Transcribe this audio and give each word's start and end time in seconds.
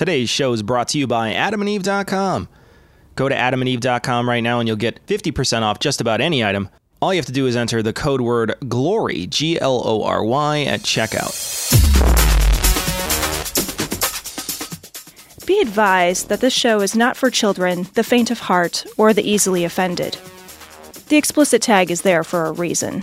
Today's 0.00 0.30
show 0.30 0.54
is 0.54 0.62
brought 0.62 0.88
to 0.88 0.98
you 0.98 1.06
by 1.06 1.34
adamandeve.com. 1.34 2.48
Go 3.16 3.28
to 3.28 3.34
adamandeve.com 3.34 4.26
right 4.26 4.40
now 4.40 4.58
and 4.58 4.66
you'll 4.66 4.78
get 4.78 5.06
50% 5.06 5.60
off 5.60 5.78
just 5.78 6.00
about 6.00 6.22
any 6.22 6.42
item. 6.42 6.70
All 7.02 7.12
you 7.12 7.18
have 7.18 7.26
to 7.26 7.32
do 7.32 7.46
is 7.46 7.54
enter 7.54 7.82
the 7.82 7.92
code 7.92 8.22
word 8.22 8.54
GLORY, 8.66 9.26
G 9.26 9.60
L 9.60 9.82
O 9.84 10.02
R 10.02 10.24
Y, 10.24 10.62
at 10.62 10.80
checkout. 10.80 11.36
Be 15.46 15.60
advised 15.60 16.30
that 16.30 16.40
this 16.40 16.54
show 16.54 16.80
is 16.80 16.96
not 16.96 17.14
for 17.14 17.28
children, 17.28 17.86
the 17.92 18.02
faint 18.02 18.30
of 18.30 18.38
heart, 18.38 18.86
or 18.96 19.12
the 19.12 19.30
easily 19.30 19.66
offended. 19.66 20.16
The 21.10 21.18
explicit 21.18 21.60
tag 21.60 21.90
is 21.90 22.00
there 22.00 22.24
for 22.24 22.46
a 22.46 22.52
reason. 22.52 23.02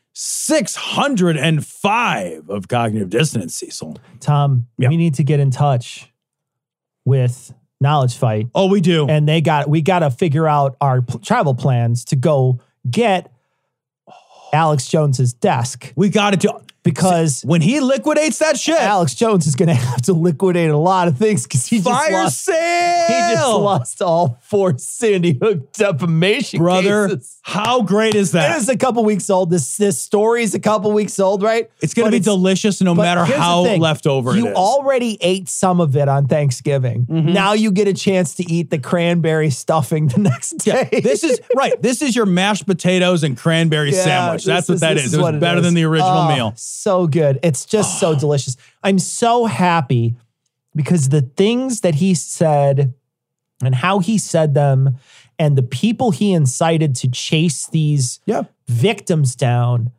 605 0.13 2.49
of 2.49 2.67
Cognitive 2.67 3.09
Dissonance, 3.09 3.55
Cecil. 3.55 3.97
Tom, 4.19 4.67
Yeah. 4.77 4.89
we 4.89 4.97
need 4.97 5.13
to 5.15 5.23
get 5.23 5.39
in 5.39 5.51
touch 5.51 6.11
with 7.05 7.53
Knowledge 7.79 8.15
Fight, 8.15 8.47
Oh, 8.53 8.67
we 8.67 8.81
do. 8.81 9.07
and 9.07 9.27
they 9.27 9.41
got 9.41 9.69
we 9.69 9.81
got 9.81 9.99
to 9.99 10.11
figure 10.11 10.47
out 10.47 10.75
our 10.81 11.01
pl- 11.01 11.19
travel 11.19 11.55
plans 11.55 12.05
to 12.05 12.15
go 12.15 12.59
get 12.89 13.31
Alex 14.53 14.87
Jones's 14.87 15.33
desk 15.33 15.93
we 15.95 16.09
got 16.09 16.31
to 16.31 16.37
do 16.37 16.49
because 16.83 17.41
when 17.43 17.61
he 17.61 17.79
liquidates 17.79 18.39
that 18.39 18.57
shit. 18.57 18.79
Alex 18.79 19.13
Jones 19.15 19.45
is 19.47 19.55
going 19.55 19.69
to 19.69 19.75
have 19.75 20.01
to 20.03 20.13
liquidate 20.13 20.69
a 20.69 20.77
lot 20.77 21.07
of 21.07 21.17
things 21.17 21.43
because 21.43 21.67
he 21.67 21.79
fire 21.79 22.09
just 22.09 22.23
lost. 22.23 22.41
sale. 22.45 23.07
He 23.07 23.33
just 23.35 23.47
lost 23.47 24.01
all 24.01 24.39
four 24.41 24.77
Sandy 24.77 25.37
Hook 25.41 25.71
defamation 25.73 26.59
brother. 26.59 27.07
cases. 27.09 27.37
How 27.43 27.81
great 27.81 28.15
is 28.15 28.31
that? 28.33 28.49
that? 28.49 28.57
is 28.57 28.69
a 28.69 28.77
couple 28.77 29.03
weeks 29.03 29.29
old. 29.29 29.49
This 29.49 29.77
this 29.77 29.99
story 29.99 30.43
is 30.43 30.53
a 30.55 30.59
couple 30.59 30.91
weeks 30.91 31.19
old, 31.19 31.41
right? 31.43 31.69
it's 31.81 31.93
going 31.93 32.05
to 32.11 32.11
be 32.11 32.19
delicious 32.23 32.81
no 32.81 32.93
matter 32.95 33.23
how 33.25 33.61
leftover 33.77 34.35
You 34.35 34.47
it 34.47 34.51
is. 34.51 34.55
already 34.55 35.17
ate 35.21 35.49
some 35.49 35.79
of 35.81 35.95
it 35.95 36.07
on 36.07 36.27
Thanksgiving. 36.27 37.05
Mm-hmm. 37.07 37.33
Now 37.33 37.53
you 37.53 37.71
get 37.71 37.87
a 37.87 37.93
chance 37.93 38.35
to 38.35 38.43
eat 38.51 38.69
the 38.69 38.77
cranberry 38.79 39.49
stuffing 39.49 40.07
the 40.07 40.19
next 40.31 40.51
day. 40.59 40.89
this 41.03 41.23
is 41.23 41.39
right. 41.55 41.79
This 41.81 42.01
is 42.01 42.15
your 42.15 42.25
mashed 42.27 42.65
potatoes 42.65 43.23
and 43.23 43.37
cranberry 43.37 43.91
Yeah, 43.91 44.03
sandwich. 44.03 44.45
That's 44.45 44.69
what 44.69 44.79
that 44.81 44.95
this 44.95 45.05
is. 45.07 45.13
It 45.15 45.21
was 45.21 45.39
better 45.39 45.57
is. 45.59 45.63
than 45.65 45.73
the 45.73 45.83
original 45.83 46.11
Oh, 46.11 46.35
meal. 46.35 46.53
So 46.71 47.07
good. 47.07 47.39
It's 47.43 47.65
just 47.65 47.99
so 47.99 48.15
delicious. 48.19 48.55
I'm 48.83 48.99
so 48.99 49.45
happy 49.45 50.15
because 50.75 51.09
the 51.09 51.21
things 51.21 51.81
that 51.81 51.95
he 51.95 52.13
said 52.15 52.93
and 53.63 53.75
how 53.75 53.99
he 53.99 54.17
said 54.17 54.53
them 54.53 54.97
and 55.37 55.57
the 55.57 55.63
people 55.63 56.11
he 56.11 56.33
incited 56.33 56.95
to 56.95 57.09
chase 57.09 57.67
these 57.67 58.19
Yeah. 58.25 58.43
victims 58.67 59.35
down 59.35 59.91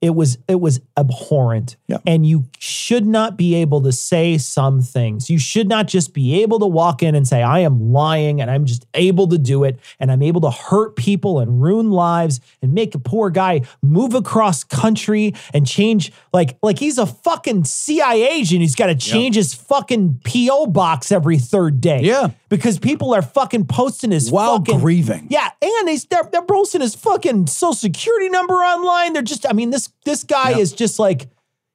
it 0.00 0.14
was 0.14 0.38
it 0.48 0.60
was 0.60 0.80
abhorrent. 0.96 1.76
Yeah. 1.86 1.98
and 2.06 2.24
you 2.24 2.44
should 2.58 3.06
not 3.06 3.36
be 3.36 3.54
able 3.56 3.82
to 3.82 3.92
say 3.92 4.38
some 4.38 4.80
things. 4.80 5.28
You 5.28 5.38
should 5.38 5.68
not 5.68 5.88
just 5.88 6.14
be 6.14 6.42
able 6.42 6.58
to 6.60 6.66
walk 6.66 7.02
in 7.02 7.14
and 7.14 7.26
say 7.26 7.42
i 7.42 7.60
am 7.60 7.92
lying 7.92 8.40
and 8.40 8.50
i'm 8.50 8.64
just 8.64 8.86
able 8.94 9.26
to 9.28 9.38
do 9.38 9.64
it 9.64 9.78
and 9.98 10.10
i'm 10.10 10.22
able 10.22 10.40
to 10.42 10.50
hurt 10.50 10.96
people 10.96 11.40
and 11.40 11.60
ruin 11.60 11.90
lives 11.90 12.40
and 12.62 12.72
make 12.72 12.94
a 12.94 12.98
poor 12.98 13.30
guy 13.30 13.62
move 13.82 14.14
across 14.14 14.64
country 14.64 15.34
and 15.52 15.66
change 15.66 16.12
like 16.32 16.56
like 16.62 16.78
he's 16.78 16.98
a 16.98 17.06
fucking 17.06 17.64
cia 17.64 18.30
agent. 18.30 18.60
He's 18.60 18.74
got 18.74 18.86
to 18.86 18.94
change 18.94 19.36
his 19.36 19.54
fucking 19.54 20.20
po 20.24 20.66
box 20.66 21.12
every 21.12 21.38
third 21.38 21.80
day. 21.80 22.02
Yeah. 22.02 22.30
Because 22.50 22.78
people 22.78 23.14
are 23.14 23.22
fucking 23.22 23.64
posting 23.66 24.10
his 24.10 24.30
While 24.30 24.58
fucking 24.58 24.80
grieving. 24.80 25.28
yeah, 25.30 25.48
and 25.62 25.88
he's 25.88 26.04
they're, 26.04 26.28
they're 26.30 26.42
posting 26.44 26.82
his 26.82 26.94
fucking 26.94 27.46
social 27.46 27.72
security 27.72 28.28
number 28.28 28.52
online. 28.52 29.14
They're 29.14 29.22
just, 29.22 29.48
I 29.48 29.54
mean, 29.54 29.70
this 29.70 29.90
this 30.04 30.24
guy 30.24 30.50
Yeah. 30.50 30.58
is 30.58 30.72
just 30.74 30.98
like 30.98 31.28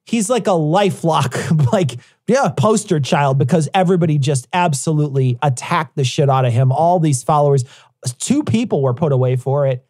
he's 0.06 0.30
like 0.30 0.46
a 0.46 0.52
lifelock, 0.52 1.72
like 1.74 1.98
Yeah. 2.28 2.50
poster 2.56 3.00
child 3.00 3.40
because 3.40 3.68
everybody 3.74 4.20
just 4.20 4.48
absolutely 4.54 5.40
attacked 5.42 5.96
the 5.96 6.04
shit 6.04 6.30
out 6.30 6.46
of 6.46 6.54
him. 6.54 6.72
All 6.72 7.00
these 7.00 7.24
followers, 7.24 7.64
two 8.20 8.44
people 8.44 8.84
were 8.84 8.94
put 8.94 9.12
away 9.12 9.36
for 9.38 9.66
it, 9.66 9.84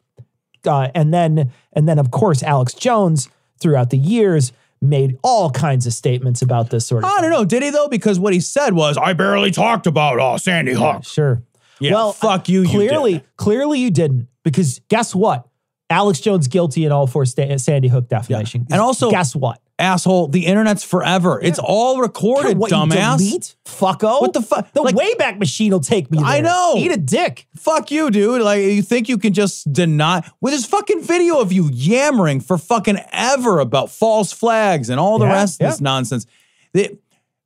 uh, 0.65 0.87
and 0.95 1.13
then 1.13 1.51
and 1.73 1.89
then 1.89 1.99
of 1.99 2.11
course 2.11 2.41
Alex 2.43 2.73
Jones 2.73 3.27
throughout 3.59 3.89
the 3.89 3.97
years 3.97 4.51
made 4.89 5.17
all 5.23 5.49
kinds 5.51 5.85
of 5.87 5.93
statements 5.93 6.41
about 6.41 6.69
this 6.69 6.85
sort 6.87 7.03
of. 7.03 7.09
I 7.09 7.21
don't 7.21 7.31
know. 7.31 7.45
Did 7.45 7.63
he 7.63 7.69
though? 7.69 7.87
Because 7.87 8.19
what 8.19 8.33
he 8.33 8.39
said 8.39 8.73
was, 8.73 8.97
"I 8.97 9.13
barely 9.13 9.51
talked 9.51 9.87
about 9.87 10.19
uh, 10.19 10.37
Sandy 10.37 10.73
Hook." 10.73 11.03
Sure. 11.05 11.41
Yeah, 11.79 11.91
well, 11.91 12.13
fuck 12.13 12.47
you, 12.47 12.61
you 12.61 12.69
Clearly, 12.69 13.13
did. 13.13 13.23
clearly 13.35 13.79
you 13.79 13.91
didn't 13.91 14.29
because 14.43 14.79
guess 14.87 15.13
what? 15.13 15.45
Alex 15.89 16.19
Jones 16.21 16.47
guilty 16.47 16.85
in 16.85 16.91
all 16.91 17.05
four 17.05 17.25
sta- 17.25 17.57
Sandy 17.57 17.89
Hook 17.89 18.07
defamation. 18.07 18.65
And 18.71 18.79
also- 18.81 19.11
guess 19.11 19.35
what? 19.35 19.59
Asshole. 19.77 20.29
The 20.29 20.45
internet's 20.45 20.83
forever. 20.83 21.39
It's 21.41 21.59
all 21.59 21.99
recorded, 21.99 22.57
what, 22.57 22.71
you 22.71 22.77
dumbass. 22.77 23.17
delete? 23.17 23.55
Fucko. 23.65 24.21
What 24.21 24.33
the 24.33 24.41
fuck? 24.41 24.71
The 24.73 24.81
Like- 24.81 24.95
Wayback 24.95 25.37
Machine 25.37 25.71
will 25.71 25.81
take 25.81 26.09
me. 26.09 26.17
There. 26.19 26.25
I 26.27 26.39
know. 26.39 26.75
Eat 26.77 26.91
a 26.91 26.97
dick. 26.97 27.47
Fuck 27.57 27.91
you, 27.91 28.09
dude. 28.09 28.41
Like 28.41 28.61
you 28.61 28.81
think 28.81 29.09
you 29.09 29.17
can 29.17 29.33
just 29.33 29.71
deny 29.73 30.23
with 30.39 30.53
this 30.53 30.65
fucking 30.65 31.01
video 31.01 31.39
of 31.39 31.51
you 31.51 31.69
yammering 31.73 32.39
for 32.39 32.57
fucking 32.57 32.99
ever 33.11 33.59
about 33.59 33.89
false 33.91 34.31
flags 34.31 34.89
and 34.89 34.99
all 34.99 35.19
the 35.19 35.25
Yeah, 35.25 35.33
rest 35.33 35.61
of 35.61 35.69
this 35.71 35.81
nonsense. 35.81 36.25
The- 36.73 36.97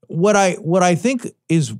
what 0.08 0.36
I 0.36 0.54
what 0.54 0.84
I 0.84 0.96
think 0.96 1.28
is 1.50 1.74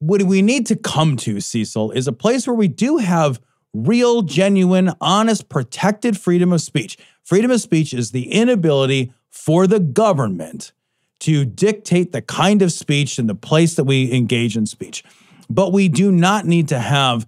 what 0.00 0.22
we 0.22 0.42
need 0.42 0.66
to 0.66 0.76
come 0.76 1.16
to, 1.18 1.40
Cecil, 1.40 1.90
is 1.92 2.06
a 2.06 2.12
place 2.12 2.46
where 2.46 2.54
we 2.54 2.68
do 2.68 2.98
have 2.98 3.40
real, 3.74 4.22
genuine, 4.22 4.92
honest, 5.00 5.48
protected 5.48 6.16
freedom 6.18 6.52
of 6.52 6.60
speech. 6.60 6.96
Freedom 7.24 7.50
of 7.50 7.60
speech 7.60 7.92
is 7.92 8.12
the 8.12 8.30
inability 8.32 9.12
for 9.30 9.66
the 9.66 9.80
government 9.80 10.72
to 11.20 11.44
dictate 11.44 12.12
the 12.12 12.22
kind 12.22 12.62
of 12.62 12.72
speech 12.72 13.18
and 13.18 13.28
the 13.28 13.34
place 13.34 13.74
that 13.74 13.84
we 13.84 14.12
engage 14.12 14.56
in 14.56 14.66
speech. 14.66 15.04
But 15.50 15.72
we 15.72 15.88
do 15.88 16.12
not 16.12 16.46
need 16.46 16.68
to 16.68 16.78
have 16.78 17.26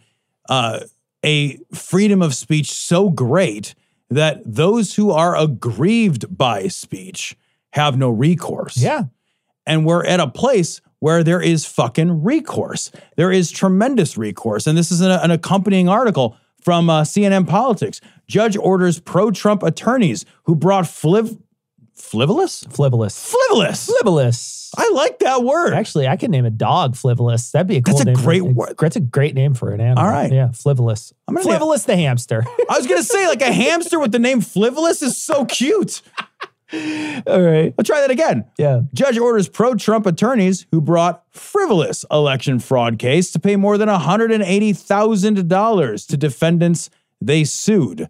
uh, 0.48 0.80
a 1.24 1.58
freedom 1.74 2.22
of 2.22 2.34
speech 2.34 2.70
so 2.72 3.10
great 3.10 3.74
that 4.10 4.42
those 4.44 4.94
who 4.94 5.10
are 5.10 5.36
aggrieved 5.36 6.36
by 6.36 6.68
speech 6.68 7.36
have 7.72 7.96
no 7.96 8.10
recourse. 8.10 8.76
Yeah. 8.76 9.04
And 9.66 9.86
we're 9.86 10.04
at 10.04 10.20
a 10.20 10.26
place 10.26 10.80
where 10.98 11.22
there 11.22 11.40
is 11.40 11.64
fucking 11.64 12.22
recourse. 12.22 12.90
There 13.16 13.32
is 13.32 13.50
tremendous 13.50 14.16
recourse. 14.16 14.66
And 14.66 14.76
this 14.76 14.90
is 14.90 15.00
an, 15.00 15.10
an 15.10 15.30
accompanying 15.30 15.88
article 15.88 16.36
from 16.60 16.90
uh, 16.90 17.02
CNN 17.02 17.48
Politics. 17.48 18.00
Judge 18.26 18.56
orders 18.56 19.00
pro 19.00 19.30
Trump 19.30 19.62
attorneys 19.62 20.24
who 20.44 20.54
brought 20.54 20.84
fliv- 20.84 21.40
flivolous? 22.00 22.64
Flivolous. 22.68 23.34
Flivolous. 23.50 23.90
Flivolous. 23.90 24.70
I 24.76 24.90
like 24.94 25.18
that 25.20 25.42
word. 25.42 25.72
Actually, 25.74 26.06
I 26.08 26.16
could 26.16 26.30
name 26.30 26.44
a 26.44 26.50
dog 26.50 26.94
Flivolous. 26.94 27.50
That'd 27.50 27.66
be 27.66 27.76
a 27.76 27.82
cool 27.82 27.94
That's 27.94 28.02
a 28.02 28.06
name. 28.06 28.16
for- 28.16 28.22
great 28.22 28.42
word. 28.42 28.74
That's 28.78 28.96
a 28.96 29.00
great 29.00 29.34
name 29.34 29.54
for 29.54 29.72
an 29.72 29.80
animal. 29.80 30.04
All 30.04 30.10
right. 30.10 30.32
Yeah, 30.32 30.48
Flivolous. 30.48 31.12
I'm 31.28 31.34
gonna 31.34 31.46
Flivolous 31.46 31.86
the 31.86 31.96
hamster. 31.96 32.44
I 32.70 32.76
was 32.78 32.86
going 32.86 33.00
to 33.00 33.06
say, 33.06 33.26
like 33.26 33.42
a 33.42 33.52
hamster 33.52 33.98
with 33.98 34.12
the 34.12 34.18
name 34.18 34.40
Flivolous 34.40 35.02
is 35.02 35.16
so 35.20 35.44
cute. 35.44 36.02
All 37.26 37.42
right. 37.42 37.74
I'll 37.76 37.84
try 37.84 38.00
that 38.00 38.12
again. 38.12 38.44
Yeah. 38.56 38.82
Judge 38.94 39.18
orders 39.18 39.48
pro 39.48 39.74
Trump 39.74 40.06
attorneys 40.06 40.66
who 40.70 40.80
brought 40.80 41.24
frivolous 41.32 42.04
election 42.12 42.60
fraud 42.60 42.98
case 43.00 43.32
to 43.32 43.40
pay 43.40 43.56
more 43.56 43.76
than 43.76 43.88
$180,000 43.88 46.06
to 46.06 46.16
defendants 46.16 46.88
they 47.20 47.42
sued. 47.44 48.08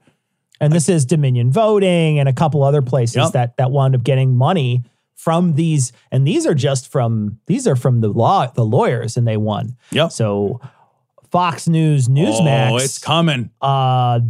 And 0.61 0.73
this 0.73 0.89
is 0.89 1.05
Dominion 1.07 1.51
Voting 1.51 2.19
and 2.19 2.29
a 2.29 2.33
couple 2.33 2.63
other 2.63 2.83
places 2.83 3.17
Yep. 3.17 3.33
that 3.33 3.57
that 3.57 3.71
wound 3.71 3.95
up 3.95 4.03
getting 4.05 4.35
money 4.37 4.85
from 5.17 5.55
these. 5.55 5.93
And 6.13 6.27
these 6.27 6.47
are 6.47 6.55
just 6.55 6.91
from 6.91 7.39
these 7.47 7.67
are 7.67 7.77
from 7.77 8.01
the 8.01 8.09
law, 8.09 8.47
the 8.47 8.65
lawyers, 8.65 9.17
and 9.17 9.27
they 9.27 9.37
won. 9.37 9.77
Yep. 9.93 10.13
So 10.13 10.61
Fox 11.31 11.69
News 11.69 12.09
Newsmax. 12.09 12.71
Oh, 12.73 12.77
it's 12.77 12.99
coming. 12.99 13.51
uh, 13.63 14.21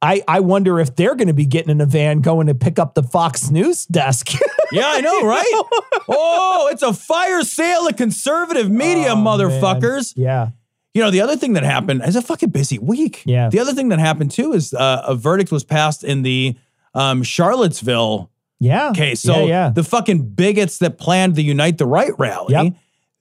I 0.00 0.22
I 0.28 0.40
wonder 0.40 0.78
if 0.80 0.94
they're 0.94 1.14
going 1.16 1.26
to 1.28 1.34
be 1.34 1.44
getting 1.46 1.70
in 1.70 1.80
a 1.80 1.86
van 1.86 2.20
going 2.20 2.46
to 2.46 2.54
pick 2.54 2.78
up 2.78 2.94
the 2.94 3.02
Fox 3.02 3.50
News 3.50 3.84
desk. 3.86 4.28
Yeah, 4.72 4.88
I 4.88 5.00
know, 5.00 5.22
right? 5.24 5.62
oh, 6.08 6.68
it's 6.72 6.82
a 6.82 6.92
fire 6.92 7.42
sale 7.42 7.86
of 7.86 7.94
conservative 7.94 8.68
media, 8.68 9.10
Oh, 9.12 9.14
motherfuckers. 9.14 10.12
yeah. 10.16 10.48
You 10.96 11.02
know, 11.02 11.10
the 11.10 11.20
other 11.20 11.36
thing 11.36 11.52
that 11.52 11.62
happened 11.62 12.02
is 12.06 12.16
a 12.16 12.22
fucking 12.22 12.48
busy 12.50 12.78
week. 12.78 13.22
Yeah. 13.26 13.50
The 13.50 13.58
other 13.60 13.74
thing 13.74 13.90
that 13.90 13.98
happened 13.98 14.30
too 14.30 14.54
is 14.54 14.72
uh, 14.72 15.02
a 15.06 15.14
verdict 15.14 15.52
was 15.52 15.62
passed 15.62 16.02
in 16.02 16.22
the 16.22 16.56
um, 16.94 17.22
Charlottesville 17.22 18.30
Yeah. 18.60 18.92
case. 18.94 19.20
So 19.20 19.40
yeah, 19.40 19.46
yeah. 19.66 19.68
the 19.74 19.84
fucking 19.84 20.30
bigots 20.30 20.78
that 20.78 20.96
planned 20.96 21.34
the 21.36 21.42
Unite 21.42 21.76
the 21.76 21.84
Right 21.86 22.12
rally, 22.18 22.54
Yep. 22.54 22.72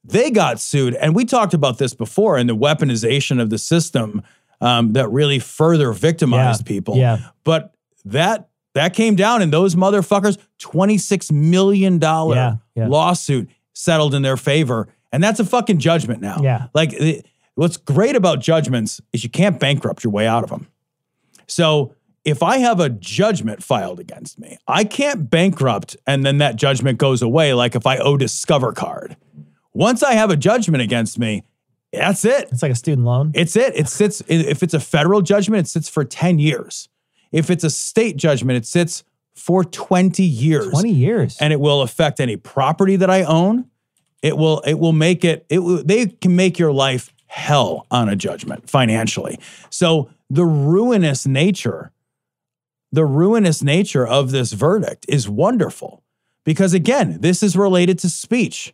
they 0.06 0.32
got 0.32 0.62
sued. 0.62 0.96
And 0.96 1.14
we 1.14 1.26
talked 1.26 1.54
about 1.54 1.78
this 1.78 1.94
before 1.94 2.38
and 2.38 2.48
the 2.50 2.56
weaponization 2.56 3.42
of 3.42 3.50
the 3.50 3.58
system 3.58 4.22
um, 4.62 4.94
that 4.94 5.10
really 5.10 5.40
further 5.40 5.92
victimized 5.92 6.62
Yeah. 6.62 6.68
people. 6.68 6.96
Yeah. 6.96 7.18
But 7.44 7.74
that 8.06 8.48
that 8.74 8.94
came 8.94 9.16
down 9.16 9.42
and 9.42 9.52
those 9.52 9.76
motherfuckers, 9.76 10.38
$26 10.62 11.30
million 11.32 12.00
lawsuit 12.78 13.50
settled 13.74 14.14
in 14.14 14.22
their 14.22 14.38
favor. 14.38 14.88
And 15.12 15.24
that's 15.24 15.40
a 15.40 15.46
fucking 15.46 15.80
judgment 15.80 16.22
now. 16.22 16.40
Yeah. 16.42 16.68
Like 16.74 16.94
what's 17.56 17.78
great 17.78 18.16
about 18.16 18.40
judgments 18.40 19.02
is 19.12 19.24
you 19.24 19.30
can't 19.30 19.60
bankrupt 19.60 20.04
your 20.04 20.12
way 20.12 20.28
out 20.28 20.44
of 20.44 20.50
them. 20.50 20.68
So 21.48 21.96
if 22.24 22.42
I 22.44 22.58
have 22.58 22.80
a 22.80 22.90
judgment 22.90 23.64
filed 23.64 24.00
against 24.00 24.40
me, 24.40 24.58
I 24.68 24.84
can't 24.84 25.30
bankrupt 25.30 25.96
and 26.06 26.26
then 26.26 26.38
that 26.40 26.56
judgment 26.56 26.98
goes 26.98 27.22
away 27.22 27.54
like 27.54 27.76
if 27.76 27.86
I 27.86 27.98
owe 27.98 28.18
Discover 28.18 28.74
card. 28.74 29.16
Once 29.74 30.04
I 30.04 30.14
have 30.14 30.30
a 30.30 30.38
judgment 30.38 30.82
against 30.82 31.20
me, 31.20 31.44
that's 31.92 32.26
it. 32.26 32.50
it's 32.52 32.62
like 32.62 32.72
a 32.72 32.76
student 32.76 33.06
loan. 33.06 33.32
It's 33.36 33.56
it. 33.56 33.76
It 33.76 33.88
sits 33.88 34.22
if 34.28 34.64
it's 34.64 34.74
a 34.74 34.80
federal 34.80 35.22
judgment, 35.22 35.68
it 35.68 35.70
sits 35.70 35.88
for 35.88 36.04
10 36.04 36.40
years. 36.40 36.90
If 37.32 37.50
it's 37.50 37.64
a 37.64 37.70
state 37.70 38.18
judgment, 38.18 38.58
it 38.58 38.66
sits 38.66 39.04
for 39.36 39.64
20 39.64 40.24
years. 40.24 40.70
20 40.70 40.92
years. 40.92 41.38
And 41.40 41.54
it 41.54 41.60
will 41.60 41.82
affect 41.82 42.20
any 42.20 42.38
property 42.38 42.96
that 42.96 43.10
I 43.10 43.24
own. 43.24 43.70
It 44.22 44.38
will 44.38 44.62
it 44.62 44.80
will 44.80 44.94
make 44.94 45.24
it 45.24 45.46
it 45.50 45.60
will, 45.60 45.84
they 45.84 46.08
can 46.08 46.36
make 46.36 46.58
your 46.58 46.72
life 46.72 47.14
hell 47.36 47.86
on 47.92 48.08
a 48.10 48.16
judgment 48.16 48.70
financially. 48.70 49.38
So 49.70 50.10
the 50.30 50.46
ruinous 50.46 51.28
nature 51.28 51.92
the 52.92 53.06
ruinous 53.06 53.62
nature 53.62 54.08
of 54.08 54.32
this 54.32 54.54
verdict 54.54 55.06
is 55.10 55.28
wonderful 55.28 56.02
because 56.46 56.74
again, 56.74 57.18
this 57.20 57.44
is 57.44 57.58
related 57.58 58.00
to 58.00 58.10
speech. 58.10 58.74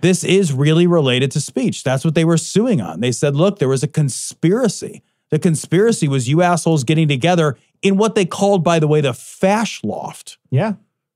This 0.00 0.24
is 0.24 0.52
really 0.52 0.88
related 0.88 1.30
to 1.32 1.40
speech. 1.40 1.84
That's 1.84 2.04
what 2.04 2.16
they 2.16 2.24
were 2.24 2.36
suing 2.36 2.80
on. 2.80 2.98
They 2.98 3.12
said, 3.12 3.36
look, 3.36 3.60
there 3.60 3.68
was 3.68 3.84
a 3.84 3.88
conspiracy. 3.88 5.02
The 5.30 5.38
conspiracy 5.38 6.08
was 6.08 6.28
you 6.28 6.42
assholes 6.42 6.82
getting 6.82 7.06
together 7.06 7.56
in 7.80 7.96
what 7.96 8.16
they 8.16 8.24
called, 8.24 8.64
by 8.64 8.80
the 8.80 8.88
way, 8.88 9.00
the 9.00 9.14
Fash 9.14 9.84
Loft 9.84 10.38
yeah. 10.50 10.74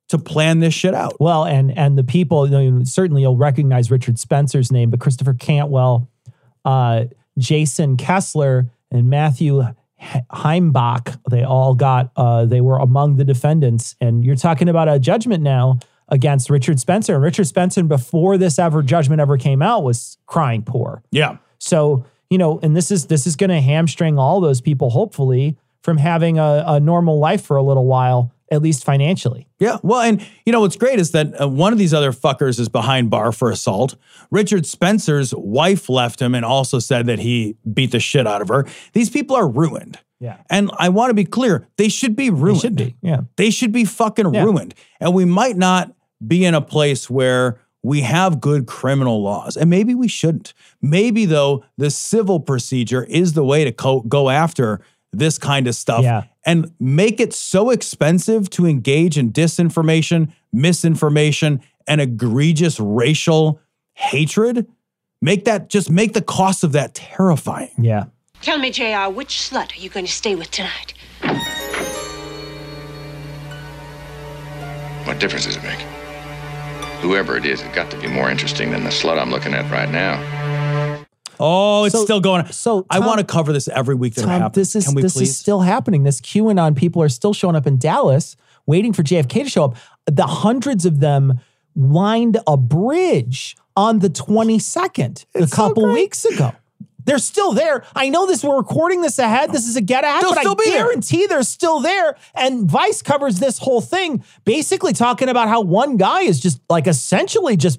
to 0.09 0.19
plan 0.19 0.61
this 0.61 0.75
shit 0.75 0.95
out. 0.95 1.21
Well, 1.21 1.45
and 1.45 1.77
and 1.77 1.99
the 1.99 2.05
people, 2.05 2.49
you 2.49 2.71
know, 2.71 2.85
certainly 2.85 3.23
you'll 3.23 3.37
recognize 3.37 3.91
Richard 3.91 4.21
Spencer's 4.21 4.71
name, 4.71 4.91
but 4.91 5.01
Christopher 5.01 5.35
Cantwell, 5.35 6.09
uh, 6.67 7.05
Jason 7.39 7.97
Kessler, 7.97 8.67
and 8.91 9.09
Matthew 9.09 9.63
Heimbach, 10.01 11.19
they 11.31 11.43
all 11.43 11.75
got, 11.75 12.11
uh, 12.17 12.45
they 12.45 12.61
were 12.61 12.79
among 12.79 13.17
the 13.17 13.25
defendants. 13.25 13.97
And 14.01 14.25
you're 14.25 14.37
talking 14.37 14.69
about 14.69 14.89
a 14.89 14.99
judgment 14.99 15.43
now 15.43 15.79
against 16.09 16.51
Richard 16.51 16.79
Spencer. 16.79 17.15
And 17.15 17.23
Richard 17.23 17.47
Spencer, 17.47 17.83
before 17.83 18.37
this 18.39 18.59
ever 18.59 18.83
judgment 18.83 19.21
ever 19.21 19.39
came 19.39 19.63
out, 19.63 19.83
was 19.83 20.19
crying 20.27 20.63
poor. 20.63 21.03
Yeah. 21.11 21.39
So, 21.59 22.05
you 22.31 22.39
know, 22.39 22.61
and 22.63 22.77
this 22.77 22.91
is 22.91 23.07
this 23.07 23.27
is 23.27 23.37
going 23.37 23.51
to 23.51 23.61
hamstring 23.61 24.19
all 24.19 24.41
those 24.41 24.61
people, 24.61 24.91
hopefully, 24.91 25.57
from 25.83 25.97
having 25.97 26.39
a, 26.39 26.65
a 26.67 26.81
normal 26.81 27.19
life 27.19 27.45
for 27.45 27.57
a 27.57 27.63
little 27.63 27.87
while, 27.87 28.33
at 28.51 28.63
least 28.63 28.85
financially. 28.85 29.49
Yeah. 29.59 29.79
Well, 29.83 30.01
and 30.01 30.25
you 30.45 30.53
know 30.53 30.61
what's 30.61 30.77
great 30.77 30.99
is 31.01 31.11
that 31.13 31.41
uh, 31.41 31.49
one 31.49 31.73
of 31.73 31.79
these 31.79 31.93
other 31.93 32.13
fuckers 32.13 32.61
is 32.61 32.69
behind 32.69 33.11
bar 33.11 33.33
for 33.33 33.51
assault. 33.51 33.97
Richard 34.31 34.67
Spencer's 34.67 35.35
wife 35.35 35.89
left 35.89 36.21
him 36.23 36.35
and 36.35 36.45
also 36.45 36.79
said 36.79 37.07
that 37.07 37.19
he 37.19 37.57
beat 37.73 37.91
the 37.91 38.01
shit 38.01 38.27
out 38.27 38.43
of 38.43 38.49
her. 38.49 38.67
These 38.93 39.11
people 39.11 39.35
are 39.37 39.49
ruined. 39.49 39.99
Yeah. 40.21 40.39
And 40.49 40.71
I 40.79 40.89
want 40.89 41.11
to 41.11 41.15
be 41.15 41.25
clear, 41.25 41.67
they 41.77 41.89
should 41.89 42.17
be 42.17 42.31
ruined. 42.31 42.61
should 42.61 42.77
be, 42.77 42.97
yeah. 43.03 43.23
They 43.37 43.51
should 43.51 43.73
be 43.73 43.85
fucking 43.85 44.33
Yeah. 44.33 44.45
ruined. 44.45 44.75
And 45.01 45.13
we 45.13 45.25
might 45.25 45.57
not 45.57 45.93
be 46.27 46.45
in 46.45 46.55
a 46.55 46.63
place 46.63 47.11
where 47.11 47.61
we 47.83 48.01
have 48.01 48.41
good 48.41 48.67
criminal 48.67 49.23
laws. 49.23 49.57
And 49.57 49.69
maybe 49.69 49.95
we 49.95 50.09
shouldn't. 50.09 50.55
Maybe, 50.81 51.25
though, 51.27 51.65
the 51.77 51.91
civil 51.91 52.41
procedure 52.41 53.05
is 53.05 53.35
the 53.35 53.45
way 53.45 53.65
to 53.65 53.73
co- 53.73 54.01
go 54.01 54.31
after 54.31 54.81
this 55.13 55.39
kind 55.39 55.67
of 55.67 55.75
stuff 55.75 56.03
Yeah. 56.03 56.25
and 56.45 56.73
make 56.81 57.21
it 57.21 57.33
so 57.33 57.71
expensive 57.71 58.51
to 58.51 58.67
engage 58.67 59.17
in 59.17 59.33
disinformation, 59.33 60.33
misinformation, 60.53 61.61
and 61.87 62.01
egregious 62.01 62.79
racial 62.81 63.61
hatred. 63.95 64.67
Make 65.23 65.45
that 65.47 65.69
just 65.71 65.91
make 65.91 66.13
the 66.13 66.21
cost 66.23 66.63
of 66.65 66.73
that 66.73 66.95
terrifying. 66.95 67.71
Yeah. 67.79 68.05
Tell 68.43 68.59
me, 68.59 68.71
JR, 68.71 69.11
which 69.11 69.29
slut 69.51 69.77
are 69.77 69.81
you 69.81 69.89
going 69.89 70.05
to 70.07 70.13
stay 70.13 70.35
with 70.35 70.51
tonight? 70.51 70.93
What 75.07 75.21
difference 75.21 75.47
does 75.47 75.57
it 75.57 75.63
make? 75.63 75.79
Whoever 77.01 77.37
it 77.37 77.47
is, 77.47 77.61
it's 77.63 77.75
got 77.75 77.91
to 77.93 77.99
be 78.01 78.09
more 78.09 78.29
interesting 78.31 78.71
than 78.73 78.83
the 78.83 78.91
slut 78.91 79.19
I'm 79.21 79.31
looking 79.31 79.55
at 79.55 79.71
right 79.71 79.89
now. 79.91 80.17
Oh, 81.41 81.85
it's 81.85 81.95
So- 81.95 82.05
still 82.05 82.21
going 82.21 82.43
on. 82.43 82.53
so, 82.53 82.87
I 82.91 82.99
want 83.01 83.19
to 83.19 83.25
cover 83.25 83.53
this 83.53 83.69
every 83.69 83.95
week 83.95 84.15
that 84.15 84.23
Tom, 84.23 84.31
happens. 84.31 84.55
this 84.55 84.77
is 84.77 84.87
Can 84.87 84.95
we 84.95 85.03
this 85.03 85.15
please? 85.15 85.31
is 85.31 85.37
still 85.37 85.61
happening. 85.61 86.03
This 86.05 86.21
QAnon 86.21 86.75
people 86.77 87.03
are 87.03 87.09
still 87.09 87.33
showing 87.33 87.57
up 87.57 87.67
in 87.67 87.79
Dallas, 87.79 88.37
waiting 88.67 88.93
for 88.93 89.03
JFK 89.03 89.43
to 89.45 89.49
show 89.49 89.65
up. 89.65 89.77
The 90.07 90.27
hundreds 90.27 90.85
of 90.87 91.01
them 91.01 91.41
lined 91.75 92.39
a 92.47 92.57
bridge 92.57 93.57
on 93.77 93.99
the 93.99 94.09
22nd 94.09 95.25
a 95.35 95.47
couple 95.47 95.87
weeks 95.93 96.25
ago. 96.25 96.53
They're 97.05 97.19
still 97.19 97.53
there. 97.53 97.85
I 97.95 98.09
know 98.09 98.27
this. 98.27 98.43
We're 98.43 98.57
recording 98.57 99.01
this 99.01 99.21
ahead. 99.21 99.53
This 99.53 99.69
is 99.69 99.77
a 99.77 99.81
get 99.81 100.03
ahead, 100.03 100.23
They'll 100.25 100.31
but 100.31 100.39
I 100.39 100.43
still 100.43 100.55
be 100.57 100.65
there. 100.65 100.85
guarantee 100.87 101.27
they're 101.29 101.45
still 101.45 101.79
there. 101.81 102.17
And 102.35 102.69
Vice 102.69 103.01
covers 103.01 103.39
this 103.39 103.59
whole 103.59 103.81
thing, 103.81 104.25
basically 104.45 104.93
talking 104.93 105.29
about 105.29 105.47
how 105.49 105.61
one 105.61 105.99
guy 105.99 106.23
is 106.23 106.41
just 106.41 106.59
like 106.69 106.89
essentially 106.89 107.57
just 107.57 107.79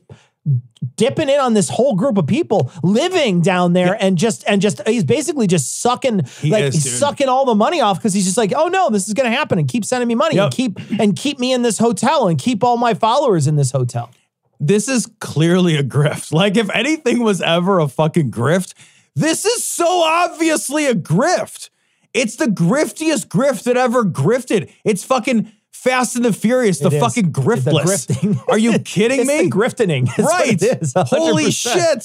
dipping 0.98 1.30
in 1.30 1.40
on 1.40 1.54
this 1.54 1.70
whole 1.70 1.96
group 1.96 2.18
of 2.18 2.28
people 2.28 2.72
living 2.84 3.40
down 3.42 3.74
there 3.74 3.96
and 4.00 4.18
just 4.18 4.44
and 4.48 4.62
just 4.62 4.86
he's 4.88 5.04
basically 5.06 5.48
just 5.48 5.82
sucking 5.82 6.24
He 6.42 6.50
like 6.52 6.66
is, 6.66 6.74
he's 6.76 6.84
dude. 6.84 6.94
sucking 6.94 7.30
all 7.30 7.46
the 7.46 7.56
money 7.56 7.80
off 7.80 7.98
because 7.98 8.14
he's 8.14 8.26
just 8.26 8.38
like 8.38 8.52
oh 8.56 8.68
no 8.68 8.90
this 8.90 9.08
is 9.08 9.14
gonna 9.14 9.30
happen 9.32 9.58
and 9.60 9.68
keep 9.68 9.86
sending 9.86 10.08
me 10.08 10.16
money 10.16 10.38
and 10.38 10.52
keep 10.52 10.78
and 11.00 11.16
keep 11.16 11.40
me 11.40 11.54
in 11.54 11.62
this 11.62 11.78
hotel 11.78 12.28
and 12.28 12.38
keep 12.38 12.64
all 12.64 12.78
my 12.78 12.94
followers 12.94 13.48
in 13.48 13.56
this 13.56 13.72
hotel 13.72 14.12
this 14.60 14.88
is 14.90 15.08
clearly 15.20 15.76
a 15.76 15.84
grift. 15.84 16.32
Like 16.34 16.58
if 16.58 16.70
anything 16.72 17.20
was 17.20 17.42
ever 17.42 17.80
a 17.80 17.88
fucking 17.88 18.32
grift, 18.32 18.74
this 19.16 19.46
is 19.46 19.63
so 19.63 19.86
obviously 20.04 20.88
a 20.88 20.96
grift. 20.96 21.70
It's 22.13 22.38
the 22.38 22.46
griftiest 22.48 23.27
grift 23.27 23.63
that 23.66 23.77
ever 23.77 24.04
grifted. 24.04 24.72
It's 24.84 25.04
fucking 25.04 25.51
Fast 25.84 26.15
and 26.15 26.25
the 26.25 26.34
Furious, 26.34 26.79
the 26.79 26.89
It 26.89 27.00
fucking 27.00 27.31
The 27.31 27.41
griftless. 27.41 28.07
grifting. 28.07 28.43
Are 28.50 28.57
you 28.57 28.79
kidding 28.79 29.19
it's 29.22 29.27
me? 29.27 29.43
the 29.43 29.50
griftening 29.50 30.07
right. 30.17 30.62
it 30.62 30.81
is, 30.81 30.93
Holy 30.96 31.46
100%. 31.46 31.51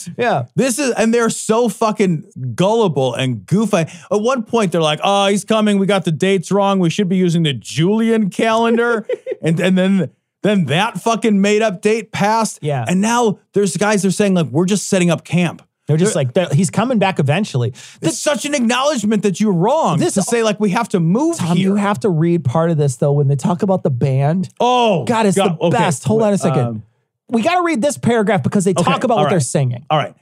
shit. 0.07 0.15
yeah 0.19 0.45
This 0.55 0.79
is, 0.79 0.93
and 0.93 1.13
they're 1.13 1.31
so 1.31 1.69
fucking 1.69 2.25
gullible 2.55 3.15
and 3.15 3.45
goofy. 3.47 3.79
At 3.79 3.91
one 4.11 4.43
point, 4.45 4.73
they're 4.73 4.81
like, 4.83 5.01
oh, 5.03 5.27
he's 5.27 5.45
coming. 5.45 5.79
We 5.79 5.87
got 5.87 6.05
the 6.05 6.13
dates 6.13 6.53
wrong. 6.53 6.79
We 6.79 6.91
should 6.91 7.09
be 7.09 7.17
using 7.17 7.43
the 7.45 7.55
Julian 7.55 8.31
calendar. 8.31 9.07
and, 9.43 9.59
and 9.59 9.77
then, 9.79 10.11
then 10.43 10.67
that 10.67 11.01
fucking 11.01 11.41
made 11.41 11.63
up 11.63 11.81
date 11.83 12.13
passed. 12.13 12.59
Yeah. 12.63 12.85
And 12.87 13.01
now 13.01 13.39
there's 13.55 13.77
guys 13.77 14.03
that 14.03 14.09
are 14.09 14.13
saying, 14.13 14.35
like, 14.35 14.49
we're 14.49 14.67
just 14.67 14.89
setting 14.89 15.11
up 15.11 15.25
camp. 15.25 15.63
They're 15.87 15.97
just 15.97 16.15
like 16.15 16.33
they're- 16.35 16.49
he's 16.53 16.71
coming 16.71 16.99
back 16.99 17.19
eventually 17.19 17.73
It's 18.01 18.19
such 18.19 18.45
an 18.45 18.55
acknowledgement 18.55 19.23
that 19.25 19.41
you're 19.41 19.53
wrong 19.53 19.99
This- 19.99 20.15
to 20.15 20.23
say, 20.23 20.43
like, 20.43 20.61
we 20.61 20.71
have 20.71 20.89
to 20.91 21.01
move 21.01 21.39
Tom, 21.39 21.57
here. 21.57 21.71
you 21.71 21.75
have 21.77 21.99
to 22.01 22.09
read 22.09 22.45
part 22.45 22.71
of 22.71 22.77
this 22.79 22.97
though 22.97 23.13
when 23.13 23.29
they 23.29 23.37
talk 23.37 23.63
about 23.63 23.83
the 23.83 23.91
band. 23.91 24.49
oh, 24.61 25.05
God, 25.05 25.27
it's 25.27 25.37
the 25.37 25.57
okay. 25.61 25.71
best. 25.77 26.05
Hold 26.05 26.23
on 26.23 26.33
a 26.33 26.39
second. 26.39 26.61
Um, 26.67 26.83
we 27.29 27.43
got 27.43 27.57
to 27.57 27.63
read 27.63 27.81
this 27.83 27.97
paragraph 27.99 28.43
because 28.43 28.65
they 28.65 28.75
talk 28.75 28.87
Okay, 28.89 29.05
about 29.05 29.11
all 29.15 29.19
what 29.25 29.29
they're 29.31 29.39
right. 29.39 29.43
singing. 29.43 29.85
All 29.91 29.99
right. 29.99 30.15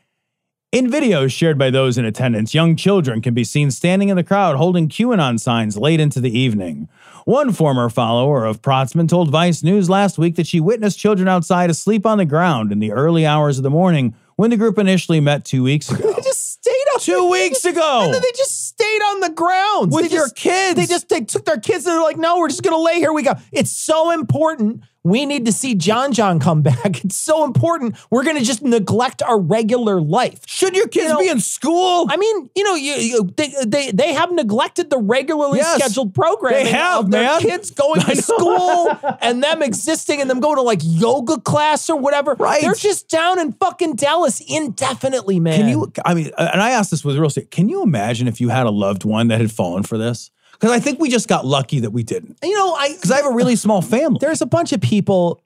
In 0.73 0.87
videos 0.89 1.33
shared 1.33 1.59
by 1.59 1.71
those 1.71 1.99
in 1.99 2.05
attendance, 2.05 2.55
young 2.55 2.77
children 2.77 3.21
can 3.21 3.35
be 3.35 3.43
seen 3.43 3.73
standing 3.73 4.09
in 4.09 4.17
the 4.17 4.23
crowd 4.23 4.55
holding 4.57 4.89
QAnon 4.89 5.41
signs 5.41 5.77
late 5.77 5.99
into 5.99 6.21
the 6.21 6.31
evening. 6.39 6.89
One 7.25 7.51
former 7.53 7.89
follower 7.89 8.45
of 8.45 8.63
Protzman 8.63 9.09
told 9.09 9.31
Vice 9.33 9.65
News 9.65 9.91
last 9.91 10.17
week 10.17 10.37
that 10.37 10.47
she 10.47 10.61
witnessed 10.61 10.97
children 10.99 11.27
outside 11.27 11.71
asleep 11.71 12.07
on 12.07 12.19
the 12.19 12.25
ground 12.25 12.71
in 12.71 12.79
the 12.79 12.93
early 12.93 13.27
hours 13.27 13.59
of 13.59 13.65
the 13.65 13.71
morning 13.71 14.15
when 14.41 14.49
the 14.49 14.57
group 14.57 14.79
initially 14.79 15.21
met 15.21 15.45
two 15.45 15.63
weeks 15.63 15.91
ago. 15.93 16.13
They 16.15 16.23
just 16.23 16.53
stayed 16.55 16.71
on 16.95 17.01
Two 17.01 17.31
weeks 17.31 17.65
ago. 17.67 18.01
And 18.05 18.15
then 18.15 18.23
they 18.23 18.33
just 18.37 18.69
stayed 18.69 19.03
on 19.11 19.21
the 19.21 19.29
ground 19.31 19.93
With 19.93 20.09
They 20.09 20.15
your 20.17 20.25
just- 20.25 20.37
kids. 20.37 20.77
They 20.77 20.87
just 20.87 21.09
they 21.11 21.21
took 21.21 21.45
their 21.45 21.59
kids 21.61 21.85
and 21.85 21.95
they're 21.95 22.03
like, 22.03 22.17
no, 22.17 22.39
we're 22.39 22.49
just 22.49 22.63
gonna 22.63 22.79
lay 22.79 22.95
here. 22.97 23.13
We 23.13 23.23
go. 23.23 23.35
It's 23.53 23.71
so 23.71 24.11
important 24.13 24.83
We 25.03 25.25
need 25.25 25.47
to 25.47 25.53
see 25.53 25.75
John 25.75 26.13
John 26.13 26.39
come 26.39 26.63
back. 26.63 27.05
It's 27.05 27.17
so 27.17 27.45
important. 27.45 27.97
We're 28.11 28.23
going 28.25 28.37
to 28.37 28.45
just 28.45 28.63
neglect 28.63 29.23
our 29.23 29.41
regular 29.41 30.01
life. 30.01 30.41
Should 30.47 30.77
your 30.77 30.87
kids 30.89 31.05
You 31.05 31.13
know, 31.15 31.19
be 31.21 31.29
in 31.29 31.41
school? 31.41 32.07
I 32.11 32.17
mean, 32.19 32.51
you 32.55 32.63
know, 32.65 32.75
you, 32.75 32.93
you 32.95 33.31
they, 33.37 33.55
they 33.67 33.91
they 33.93 34.13
have 34.13 34.31
neglected 34.33 34.91
the 34.91 34.99
regularly 34.99 35.59
Yes, 35.59 35.83
scheduled 35.83 36.15
programming 36.15 36.65
they 36.65 36.71
have, 36.71 37.07
of 37.07 37.11
their 37.11 37.23
man. 37.23 37.41
kids 37.41 37.71
going 37.71 38.01
to 38.09 38.17
school 38.17 38.91
and 39.23 39.43
them 39.43 39.63
existing 39.63 40.21
and 40.21 40.29
them 40.29 40.41
going 40.41 40.57
to 40.57 40.63
like 40.63 40.81
yoga 40.83 41.41
class 41.41 41.89
or 41.89 41.97
whatever. 41.97 42.35
Right. 42.35 42.61
They're 42.61 42.75
just 42.75 43.09
down 43.09 43.39
in 43.39 43.53
fucking 43.53 43.97
Dallas 43.97 44.43
indefinitely, 44.47 45.41
man. 45.41 45.61
Can 45.61 45.69
you? 45.69 45.93
I 46.05 46.13
mean, 46.15 46.31
and 46.37 46.61
I 46.61 46.71
asked 46.71 46.91
this 46.91 47.05
with 47.05 47.17
real 47.17 47.27
estate. 47.29 47.51
Can 47.51 47.69
you 47.71 47.83
imagine 47.83 48.29
if 48.29 48.41
you 48.41 48.51
had 48.51 48.67
a 48.67 48.71
loved 48.71 49.05
one 49.05 49.29
that 49.29 49.41
had 49.41 49.51
fallen 49.51 49.83
for 49.83 49.97
this? 49.97 50.31
Because 50.61 50.73
I 50.73 50.81
think 50.81 51.01
we 51.01 51.09
just 51.09 51.27
got 51.27 51.47
lucky 51.47 51.81
that 51.81 51.91
we 51.91 52.03
didn't. 52.03 52.37
You 52.43 52.55
know, 52.55 52.75
I 52.75 52.93
Because 52.93 53.11
I 53.11 53.17
have 53.17 53.27
a 53.27 53.35
really 53.35 53.57
small 53.57 53.81
family. 53.81 54.19
there's 54.21 54.43
a 54.43 54.47
bunch 54.47 54.73
of 54.73 54.81
people 54.81 55.43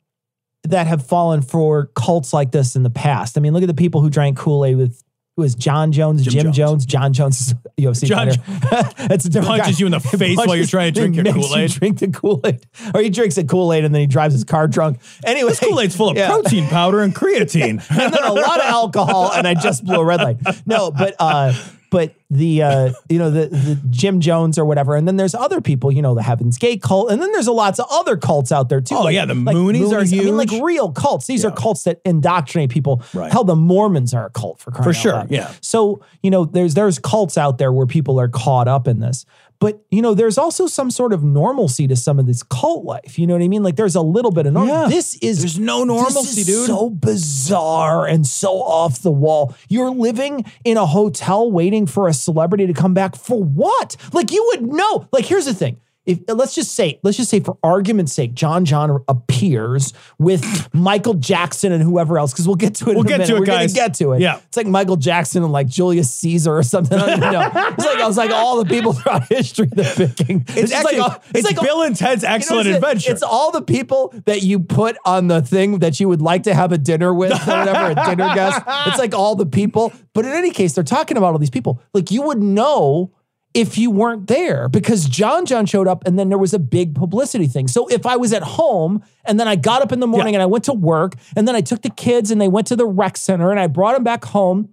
that 0.64 0.87
have 0.87 1.06
fallen 1.06 1.42
for 1.42 1.90
cults 1.94 2.33
like 2.33 2.50
this 2.50 2.75
in 2.75 2.83
the 2.83 2.90
past. 2.90 3.37
I 3.37 3.40
mean, 3.40 3.52
look 3.52 3.62
at 3.62 3.66
the 3.66 3.75
people 3.75 4.00
who 4.00 4.11
drank 4.11 4.37
Kool 4.37 4.64
Aid 4.64 4.76
with 4.76 5.04
who 5.37 5.42
was 5.42 5.54
John 5.56 5.90
Jones, 5.90 6.23
Jim, 6.23 6.33
Jim 6.33 6.52
Jones. 6.52 6.56
Jones. 6.56 6.87
John 6.87 7.12
Jones 7.12 7.40
is 7.40 7.54
UFC 7.78 8.04
John 8.06 8.30
fighter. 8.30 8.90
That's 9.09 9.25
a 9.25 9.28
different 9.28 9.49
punches 9.59 9.76
guy. 9.76 9.80
you 9.80 9.87
in 9.87 9.92
the 9.92 10.00
face 10.18 10.37
while 10.37 10.54
you're 10.54 10.66
trying 10.66 10.92
to 10.92 11.00
drink 11.00 11.16
your 11.16 11.25
Kool-Aid. 11.25 11.71
Drink 11.73 11.99
the 11.99 12.09
Kool 12.09 12.40
Aid, 12.44 12.64
or 12.94 13.00
he 13.00 13.11
drinks 13.11 13.37
a 13.37 13.44
Kool 13.44 13.73
Aid 13.73 13.85
and 13.85 13.94
then 13.94 14.00
he 14.00 14.06
drives 14.06 14.33
his 14.33 14.44
car 14.44 14.68
drunk. 14.68 15.00
Anyway, 15.25 15.50
this 15.50 15.61
Kool 15.61 15.80
Aid's 15.80 15.97
full 15.97 16.11
of 16.11 16.16
yeah. 16.16 16.28
protein 16.28 16.68
powder 16.68 17.00
and 17.00 17.14
creatine. 17.14 17.85
and 17.90 18.14
then 18.14 18.25
a 18.25 18.33
lot 18.33 18.61
of 18.61 18.66
alcohol, 18.66 19.33
and 19.33 19.47
I 19.47 19.54
just 19.54 19.85
blew 19.85 19.97
a 19.97 20.04
red 20.04 20.21
light. 20.21 20.38
No, 20.66 20.92
but 20.92 21.16
uh, 21.18 21.52
but 21.94 22.12
the 22.28 22.60
uh, 22.60 22.92
you 23.08 23.20
know 23.20 23.30
the 23.30 23.46
the 23.46 23.80
Jim 23.88 24.18
Jones 24.18 24.58
or 24.58 24.64
whatever, 24.64 24.96
and 24.96 25.06
then 25.06 25.16
there's 25.16 25.32
other 25.32 25.60
people, 25.60 25.92
you 25.92 26.02
know, 26.02 26.16
the 26.16 26.24
Heaven's 26.24 26.58
Gate 26.58 26.82
cult, 26.82 27.12
and 27.12 27.22
then 27.22 27.30
there's 27.30 27.46
a 27.46 27.52
lots 27.52 27.78
of 27.78 27.86
other 27.88 28.16
cults 28.16 28.50
out 28.50 28.68
there 28.68 28.80
too. 28.80 28.96
Oh, 28.96 29.06
yeah, 29.06 29.24
the 29.24 29.34
Moonies 29.34 29.92
are 29.92 30.02
huge. 30.02 30.22
I 30.22 30.24
mean, 30.24 30.36
like 30.36 30.50
real 30.60 30.90
cults. 30.90 31.28
These 31.28 31.44
are 31.44 31.52
cults 31.52 31.84
that 31.84 32.00
indoctrinate 32.04 32.70
people. 32.70 33.00
Right. 33.14 33.30
Hell, 33.30 33.44
the 33.44 33.54
Mormons 33.54 34.12
are 34.12 34.26
a 34.26 34.30
cult 34.30 34.58
for 34.58 34.72
crying 34.72 34.82
For 34.82 34.92
sure, 34.92 35.24
yeah. 35.30 35.52
So 35.60 36.02
you 36.20 36.30
know, 36.30 36.44
there's 36.44 36.74
there's 36.74 36.98
cults 36.98 37.38
out 37.38 37.58
there 37.58 37.72
where 37.72 37.86
people 37.86 38.18
are 38.18 38.28
caught 38.28 38.66
up 38.66 38.88
in 38.88 38.98
this. 38.98 39.24
But 39.64 39.83
you 39.90 40.02
know, 40.02 40.12
there's 40.12 40.37
also 40.37 40.66
some 40.66 40.90
sort 40.90 41.14
of 41.14 41.25
normalcy 41.25 41.87
to 41.87 41.97
some 41.97 42.18
of 42.18 42.26
this 42.26 42.42
cult 42.42 42.85
life. 42.85 43.18
You 43.18 43.26
know 43.26 43.33
what 43.33 43.42
I 43.42 43.49
mean? 43.49 43.62
Like 43.62 43.76
there's 43.76 43.94
a 43.94 44.02
little 44.02 44.30
bit 44.30 44.44
of 44.44 44.52
normal. 44.52 44.75
Yeah. 44.75 44.88
This 44.88 45.16
is 45.23 45.38
There's 45.38 45.59
no 45.59 45.78
this 45.78 45.87
normalcy, 45.87 46.40
is 46.42 46.47
dude. 46.47 46.66
So 46.66 46.90
bizarre 46.90 48.06
and 48.06 48.26
so 48.26 48.61
off 48.61 49.00
the 49.00 49.11
wall. 49.11 49.54
You're 49.71 49.90
living 49.90 50.44
in 50.66 50.76
a 50.76 50.85
hotel 50.85 51.50
waiting 51.50 51.87
for 51.87 52.09
a 52.09 52.12
celebrity 52.12 52.66
to 52.66 52.75
come 52.75 52.92
back 52.92 53.16
for 53.16 53.42
what? 53.42 53.97
Like 54.12 54.33
you 54.33 54.44
would 54.52 54.71
know. 54.71 55.09
Like 55.12 55.25
here's 55.25 55.47
the 55.47 55.54
thing. 55.54 55.80
If 56.06 56.20
let's 56.28 56.54
just 56.54 56.73
say, 56.75 57.00
let's 57.02 57.16
just 57.16 57.30
say 57.30 57.40
for 57.40 57.56
argument's 57.62 58.12
sake, 58.12 58.34
John 58.34 58.64
John 58.66 59.02
appears 59.08 59.92
with 60.18 60.68
Michael 60.75 61.14
Jackson 61.14 61.73
and 61.73 61.82
whoever 61.82 62.18
else, 62.18 62.32
because 62.32 62.46
we'll 62.46 62.56
get 62.56 62.75
to 62.76 62.90
it. 62.90 62.94
We'll 62.96 63.00
in 63.00 63.06
a 63.06 63.08
get 63.08 63.18
minute. 63.20 63.26
to 63.28 63.37
it, 63.37 63.40
We're 63.40 63.46
guys. 63.46 63.73
gonna 63.73 63.87
get 63.88 63.94
to 63.94 64.12
it. 64.12 64.20
Yeah. 64.20 64.37
it's 64.46 64.56
like 64.56 64.66
Michael 64.66 64.96
Jackson 64.96 65.42
and 65.42 65.50
like 65.52 65.66
Julius 65.66 66.14
Caesar 66.16 66.54
or 66.56 66.62
something. 66.62 66.99
I 66.99 67.06
don't 67.16 67.20
know. 67.20 67.40
It's 67.68 67.84
like 67.87 67.99
I 68.00 68.06
was 68.06 68.16
like 68.18 68.30
all 68.30 68.62
the 68.62 68.68
people 68.68 68.92
throughout 68.92 69.28
history 69.28 69.66
they're 69.73 69.94
picking. 70.08 70.44
It's, 70.49 70.70
just 70.70 70.75
actually 70.75 70.99
like 70.99 71.11
all- 71.12 71.23
it's, 71.34 71.44
like 71.50 71.61
Bill 71.61 71.82
and 71.82 71.96
Ted's 71.96 72.23
you 72.23 72.28
know 72.28 72.34
Excellent 72.34 72.68
I'm? 72.68 72.75
Adventure. 72.75 73.11
It's 73.12 73.23
all 73.23 73.50
the 73.50 73.62
people 73.62 74.12
that 74.26 74.42
you 74.42 74.61
put 74.61 74.96
on 75.06 75.28
the 75.28 75.40
thing 75.40 75.78
that 75.78 76.00
you 76.00 76.08
would 76.08 76.20
like 76.23 76.42
to 76.42 76.54
have 76.54 76.73
a 76.73 76.78
dinner 76.78 77.14
with 77.14 77.32
or 77.32 77.37
whatever, 77.37 77.99
a 77.99 78.04
dinner 78.04 78.34
guest. 78.34 78.62
It's 78.87 78.99
like 78.99 79.14
all 79.14 79.34
the 79.37 79.46
people. 79.46 79.92
But 80.12 80.26
in 80.26 80.32
any 80.32 80.50
case, 80.50 80.75
they're 80.75 80.84
talking 80.84 81.16
about 81.16 81.32
all 81.32 81.38
these 81.38 81.49
people. 81.50 81.80
Like 81.94 82.11
you 82.11 82.23
would 82.23 82.42
know 82.42 83.11
if 83.54 83.78
you 83.78 83.90
weren't 83.90 84.26
there 84.26 84.68
because 84.68 85.04
John 85.06 85.46
John 85.46 85.64
showed 85.64 85.87
up 85.87 86.04
and 86.06 86.18
then 86.18 86.28
there 86.28 86.38
was 86.38 86.52
a 86.52 86.58
big 86.58 86.94
publicity 86.94 87.46
thing. 87.46 87.68
So 87.68 87.87
if 87.87 88.04
I 88.04 88.16
was 88.16 88.32
at 88.32 88.42
home 88.42 89.02
and 89.25 89.38
then 89.38 89.46
I 89.46 89.54
got 89.56 89.80
up 89.80 89.92
in 89.92 90.00
the 90.00 90.08
morning 90.08 90.34
Yeah. 90.34 90.38
and 90.40 90.42
I 90.42 90.46
went 90.46 90.64
to 90.64 90.73
work 90.73 91.14
and 91.37 91.46
then 91.46 91.54
I 91.54 91.61
took 91.61 91.82
the 91.82 91.90
kids 91.90 92.30
and 92.32 92.40
they 92.40 92.49
went 92.49 92.66
to 92.66 92.76
the 92.76 92.84
rec 92.87 93.16
center 93.16 93.50
and 93.52 93.61
I 93.61 93.68
brought 93.68 93.94
them 93.94 94.02
back 94.02 94.25
home 94.25 94.70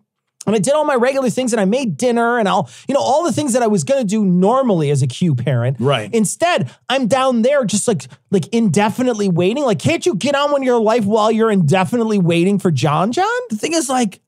and 0.47 0.55
I 0.55 0.59
did 0.59 0.73
all 0.73 0.85
my 0.85 0.95
regular 0.95 1.29
things 1.29 1.53
and 1.53 1.59
I 1.61 1.65
made 1.65 1.97
dinner 1.97 2.39
and 2.39 2.47
all, 2.47 2.67
you 2.87 2.95
know, 2.95 2.99
all 2.99 3.23
the 3.23 3.31
things 3.31 3.53
that 3.53 3.61
I 3.61 3.67
was 3.67 3.83
going 3.83 4.01
to 4.01 4.07
do 4.07 4.25
normally 4.25 4.89
as 4.89 5.03
a 5.03 5.07
Q 5.07 5.35
parent. 5.35 5.77
Right. 5.79 6.11
Instead, 6.11 6.71
I'm 6.89 7.05
down 7.05 7.43
there 7.43 7.63
just 7.63 7.87
like 7.87 8.07
like 8.31 8.47
indefinitely 8.47 9.29
waiting. 9.29 9.63
Like, 9.63 9.77
can't 9.77 10.03
you 10.03 10.15
get 10.15 10.33
on 10.33 10.51
with 10.51 10.63
your 10.63 10.81
life 10.81 11.05
while 11.05 11.31
you're 11.31 11.51
indefinitely 11.51 12.17
waiting 12.17 12.57
for 12.57 12.71
John 12.71 13.11
John? 13.11 13.27
the 13.51 13.55
thing 13.55 13.73
is, 13.73 13.87
like, 13.87 14.19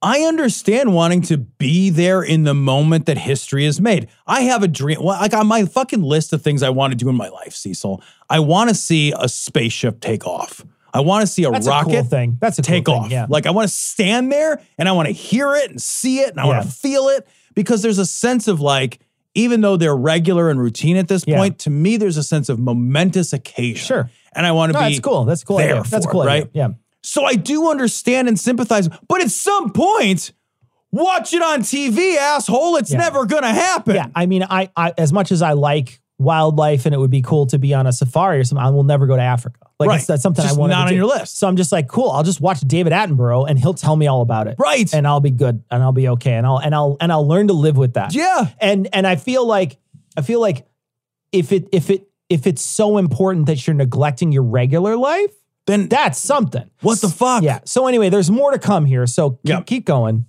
I 0.00 0.20
understand 0.20 0.94
wanting 0.94 1.22
to 1.22 1.38
be 1.38 1.90
there 1.90 2.22
in 2.22 2.44
the 2.44 2.54
moment 2.54 3.06
that 3.06 3.18
history 3.18 3.64
is 3.64 3.80
made. 3.80 4.08
I 4.26 4.42
have 4.42 4.62
a 4.62 4.68
dream. 4.68 5.02
Well, 5.02 5.18
like 5.20 5.34
on 5.34 5.46
my 5.48 5.64
fucking 5.64 6.02
list 6.02 6.32
of 6.32 6.40
things 6.40 6.62
I 6.62 6.70
want 6.70 6.92
to 6.92 6.96
do 6.96 7.08
in 7.08 7.16
my 7.16 7.28
life, 7.28 7.54
Cecil, 7.54 8.02
I 8.30 8.38
want 8.38 8.68
to 8.70 8.74
see 8.76 9.12
a 9.18 9.28
spaceship 9.28 10.00
take 10.00 10.24
off. 10.26 10.64
I 10.94 11.00
want 11.00 11.22
to 11.22 11.26
see 11.26 11.44
a 11.44 11.50
That's 11.50 11.66
a 11.66 11.70
rocket 11.70 11.90
cool 11.90 12.02
thing. 12.04 12.38
That's 12.40 12.58
a 12.58 12.62
cool 12.62 12.66
take 12.66 12.86
thing, 12.86 12.94
off. 12.94 13.10
yeah. 13.10 13.26
Like 13.28 13.46
I 13.46 13.50
want 13.50 13.68
to 13.68 13.74
stand 13.74 14.30
there 14.30 14.60
and 14.78 14.88
I 14.88 14.92
want 14.92 15.06
to 15.08 15.12
hear 15.12 15.54
it 15.54 15.68
and 15.70 15.82
see 15.82 16.20
it 16.20 16.30
and 16.30 16.40
I 16.40 16.46
want 16.46 16.62
to 16.64 16.70
feel 16.70 17.08
it 17.08 17.26
because 17.54 17.82
there's 17.82 17.98
a 17.98 18.06
sense 18.06 18.46
of 18.48 18.60
like, 18.60 19.00
even 19.34 19.60
though 19.60 19.76
they're 19.76 19.96
regular 19.96 20.48
and 20.48 20.60
routine 20.60 20.96
at 20.96 21.08
this 21.08 21.24
Yeah. 21.26 21.36
point, 21.38 21.58
to 21.60 21.70
me 21.70 21.96
there's 21.96 22.16
a 22.16 22.22
sense 22.22 22.48
of 22.48 22.58
momentous 22.58 23.32
occasion. 23.32 23.84
Sure. 23.84 24.10
And 24.32 24.46
I 24.46 24.52
want 24.52 24.72
to 24.72 24.78
No, 24.78 24.86
be 24.86 24.92
that's 24.94 25.00
cool. 25.00 25.24
That's 25.24 25.44
cool. 25.44 25.58
there. 25.58 25.82
That's 25.82 26.06
cool. 26.06 26.22
it, 26.22 26.26
right? 26.26 26.50
Yeah. 26.52 26.68
So 27.08 27.24
I 27.24 27.34
do 27.36 27.70
understand 27.70 28.28
and 28.28 28.38
sympathize, 28.38 28.88
but 29.08 29.22
at 29.22 29.30
some 29.30 29.72
point, 29.72 30.32
watch 30.92 31.32
it 31.32 31.40
on 31.42 31.60
TV, 31.60 32.16
asshole. 32.16 32.76
It's 32.76 32.92
Yeah. 32.92 32.98
never 32.98 33.24
gonna 33.24 33.52
happen. 33.52 33.94
Yeah. 33.94 34.06
I 34.14 34.26
mean, 34.26 34.42
I, 34.48 34.70
I 34.76 34.92
as 34.98 35.10
much 35.12 35.32
as 35.32 35.40
I 35.40 35.52
like 35.54 36.00
wildlife 36.18 36.84
and 36.84 36.94
it 36.94 36.98
would 36.98 37.10
be 37.10 37.22
cool 37.22 37.46
to 37.46 37.58
be 37.58 37.72
on 37.72 37.86
a 37.86 37.92
safari 37.92 38.40
or 38.40 38.44
something, 38.44 38.62
I 38.64 38.70
will 38.70 38.82
never 38.84 39.06
go 39.06 39.16
to 39.16 39.22
Africa. 39.22 39.58
Like 39.80 39.88
Right. 39.88 39.96
it's, 39.98 40.06
that's 40.06 40.22
something 40.22 40.42
Just 40.44 40.56
I 40.56 40.58
want 40.60 40.70
not 40.70 40.80
to 40.80 40.82
on 40.82 40.88
do. 40.90 40.96
your 40.96 41.06
list. 41.06 41.38
So 41.38 41.46
I'm 41.48 41.56
just 41.56 41.70
like, 41.72 41.88
cool. 41.88 42.10
I'll 42.10 42.24
just 42.24 42.40
watch 42.40 42.60
David 42.60 42.92
Attenborough 42.92 43.48
and 43.48 43.58
he'll 43.58 43.72
tell 43.74 43.96
me 43.96 44.06
all 44.06 44.20
about 44.20 44.46
it. 44.48 44.56
Right. 44.58 44.92
And 44.92 45.06
I'll 45.06 45.20
be 45.20 45.30
good 45.30 45.62
and 45.70 45.82
I'll 45.82 45.92
be 45.92 46.08
okay 46.08 46.32
and 46.34 46.44
I'll 46.46 46.58
and 46.58 46.74
I'll 46.74 46.96
and 47.00 47.10
I'll 47.12 47.26
learn 47.26 47.46
to 47.48 47.54
live 47.54 47.76
with 47.78 47.94
that. 47.94 48.14
Yeah. 48.14 48.48
And 48.60 48.88
and 48.92 49.06
I 49.06 49.16
feel 49.16 49.46
like 49.46 49.78
I 50.16 50.22
feel 50.22 50.40
like 50.40 50.66
if 51.32 51.52
it 51.52 51.68
if 51.72 51.88
it 51.88 52.08
if 52.28 52.46
it's 52.46 52.62
so 52.62 52.98
important 52.98 53.46
that 53.46 53.66
you're 53.66 53.74
neglecting 53.74 54.32
your 54.32 54.42
regular 54.42 54.96
life, 54.96 55.32
Then 55.68 55.88
that's 55.88 56.18
something. 56.18 56.68
what 56.82 57.00
the 57.00 57.08
fuck? 57.08 57.42
Yeah. 57.44 57.60
So 57.64 57.86
anyway, 57.86 58.08
there's 58.08 58.30
more 58.30 58.50
to 58.50 58.58
come 58.58 58.84
here. 58.86 59.06
So 59.06 59.30
keep, 59.30 59.40
Yeah. 59.44 59.60
keep 59.60 59.84
going. 59.84 60.26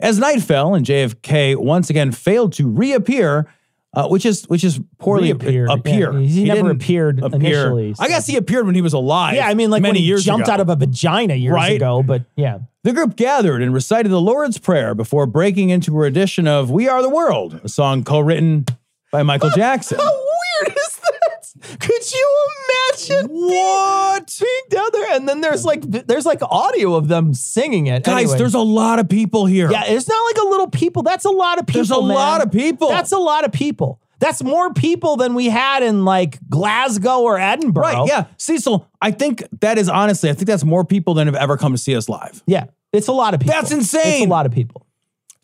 As 0.00 0.18
night 0.18 0.40
fell 0.42 0.74
and 0.74 0.86
JFK 0.86 1.56
once 1.56 1.90
again 1.90 2.12
failed 2.12 2.52
to 2.54 2.68
reappear, 2.68 3.48
uh, 3.94 4.06
which 4.06 4.24
is 4.24 4.44
which 4.48 4.62
is 4.62 4.80
poorly 4.98 5.32
Reappeared. 5.32 5.70
appear. 5.70 6.12
Yeah, 6.12 6.26
he 6.28 6.44
never 6.44 6.56
didn't 6.68 6.70
appeared 6.82 7.18
initially, 7.24 7.94
I 7.98 8.06
guess 8.06 8.26
he 8.26 8.36
appeared 8.36 8.64
when 8.66 8.76
he 8.76 8.80
was 8.80 8.92
alive. 8.92 9.34
Yeah, 9.34 9.48
I 9.48 9.54
mean, 9.54 9.70
like 9.70 9.82
many 9.82 9.90
when 9.94 9.96
he 10.02 10.06
years 10.06 10.24
jumped 10.24 10.46
ago. 10.46 10.52
out 10.52 10.60
of 10.60 10.68
a 10.68 10.76
vagina 10.76 11.34
years 11.34 11.52
Right. 11.54 11.76
ago, 11.76 12.02
but 12.04 12.22
yeah. 12.36 12.58
The 12.84 12.92
group 12.92 13.16
gathered 13.16 13.60
and 13.60 13.74
recited 13.74 14.10
the 14.10 14.20
Lord's 14.20 14.56
Prayer 14.58 14.94
before 14.94 15.26
breaking 15.26 15.70
into 15.70 15.92
a 15.96 15.98
rendition 15.98 16.46
of 16.46 16.70
"We 16.70 16.88
Are 16.88 17.02
the 17.02 17.08
World," 17.10 17.60
a 17.64 17.68
song 17.68 18.04
co-written 18.04 18.66
by 19.10 19.24
Michael 19.24 19.50
Jackson. 19.56 19.98
How 19.98 20.04
weird 20.12 20.76
is 20.76 20.96
that? 21.02 21.44
Could 21.80 22.12
you 22.12 22.36
imagine 22.92 23.28
what? 23.30 24.38
being 24.40 24.62
down 24.70 24.88
there 24.92 25.16
and 25.16 25.28
then 25.28 25.40
there's 25.40 25.64
like 25.64 25.82
there's 25.82 26.26
like 26.26 26.40
audio 26.42 26.94
of 26.94 27.08
them 27.08 27.34
singing 27.34 27.86
it. 27.86 28.04
Guys, 28.04 28.24
Anyway. 28.24 28.38
there's 28.38 28.54
a 28.54 28.60
lot 28.60 28.98
of 28.98 29.08
people 29.08 29.46
here. 29.46 29.70
yeah, 29.70 29.84
it's 29.86 30.08
not 30.08 30.20
like 30.26 30.36
a 30.44 30.48
little 30.48 30.68
people. 30.68 31.02
That's 31.02 31.24
a 31.24 31.30
lot 31.30 31.58
of 31.58 31.66
people. 31.66 31.78
There's 31.78 31.90
a 31.90 32.00
man. 32.00 32.08
lot 32.08 32.42
of 32.42 32.52
people. 32.52 32.88
That's 32.88 33.12
a 33.12 33.18
lot 33.18 33.44
of 33.44 33.52
people. 33.52 34.00
That's 34.20 34.42
more 34.42 34.72
people 34.72 35.16
than 35.16 35.34
we 35.34 35.46
had 35.48 35.82
in 35.84 36.04
like 36.04 36.38
Glasgow 36.48 37.20
or 37.20 37.38
Edinburgh. 37.38 37.82
Right, 37.84 38.08
yeah. 38.08 38.24
Cecil, 38.36 38.88
I 39.00 39.12
think 39.12 39.44
that 39.60 39.78
is 39.78 39.88
honestly, 39.88 40.28
I 40.28 40.32
think 40.32 40.46
that's 40.48 40.64
more 40.64 40.84
people 40.84 41.14
than 41.14 41.28
have 41.28 41.36
ever 41.36 41.56
come 41.56 41.70
to 41.72 41.78
see 41.78 41.94
us 41.94 42.08
live. 42.08 42.42
Yeah. 42.46 42.64
It's 42.92 43.06
a 43.06 43.12
lot 43.12 43.34
of 43.34 43.40
people. 43.40 43.54
That's 43.54 43.70
insane. 43.70 44.22
It's 44.22 44.26
a 44.26 44.28
lot 44.28 44.44
of 44.46 44.50
people. 44.52 44.86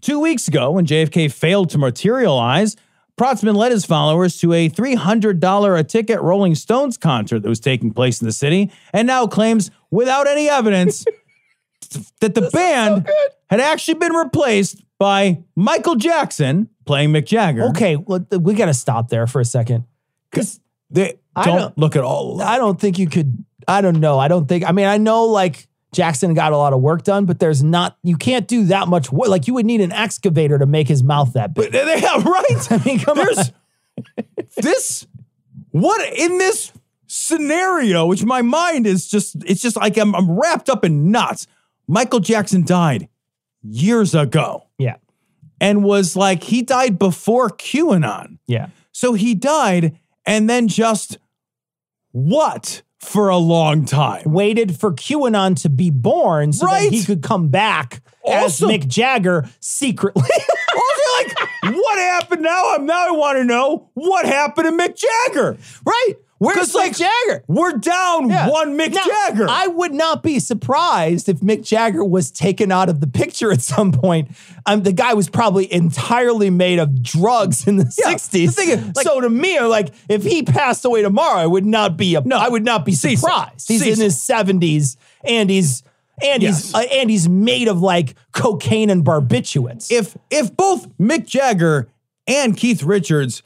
Two 0.00 0.18
weeks 0.18 0.48
ago, 0.48 0.72
when 0.72 0.86
JFK 0.86 1.30
failed 1.32 1.70
to 1.70 1.78
materialize, 1.78 2.74
Protzman 3.16 3.54
led 3.54 3.70
his 3.72 3.84
followers 3.84 4.38
to 4.38 4.52
a 4.52 4.68
$300 4.68 5.78
a 5.78 5.84
ticket 5.84 6.20
Rolling 6.20 6.54
Stones 6.54 6.96
concert 6.96 7.40
that 7.40 7.48
was 7.48 7.60
taking 7.60 7.92
place 7.92 8.20
in 8.20 8.26
the 8.26 8.32
city 8.32 8.72
and 8.92 9.06
now 9.06 9.26
claims, 9.26 9.70
without 9.90 10.26
any 10.26 10.48
evidence, 10.48 11.04
that 12.20 12.34
the 12.34 12.50
band 12.52 13.08
had 13.50 13.60
actually 13.60 13.94
been 13.94 14.12
replaced 14.14 14.82
by 14.98 15.42
Michael 15.54 15.94
Jackson 15.94 16.68
playing 16.86 17.10
Mick 17.10 17.26
Jagger. 17.26 17.64
Okay, 17.70 17.96
well, 17.96 18.26
we 18.40 18.54
got 18.54 18.66
to 18.66 18.74
stop 18.74 19.08
there 19.10 19.26
for 19.26 19.40
a 19.40 19.44
second. 19.44 19.84
Because 20.30 20.58
They, 20.90 21.18
I 21.36 21.44
don't, 21.44 21.58
don't- 21.58 21.78
look 21.78 21.94
at 21.96 22.02
all. 22.02 22.42
I 22.42 22.58
don't 22.58 22.80
think 22.80 22.98
you 22.98 23.08
could. 23.08 23.44
I 23.68 23.80
don't 23.80 24.00
know. 24.00 24.18
I 24.18 24.28
don't 24.28 24.46
think. 24.48 24.64
I 24.68 24.72
mean, 24.72 24.86
I 24.86 24.98
know 24.98 25.24
like 25.26 25.68
Jackson 25.94 26.34
got 26.34 26.52
a 26.52 26.56
lot 26.58 26.72
of 26.74 26.80
work 26.82 27.02
done, 27.04 27.24
but 27.24 27.38
there's 27.38 27.62
not. 27.62 27.96
You 28.02 28.16
can't 28.16 28.46
do 28.46 28.64
that 28.66 28.88
much 28.88 29.10
work. 29.10 29.28
Like 29.28 29.46
you 29.46 29.54
would 29.54 29.64
need 29.64 29.80
an 29.80 29.92
excavator 29.92 30.58
to 30.58 30.66
make 30.66 30.88
his 30.88 31.02
mouth 31.02 31.32
that 31.32 31.54
big. 31.54 31.72
They 31.72 32.00
have 32.00 32.24
right. 32.26 32.66
I 32.72 32.82
mean, 32.84 32.98
come 32.98 33.16
There's 33.16 33.38
on. 33.38 34.24
this 34.56 35.06
what 35.70 36.12
in 36.12 36.38
this 36.38 36.72
scenario, 37.06 38.06
which 38.06 38.24
my 38.24 38.42
mind 38.42 38.86
is 38.86 39.08
just 39.08 39.36
it's 39.46 39.62
just 39.62 39.76
like 39.76 39.96
I'm, 39.96 40.14
I'm 40.14 40.30
wrapped 40.38 40.68
up 40.68 40.84
in 40.84 41.10
knots. 41.10 41.46
Michael 41.86 42.20
Jackson 42.20 42.64
died 42.64 43.08
years 43.62 44.14
ago 44.14 44.64
Yeah, 44.78 44.96
and 45.60 45.84
was 45.84 46.16
like 46.16 46.42
he 46.44 46.62
died 46.62 46.98
before 46.98 47.48
QAnon. 47.50 48.38
yeah. 48.46 48.68
So 48.92 49.14
he 49.14 49.34
died 49.34 49.98
and 50.26 50.48
then 50.48 50.68
just 50.68 51.18
what? 52.12 52.82
For 53.04 53.28
a 53.28 53.36
long 53.36 53.84
time. 53.84 54.22
Waited 54.26 54.78
for 54.78 54.92
QAnon 54.92 55.60
to 55.62 55.68
be 55.68 55.90
born 55.90 56.52
so 56.52 56.66
Right. 56.66 56.90
that 56.90 56.96
he 56.96 57.04
could 57.04 57.22
come 57.22 57.48
back 57.48 58.02
as 58.28 58.60
Mick 58.60 58.86
Jagger 58.88 59.48
secretly. 59.60 60.22
Also, 60.76 61.28
like, 61.68 61.74
what 61.76 61.98
happened 61.98 62.42
now? 62.42 62.74
I'm 62.74 62.84
now 62.84 63.06
I 63.08 63.10
want 63.12 63.38
to 63.38 63.44
know 63.44 63.88
what 63.94 64.26
happened 64.26 64.66
to 64.66 64.72
Mick 64.72 64.96
Jagger. 65.28 65.56
right. 65.86 66.14
Where's 66.44 66.70
Mick 66.70 66.74
like, 66.74 66.96
Jagger? 66.96 67.44
We're 67.48 67.72
down 67.78 68.28
Yeah. 68.28 68.48
one 68.50 68.76
Mick 68.78 68.92
Now, 68.94 69.04
Jagger. 69.04 69.46
I 69.48 69.66
would 69.66 69.92
not 69.94 70.22
be 70.22 70.38
surprised 70.38 71.28
if 71.28 71.40
Mick 71.40 71.64
Jagger 71.64 72.04
was 72.04 72.30
taken 72.30 72.70
out 72.72 72.88
of 72.88 73.00
the 73.00 73.06
picture 73.06 73.50
at 73.52 73.60
some 73.62 73.92
point. 73.92 74.28
Um, 74.66 74.82
the 74.82 74.92
guy 74.92 75.14
was 75.14 75.28
probably 75.28 75.72
entirely 75.72 76.50
made 76.50 76.78
of 76.78 77.02
drugs 77.02 77.66
in 77.66 77.76
the 77.76 77.92
Yeah, 77.98 78.12
60s. 78.12 78.56
the 78.56 78.62
is, 78.62 78.96
like- 78.96 79.06
so 79.06 79.20
to 79.20 79.28
me, 79.30 79.60
like, 79.60 79.90
if 80.08 80.22
he 80.24 80.42
passed 80.42 80.84
away 80.84 81.02
tomorrow, 81.02 81.38
I 81.40 81.46
would 81.46 81.66
not 81.66 81.96
be 81.96 82.14
a, 82.14 82.20
No. 82.20 82.36
I 82.36 82.48
would 82.48 82.64
not 82.64 82.84
be 82.84 82.92
Cecil. 82.92 83.28
surprised. 83.28 83.68
He's 83.68 83.80
Cecil. 83.82 83.92
in 83.92 84.00
his 84.04 84.16
70s 84.18 84.96
and 85.24 85.50
he's 85.50 85.82
and 86.22 86.42
Yes. 86.44 86.66
he's 86.66 86.74
uh, 86.74 86.78
and 86.92 87.10
he's 87.10 87.28
made 87.28 87.66
of 87.66 87.80
like 87.82 88.14
cocaine 88.32 88.88
and 88.88 89.04
barbiturates. 89.04 89.90
if 89.90 90.16
if 90.30 90.56
both 90.56 90.86
Mick 90.98 91.26
Jagger 91.26 91.88
and 92.28 92.56
Keith 92.56 92.82
Richards 92.84 93.42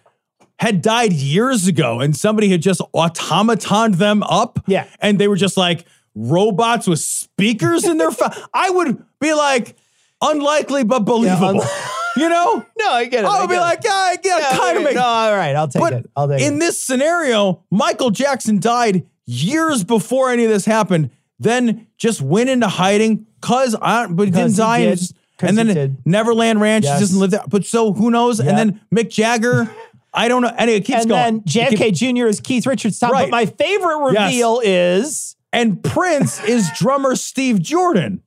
had 0.58 0.82
died 0.82 1.12
years 1.12 1.66
ago 1.66 2.00
and 2.00 2.16
somebody 2.16 2.48
had 2.48 2.60
just 2.62 2.80
automatoned 2.94 3.96
them 3.96 4.22
up 4.24 4.58
Yeah. 4.66 4.86
and 5.00 5.18
they 5.18 5.28
were 5.28 5.36
just 5.36 5.56
like 5.56 5.84
robots 6.14 6.86
with 6.86 6.98
speakers 7.00 7.84
in 7.84 7.98
their 7.98 8.10
fa- 8.18 8.34
I 8.52 8.70
would 8.70 9.02
be 9.20 9.32
like 9.34 9.76
unlikely 10.20 10.84
but 10.84 11.00
believable. 11.00 11.60
un- 11.60 11.68
you 12.16 12.28
know? 12.28 12.56
no, 12.78 12.90
I 12.90 13.04
get 13.04 13.24
it. 13.24 13.26
I 13.30 13.40
would 13.40 13.50
be 13.50 13.56
like, 13.58 13.80
yeah, 13.84 14.14
yeah, 14.24 14.38
yeah, 14.38 14.56
kind 14.58 14.76
of 14.78 14.82
make 14.84 14.94
no, 14.96 15.02
all 15.02 15.36
right, 15.36 15.54
I'll 15.54 15.68
take 15.68 15.80
But 15.80 15.92
it. 15.92 16.10
I'll 16.16 16.28
take 16.28 16.42
in 16.42 16.54
it. 16.56 16.58
this 16.60 16.82
scenario, 16.82 17.64
Michael 17.70 18.10
Jackson 18.10 18.58
died 18.58 19.06
years 19.26 19.84
before 19.84 20.30
any 20.30 20.44
of 20.44 20.50
this 20.50 20.64
happened, 20.64 21.10
then 21.38 21.86
just 21.98 22.20
went 22.20 22.50
into 22.50 22.66
hiding 22.66 23.26
cause 23.40 23.76
I 23.80 24.06
but 24.08 24.24
he 24.26 24.30
didn't 24.32 24.56
die 24.56 24.78
and, 24.78 24.84
did. 24.86 24.92
it's- 24.94 25.12
'Cause 25.38 25.50
and 25.56 25.56
then. 25.70 25.98
Neverland 26.04 26.60
Ranch 26.60 26.84
Yes. 26.84 26.98
doesn't 26.98 27.20
live 27.20 27.30
there. 27.30 27.44
But 27.48 27.64
so 27.64 27.92
who 27.92 28.10
knows? 28.10 28.40
Yeah. 28.42 28.48
And 28.48 28.58
then 28.58 28.80
Mick 28.92 29.08
Jagger, 29.08 29.70
I 30.14 30.28
don't 30.28 30.42
know. 30.42 30.52
And 30.56 30.70
it 30.70 30.84
keeps 30.84 31.00
and 31.00 31.08
going. 31.08 31.22
then 31.38 31.40
JFK 31.42 31.92
Jr. 31.92 32.26
is 32.26 32.40
Keith 32.40 32.66
Richards' 32.66 32.98
top. 32.98 33.12
Right. 33.12 33.26
But 33.26 33.30
my 33.30 33.46
favorite 33.46 34.12
Yes. 34.12 34.30
reveal 34.30 34.60
is 34.64 35.36
and 35.52 35.82
Prince 35.82 36.42
is 36.44 36.70
drummer 36.76 37.14
Steve 37.16 37.60
Jordan. 37.60 38.22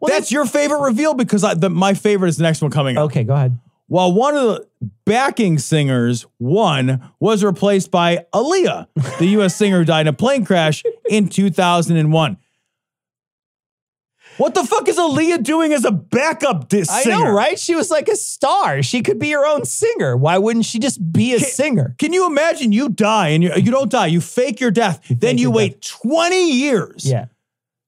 Well, 0.00 0.10
That's 0.10 0.32
your 0.32 0.46
favorite 0.46 0.80
reveal 0.82 1.14
because 1.14 1.44
I, 1.44 1.54
the, 1.54 1.70
my 1.70 1.94
favorite 1.94 2.28
is 2.30 2.36
the 2.36 2.42
next 2.42 2.60
one 2.62 2.70
coming 2.70 2.96
up. 2.98 3.04
okay. 3.06 3.24
Go 3.24 3.34
ahead. 3.34 3.58
While 3.86 4.12
one 4.12 4.34
of 4.34 4.42
the 4.42 4.66
backing 5.04 5.58
singers, 5.58 6.24
one, 6.38 7.10
was 7.20 7.44
replaced 7.44 7.90
by 7.90 8.24
Aaliyah, 8.34 8.86
the 9.18 9.26
U.S. 9.26 9.54
singer 9.54 9.80
who 9.80 9.84
died 9.84 10.02
in 10.02 10.08
a 10.08 10.12
plane 10.14 10.44
crash 10.46 10.82
in 11.10 11.28
2001. 11.28 12.36
What 14.38 14.54
the 14.54 14.64
fuck 14.64 14.88
is 14.88 14.96
Aaliyah 14.98 15.42
doing 15.42 15.72
as 15.72 15.84
a 15.84 15.90
backup 15.92 16.68
di- 16.68 16.80
I 16.80 17.02
singer? 17.02 17.16
know, 17.26 17.30
right? 17.30 17.58
She 17.58 17.74
was 17.74 17.90
like 17.90 18.08
a 18.08 18.16
star. 18.16 18.82
She 18.82 19.02
could 19.02 19.18
be 19.18 19.30
her 19.32 19.44
own 19.46 19.64
singer. 19.64 20.16
Why 20.16 20.38
wouldn't 20.38 20.64
she 20.64 20.78
just 20.78 21.12
be 21.12 21.34
a 21.34 21.38
singer? 21.38 21.94
Can 21.98 22.12
you 22.12 22.26
imagine 22.26 22.72
you 22.72 22.88
die 22.88 23.28
and 23.28 23.42
you, 23.42 23.52
you 23.56 23.70
don't 23.70 23.90
die, 23.90 24.06
you 24.06 24.20
fake 24.20 24.58
your 24.60 24.70
death, 24.70 25.00
then 25.08 25.18
fake 25.20 25.38
you 25.38 25.42
your 25.44 25.52
wait 25.52 25.82
20 25.82 26.50
years 26.50 27.04
Yeah. 27.04 27.26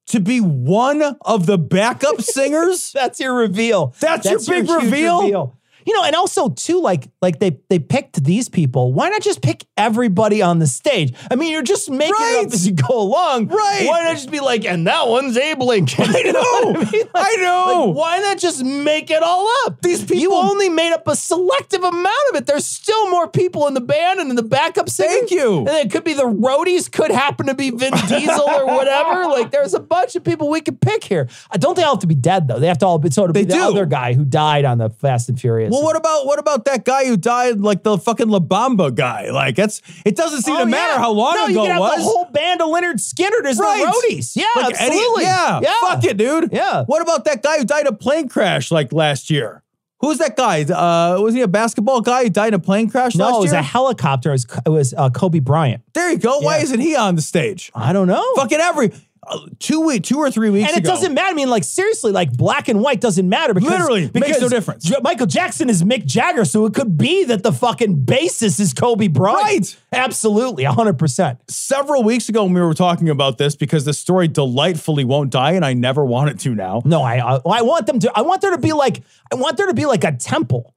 to 0.08 0.20
be 0.20 0.40
one 0.40 1.02
of 1.22 1.46
the 1.46 1.56
backup 1.58 2.20
singers? 2.20 2.92
That's 2.92 3.18
your 3.20 3.34
reveal. 3.34 3.94
That's 4.00 4.28
your 4.28 4.38
big 4.38 4.66
huge 4.68 4.82
reveal? 4.84 5.56
You 5.86 5.94
know, 5.94 6.04
and 6.04 6.14
also 6.16 6.48
too, 6.50 6.80
like, 6.80 7.08
like 7.22 7.38
they 7.40 7.58
they 7.68 7.78
picked 7.78 8.22
these 8.24 8.48
people. 8.48 8.92
Why 8.92 9.08
not 9.08 9.22
just 9.22 9.42
pick 9.42 9.66
everybody 9.76 10.42
on 10.42 10.58
the 10.58 10.66
stage? 10.66 11.14
I 11.30 11.36
mean, 11.36 11.52
you're 11.52 11.62
just 11.62 11.90
making 11.90 12.14
it 12.14 12.18
Right. 12.18 12.44
up 12.46 12.52
as 12.52 12.66
you 12.66 12.72
go 12.74 13.00
along. 13.00 13.48
Right. 13.48 13.84
Why 13.86 14.04
not 14.04 14.12
just 14.14 14.30
be 14.30 14.40
like, 14.40 14.64
and 14.64 14.86
that 14.86 15.08
one's 15.08 15.36
Abe 15.36 15.62
Lincoln? 15.62 16.04
I 16.08 16.18
You 16.24 16.32
know. 16.32 16.40
what 16.72 16.92
mean? 16.92 17.04
I 17.14 17.36
know. 17.36 17.84
Like, 17.88 17.96
why 17.96 18.18
not 18.20 18.38
just 18.38 18.64
make 18.64 19.10
it 19.10 19.22
all 19.22 19.48
up? 19.66 19.80
These 19.82 20.02
people 20.04 20.20
You 20.20 20.32
only 20.34 20.68
made 20.68 20.92
up 20.92 21.06
a 21.08 21.16
selective 21.16 21.82
amount 21.84 22.06
of 22.30 22.36
it. 22.36 22.46
There's 22.46 22.66
still 22.66 23.10
more 23.10 23.28
people 23.28 23.66
in 23.66 23.74
the 23.74 23.80
band 23.80 24.20
and 24.20 24.30
in 24.30 24.36
the 24.36 24.42
backup 24.42 24.88
singing. 24.88 25.10
Thank 25.18 25.30
you. 25.32 25.58
And 25.58 25.68
it 25.68 25.90
could 25.90 26.04
be 26.04 26.14
the 26.14 26.24
roadies, 26.24 26.90
could 26.90 27.10
happen 27.10 27.46
to 27.46 27.54
be 27.54 27.70
Vin 27.70 27.92
Diesel 28.08 28.40
or 28.48 28.66
whatever. 28.66 29.26
Like 29.26 29.50
there's 29.50 29.74
a 29.74 29.80
bunch 29.80 30.16
of 30.16 30.24
people 30.24 30.48
we 30.48 30.60
could 30.60 30.80
pick 30.80 31.04
here. 31.04 31.28
I 31.50 31.56
don't 31.58 31.74
think 31.74 31.78
they 31.78 31.82
all 31.84 31.94
have 31.96 32.00
to 32.00 32.06
be 32.06 32.14
dead 32.14 32.48
though. 32.48 32.58
They 32.58 32.68
have 32.68 32.78
to 32.78 32.86
all 32.86 32.98
be 32.98 33.10
sort 33.10 33.28
of 33.30 33.34
They 33.34 33.42
be 33.42 33.48
the 33.50 33.54
do. 33.54 33.62
other 33.62 33.86
guy 33.86 34.14
who 34.14 34.24
died 34.24 34.64
on 34.64 34.78
the 34.78 34.88
Fast 34.90 35.28
and 35.28 35.38
Furious. 35.38 35.73
Well, 35.74 35.82
what 35.82 35.96
about 35.96 36.26
what 36.26 36.38
about 36.38 36.64
that 36.66 36.84
guy 36.84 37.04
who 37.06 37.16
died 37.16 37.60
like 37.60 37.82
the 37.82 37.98
fucking 37.98 38.28
La 38.28 38.38
Bamba 38.40 38.94
guy? 38.94 39.30
Like 39.30 39.56
that's 39.56 39.82
it 40.04 40.16
doesn't 40.16 40.42
seem 40.42 40.56
Oh, 40.56 40.60
to 40.60 40.66
matter 40.66 40.92
yeah. 40.94 40.98
how 40.98 41.10
long 41.10 41.34
no, 41.34 41.44
ago 41.44 41.50
you 41.52 41.56
can 41.58 41.66
it 41.66 41.72
have 41.72 41.80
was. 41.80 41.96
the 41.98 42.02
whole 42.04 42.24
band 42.26 42.60
of 42.62 42.68
Lynyrd 42.68 42.94
Skynyrd 43.00 43.44
as 43.46 43.58
Right. 43.58 43.84
the 43.84 43.90
roadies. 44.14 44.36
Yeah, 44.36 44.44
Like 44.56 44.74
Eddie- 44.80 44.96
absolutely. 44.96 45.22
yeah, 45.24 45.60
fuck 45.80 46.04
it, 46.04 46.16
dude. 46.16 46.50
Yeah. 46.52 46.84
What 46.84 47.02
about 47.02 47.24
that 47.26 47.42
guy 47.42 47.58
who 47.58 47.64
died 47.64 47.82
in 47.82 47.86
a 47.88 47.92
plane 47.96 48.28
crash 48.28 48.70
like 48.70 48.92
last 48.92 49.30
year? 49.30 49.62
Who's 50.00 50.18
that 50.18 50.36
guy? 50.36 50.62
Uh, 50.64 51.18
was 51.20 51.32
he 51.34 51.40
a 51.40 51.48
basketball 51.48 52.02
guy 52.02 52.24
who 52.24 52.30
died 52.30 52.48
in 52.48 52.54
a 52.54 52.58
plane 52.58 52.90
crash 52.90 53.14
No, 53.14 53.38
it 53.38 53.40
was 53.40 53.52
year? 53.52 53.60
a 53.60 53.62
helicopter. 53.62 54.30
It 54.30 54.32
was, 54.32 54.46
it 54.66 54.68
was 54.68 54.92
uh, 54.94 55.08
Kobe 55.08 55.38
Bryant. 55.38 55.82
there 55.94 56.10
you 56.10 56.18
go. 56.18 56.40
Why 56.40 56.58
isn't 56.58 56.80
he 56.80 56.94
on 56.94 57.14
the 57.14 57.22
stage? 57.22 57.72
I 57.74 57.92
don't 57.94 58.06
know. 58.08 58.22
Fucking 58.36 58.58
every 58.60 58.92
Uh, 59.26 59.38
two 59.58 59.80
week, 59.80 60.02
two 60.02 60.18
or 60.18 60.30
three 60.30 60.50
weeks 60.50 60.68
and 60.68 60.76
it 60.76 60.80
ago. 60.84 60.90
doesn't 60.94 61.14
matter. 61.14 61.28
I 61.28 61.32
mean, 61.32 61.48
like 61.50 61.64
seriously, 61.64 62.12
like 62.12 62.32
black 62.32 62.68
and 62.68 62.80
white 62.80 63.00
doesn't 63.00 63.28
matter 63.28 63.54
because 63.54 63.70
Literally, 63.70 64.10
makes 64.14 64.40
no 64.40 64.48
difference. 64.48 64.84
J- 64.84 64.96
Michael 65.02 65.26
Jackson 65.26 65.68
is 65.70 65.82
Mick 65.82 66.04
Jagger, 66.04 66.44
so 66.44 66.66
it 66.66 66.74
could 66.74 66.98
be 66.98 67.24
that 67.24 67.42
the 67.42 67.52
fucking 67.52 68.04
basis 68.04 68.60
is 68.60 68.72
Kobe 68.74 69.08
Bryant. 69.08 69.42
Right. 69.42 69.76
Absolutely, 69.92 70.64
hundred 70.64 70.98
percent. 70.98 71.38
Several 71.48 72.02
weeks 72.02 72.28
ago, 72.28 72.44
when 72.44 72.52
we 72.52 72.60
were 72.60 72.74
talking 72.74 73.08
about 73.08 73.38
this, 73.38 73.56
because 73.56 73.84
the 73.84 73.94
story 73.94 74.28
delightfully 74.28 75.04
won't 75.04 75.30
die, 75.30 75.52
and 75.52 75.64
I 75.64 75.72
never 75.72 76.04
want 76.04 76.30
it 76.30 76.38
to 76.40 76.54
now. 76.54 76.82
No, 76.84 77.02
I, 77.02 77.16
I 77.18 77.40
I 77.46 77.62
want 77.62 77.86
them 77.86 77.98
to. 78.00 78.12
I 78.14 78.22
want 78.22 78.40
there 78.40 78.50
to 78.50 78.58
be 78.58 78.72
like 78.72 79.02
I 79.32 79.36
want 79.36 79.56
there 79.56 79.66
to 79.66 79.74
be 79.74 79.86
like 79.86 80.04
a 80.04 80.12
temple. 80.12 80.73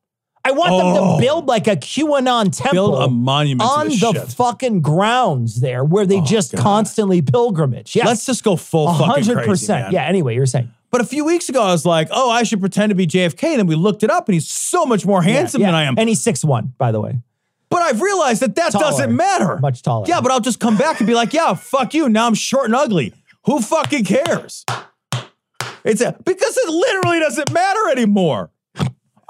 I 0.47 0.51
want 0.51 0.69
them 0.71 0.87
Oh. 0.87 1.15
to 1.17 1.21
build 1.21 1.45
like 1.47 1.67
a 1.67 1.75
QAnon 1.75 2.45
temple. 2.55 2.71
Build 2.71 3.03
a 3.03 3.09
monument 3.09 3.69
on 3.69 3.87
the 3.89 3.95
shit. 3.95 4.29
fucking 4.33 4.81
grounds 4.81 5.59
there, 5.59 5.83
where 5.83 6.05
they 6.05 6.19
oh, 6.19 6.25
just 6.25 6.53
God. 6.53 6.61
constantly 6.61 7.21
pilgrimage. 7.21 7.95
Yes, 7.95 8.05
Let's 8.05 8.25
just 8.25 8.43
go 8.43 8.55
full 8.55 8.87
fucking 8.93 9.05
hundred 9.05 9.33
crazy, 9.35 9.49
percent. 9.49 9.83
man. 9.85 9.91
Yeah. 9.93 10.03
Anyway, 10.05 10.35
you're 10.35 10.45
saying. 10.45 10.71
But 10.89 11.01
a 11.01 11.05
few 11.05 11.25
weeks 11.25 11.49
ago, 11.49 11.61
I 11.63 11.71
was 11.73 11.85
like, 11.85 12.07
oh, 12.11 12.29
I 12.29 12.43
should 12.43 12.61
pretend 12.61 12.91
to 12.91 12.95
be 12.95 13.05
JFK. 13.05 13.43
And 13.49 13.59
then 13.59 13.67
we 13.67 13.75
looked 13.75 14.03
it 14.03 14.09
up, 14.09 14.29
and 14.29 14.33
he's 14.33 14.47
so 14.49 14.85
much 14.85 15.05
more 15.05 15.21
handsome 15.21 15.59
Yeah, 15.61 15.67
than. 15.67 15.75
I 15.75 15.83
am. 15.83 15.95
and 15.97 16.07
he's 16.07 16.21
six 16.21 16.45
one, 16.45 16.73
by 16.77 16.91
the 16.93 17.01
way. 17.01 17.19
but 17.69 17.81
I've 17.81 17.99
realized 17.99 18.41
that 18.41 18.55
that 18.55 18.71
Taller. 18.71 18.85
doesn't 18.85 19.13
matter. 19.13 19.57
Much 19.57 19.81
taller. 19.83 20.05
Yeah, 20.07 20.21
but 20.21 20.31
I'll 20.31 20.39
just 20.39 20.61
come 20.61 20.77
back 20.77 21.01
and 21.01 21.07
be 21.07 21.13
like, 21.13 21.33
yeah, 21.33 21.53
fuck 21.55 21.93
you. 21.93 22.07
Now 22.07 22.25
I'm 22.27 22.33
short 22.35 22.65
and 22.67 22.75
ugly. 22.75 23.13
Who 23.45 23.59
fucking 23.61 24.05
cares? 24.05 24.63
It's 25.83 26.01
a, 26.01 26.15
because 26.25 26.57
it 26.57 26.69
literally 26.69 27.19
doesn't 27.19 27.51
matter 27.51 27.89
anymore. 27.91 28.49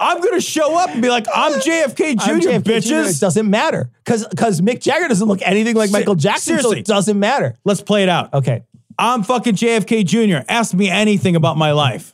I'm 0.00 0.20
gonna 0.20 0.40
show 0.40 0.76
up 0.78 0.90
and 0.90 1.02
be 1.02 1.08
like, 1.08 1.26
I'm 1.34 1.52
JFK 1.60 2.18
Jr. 2.20 2.30
I'm 2.30 2.40
JFK 2.40 2.42
Jr., 2.42 2.50
It 2.50 2.64
bitches. 2.64 3.20
doesn't 3.20 3.48
matter 3.50 3.90
because 4.04 4.26
because 4.28 4.60
Mick 4.60 4.80
Jagger 4.80 5.08
doesn't 5.08 5.26
look 5.26 5.40
anything 5.42 5.74
like 5.76 5.90
Michael 5.90 6.14
Jackson, 6.14 6.56
so 6.56 6.60
seriously. 6.60 6.80
it 6.80 6.86
doesn't 6.86 7.18
matter. 7.18 7.56
Let's 7.64 7.80
play 7.82 8.02
it 8.04 8.08
out. 8.08 8.32
Okay, 8.34 8.62
I'm 8.98 9.22
fucking 9.22 9.54
JFK 9.54 10.04
Jr. 10.06 10.44
Ask 10.48 10.74
me 10.74 10.88
anything 10.88 11.34
about 11.36 11.56
my 11.56 11.72
life. 11.72 12.12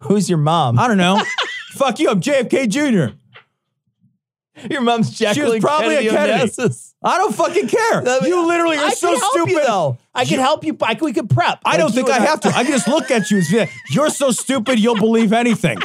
who's 0.00 0.28
your 0.28 0.38
mom? 0.38 0.78
I 0.78 0.88
don't 0.88 0.96
know. 0.98 1.22
Fuck 1.72 2.00
you. 2.00 2.08
I'm 2.10 2.20
JFK 2.20 2.68
Jr. 2.68 3.14
Your 4.70 4.82
mom's 4.82 5.16
Jacqueline 5.16 5.60
probably 5.62 5.94
a 5.96 6.10
Kennedy 6.10 6.32
Kennedy. 6.32 6.50
Onassis. 6.50 6.94
I 7.02 7.16
don't 7.16 7.34
fucking 7.34 7.68
care. 7.68 8.02
I 8.06 8.18
mean, 8.20 8.28
you 8.28 8.46
literally 8.46 8.76
are 8.76 8.86
I 8.86 8.90
so 8.90 9.14
stupid. 9.16 9.52
You, 9.52 9.64
though 9.64 9.96
I 10.14 10.26
can 10.26 10.38
help 10.38 10.64
you. 10.64 10.76
I 10.82 10.94
can, 10.96 11.04
we 11.06 11.12
can 11.14 11.28
prep. 11.28 11.60
I 11.64 11.70
Like, 11.70 11.78
don't 11.80 11.92
think 11.94 12.10
I 12.10 12.18
have 12.18 12.40
to. 12.40 12.48
I 12.48 12.64
can 12.64 12.72
just 12.72 12.86
look 12.88 13.10
at 13.10 13.30
you 13.30 13.38
and 13.38 13.46
say, 13.46 13.70
you're 13.90 14.10
so 14.10 14.32
stupid, 14.32 14.78
you'll 14.78 14.96
believe 14.98 15.32
anything. 15.32 15.78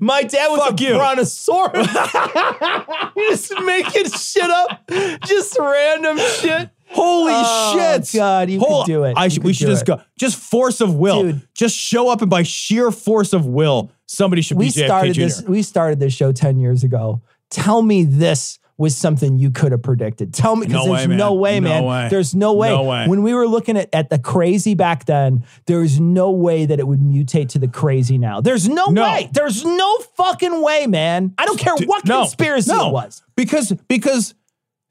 My 0.00 0.22
dad 0.22 0.48
was 0.48 0.60
Fuck 0.60 0.80
a 0.80 0.84
you. 0.84 0.94
brontosaurus. 0.94 1.86
just 3.16 3.52
making 3.62 4.10
shit 4.10 4.48
up, 4.50 4.88
just 5.26 5.58
random 5.58 6.18
shit. 6.18 6.70
Holy 6.88 7.32
Oh, 7.34 7.72
shit. 7.76 8.10
God, 8.14 8.50
you 8.50 8.60
Hold- 8.60 8.84
could 8.86 8.92
do 8.92 9.04
it. 9.04 9.14
I 9.16 9.28
could 9.28 9.42
we 9.44 9.52
should 9.54 9.66
just 9.68 9.82
it. 9.82 9.86
go. 9.86 10.00
Just 10.18 10.36
force 10.36 10.80
of 10.80 10.94
will. 10.94 11.22
Dude. 11.22 11.40
Just 11.54 11.76
show 11.76 12.08
up 12.10 12.20
and 12.20 12.30
by 12.30 12.42
sheer 12.42 12.90
force 12.90 13.32
of 13.32 13.46
will, 13.46 13.90
somebody 14.06 14.42
should 14.42 14.58
We 14.58 14.66
be 14.66 14.70
JFK 14.72 14.86
started 14.86 15.14
Jr. 15.14 15.20
this. 15.20 15.42
We 15.42 15.62
started 15.62 16.00
this 16.00 16.12
show 16.12 16.32
ten 16.32 16.58
years 16.60 16.84
ago. 16.84 17.22
Tell 17.50 17.82
me 17.82 18.04
this 18.04 18.58
was 18.82 18.96
something 18.96 19.38
you 19.38 19.50
could 19.50 19.70
have 19.72 19.82
predicted. 19.82 20.34
Tell 20.34 20.56
me 20.56 20.66
because 20.66 20.86
No 20.86 20.92
there's 20.94 21.06
way, 21.08 21.16
no 21.16 21.32
way, 21.34 21.60
No 21.60 21.68
man. 21.68 21.84
way. 21.84 22.08
There's 22.10 22.34
no 22.34 22.52
way. 22.52 22.68
No 22.70 22.82
way. 22.82 23.06
When 23.06 23.22
we 23.22 23.32
were 23.32 23.46
looking 23.46 23.76
at, 23.76 23.88
at 23.94 24.10
the 24.10 24.18
crazy 24.18 24.74
back 24.74 25.04
then, 25.06 25.44
there's 25.66 26.00
no 26.00 26.32
way 26.32 26.66
that 26.66 26.80
it 26.80 26.86
would 26.88 26.98
mutate 27.00 27.48
to 27.50 27.58
the 27.60 27.68
crazy 27.68 28.18
now. 28.18 28.40
There's 28.40 28.68
no, 28.68 28.88
way. 28.90 29.30
There's 29.32 29.64
no 29.64 29.98
fucking 30.16 30.62
way, 30.62 30.86
man. 30.88 31.32
I 31.38 31.46
don't 31.46 31.58
care 31.60 31.74
what 31.86 32.04
No, 32.04 32.22
conspiracy 32.22 32.72
it 32.72 32.92
was. 32.92 33.22
Because 33.36 33.72
because 33.88 34.34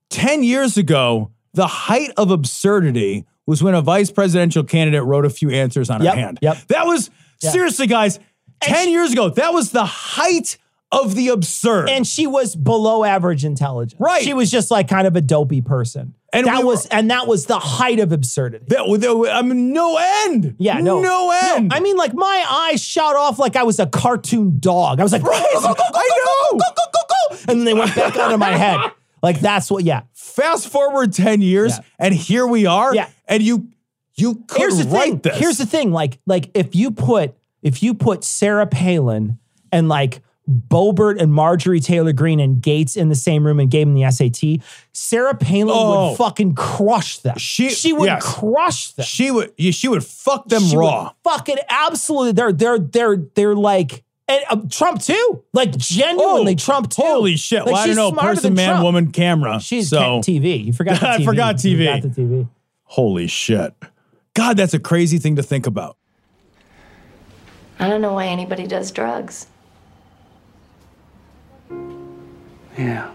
10 0.10 0.44
years 0.44 0.78
ago, 0.78 1.32
the 1.54 1.68
height 1.68 2.12
of 2.18 2.32
absurdity 2.32 3.26
was 3.46 3.62
when 3.62 3.74
a 3.76 3.82
vice 3.82 4.10
presidential 4.10 4.64
candidate 4.64 5.04
wrote 5.04 5.26
a 5.26 5.30
few 5.30 5.50
answers 5.50 5.90
on 5.90 6.02
Yep, 6.02 6.14
her 6.16 6.20
hand. 6.20 6.40
yep. 6.42 6.58
That 6.70 6.86
was 6.86 7.10
Yeah. 7.42 7.50
seriously, 7.52 7.88
guys, 7.88 8.20
10 8.62 8.90
years 8.90 9.12
ago, 9.12 9.30
that 9.30 9.54
was 9.54 9.72
the 9.72 9.84
height 9.86 10.58
of 10.92 11.16
the 11.16 11.30
absurd. 11.30 11.90
and 11.90 12.06
she 12.06 12.28
was 12.28 12.56
below 12.56 13.04
average 13.04 13.46
intelligence. 13.46 14.00
Right. 14.00 14.22
She 14.24 14.34
was 14.34 14.52
just 14.52 14.70
like 14.72 14.88
kind 14.88 15.08
of 15.08 15.16
a 15.16 15.22
dopey 15.22 15.62
person. 15.62 16.16
And 16.34 16.48
that 16.48 16.58
we 16.60 16.64
were- 16.64 16.72
was 16.72 16.86
and 16.88 17.12
that 17.12 17.28
was 17.28 17.46
the 17.46 17.60
height 17.60 18.00
of 18.00 18.12
absurdity. 18.12 18.66
that, 18.70 18.86
that, 19.00 19.32
I 19.34 19.42
mean, 19.42 19.74
no 19.74 19.98
end. 20.26 20.56
yeah, 20.60 20.80
no, 20.80 21.02
no 21.02 21.32
end. 21.56 21.74
I 21.74 21.80
mean, 21.82 21.98
like 21.98 22.14
my 22.14 22.46
eyes 22.72 22.84
shot 22.84 23.16
off 23.16 23.40
like 23.40 23.56
I 23.56 23.64
was 23.64 23.80
a 23.80 23.86
cartoon 23.86 24.58
dog. 24.60 25.00
I 25.00 25.04
was 25.04 25.12
like, 25.12 25.24
Right. 25.24 25.46
go, 25.54 25.62
go, 25.62 25.68
go, 25.74 25.74
go, 25.76 26.00
I 26.00 26.10
know. 26.52 26.58
go, 26.58 26.66
go, 26.76 26.84
go, 26.94 27.00
go, 27.08 27.38
and 27.52 27.60
then 27.60 27.64
they 27.66 27.74
went 27.74 27.96
back 27.96 28.16
onto 28.18 28.38
my 28.38 28.52
head. 28.52 28.80
Like 29.24 29.40
that's 29.40 29.70
what. 29.70 29.84
Yeah. 29.84 30.02
fast 30.14 30.68
forward 30.70 31.14
10 31.14 31.42
years 31.42 31.74
Yeah. 31.78 31.84
and 32.00 32.12
here 32.16 32.48
we 32.48 32.66
are. 32.66 32.96
Yeah. 32.96 33.08
And 33.28 33.44
you 33.44 33.68
you 34.16 34.44
could 34.48 34.58
Here's 34.62 34.80
the 34.80 34.90
write 34.90 35.04
thing. 35.12 35.18
this. 35.20 35.38
Here's 35.38 35.58
the 35.60 35.68
thing. 35.68 35.92
Like 35.92 36.18
like 36.26 36.50
if 36.56 36.76
you 36.76 36.90
put 36.90 37.36
if 37.62 37.84
you 37.84 37.94
put 37.94 38.24
Sarah 38.24 38.66
Palin 38.66 39.38
and 39.72 39.88
like 39.88 40.22
Boebert 40.52 41.20
and 41.22 41.34
Marjorie 41.34 41.80
Taylor 41.80 42.12
Greene 42.14 42.40
and 42.40 42.62
Gaetz 42.62 42.96
in 42.98 43.10
the 43.10 43.16
same 43.16 43.46
room 43.46 43.60
and 43.60 43.70
gave 43.72 43.88
them 43.88 43.96
the 43.96 44.10
SAT, 44.12 44.62
Sarah 44.94 45.36
Palin 45.36 45.74
Oh. 45.76 46.10
would 46.10 46.18
fucking 46.18 46.56
crush 46.56 47.18
them. 47.20 47.38
She- 47.38 47.70
she 47.70 47.94
would 47.94 48.06
yes. 48.08 48.24
crush 48.24 48.92
them. 48.94 49.06
she 49.06 49.32
would 49.32 49.54
she 49.58 49.88
would 49.88 50.04
fuck 50.04 50.48
them 50.48 50.64
She 50.64 50.76
raw. 50.78 51.04
would 51.04 51.12
fucking 51.24 51.58
absolutely. 51.70 52.34
They're 52.34 52.52
they're 52.52 52.80
they're 52.80 53.18
they're 53.18 53.56
like 53.56 54.04
and 54.28 54.44
uh, 54.50 54.58
Trump 54.70 55.02
too. 55.02 55.44
Like 55.54 55.76
genuinely 55.78 56.54
Oh, 56.54 56.56
Trump 56.56 56.90
too. 56.90 57.02
Holy 57.02 57.36
shit. 57.38 57.60
Like, 57.66 57.74
well, 57.74 57.84
I 57.84 57.88
don't 57.88 57.96
know. 57.96 58.12
Person, 58.14 58.54
man, 58.54 58.70
Trump. 58.70 58.84
woman, 58.84 59.12
camera. 59.12 59.60
She's 59.60 59.90
so 59.90 60.20
TV. 60.20 60.66
You 60.66 60.74
forgot 60.74 61.00
the 61.02 61.10
I 61.10 61.18
TV. 61.18 61.26
forgot 61.26 61.64
You 61.64 61.78
TV. 61.78 61.96
forgot 62.02 62.16
the 62.16 62.22
TV. 62.22 62.50
holy 62.84 63.28
shit. 63.28 63.74
God, 64.34 64.56
that's 64.56 64.74
a 64.74 64.80
crazy 64.80 65.18
thing 65.18 65.36
to 65.36 65.44
think 65.44 65.68
about. 65.68 65.98
I 67.80 67.90
don't 67.90 68.02
know 68.02 68.14
why 68.14 68.28
anybody 68.28 68.68
does 68.68 68.92
drugs. 68.92 69.48
Yeah. 72.82 73.12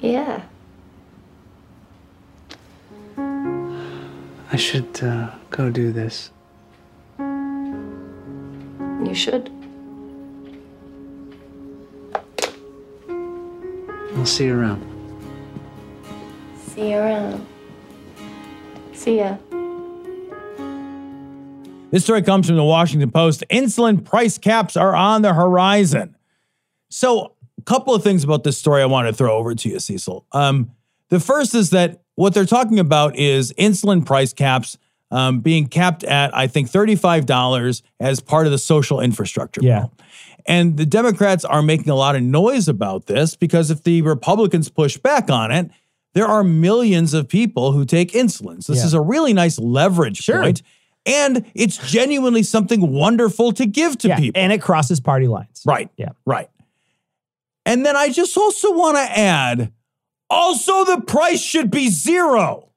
Yeah. 0.00 0.42
I 4.50 4.56
should 4.56 5.02
uh, 5.02 5.32
go 5.50 5.68
do 5.68 5.92
this. 5.92 6.30
You 7.18 9.14
should. 9.14 9.50
I'll 14.16 14.24
see 14.24 14.46
you 14.46 14.58
around. 14.58 14.82
See 16.68 16.92
you 16.92 16.96
around. 16.96 17.46
See 18.94 19.18
ya. 19.18 19.36
This 21.94 22.02
story 22.02 22.22
comes 22.22 22.48
from 22.48 22.56
the 22.56 22.64
Washington 22.64 23.12
Post. 23.12 23.44
Insulin 23.52 24.04
price 24.04 24.36
caps 24.36 24.76
are 24.76 24.96
on 24.96 25.22
the 25.22 25.32
horizon. 25.32 26.16
So, 26.90 27.34
a 27.56 27.62
couple 27.62 27.94
of 27.94 28.02
things 28.02 28.24
about 28.24 28.42
this 28.42 28.58
story 28.58 28.82
I 28.82 28.86
want 28.86 29.06
to 29.06 29.14
throw 29.14 29.32
over 29.36 29.54
to 29.54 29.68
you, 29.68 29.78
Cecil. 29.78 30.26
Um, 30.32 30.72
the 31.10 31.20
first 31.20 31.54
is 31.54 31.70
that 31.70 32.02
what 32.16 32.34
they're 32.34 32.46
talking 32.46 32.80
about 32.80 33.14
is 33.14 33.52
insulin 33.52 34.04
price 34.04 34.32
caps 34.32 34.76
um, 35.12 35.38
being 35.38 35.68
capped 35.68 36.02
at, 36.02 36.36
I 36.36 36.48
think, 36.48 36.68
$35 36.68 37.82
as 38.00 38.18
part 38.18 38.46
of 38.46 38.50
the 38.50 38.58
social 38.58 38.98
infrastructure 38.98 39.60
Yeah. 39.62 39.78
bill. 39.82 39.92
And 40.46 40.76
the 40.76 40.86
Democrats 40.86 41.44
are 41.44 41.62
making 41.62 41.90
a 41.90 41.94
lot 41.94 42.16
of 42.16 42.22
noise 42.24 42.66
about 42.66 43.06
this 43.06 43.36
because 43.36 43.70
if 43.70 43.84
the 43.84 44.02
Republicans 44.02 44.68
push 44.68 44.96
back 44.96 45.30
on 45.30 45.52
it, 45.52 45.70
there 46.14 46.26
are 46.26 46.42
millions 46.42 47.14
of 47.14 47.28
people 47.28 47.70
who 47.70 47.84
take 47.84 48.10
insulin. 48.14 48.64
So 48.64 48.72
this 48.72 48.82
Yeah. 48.82 48.86
is 48.86 48.94
a 48.94 49.00
really 49.00 49.32
nice 49.32 49.60
leverage 49.60 50.16
Sure. 50.22 50.42
point. 50.42 50.62
And 51.06 51.44
it's 51.54 51.76
genuinely 51.90 52.42
something 52.42 52.90
wonderful 52.92 53.52
to 53.52 53.66
give 53.66 53.98
to 53.98 54.08
Yeah, 54.08 54.16
people. 54.18 54.40
and 54.40 54.52
it 54.52 54.62
crosses 54.62 55.00
party 55.00 55.26
lines. 55.26 55.62
right. 55.66 55.90
Yeah. 55.96 56.10
Right. 56.24 56.48
And 57.66 57.84
then 57.84 57.96
I 57.96 58.08
just 58.10 58.36
also 58.36 58.72
want 58.72 58.96
to 58.96 59.02
add 59.18 59.72
also 60.30 60.84
the 60.84 61.00
price 61.02 61.40
should 61.42 61.70
be 61.70 61.88
zero. 61.90 62.68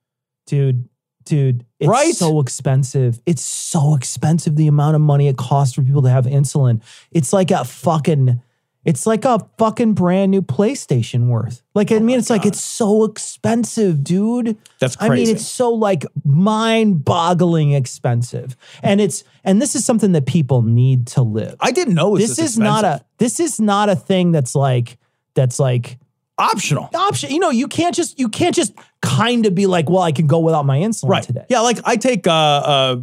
dude, 0.46 0.88
dude, 1.26 1.66
it's 1.80 1.88
Right? 1.90 2.16
so 2.16 2.40
expensive. 2.40 3.20
It's 3.26 3.42
so 3.44 3.96
expensive 3.96 4.56
the 4.56 4.68
amount 4.68 4.96
of 4.96 5.02
money 5.02 5.28
it 5.28 5.36
costs 5.38 5.76
for 5.76 5.82
people 5.82 6.02
to 6.04 6.10
have 6.10 6.26
insulin. 6.26 6.82
It's 7.12 7.34
like 7.34 7.52
a 7.52 7.66
fucking 7.66 8.42
it's 8.88 9.06
like 9.06 9.26
a 9.26 9.39
fucking 9.60 9.93
brand 9.93 10.32
new 10.32 10.41
PlayStation 10.41 11.28
worth. 11.28 11.62
Like 11.76 11.91
I 11.91 12.00
mean 12.00 12.17
it's 12.17 12.30
like 12.30 12.45
it's 12.45 12.62
so 12.62 13.04
expensive, 13.04 14.04
dude. 14.04 14.58
That's 14.80 14.95
I 15.00 15.10
mean 15.10 15.28
it's 15.28 15.45
so 15.45 15.71
like 15.73 16.06
mind-boggling 16.26 17.73
expensive. 17.73 18.56
And 18.82 19.02
it's 19.02 19.23
and 19.43 19.62
this 19.62 19.76
is 19.76 19.86
something 19.86 20.13
that 20.13 20.26
people 20.26 20.62
need 20.62 21.08
to 21.08 21.21
live. 21.21 21.56
I 21.60 21.71
didn't 21.71 21.95
know 21.95 22.08
it 22.15 22.21
was 22.21 22.36
this 22.36 22.39
is 22.39 22.58
not 22.58 22.84
a 22.84 23.04
this 23.17 23.39
is 23.39 23.60
not 23.60 23.89
a 23.89 23.95
thing 23.95 24.32
that's 24.32 24.56
like 24.56 24.97
that's 25.34 25.60
like 25.60 25.97
optional. 26.38 26.89
option. 26.95 27.32
You 27.32 27.39
know, 27.39 27.50
you 27.50 27.67
can't 27.67 27.93
just 27.93 28.17
you 28.17 28.30
can't 28.30 28.56
just 28.56 28.73
kind 29.02 29.45
of 29.45 29.54
be 29.54 29.67
like, 29.67 29.89
well, 29.89 30.02
I 30.02 30.12
can 30.12 30.28
go 30.28 30.39
without 30.39 30.65
my 30.65 30.80
insulin 30.80 31.10
Right. 31.10 31.23
today. 31.23 31.45
Yeah, 31.50 31.60
like 31.60 31.80
I 31.84 31.97
take 31.97 32.26
uh, 32.26 32.32
uh, 32.32 33.02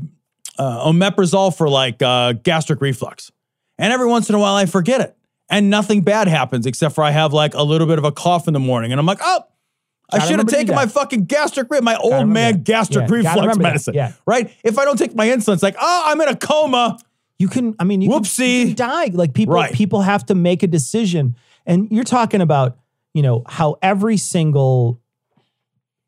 uh, 0.59 0.90
omeprazole 0.90 1.55
for 1.57 1.68
like 1.68 2.01
uh, 2.03 2.33
gastric 2.33 2.81
reflux, 2.81 3.31
and 3.79 3.92
every 3.92 4.07
once 4.07 4.29
in 4.29 4.35
a 4.35 4.38
while 4.38 4.55
I 4.55 4.66
forget 4.66 5.01
it, 5.01 5.16
and 5.51 5.71
nothing 5.71 6.03
bad 6.03 6.29
happens 6.29 6.67
except 6.67 6.95
for 6.95 7.05
I 7.05 7.11
have 7.11 7.33
like 7.33 7.55
a 7.55 7.63
little 7.63 7.87
bit 7.87 7.99
of 7.99 8.05
a 8.05 8.13
cough 8.13 8.49
in 8.49 8.55
the 8.55 8.61
morning, 8.61 8.93
and 8.93 8.99
I'm 9.01 9.07
like, 9.07 9.19
oh. 9.23 9.41
I 10.13 10.19
should 10.19 10.23
have 10.23 10.31
remember 10.33 10.51
to 10.51 10.57
do 10.57 10.61
taken 10.61 10.75
my 10.75 10.87
fucking 10.87 11.25
gastric 11.25 11.69
my 11.83 11.97
old 11.97 12.29
man 12.29 12.53
that. 12.53 12.65
gastric 12.65 13.09
Yeah, 13.09 13.17
reflux 13.17 13.57
medicine. 13.57 13.95
Yeah. 13.95 14.13
Right? 14.27 14.53
If 14.63 14.79
I 14.79 14.85
don't 14.85 14.99
take 14.99 15.15
my 15.15 15.27
insulin, 15.27 15.55
it's 15.55 15.63
like, 15.63 15.77
oh, 15.81 16.03
I'm 16.07 16.21
in 16.21 16.29
a 16.29 16.37
coma. 16.37 16.99
You 17.39 17.49
can, 17.49 17.75
I 17.81 17.85
mean, 17.85 18.03
you 18.03 18.11
can- 18.11 18.23
Whoopsie. 18.23 18.59
you 18.61 18.67
can 18.67 18.75
die. 18.77 19.07
Like 19.07 19.33
people, 19.33 19.55
Right. 19.55 19.73
people 19.73 20.03
have 20.03 20.27
to 20.27 20.35
make 20.35 20.63
a 20.63 20.67
decision. 20.67 21.37
And 21.65 21.89
you're 21.91 22.05
talking 22.05 22.43
about, 22.43 22.77
you 23.15 23.23
know, 23.23 23.45
how 23.49 23.77
every 23.81 24.19
single 24.19 25.01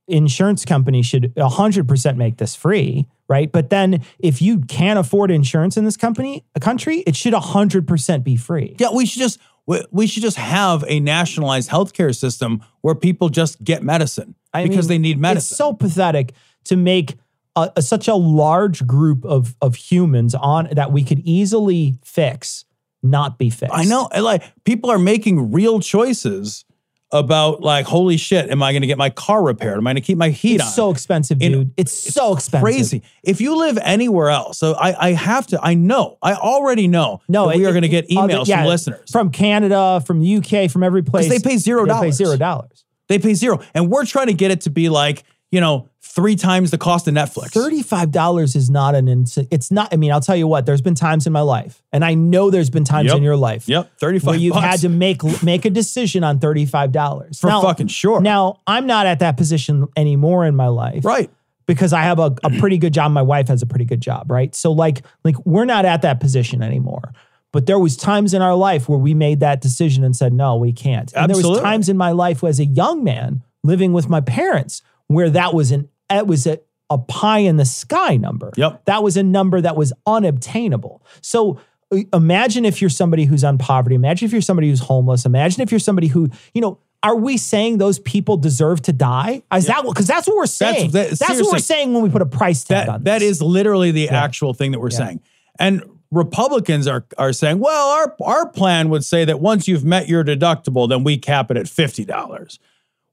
insurance 0.09 0.65
company 0.65 1.03
should 1.03 1.35
100% 1.35 2.17
make 2.17 2.39
this 2.39 2.55
free, 2.55 3.07
right? 3.29 3.51
But 3.51 3.71
then 3.71 4.03
if 4.19 4.41
you 4.41 4.61
can't 4.61 4.99
afford 4.99 5.31
insurance 5.31 5.77
in 5.77 5.85
this 5.85 5.97
company, 5.97 6.45
a 6.55 6.61
country, 6.61 6.99
it 7.01 7.17
should 7.17 7.35
100% 7.35 8.25
be 8.25 8.37
free. 8.37 8.77
Yeah, 8.79 8.93
we 8.93 9.07
should 9.07 9.21
just 9.21 9.39
we, 9.67 9.85
we 9.91 10.07
should 10.07 10.23
just 10.23 10.37
have 10.37 10.85
a 10.87 11.01
nationalized 11.01 11.71
healthcare 11.71 12.15
system 12.15 12.63
where 12.83 12.95
people 12.95 13.29
just 13.29 13.63
get 13.65 13.83
medicine 13.83 14.37
I 14.55 14.67
because 14.67 14.89
mean, 14.89 15.03
they 15.03 15.09
need 15.09 15.19
medicine. 15.19 15.53
It's 15.53 15.57
so 15.57 15.73
pathetic 15.73 16.33
to 16.65 16.77
make 16.77 17.17
a, 17.57 17.73
a- 17.77 17.83
such 17.83 18.07
a 18.07 18.15
large 18.15 18.87
group 18.87 19.25
of 19.25 19.57
of 19.61 19.75
humans 19.75 20.35
on 20.35 20.69
that 20.73 20.93
we 20.93 21.03
could 21.03 21.21
easily 21.21 21.99
fix 22.05 22.65
not 23.03 23.39
be 23.39 23.51
fixed. 23.51 23.75
I 23.75 23.85
know. 23.85 24.09
Like 24.19 24.43
people 24.65 24.91
are 24.91 24.99
making 24.99 25.53
real 25.53 25.81
choices 25.81 26.65
about 27.13 27.61
like, 27.61 27.87
holy 27.87 28.17
shit, 28.17 28.51
am 28.51 28.63
I 28.63 28.73
going 28.73 28.81
to 28.81 28.87
get 28.87 28.99
my 28.99 29.11
car 29.11 29.43
repaired? 29.43 29.79
Am 29.79 29.87
I 29.87 29.91
going 29.91 30.03
to 30.03 30.07
keep 30.07 30.19
my 30.19 30.31
heat 30.31 30.61
on? 30.61 30.67
It's 30.67 30.75
so 30.77 30.91
expensive, 30.91 31.39
dude. 31.39 31.73
it's, 31.77 31.93
so 31.93 32.35
expensive. 32.35 32.65
crazy. 32.65 33.03
If 33.23 33.41
you 33.41 33.57
live 33.57 33.79
anywhere 33.81 34.31
else, 34.31 34.59
so 34.59 34.75
I, 34.75 35.09
I 35.09 35.13
have 35.13 35.47
to. 35.49 35.61
I 35.63 35.75
know. 35.75 36.19
I 36.23 36.35
already 36.35 36.89
know. 36.89 37.21
No, 37.29 37.49
that 37.49 37.57
we 37.57 37.65
it- 37.65 37.69
are 37.69 37.73
going 37.73 37.83
to 37.83 37.89
get 37.89 38.09
emails 38.09 38.49
yeah, 38.49 38.59
from 38.63 38.67
listeners. 38.67 39.11
from 39.11 39.31
Canada, 39.31 40.03
from 40.07 40.21
the 40.21 40.37
UK, 40.37 40.71
from 40.71 40.83
every 40.83 41.03
place. 41.03 41.29
they 41.29 41.39
pay 41.39 41.57
zero 41.59 41.85
They 41.85 41.93
pay 41.93 41.95
dollars. 41.99 42.15
zero 42.17 42.37
dollars. 42.37 42.85
they 43.09 43.19
pay 43.19 43.35
zero, 43.35 43.61
and 43.75 43.89
we're 43.91 44.05
trying 44.05 44.27
to 44.27 44.35
get 44.35 44.51
it 44.51 44.63
to 44.63 44.71
be 44.71 44.89
like 44.89 45.23
you 45.53 45.61
know 45.61 45.89
three 46.17 46.35
times 46.35 46.73
the 46.73 46.79
cost 46.79 47.07
of 47.07 47.15
Netflix. 47.15 47.51
Thirty-five 47.53 48.11
dollars 48.11 48.57
is 48.57 48.69
not 48.69 48.97
an. 48.97 49.07
Ins- 49.07 49.39
it's 49.53 49.71
not. 49.71 49.93
I 49.93 49.97
mean, 49.97 50.11
I'll 50.11 50.21
tell 50.21 50.35
you 50.35 50.49
what. 50.49 50.67
There's 50.67 50.81
been 50.83 50.97
times 50.97 51.29
in 51.29 51.33
my 51.33 51.43
life, 51.43 51.81
and 51.93 52.05
I 52.05 52.15
know 52.15 52.51
there's 52.51 52.71
been 52.71 52.83
times 52.85 53.09
Yep. 53.11 53.19
in 53.19 53.23
your 53.23 53.37
life. 53.37 53.69
Yep, 53.69 53.93
thirty-five. 54.01 54.27
Where 54.27 54.37
you've 54.39 54.55
bucks. 54.55 54.67
had 54.67 54.81
to 54.81 54.89
make 54.89 55.23
make 55.45 55.65
a 55.65 55.71
decision 55.71 56.25
on 56.25 56.41
thirty-five 56.41 56.91
dollars 56.91 57.39
For 57.39 57.49
fucking 57.51 57.87
sure. 57.89 58.21
Now 58.21 58.61
I'm 58.67 58.87
not 58.89 59.07
at 59.07 59.21
that 59.21 59.37
position 59.37 59.87
anymore 59.97 60.45
in 60.47 60.57
my 60.57 60.69
life, 60.69 61.05
right. 61.05 61.31
because 61.67 61.93
I 61.93 62.03
have 62.03 62.19
a, 62.19 62.35
a 62.43 62.51
pretty 62.59 62.79
good 62.79 62.95
job. 62.95 63.13
My 63.13 63.23
wife 63.23 63.47
has 63.49 63.63
a 63.63 63.67
pretty 63.67 63.85
good 63.85 64.01
job, 64.01 64.29
right? 64.33 64.53
So 64.57 64.73
like 64.73 65.03
like 65.23 65.37
we're 65.47 65.67
not 65.67 65.85
at 65.85 66.03
that 66.03 66.19
position 66.19 66.63
anymore. 66.63 67.13
But 67.53 67.65
there 67.65 67.79
was 67.79 67.97
times 67.97 68.35
in 68.35 68.43
our 68.43 68.55
life 68.55 68.87
where 68.87 68.99
we 68.99 69.15
made 69.15 69.41
that 69.41 69.63
decision 69.63 70.05
and 70.05 70.15
said, 70.15 70.35
no, 70.35 70.57
we 70.57 70.75
can't. 70.75 71.11
And 71.15 71.31
there 71.31 71.37
was 71.37 71.45
Absolutely. 71.45 71.63
times 71.63 71.89
in 71.89 71.97
my 71.97 72.11
life 72.11 72.45
as 72.45 72.59
a 72.61 72.67
young 72.67 73.03
man 73.03 73.43
living 73.63 73.95
with 73.95 74.11
my 74.11 74.21
parents 74.21 74.83
where 75.07 75.31
that 75.31 75.55
was 75.55 75.71
an 75.71 75.89
it 76.11 76.27
was 76.27 76.47
a, 76.47 76.61
a 76.91 76.99
pie 76.99 77.39
in 77.41 77.57
the 77.57 77.65
sky 77.65 78.17
number. 78.17 78.53
Yep. 78.57 78.85
That 78.85 79.03
was 79.03 79.17
a 79.17 79.23
number 79.23 79.61
that 79.61 79.77
was 79.77 79.93
unobtainable. 80.07 81.03
So 81.21 81.61
uh, 81.93 81.99
imagine 82.13 82.65
if 82.65 82.81
you're 82.81 82.91
somebody 82.91 83.25
who's 83.25 83.45
on 83.45 83.59
poverty. 83.59 83.95
Imagine 83.95 84.27
if 84.27 84.33
you're 84.33 84.41
somebody 84.41 84.69
who's 84.69 84.81
homeless. 84.81 85.25
Imagine 85.25 85.63
if 85.63 85.71
you're 85.71 85.81
somebody 85.81 86.09
who, 86.09 86.29
you 86.55 86.61
know, 86.61 86.79
are 87.03 87.15
we 87.17 87.37
saying 87.37 87.79
those 87.79 87.99
people 88.01 88.37
deserve 88.37 88.83
to 88.83 88.93
die? 88.93 89.43
Is 89.55 89.67
that 89.67 89.85
because 89.85 90.07
that's 90.07 90.27
what 90.27 90.37
we're 90.37 90.47
saying? 90.47 90.91
that- 90.93 91.11
That's, 91.11 91.41
what 91.41 91.53
we're 91.53 91.59
saying 91.59 91.93
when 91.93 92.03
we 92.03 92.09
put 92.11 92.23
a 92.23 92.27
price 92.27 92.65
tag 92.65 92.87
That 92.87 92.93
on 92.93 93.03
that 93.05 93.19
this. 93.21 93.31
is 93.37 93.43
literally 93.43 93.91
the 93.93 94.09
actual 94.09 94.55
thing 94.55 94.73
that 94.73 94.81
we're 94.81 94.91
saying. 94.91 95.21
And 95.59 95.85
Republicans 96.11 96.87
are 96.87 97.05
are 97.19 97.33
saying, 97.33 97.59
well, 97.59 97.89
our 97.91 98.17
our 98.25 98.49
plan 98.49 98.89
would 98.89 99.05
say 99.05 99.25
that 99.25 99.41
once 99.41 99.69
you've 99.69 99.85
met 99.85 100.09
your 100.09 100.25
deductible, 100.25 100.89
then 100.89 101.05
we 101.05 101.19
cap 101.19 101.51
it 101.51 101.57
at 101.57 101.69
fifty 101.69 102.05
dollars. 102.05 102.59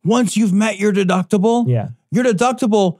Once 0.04 0.36
you've 0.38 0.54
met 0.54 0.80
your 0.80 0.92
deductible, 0.94 1.68
Yeah. 1.68 1.90
your 2.12 2.24
deductible 2.26 3.00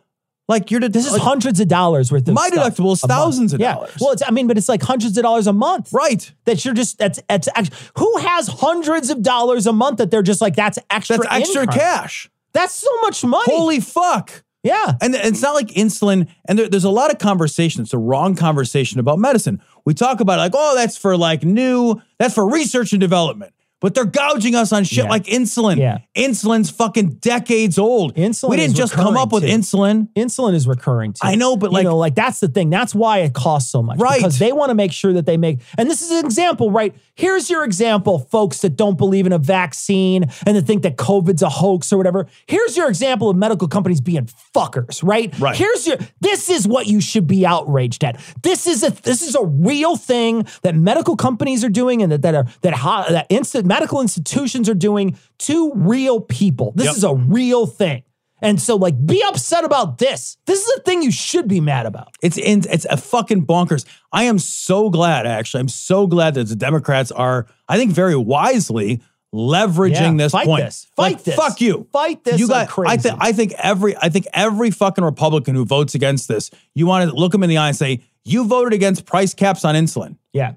Like 0.50 0.72
you're 0.72 0.82
This 0.82 1.06
is 1.06 1.14
like, 1.14 1.22
hundreds 1.22 1.60
of 1.62 1.68
dollars 1.70 2.12
worth 2.12 2.28
of 2.28 2.34
My 2.34 2.48
stuff 2.50 2.76
deductible 2.76 2.94
is 2.94 3.04
a 3.04 3.08
month. 3.08 3.18
thousands 3.18 3.54
of 3.54 3.60
yeah. 3.62 3.76
dollars. 3.76 3.92
Well, 4.02 4.12
it's, 4.12 4.24
I 4.28 4.32
mean, 4.32 4.48
but 4.48 4.58
it's 4.58 4.68
like 4.68 4.82
hundreds 4.84 5.18
of 5.18 5.24
dollars 5.24 5.48
a 5.48 5.54
month. 5.54 5.94
right. 5.94 6.30
That 6.46 6.64
you're 6.66 6.74
just 6.74 6.98
that's 6.98 7.20
that's 7.30 7.48
actually 7.56 7.78
who 7.98 8.18
has 8.18 8.48
hundreds 8.50 9.10
of 9.10 9.22
dollars 9.22 9.66
a 9.68 9.74
month 9.74 9.98
that 10.00 10.12
they're 10.12 10.22
just 10.22 10.42
like 10.42 10.56
that's 10.56 10.78
extra 10.90 11.18
That's 11.18 11.30
extra 11.34 11.62
income? 11.62 11.78
cash. 11.80 12.30
That's 12.54 12.74
so 12.74 12.90
much 13.04 13.24
money. 13.24 13.46
Holy 13.56 13.80
fuck. 13.80 14.44
yeah. 14.64 14.94
And 15.02 15.16
it's 15.16 15.42
not 15.42 15.56
like 15.56 15.68
insulin, 15.70 16.28
and 16.46 16.60
there, 16.60 16.70
there's 16.70 16.84
a 16.84 16.90
lot 16.90 17.10
of 17.12 17.20
conversation. 17.20 17.82
It's 17.82 17.94
a 17.94 17.98
wrong 17.98 18.36
conversation 18.36 19.00
about 19.00 19.20
medicine. 19.20 19.62
We 19.86 19.94
talk 19.94 20.20
about 20.20 20.40
it 20.40 20.42
like, 20.42 20.52
oh, 20.56 20.76
that's 20.76 20.98
for 20.98 21.16
like 21.18 21.44
new, 21.44 22.02
that's 22.20 22.34
for 22.34 22.48
research 22.48 22.92
and 22.94 23.00
development. 23.02 23.54
But 23.84 23.94
they're 23.96 24.06
gouging 24.06 24.56
us 24.56 24.72
on 24.72 24.86
shit 24.86 25.04
Yeah. 25.04 25.10
like 25.10 25.26
insulin. 25.26 25.78
Yeah. 25.78 25.98
Insulin's 26.16 26.70
fucking 26.70 27.16
decades 27.20 27.78
old. 27.78 28.16
Insulin 28.16 28.50
We 28.50 28.56
didn't 28.58 28.78
just 28.78 28.94
come 28.94 29.18
up 29.18 29.34
with 29.34 29.44
too. 29.44 29.50
insulin. 29.50 30.08
Insulin 30.16 30.54
is 30.56 30.66
recurring 30.68 31.12
too. 31.12 31.20
I 31.22 31.36
know, 31.36 31.58
but 31.58 31.72
You 31.72 31.74
like- 31.76 31.84
know, 31.84 31.98
like 31.98 32.16
that's 32.16 32.40
the 32.40 32.48
thing. 32.48 32.70
That's 32.70 32.96
why 32.96 33.20
it 33.20 33.34
costs 33.34 33.70
so 33.70 33.84
much. 33.84 34.00
Right. 34.00 34.18
Because 34.18 34.40
they 34.40 34.54
want 34.54 34.70
to 34.70 34.74
make 34.76 34.94
sure 34.94 35.12
that 35.14 35.26
they 35.26 35.36
make, 35.36 35.60
and 35.78 35.90
this 35.90 36.02
is 36.02 36.12
an 36.12 36.26
example, 36.26 36.72
right? 36.72 36.96
Here's 37.16 37.50
your 37.50 37.66
example, 37.66 38.20
folks 38.32 38.62
that 38.62 38.78
don't 38.78 38.98
believe 38.98 39.26
in 39.26 39.34
a 39.34 39.38
vaccine 39.38 40.26
and 40.46 40.56
that 40.56 40.66
think 40.66 40.84
that 40.84 40.96
COVID's 40.96 41.42
a 41.42 41.50
hoax 41.50 41.92
or 41.92 41.98
whatever. 41.98 42.28
Here's 42.48 42.78
your 42.78 42.88
example 42.88 43.30
of 43.30 43.36
medical 43.36 43.68
companies 43.68 44.00
being 44.00 44.30
fuckers, 44.56 45.02
right? 45.04 45.38
Right. 45.40 45.58
Here's 45.58 45.86
your 45.86 45.98
this 46.22 46.50
is 46.50 46.66
what 46.68 46.88
you 46.88 47.02
should 47.02 47.28
be 47.28 47.46
outraged 47.46 48.04
at. 48.06 48.18
This 48.44 48.66
is 48.66 48.82
a 48.82 48.92
this 48.92 49.22
is 49.22 49.36
a 49.36 49.44
real 49.44 49.98
thing 49.98 50.48
that 50.62 50.74
medical 50.74 51.18
companies 51.18 51.66
are 51.66 51.70
doing 51.70 52.02
and 52.02 52.12
that 52.14 52.22
that 52.22 52.34
are 52.34 52.46
that 52.62 52.74
that 53.10 53.26
instant 53.30 53.66
medical 53.74 54.02
institutions 54.02 54.70
are 54.70 54.74
doing 54.76 55.18
to 55.40 55.72
real 55.76 56.20
people. 56.22 56.74
This 56.76 56.88
Yep. 56.88 56.96
is 56.98 57.04
a 57.04 57.14
real 57.14 57.66
thing. 57.66 58.04
And 58.42 58.62
so, 58.62 58.76
like, 58.76 59.06
be 59.06 59.24
upset 59.26 59.64
about 59.64 60.00
this. 60.00 60.36
This 60.48 60.66
is 60.68 60.78
a 60.78 60.82
thing 60.82 61.02
you 61.02 61.12
should 61.12 61.48
be 61.48 61.62
mad 61.62 61.86
about. 61.86 62.10
It's 62.22 62.38
in, 62.38 62.64
it's 62.70 62.86
a 62.90 62.98
fucking 62.98 63.46
bonkers. 63.46 63.86
I 64.12 64.24
am 64.24 64.38
so 64.38 64.90
glad, 64.90 65.26
actually. 65.26 65.62
I'm 65.62 65.70
so 65.70 66.08
glad 66.08 66.34
that 66.34 66.50
the 66.50 66.56
Democrats 66.58 67.10
are, 67.12 67.48
I 67.70 67.78
think, 67.78 67.94
very 67.94 68.18
wisely 68.18 69.02
leveraging 69.34 69.92
Yeah, 70.20 70.24
this 70.26 70.32
fight 70.34 70.46
point. 70.46 70.66
this. 70.66 70.88
Fight 70.96 71.14
Like, 71.14 71.24
this. 71.24 71.36
Fuck 71.36 71.62
you. 71.62 71.88
Fight 71.92 72.24
this 72.24 72.40
You 72.40 72.48
got. 72.48 72.70
I 72.86 72.98
think. 72.98 73.18
I 73.20 73.32
think 73.32 73.54
every. 73.58 73.96
I 73.98 74.10
think 74.10 74.28
every 74.34 74.72
fucking 74.72 75.04
Republican 75.04 75.56
who 75.56 75.66
votes 75.66 75.96
against 75.96 76.28
this, 76.28 76.52
you 76.76 76.86
want 76.86 77.10
to 77.10 77.16
look 77.16 77.32
them 77.32 77.44
in 77.44 77.50
the 77.50 77.58
eye 77.58 77.70
and 77.70 77.78
say, 77.78 78.02
"You 78.26 78.46
voted 78.46 78.74
against 78.74 79.06
price 79.06 79.34
caps 79.34 79.66
on 79.66 79.74
insulin. 79.76 80.18
Yeah. 80.34 80.54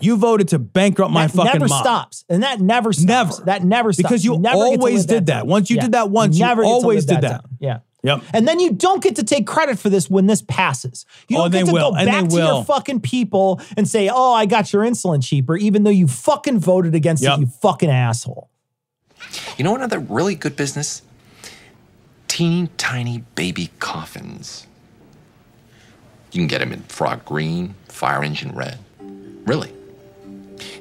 You 0.00 0.16
voted 0.16 0.48
to 0.48 0.58
bankrupt 0.58 1.12
my 1.12 1.26
that 1.26 1.32
fucking 1.36 1.52
never 1.52 1.68
mom." 1.68 1.82
stops. 1.82 2.24
And 2.28 2.42
that 2.42 2.60
never 2.60 2.92
stops. 2.92 3.06
Never. 3.38 3.44
That 3.46 3.64
never 3.64 3.92
stops. 3.92 4.02
Because 4.08 4.24
you 4.24 4.38
never 4.38 4.56
always 4.56 5.06
did 5.06 5.26
that. 5.26 5.40
down. 5.40 5.46
Once 5.48 5.70
you 5.70 5.80
did 5.80 5.92
that 5.92 6.10
once, 6.10 6.36
you 6.38 6.44
never 6.44 6.62
get 6.62 6.68
to 6.68 6.72
always 6.74 7.04
did 7.06 7.16
that. 7.22 7.30
down. 7.30 7.40
Yeah. 7.58 7.78
Yep. 8.04 8.22
And 8.32 8.46
then 8.46 8.60
you 8.60 8.72
don't 8.72 9.02
get 9.02 9.16
to 9.16 9.24
take 9.24 9.44
credit 9.46 9.76
for 9.78 9.88
this 9.88 10.08
when 10.08 10.26
this 10.26 10.40
passes. 10.42 11.04
You 11.28 11.36
Oh, 11.38 11.40
don't 11.42 11.50
they 11.50 11.58
get 11.60 11.66
to 11.66 11.72
will, 11.72 11.90
go 11.90 11.96
and 11.96 12.06
back 12.06 12.22
they 12.24 12.28
to 12.28 12.34
will. 12.36 12.54
your 12.56 12.64
fucking 12.64 13.00
people 13.00 13.60
and 13.76 13.88
say, 13.88 14.08
"Oh, 14.08 14.32
I 14.34 14.46
got 14.46 14.72
your 14.72 14.84
insulin 14.84 15.20
cheaper," 15.22 15.56
even 15.56 15.82
though 15.82 15.90
you 15.90 16.06
fucking 16.06 16.60
voted 16.60 16.94
against 16.94 17.24
Yep. 17.24 17.38
it. 17.38 17.40
You 17.40 17.46
fucking 17.60 17.90
asshole. 17.90 18.50
You 19.56 19.64
know 19.64 19.74
another 19.74 19.98
really 19.98 20.36
good 20.36 20.54
business? 20.54 21.02
Teeny 22.28 22.68
tiny 22.76 23.24
baby 23.34 23.70
coffins. 23.80 24.66
You 26.30 26.38
can 26.40 26.46
get 26.46 26.58
them 26.60 26.72
in 26.72 26.82
frog 26.82 27.24
green, 27.24 27.74
fire 27.88 28.22
engine 28.22 28.52
red. 28.54 28.78
Really. 29.44 29.72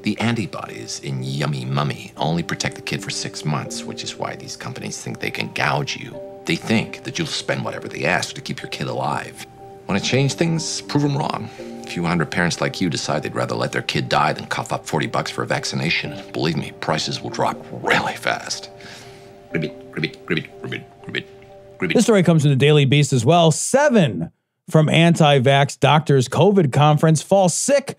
The 0.04 0.20
antibodies 0.20 1.00
in 1.02 1.24
Yummy 1.24 1.66
Mummy 1.66 2.12
only 2.18 2.44
protect 2.44 2.76
the 2.76 2.82
kid 2.82 3.04
for 3.04 3.10
six 3.10 3.46
months, 3.46 3.84
which 3.84 4.04
is 4.04 4.18
why 4.18 4.36
these 4.36 4.56
companies 4.56 5.02
think 5.02 5.20
they 5.20 5.32
can 5.32 5.52
gouge 5.54 5.98
you. 5.98 6.20
They 6.46 6.56
think 6.56 7.04
that 7.04 7.18
you'll 7.18 7.28
spend 7.28 7.66
whatever 7.66 7.88
they 7.88 8.06
ask 8.06 8.34
to 8.36 8.42
keep 8.42 8.62
your 8.62 8.70
kid 8.70 8.88
alive. 8.88 9.46
Want 9.88 10.02
to 10.02 10.10
change 10.10 10.34
things? 10.34 10.82
Prove 10.82 11.04
them 11.04 11.18
wrong. 11.18 11.50
A 11.84 11.88
few 11.88 12.04
hundred 12.04 12.30
parents 12.32 12.60
like 12.60 12.82
you 12.82 12.90
decide 12.90 13.24
they'd 13.24 13.36
rather 13.36 13.56
let 13.56 13.72
their 13.72 13.82
kid 13.82 14.10
die 14.10 14.34
than 14.34 14.46
cough 14.48 14.74
up 14.74 14.86
40 14.86 15.08
bucks 15.08 15.32
for 15.32 15.44
a 15.44 15.48
vaccination. 15.48 16.22
Believe 16.34 16.58
me, 16.58 16.74
prices 16.82 17.22
will 17.22 17.30
drop 17.30 17.58
really 17.72 18.16
fast. 18.16 18.70
Ribbit, 19.52 19.74
ribbit, 19.92 20.18
ribbit, 20.28 20.50
ribbit, 20.62 20.84
ribbit, 21.06 21.28
ribbit. 21.80 21.96
This 21.96 22.04
story 22.04 22.24
comes 22.24 22.42
from 22.42 22.50
the 22.50 22.58
Daily 22.58 22.86
Beast 22.86 23.14
as 23.14 23.26
well. 23.26 23.52
Seven 23.52 24.32
from 24.70 24.90
anti 24.90 25.40
vax 25.40 25.80
doctors' 25.80 26.28
COVID 26.28 26.74
conference 26.74 27.22
fall 27.22 27.50
sick 27.50 27.98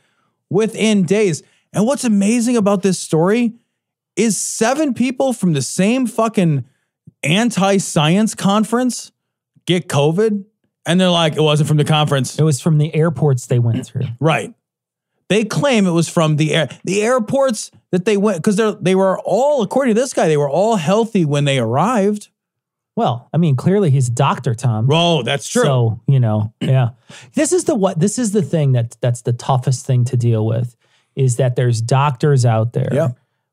within 0.50 1.04
days. 1.04 1.42
And 1.72 1.86
what's 1.86 2.04
amazing 2.04 2.56
about 2.56 2.82
this 2.82 2.98
story 2.98 3.54
is 4.16 4.36
seven 4.36 4.94
people 4.94 5.32
from 5.32 5.52
the 5.52 5.62
same 5.62 6.06
fucking 6.06 6.64
anti 7.22 7.78
science 7.78 8.34
conference 8.34 9.12
get 9.66 9.88
COVID. 9.88 10.44
And 10.86 11.00
they're 11.00 11.10
like, 11.10 11.36
it 11.36 11.42
wasn't 11.42 11.68
from 11.68 11.76
the 11.76 11.84
conference. 11.84 12.38
It 12.38 12.42
was 12.42 12.60
from 12.60 12.78
the 12.78 12.94
airports 12.94 13.46
they 13.46 13.58
went 13.58 13.86
through. 13.86 14.06
Right. 14.18 14.54
They 15.28 15.44
claim 15.44 15.86
it 15.86 15.90
was 15.90 16.08
from 16.08 16.36
the 16.36 16.54
air, 16.54 16.70
the 16.84 17.02
airports 17.02 17.70
that 17.92 18.06
they 18.06 18.16
went 18.16 18.38
because 18.38 18.56
they 18.56 18.74
they 18.80 18.94
were 18.94 19.18
all 19.20 19.62
according 19.62 19.94
to 19.94 20.00
this 20.00 20.14
guy 20.14 20.26
they 20.26 20.38
were 20.38 20.48
all 20.48 20.76
healthy 20.76 21.26
when 21.26 21.44
they 21.44 21.58
arrived. 21.58 22.30
Well, 22.96 23.28
I 23.32 23.36
mean, 23.36 23.54
clearly 23.54 23.90
he's 23.90 24.08
doctor, 24.08 24.54
Tom. 24.54 24.88
Oh, 24.90 25.22
that's 25.22 25.46
true. 25.46 25.62
So, 25.62 26.00
you 26.08 26.18
know, 26.18 26.52
yeah. 26.60 26.90
This 27.34 27.52
is 27.52 27.64
the 27.64 27.74
what 27.74 28.00
this 28.00 28.18
is 28.18 28.32
the 28.32 28.42
thing 28.42 28.72
that 28.72 28.96
that's 29.02 29.22
the 29.22 29.34
toughest 29.34 29.84
thing 29.84 30.06
to 30.06 30.16
deal 30.16 30.46
with 30.46 30.77
is 31.18 31.36
that 31.36 31.56
there's 31.56 31.82
doctors 31.82 32.46
out 32.46 32.72
there 32.72 32.88
Yeah. 32.92 33.08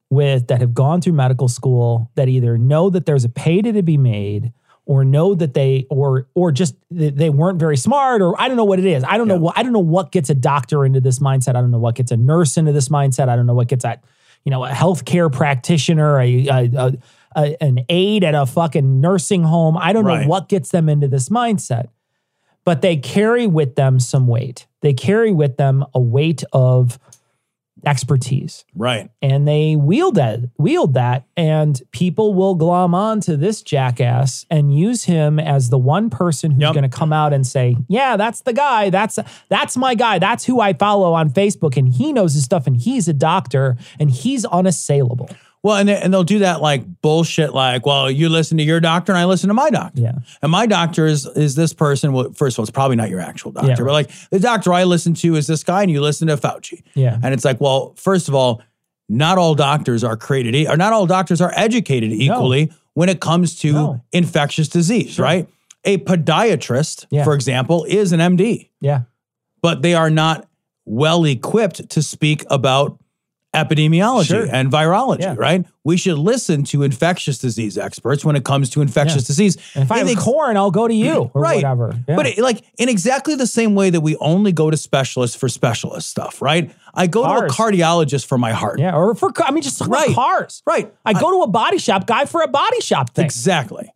with 0.09 0.47
that 0.47 0.61
have 0.61 0.73
gone 0.73 1.01
through 1.01 1.13
medical 1.13 1.47
school 1.49 2.09
that 2.15 2.29
either 2.29 2.57
know 2.57 2.89
that 2.91 3.05
there's 3.05 3.25
a 3.25 3.29
pay 3.29 3.61
to 3.61 3.81
be 3.83 3.97
made 3.97 4.53
or 4.85 5.03
know 5.03 5.33
that 5.33 5.55
they 5.55 5.87
or 5.89 6.27
or 6.35 6.51
just 6.51 6.75
they 6.91 7.29
weren't 7.31 7.59
very 7.59 7.75
smart 7.75 8.21
or 8.21 8.39
I 8.39 8.47
don't 8.47 8.55
know 8.55 8.65
what 8.65 8.77
it 8.79 8.85
is. 8.85 9.03
I 9.03 9.17
don't 9.17 9.27
know 9.27 9.37
what 9.37 9.57
I 9.57 9.63
don't 9.63 9.73
know 9.73 9.79
what 9.79 10.11
gets 10.11 10.29
a 10.29 10.35
doctor 10.35 10.85
into 10.85 11.01
this 11.01 11.17
mindset. 11.19 11.49
I 11.55 11.61
don't 11.61 11.71
know 11.71 11.79
what 11.79 11.95
gets 11.95 12.11
a 12.11 12.17
nurse 12.17 12.55
into 12.55 12.71
this 12.71 12.89
mindset. 12.89 13.27
I 13.29 13.35
don't 13.35 13.47
know 13.47 13.55
what 13.55 13.67
gets 13.67 13.83
a 13.83 13.99
you 14.43 14.51
know 14.51 14.63
a 14.63 14.69
healthcare 14.69 15.31
practitioner, 15.31 16.19
a, 16.19 16.47
a, 16.47 16.69
a, 16.75 16.93
a 17.35 17.63
an 17.63 17.79
aide 17.89 18.23
at 18.23 18.35
a 18.35 18.45
fucking 18.45 19.01
nursing 19.01 19.41
home. 19.41 19.75
I 19.75 19.91
don't 19.91 20.05
Right. 20.05 20.21
know 20.21 20.27
what 20.27 20.49
gets 20.49 20.69
them 20.69 20.87
into 20.87 21.07
this 21.07 21.29
mindset. 21.29 21.87
But 22.63 22.81
they 22.81 22.97
carry 22.97 23.45
with 23.47 23.75
them 23.75 23.99
some 23.99 24.25
weight. 24.27 24.65
They 24.81 24.93
carry 24.93 25.31
with 25.31 25.57
them 25.57 25.83
a 25.95 25.99
weight 25.99 26.43
of 26.51 26.97
expertise 27.85 28.65
right. 28.75 29.09
and 29.21 29.47
they 29.47 29.75
wield 29.75 30.15
that 30.15 30.39
wield 30.57 30.93
that 30.95 31.25
and 31.37 31.81
people 31.91 32.33
will 32.33 32.55
glom 32.55 32.93
on 32.95 33.19
to 33.21 33.37
this 33.37 33.61
jackass 33.61 34.45
and 34.49 34.75
use 34.77 35.03
him 35.05 35.39
as 35.39 35.69
the 35.69 35.77
one 35.77 36.09
person 36.09 36.51
who's 36.51 36.61
Yep. 36.61 36.73
going 36.73 36.89
to 36.89 36.97
come 36.97 37.13
out 37.13 37.33
and 37.33 37.45
say 37.45 37.77
yeah 37.87 38.17
that's 38.17 38.41
the 38.41 38.53
guy 38.53 38.89
that's 38.89 39.19
that's 39.49 39.77
my 39.77 39.93
guy 39.95 40.19
that's 40.19 40.45
who 40.45 40.59
i 40.59 40.73
follow 40.73 41.13
on 41.13 41.29
facebook 41.29 41.77
and 41.77 41.93
he 41.93 42.11
knows 42.13 42.33
his 42.33 42.43
stuff 42.43 42.65
and 42.67 42.77
he's 42.77 43.07
a 43.07 43.13
doctor 43.13 43.77
and 43.99 44.09
he's 44.11 44.45
unassailable 44.45 45.29
Well, 45.65 45.77
and, 45.77 45.89
they, 45.89 45.99
and 45.99 46.13
they'll 46.13 46.23
do 46.23 46.39
that 46.39 46.61
like 46.61 46.83
bullshit, 47.01 47.51
like, 47.55 47.87
well, 47.87 48.11
you 48.11 48.29
listen 48.29 48.57
to 48.59 48.63
your 48.63 48.79
doctor 48.79 49.11
and 49.11 49.17
I 49.17 49.25
listen 49.25 49.47
to 49.47 49.55
my 49.55 49.71
doctor. 49.71 49.99
Yeah. 49.99 50.11
And 50.43 50.51
my 50.51 50.67
doctor 50.67 51.07
is 51.07 51.25
is 51.25 51.55
this 51.55 51.73
person. 51.73 52.13
Well, 52.13 52.31
first 52.33 52.55
of 52.55 52.59
all, 52.59 52.63
it's 52.65 52.71
probably 52.71 52.97
not 52.97 53.09
your 53.09 53.19
actual 53.19 53.51
doctor, 53.51 53.69
Yeah, 53.69 53.75
but 53.77 53.85
like 53.91 54.11
the 54.29 54.37
doctor 54.39 54.71
I 54.73 54.83
listen 54.83 55.15
to 55.15 55.35
is 55.35 55.47
this 55.47 55.63
guy, 55.63 55.81
and 55.81 55.89
you 55.89 56.01
listen 56.01 56.27
to 56.27 56.37
Fauci. 56.37 56.83
Yeah. 56.93 57.17
And 57.23 57.33
it's 57.33 57.43
like, 57.43 57.59
well, 57.59 57.95
first 57.97 58.27
of 58.27 58.35
all, 58.35 58.61
not 59.09 59.39
all 59.39 59.55
doctors 59.55 60.03
are 60.03 60.15
created, 60.15 60.53
e- 60.53 60.67
or 60.67 60.77
not 60.77 60.93
all 60.93 61.07
doctors 61.07 61.41
are 61.41 61.51
educated 61.55 62.11
equally 62.11 62.71
when 62.93 63.09
it 63.09 63.19
comes 63.19 63.55
to 63.61 63.73
No. 63.73 64.01
infectious 64.11 64.67
disease, 64.69 65.17
right? 65.19 65.49
A 65.83 65.97
podiatrist, 65.97 67.07
Yeah. 67.09 67.23
for 67.23 67.33
example, 67.33 67.85
is 67.89 68.11
an 68.11 68.19
MD, 68.19 68.69
yeah 68.81 69.01
but 69.63 69.81
they 69.81 69.95
are 69.95 70.11
not 70.11 70.47
well 70.85 71.25
equipped 71.25 71.89
to 71.89 72.03
speak 72.03 72.45
about 72.51 72.99
epidemiology 73.55 74.25
Sure. 74.27 74.47
and 74.51 74.71
virology, 74.71 75.21
Yeah. 75.21 75.35
right? 75.37 75.65
We 75.83 75.97
should 75.97 76.17
listen 76.17 76.63
to 76.65 76.83
infectious 76.83 77.37
disease 77.37 77.77
experts 77.77 78.25
when 78.25 78.35
it 78.35 78.43
comes 78.43 78.69
to 78.71 78.81
infectious 78.81 79.23
Yeah. 79.23 79.27
disease. 79.27 79.57
and 79.75 79.83
if 79.85 79.91
i 79.91 79.97
have 79.99 80.07
ex- 80.09 80.21
corn 80.23 80.57
i'll 80.57 80.71
go 80.71 80.87
to 80.87 80.93
you 80.93 81.31
or 81.33 81.41
right. 81.41 81.55
whatever 81.57 81.95
Yeah. 82.07 82.15
But 82.15 82.25
it, 82.27 82.37
like 82.39 82.63
in 82.77 82.89
exactly 82.89 83.35
the 83.35 83.47
same 83.47 83.75
way 83.75 83.89
that 83.89 84.01
we 84.01 84.15
only 84.17 84.51
go 84.51 84.69
to 84.69 84.77
specialists 84.77 85.35
for 85.35 85.47
specialist 85.49 86.09
stuff, 86.09 86.41
right? 86.41 86.71
I 86.93 87.07
go 87.07 87.23
Cars. 87.23 87.39
to 87.41 87.45
a 87.45 87.49
cardiologist 87.49 88.25
for 88.25 88.37
my 88.37 88.51
heart. 88.51 88.79
yeah 88.79 88.95
or 88.95 89.15
for 89.15 89.31
i 89.43 89.51
mean 89.51 89.63
just 89.63 89.77
talk 89.79 89.89
Right. 89.89 90.09
about 90.09 90.15
cars 90.15 90.61
Right. 90.65 90.91
i 91.05 91.13
go 91.13 91.31
to 91.31 91.41
a 91.43 91.47
body 91.47 91.77
shop 91.77 92.05
guy 92.07 92.25
for 92.25 92.41
a 92.41 92.47
body 92.47 92.81
shop 92.81 93.11
thing 93.15 93.25
Exactly. 93.25 93.89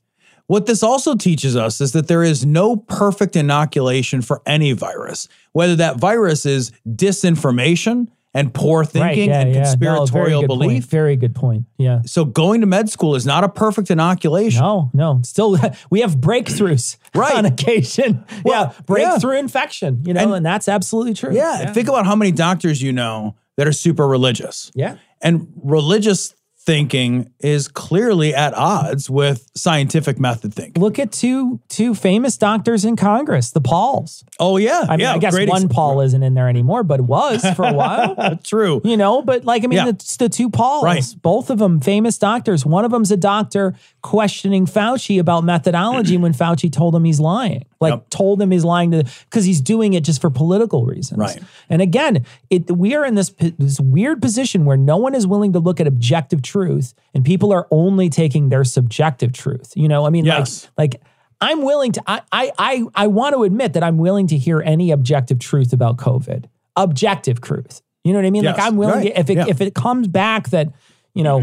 What 0.47 0.65
this 0.65 0.81
also 0.81 1.13
teaches 1.13 1.55
us 1.55 1.79
is 1.79 1.91
that 1.91 2.07
there 2.07 2.23
is 2.23 2.43
no 2.43 2.75
perfect 2.75 3.35
inoculation 3.35 4.23
for 4.23 4.41
any 4.47 4.71
virus, 4.71 5.27
whether 5.53 5.75
that 5.75 5.97
virus 5.99 6.43
is 6.43 6.71
disinformation 6.87 8.07
and 8.33 8.53
poor 8.53 8.85
thinking 8.85 9.31
and 9.31 9.49
No, 9.49 9.53
very 9.53 9.65
conspiratorial 9.65 10.39
point. 10.41 10.47
belief. 10.47 10.85
very 10.85 11.15
good 11.15 11.33
point 11.33 11.65
yeah 11.77 12.01
So 12.05 12.25
going 12.25 12.61
to 12.61 12.67
med 12.67 12.89
school 12.89 13.15
is 13.15 13.25
not 13.25 13.43
a 13.43 13.49
perfect 13.49 13.89
inoculation. 13.89 14.61
No, 14.61 14.91
no. 14.93 15.21
Still, 15.23 15.57
we 15.89 16.01
have 16.01 16.17
breakthroughs 16.17 16.97
Right. 17.15 17.35
on 17.35 17.45
occasion. 17.45 18.23
Well, 18.45 18.73
yeah, 18.77 18.81
breakthrough 18.85 19.39
infection. 19.39 20.03
You 20.05 20.13
know, 20.13 20.21
and, 20.21 20.33
And- 20.33 20.45
that's 20.45 20.67
absolutely 20.67 21.13
true. 21.15 21.33
Yeah, 21.33 21.73
think 21.73 21.87
about 21.89 22.05
how 22.05 22.15
many 22.15 22.31
doctors 22.31 22.81
you 22.81 22.93
know 22.93 23.35
that 23.57 23.67
are 23.67 23.73
super 23.73 24.07
religious. 24.07 24.71
yeah, 24.75 24.95
And 25.21 25.47
religious 25.63 26.33
thinking 26.61 27.31
is 27.39 27.67
clearly 27.67 28.35
at 28.35 28.53
odds 28.53 29.09
with 29.09 29.49
scientific 29.55 30.19
method 30.19 30.53
thinking. 30.53 30.81
Look 30.81 30.99
at 30.99 31.11
two 31.11 31.59
two 31.69 31.95
famous 31.95 32.37
doctors 32.37 32.85
in 32.85 32.95
Congress, 32.95 33.51
the 33.51 33.61
Pauls. 33.61 34.23
Oh 34.39 34.57
yeah, 34.57 34.85
I 34.87 34.91
mean, 34.97 34.99
yeah, 35.01 35.13
I 35.13 35.17
guess 35.17 35.35
one 35.47 35.69
Paul 35.69 36.01
isn't 36.01 36.21
in 36.21 36.33
there 36.33 36.49
anymore, 36.49 36.83
but 36.83 37.01
was 37.01 37.43
for 37.55 37.65
a 37.65 37.73
while. 37.73 38.37
True. 38.43 38.81
You 38.83 38.97
know, 38.97 39.21
but 39.21 39.45
like 39.45 39.63
I 39.63 39.67
mean, 39.67 39.77
Yeah. 39.77 39.87
it's 39.89 40.17
the 40.17 40.29
two 40.29 40.49
Pauls, 40.49 40.83
Right. 40.83 41.03
both 41.21 41.49
of 41.49 41.59
them 41.59 41.79
famous 41.79 42.17
doctors. 42.17 42.65
One 42.65 42.85
of 42.85 42.91
them's 42.91 43.11
a 43.11 43.17
doctor 43.17 43.73
questioning 44.01 44.65
Fauci 44.65 45.19
about 45.19 45.43
methodology 45.43 46.17
when 46.23 46.33
Fauci 46.33 46.71
told 46.71 46.93
him 46.93 47.03
he's 47.05 47.19
lying, 47.19 47.65
like 47.81 47.93
Yep. 47.93 48.09
told 48.09 48.41
him 48.41 48.51
he's 48.51 48.65
lying 48.65 48.91
to 48.91 49.03
because 49.29 49.45
he's 49.45 49.61
doing 49.61 49.93
it 49.93 50.03
just 50.03 50.19
for 50.21 50.29
political 50.29 50.85
reasons. 50.85 51.17
Right. 51.19 51.39
And 51.69 51.81
again, 51.81 52.25
it 52.49 52.69
we 52.75 52.95
are 52.95 53.05
in 53.05 53.15
this 53.15 53.29
this 53.39 53.79
weird 53.79 54.21
position 54.21 54.65
where 54.65 54.77
no 54.77 54.97
one 54.97 55.15
is 55.15 55.25
willing 55.25 55.53
to 55.53 55.59
look 55.59 55.79
at 55.79 55.87
objective 55.87 56.41
truth, 56.41 56.93
and 57.13 57.23
people 57.23 57.51
are 57.53 57.67
only 57.71 58.09
taking 58.09 58.49
their 58.49 58.63
subjective 58.63 59.31
truth. 59.33 59.71
You 59.75 59.87
know, 59.87 60.05
I 60.05 60.09
mean, 60.09 60.25
Yes. 60.25 60.67
like 60.77 60.93
like. 60.95 61.01
I'm 61.41 61.61
willing 61.63 61.93
to. 61.93 62.03
I, 62.05 62.21
I 62.33 62.51
I 62.59 62.83
I 62.95 63.07
want 63.07 63.33
to 63.33 63.43
admit 63.43 63.71
that 63.71 63.81
I'm 63.81 63.97
willing 63.97 64.27
to 64.27 64.37
hear 64.37 64.61
any 64.61 64.91
objective 64.91 65.39
truth 65.39 65.71
about 65.71 65.95
COVID. 65.95 66.47
Objective 66.75 67.39
truth. 67.39 67.81
You 68.03 68.11
know 68.11 68.19
what 68.19 68.25
I 68.25 68.29
mean? 68.29 68.43
Yes. 68.43 68.57
Like 68.57 68.67
I'm 68.67 68.75
willing 68.75 68.95
Right. 68.95 69.13
to, 69.15 69.19
if 69.21 69.29
it 69.29 69.37
Yeah. 69.37 69.45
if 69.47 69.61
it 69.61 69.73
comes 69.73 70.09
back 70.09 70.49
that 70.49 70.73
you 71.13 71.23
know 71.23 71.41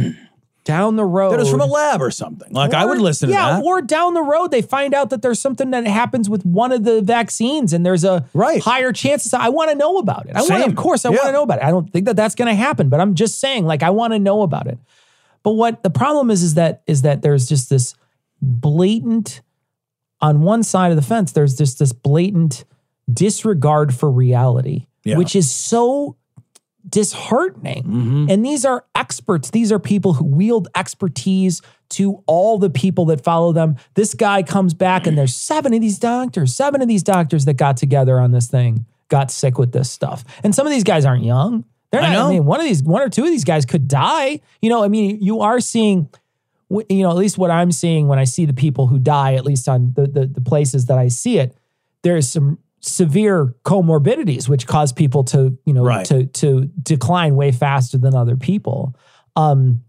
down 0.66 0.96
the 0.96 1.05
road 1.05 1.31
That 1.33 1.40
is 1.40 1.48
from 1.50 1.62
a 1.62 1.66
lab 1.66 2.02
or 2.02 2.11
something. 2.11 2.52
Like 2.52 2.74
I 2.74 2.85
would 2.85 2.98
listen 3.00 3.29
to 3.29 3.35
that. 3.35 3.59
yeah, 3.59 3.62
or 3.64 3.81
down 3.81 4.12
the 4.12 4.20
road 4.22 4.50
they 4.50 4.61
find 4.61 4.92
out 4.92 5.09
that 5.11 5.22
there's 5.22 5.38
something 5.40 5.70
that 5.70 5.87
happens 5.87 6.29
with 6.29 6.44
one 6.44 6.72
of 6.72 6.85
the 6.85 7.00
vaccines 7.00 7.72
and 7.72 7.87
there's 7.87 8.05
a 8.05 8.26
Right. 8.35 8.61
higher 8.62 8.92
chances. 8.92 9.33
I 9.33 9.48
want 9.48 9.70
to 9.70 9.76
know 9.76 9.96
about 9.98 10.26
it. 10.26 10.37
I 10.37 10.42
want, 10.42 10.66
of 10.66 10.76
course, 10.76 11.07
I 11.07 11.09
want 11.09 11.22
to 11.22 11.33
know 11.33 11.44
about 11.44 11.59
it. 11.59 11.64
I 11.64 11.70
don't 11.70 11.90
think 11.90 12.05
that 12.07 12.16
that's 12.16 12.35
going 12.35 12.48
to 12.48 12.55
happen, 12.55 12.88
but 12.90 13.00
I'm 13.00 13.14
just 13.14 13.40
saying, 13.40 13.64
like, 13.64 13.83
I 13.83 13.90
want 13.90 14.12
to 14.12 14.18
know 14.18 14.42
about 14.42 14.66
it. 14.66 14.79
But 15.42 15.52
what 15.52 15.83
the 15.85 15.90
problem 15.90 16.31
is 16.31 16.42
is 16.42 16.55
that 16.55 16.83
is 16.87 17.02
that 17.02 17.22
there's 17.22 17.48
just 17.48 17.70
this 17.70 17.94
blatant 18.42 19.40
on 20.20 20.40
one 20.42 20.62
side 20.62 20.90
of 20.90 20.96
the 20.96 21.02
fence. 21.02 21.33
There's 21.33 21.57
just 21.57 21.79
this 21.79 21.92
blatant 21.92 22.64
disregard 23.12 23.94
for 23.94 24.11
reality, 24.11 24.87
Yeah. 25.05 25.16
which 25.18 25.37
is 25.37 25.50
so 25.50 26.16
disheartening. 26.96 27.82
Mm-hmm. 27.82 28.26
And 28.30 28.42
these 28.42 28.64
are 28.64 28.87
experts. 28.94 29.50
These 29.50 29.70
are 29.70 29.78
people 29.78 30.14
who 30.14 30.24
wield 30.24 30.68
expertise 30.74 31.61
to 31.90 32.22
all 32.24 32.59
the 32.59 32.70
people 32.70 33.04
that 33.04 33.22
follow 33.22 33.52
them. 33.52 33.76
This 33.92 34.14
guy 34.14 34.42
comes 34.42 34.72
back, 34.72 35.06
and 35.06 35.16
there's 35.16 35.37
seven 35.37 35.74
of 35.74 35.82
these 35.82 35.98
doctors, 35.98 36.56
seven 36.56 36.80
of 36.80 36.88
these 36.88 37.02
doctors 37.02 37.44
that 37.44 37.59
got 37.59 37.76
together 37.76 38.18
on 38.18 38.32
this 38.32 38.46
thing, 38.46 38.87
got 39.11 39.30
sick 39.30 39.59
with 39.59 39.72
this 39.72 39.90
stuff. 39.90 40.24
And 40.42 40.54
some 40.54 40.66
of 40.66 40.72
these 40.72 40.85
guys 40.85 41.04
aren't 41.04 41.22
young. 41.22 41.66
They're 41.90 42.00
I 42.00 42.04
not, 42.04 42.12
I, 42.12 42.14
know. 42.14 42.30
mean, 42.30 42.46
one 42.46 42.61
of 42.61 42.66
these, 42.66 42.82
one 42.82 43.02
or 43.02 43.11
two 43.11 43.24
of 43.24 43.30
these 43.30 43.44
guys 43.44 43.66
could 43.66 43.88
die. 43.88 44.40
You 44.62 44.70
know, 44.70 44.82
I 44.82 44.88
mean, 44.88 45.18
you 45.20 45.40
are 45.40 45.61
seeing, 45.61 46.09
you 46.70 47.02
know, 47.02 47.11
at 47.11 47.16
least 47.16 47.37
what 47.37 47.50
I'm 47.50 47.72
seeing 47.72 48.09
when 48.09 48.18
I 48.18 48.24
see 48.24 48.46
the 48.46 48.54
people 48.54 48.87
who 48.87 48.98
die, 48.98 49.35
at 49.35 49.44
least 49.44 49.68
on 49.68 49.92
the 49.94 50.06
the, 50.06 50.26
the 50.26 50.40
places 50.40 50.87
that 50.87 50.96
I 50.96 51.09
see 51.09 51.40
it, 51.40 51.54
there's 52.00 52.26
some 52.26 52.59
severe 52.80 53.54
comorbidities 53.64 54.48
which 54.48 54.66
cause 54.66 54.92
people 54.92 55.24
to 55.24 55.58
you 55.64 55.72
know 55.72 55.82
Right. 55.84 56.06
to 56.06 56.26
to 56.26 56.66
decline 56.82 57.34
way 57.36 57.52
faster 57.52 57.98
than 57.98 58.14
other 58.14 58.36
people. 58.36 58.94
Um 59.34 59.82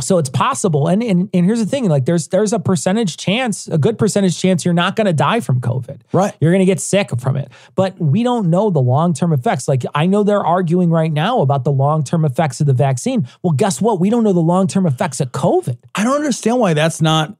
so 0.00 0.16
it's 0.16 0.30
possible. 0.30 0.88
And, 0.88 1.02
and 1.02 1.28
and 1.34 1.44
here's 1.44 1.58
the 1.58 1.66
thing 1.66 1.86
like 1.88 2.06
there's 2.06 2.28
there's 2.28 2.54
a 2.54 2.58
percentage 2.58 3.18
chance 3.18 3.68
a 3.68 3.76
good 3.76 3.98
percentage 3.98 4.40
chance 4.40 4.64
you're 4.64 4.72
not 4.72 4.96
going 4.96 5.06
to 5.06 5.12
die 5.12 5.40
from 5.40 5.60
covid. 5.60 6.00
Right. 6.12 6.34
you're 6.40 6.52
going 6.52 6.60
to 6.60 6.64
get 6.66 6.80
sick 6.80 7.10
from 7.20 7.36
it. 7.36 7.50
But 7.74 8.00
we 8.00 8.22
don't 8.22 8.48
know 8.48 8.70
the 8.70 8.80
long-term 8.80 9.32
effects. 9.34 9.68
Like 9.68 9.82
i 9.94 10.06
know 10.06 10.22
they're 10.22 10.46
arguing 10.46 10.88
right 10.90 11.12
now 11.12 11.40
about 11.40 11.64
the 11.64 11.72
long-term 11.72 12.24
effects 12.24 12.60
of 12.62 12.66
the 12.66 12.72
vaccine. 12.72 13.28
Well 13.42 13.52
guess 13.52 13.80
what? 13.82 14.00
We 14.00 14.08
don't 14.08 14.24
know 14.24 14.32
the 14.32 14.40
long-term 14.40 14.86
effects 14.86 15.20
of 15.20 15.32
covid. 15.32 15.76
I 15.94 16.04
don't 16.04 16.16
understand 16.16 16.58
why 16.60 16.72
that's 16.72 17.02
not 17.02 17.36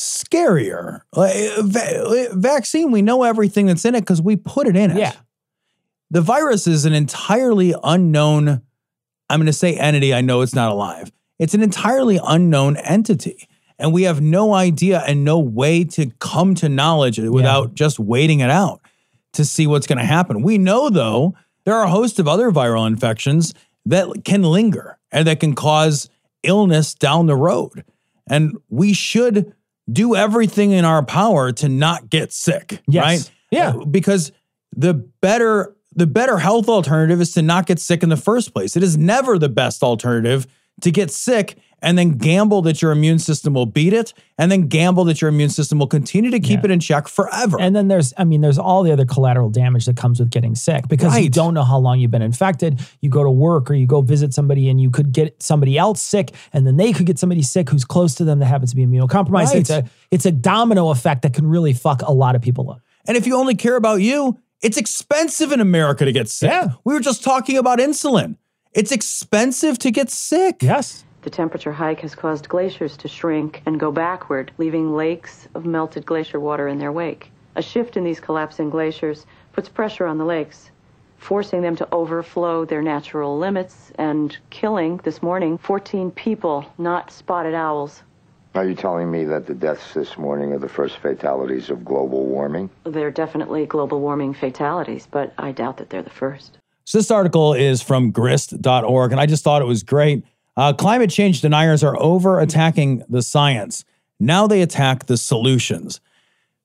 scarier. 0.00 1.00
Like, 1.14 1.34
va- 1.58 2.28
vaccine, 2.32 2.90
we 2.90 3.02
know 3.02 3.22
everything 3.22 3.66
that's 3.66 3.84
in 3.84 3.94
it 3.94 4.00
because 4.00 4.22
we 4.22 4.36
put 4.36 4.66
it 4.66 4.76
in 4.76 4.90
it. 4.90 4.98
Yeah. 4.98 5.12
The 6.10 6.22
virus 6.22 6.66
is 6.66 6.84
an 6.84 6.94
entirely 6.94 7.74
unknown, 7.84 8.62
I'm 9.28 9.40
going 9.40 9.46
to 9.46 9.52
say 9.52 9.76
entity. 9.76 10.14
I 10.14 10.22
know 10.22 10.40
it's 10.40 10.54
not 10.54 10.72
alive. 10.72 11.12
It's 11.38 11.54
an 11.54 11.62
entirely 11.62 12.18
unknown 12.22 12.76
entity. 12.78 13.48
And 13.78 13.92
we 13.92 14.04
have 14.04 14.20
no 14.20 14.54
idea 14.54 15.02
and 15.06 15.24
no 15.24 15.38
way 15.38 15.84
to 15.84 16.10
come 16.18 16.54
to 16.56 16.68
knowledge 16.68 17.18
without 17.18 17.74
just 17.74 17.98
waiting 18.00 18.40
it 18.40 18.50
out 18.50 18.80
to 19.34 19.44
see 19.44 19.66
what's 19.66 19.86
going 19.86 19.98
to 19.98 20.04
happen. 20.04 20.42
We 20.42 20.58
know, 20.58 20.90
though, 20.90 21.34
there 21.64 21.74
are 21.74 21.84
a 21.84 21.90
host 21.90 22.18
of 22.18 22.26
other 22.26 22.50
viral 22.50 22.86
infections 22.86 23.54
that 23.86 24.24
can 24.24 24.42
linger 24.42 24.98
and 25.12 25.28
that 25.28 25.40
can 25.40 25.54
cause 25.54 26.10
illness 26.42 26.94
down 26.94 27.26
the 27.26 27.36
road. 27.36 27.84
And 28.28 28.56
we 28.68 28.92
should 28.92 29.54
do 29.90 30.14
everything 30.14 30.72
in 30.72 30.84
our 30.84 31.02
power 31.04 31.52
to 31.52 31.68
not 31.68 32.10
get 32.10 32.32
sick, 32.32 32.80
Yes. 32.86 33.02
right? 33.04 33.30
Yeah. 33.50 33.70
Uh, 33.70 33.84
Because 33.84 34.32
the 34.76 34.94
better 35.20 35.74
the 35.94 36.06
better 36.06 36.38
health 36.38 36.68
alternative 36.68 37.20
is 37.20 37.32
to 37.32 37.42
not 37.42 37.66
get 37.66 37.80
sick 37.80 38.02
in 38.04 38.08
the 38.08 38.16
first 38.16 38.52
place. 38.52 38.76
It 38.76 38.82
is 38.84 38.96
never 38.96 39.36
the 39.38 39.48
best 39.48 39.82
alternative 39.82 40.46
to 40.82 40.90
get 40.92 41.10
sick 41.10 41.58
and 41.80 41.96
then 41.96 42.10
gamble 42.18 42.62
that 42.62 42.82
your 42.82 42.90
immune 42.92 43.18
system 43.18 43.54
will 43.54 43.66
beat 43.66 43.92
it 43.92 44.12
and 44.36 44.50
then 44.50 44.62
gamble 44.68 45.04
that 45.04 45.20
your 45.20 45.28
immune 45.28 45.48
system 45.50 45.78
will 45.78 45.86
continue 45.86 46.30
to 46.30 46.40
keep 46.40 46.60
Yeah. 46.60 46.64
it 46.66 46.70
in 46.72 46.80
check 46.80 47.06
forever. 47.08 47.56
And 47.60 47.74
then 47.76 47.88
there's, 47.88 48.12
I 48.16 48.24
mean, 48.24 48.40
there's 48.40 48.58
all 48.58 48.82
the 48.82 48.90
other 48.92 49.04
collateral 49.04 49.48
damage 49.50 49.86
that 49.86 49.96
comes 49.96 50.18
with 50.18 50.30
getting 50.30 50.54
sick 50.54 50.88
because 50.88 51.18
you 51.18 51.28
don't 51.30 51.54
know 51.54 51.62
how 51.62 51.78
long 51.78 52.00
you've 52.00 52.10
been 52.10 52.22
infected. 52.22 52.80
You 53.00 53.10
go 53.10 53.22
to 53.22 53.30
work 53.30 53.70
or 53.70 53.74
you 53.74 53.86
go 53.86 54.00
visit 54.00 54.34
somebody 54.34 54.68
and 54.68 54.80
you 54.80 54.90
could 54.90 55.12
get 55.12 55.42
somebody 55.42 55.78
else 55.78 56.02
sick, 56.02 56.32
and 56.52 56.66
then 56.66 56.76
they 56.76 56.92
could 56.92 57.06
get 57.06 57.18
somebody 57.18 57.42
sick 57.42 57.68
who's 57.70 57.84
close 57.84 58.14
to 58.16 58.24
them 58.24 58.38
that 58.40 58.46
happens 58.46 58.70
to 58.70 58.76
be 58.76 58.84
immunocompromised. 58.86 59.30
Right. 59.30 59.56
It's 59.56 59.70
a 59.70 59.84
it's 60.10 60.26
a 60.26 60.32
domino 60.32 60.90
effect 60.90 61.22
that 61.22 61.34
can 61.34 61.46
really 61.46 61.72
fuck 61.72 62.02
a 62.02 62.12
lot 62.12 62.34
of 62.34 62.42
people 62.42 62.70
up. 62.70 62.80
And 63.06 63.16
if 63.16 63.26
you 63.26 63.36
only 63.36 63.54
care 63.54 63.76
about 63.76 64.00
you, 64.02 64.38
it's 64.62 64.76
expensive 64.76 65.52
in 65.52 65.60
America 65.60 66.04
to 66.04 66.12
get 66.12 66.28
sick. 66.28 66.50
Yeah. 66.50 66.70
We 66.84 66.92
were 66.94 67.00
just 67.00 67.22
talking 67.22 67.56
about 67.56 67.78
insulin. 67.78 68.36
It's 68.72 68.92
expensive 68.92 69.78
to 69.78 69.90
get 69.90 70.10
sick. 70.10 70.56
Yes. 70.62 71.04
The 71.28 71.36
temperature 71.36 71.72
hike 71.72 72.00
has 72.00 72.14
caused 72.14 72.48
glaciers 72.48 72.96
to 72.96 73.06
shrink 73.06 73.60
and 73.66 73.78
go 73.78 73.92
backward, 73.92 74.50
leaving 74.56 74.96
lakes 74.96 75.46
of 75.54 75.66
melted 75.66 76.06
glacier 76.06 76.40
water 76.40 76.68
in 76.68 76.78
their 76.78 76.90
wake. 76.90 77.30
A 77.54 77.60
shift 77.60 77.98
in 77.98 78.04
these 78.04 78.18
collapsing 78.18 78.70
glaciers 78.70 79.26
puts 79.52 79.68
pressure 79.68 80.06
on 80.06 80.16
the 80.16 80.24
lakes, 80.24 80.70
forcing 81.18 81.60
them 81.60 81.76
to 81.76 81.88
overflow 81.92 82.64
their 82.64 82.80
natural 82.80 83.36
limits 83.36 83.92
and 83.98 84.38
killing, 84.48 85.02
this 85.04 85.22
morning, 85.22 85.58
14 85.58 86.10
people, 86.12 86.64
not 86.78 87.10
spotted 87.10 87.52
owls. 87.52 88.02
Are 88.54 88.64
you 88.64 88.74
telling 88.74 89.10
me 89.10 89.24
that 89.24 89.46
the 89.46 89.54
deaths 89.54 89.92
this 89.92 90.16
morning 90.16 90.54
are 90.54 90.58
the 90.58 90.66
first 90.66 90.96
fatalities 90.96 91.68
of 91.68 91.84
global 91.84 92.24
warming? 92.24 92.70
They're 92.84 93.10
definitely 93.10 93.66
global 93.66 94.00
warming 94.00 94.32
fatalities, 94.32 95.06
but 95.10 95.34
I 95.36 95.52
doubt 95.52 95.76
that 95.76 95.90
they're 95.90 96.00
the 96.00 96.08
first. 96.08 96.56
So 96.84 96.96
this 96.96 97.10
article 97.10 97.52
is 97.52 97.82
from 97.82 98.12
grist.org, 98.12 99.12
and 99.12 99.20
I 99.20 99.26
just 99.26 99.44
thought 99.44 99.60
it 99.60 99.66
was 99.66 99.82
great. 99.82 100.24
Uh, 100.58 100.72
climate 100.72 101.08
change 101.08 101.40
deniers 101.40 101.84
are 101.84 101.96
over 102.02 102.40
attacking 102.40 103.04
the 103.08 103.22
science. 103.22 103.84
Now 104.18 104.48
they 104.48 104.60
attack 104.60 105.06
the 105.06 105.16
solutions. 105.16 106.00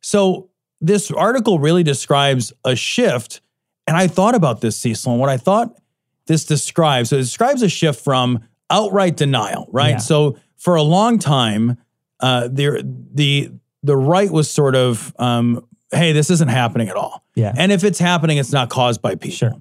So 0.01 0.49
this 0.81 1.11
article 1.11 1.59
really 1.59 1.83
describes 1.83 2.51
a 2.65 2.75
shift. 2.75 3.41
And 3.85 3.95
I 3.95 4.07
thought 4.07 4.33
about 4.33 4.61
this, 4.61 4.75
Cecil, 4.77 5.11
and 5.11 5.21
what 5.21 5.29
I 5.29 5.37
thought 5.37 5.77
this 6.25 6.43
describes, 6.43 7.11
so 7.11 7.17
it 7.17 7.19
describes 7.19 7.61
a 7.61 7.69
shift 7.69 8.03
from 8.03 8.39
outright 8.71 9.15
denial, 9.15 9.67
right? 9.71 9.91
Yeah. 9.91 9.97
So 9.97 10.37
for 10.57 10.73
a 10.73 10.81
long 10.81 11.19
time, 11.19 11.77
uh, 12.19 12.49
there 12.51 12.79
the 12.81 13.51
the 13.83 13.95
right 13.95 14.31
was 14.31 14.49
sort 14.49 14.75
of, 14.75 15.13
um, 15.19 15.67
hey, 15.91 16.13
this 16.13 16.31
isn't 16.31 16.47
happening 16.47 16.89
at 16.89 16.95
all. 16.95 17.23
Yeah. 17.35 17.53
And 17.55 17.71
if 17.71 17.83
it's 17.83 17.99
happening, 17.99 18.37
it's 18.37 18.53
not 18.53 18.69
caused 18.69 19.03
by 19.03 19.15
people. 19.15 19.35
Sure. 19.35 19.53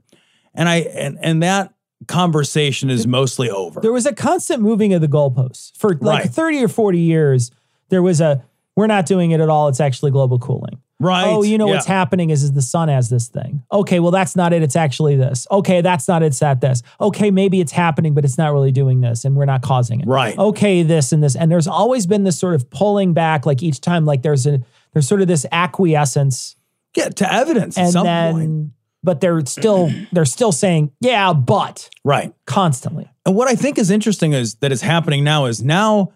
And 0.54 0.68
I 0.68 0.76
and 0.76 1.18
and 1.20 1.42
that 1.42 1.74
conversation 2.08 2.90
is 2.90 3.06
mostly 3.06 3.50
over. 3.50 3.80
There 3.80 3.92
was 3.92 4.06
a 4.06 4.14
constant 4.14 4.62
moving 4.62 4.92
of 4.94 5.00
the 5.00 5.08
goalposts 5.08 5.76
for 5.76 5.90
like 5.94 6.24
Right. 6.24 6.30
30 6.30 6.64
or 6.64 6.68
40 6.68 6.98
years. 6.98 7.50
There 7.88 8.02
was 8.02 8.20
a 8.20 8.44
we're 8.74 8.86
not 8.86 9.04
doing 9.04 9.32
it 9.32 9.40
at 9.40 9.48
all. 9.50 9.68
It's 9.68 9.80
actually 9.80 10.12
global 10.12 10.38
cooling. 10.38 10.80
Right. 10.98 11.26
Oh, 11.26 11.42
you 11.42 11.58
know 11.58 11.66
what's 11.66 11.84
happening 11.84 12.30
is, 12.30 12.44
is 12.44 12.52
the 12.52 12.62
sun 12.62 12.88
has 12.88 13.10
this 13.10 13.26
thing. 13.28 13.64
Okay, 13.72 13.98
well, 13.98 14.12
that's 14.12 14.36
not 14.36 14.52
it. 14.52 14.62
It's 14.62 14.76
actually 14.76 15.16
this. 15.16 15.48
Okay, 15.50 15.80
that's 15.80 16.06
not 16.06 16.22
it. 16.22 16.26
It's 16.26 16.38
that 16.38 16.60
this. 16.60 16.80
Okay, 17.00 17.32
maybe 17.32 17.60
it's 17.60 17.72
happening, 17.72 18.14
but 18.14 18.24
it's 18.24 18.38
not 18.38 18.52
really 18.52 18.70
doing 18.70 19.00
this, 19.00 19.24
and 19.24 19.34
we're 19.34 19.44
not 19.44 19.62
causing 19.62 20.00
it. 20.00 20.06
Right. 20.06 20.38
Okay, 20.38 20.84
this 20.84 21.10
and 21.12 21.20
this. 21.22 21.34
And 21.34 21.50
there's 21.50 21.66
always 21.66 22.06
been 22.06 22.22
this 22.22 22.38
sort 22.38 22.54
of 22.54 22.70
pulling 22.70 23.14
back, 23.14 23.44
like 23.46 23.64
each 23.64 23.80
time, 23.80 24.04
like 24.04 24.22
there's 24.22 24.46
a 24.46 24.60
there's 24.92 25.08
sort 25.08 25.20
of 25.20 25.26
this 25.26 25.44
acquiescence. 25.50 26.54
Yeah, 26.96 27.08
to 27.08 27.32
evidence 27.32 27.76
at 27.76 27.84
And 27.84 27.92
some 27.92 28.06
then 28.06 28.32
point. 28.34 28.70
But 29.02 29.20
they're 29.20 29.44
still 29.46 29.90
they're 30.12 30.24
still 30.24 30.52
saying, 30.52 30.92
yeah, 31.00 31.32
but 31.32 31.88
Right. 32.04 32.32
constantly. 32.46 33.10
And 33.24 33.34
what 33.36 33.48
I 33.48 33.54
think 33.54 33.78
is 33.78 33.90
interesting 33.90 34.32
is 34.32 34.56
that 34.56 34.72
is 34.72 34.82
happening 34.82 35.22
now 35.24 35.46
is 35.46 35.62
now 35.62 36.12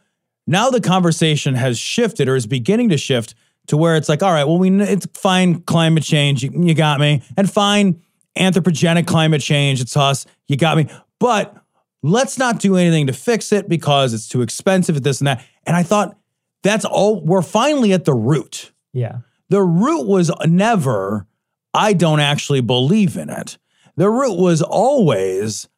now 0.46 0.70
the 0.70 0.80
conversation 0.80 1.54
has 1.54 1.78
shifted 1.78 2.28
or 2.28 2.36
is 2.36 2.46
beginning 2.46 2.88
to 2.90 2.96
shift 2.98 3.34
to 3.68 3.76
where 3.76 3.96
it's 3.96 4.08
like, 4.08 4.22
all 4.22 4.32
right, 4.32 4.44
well, 4.44 4.58
we 4.58 4.70
it's 4.80 5.06
fine 5.14 5.60
climate 5.62 6.04
change, 6.04 6.42
you, 6.44 6.50
you 6.54 6.74
got 6.74 7.00
me, 7.00 7.22
and 7.36 7.50
fine 7.50 8.00
anthropogenic 8.38 9.06
climate 9.06 9.40
change, 9.40 9.80
it's 9.80 9.96
us, 9.96 10.26
you 10.46 10.56
got 10.56 10.76
me. 10.76 10.88
But 11.18 11.56
let's 12.02 12.38
not 12.38 12.60
do 12.60 12.76
anything 12.76 13.06
to 13.08 13.12
fix 13.12 13.50
it 13.52 13.68
because 13.68 14.14
it's 14.14 14.28
too 14.28 14.42
expensive 14.42 14.96
at 14.96 15.02
this 15.02 15.20
and 15.20 15.26
that. 15.26 15.44
And 15.66 15.74
I 15.74 15.82
thought 15.82 16.16
that's 16.62 16.84
all 16.84 17.24
we're 17.24 17.42
finally 17.42 17.92
at 17.92 18.04
the 18.04 18.14
root. 18.14 18.72
Yeah. 18.92 19.18
The 19.48 19.62
root 19.62 20.06
was 20.06 20.30
never, 20.44 21.26
I 21.76 21.92
don't 21.92 22.20
actually 22.20 22.60
believe 22.62 23.16
in 23.16 23.28
it. 23.30 23.58
The 23.96 24.08
root 24.10 24.38
was 24.38 24.62
always, 24.62 25.68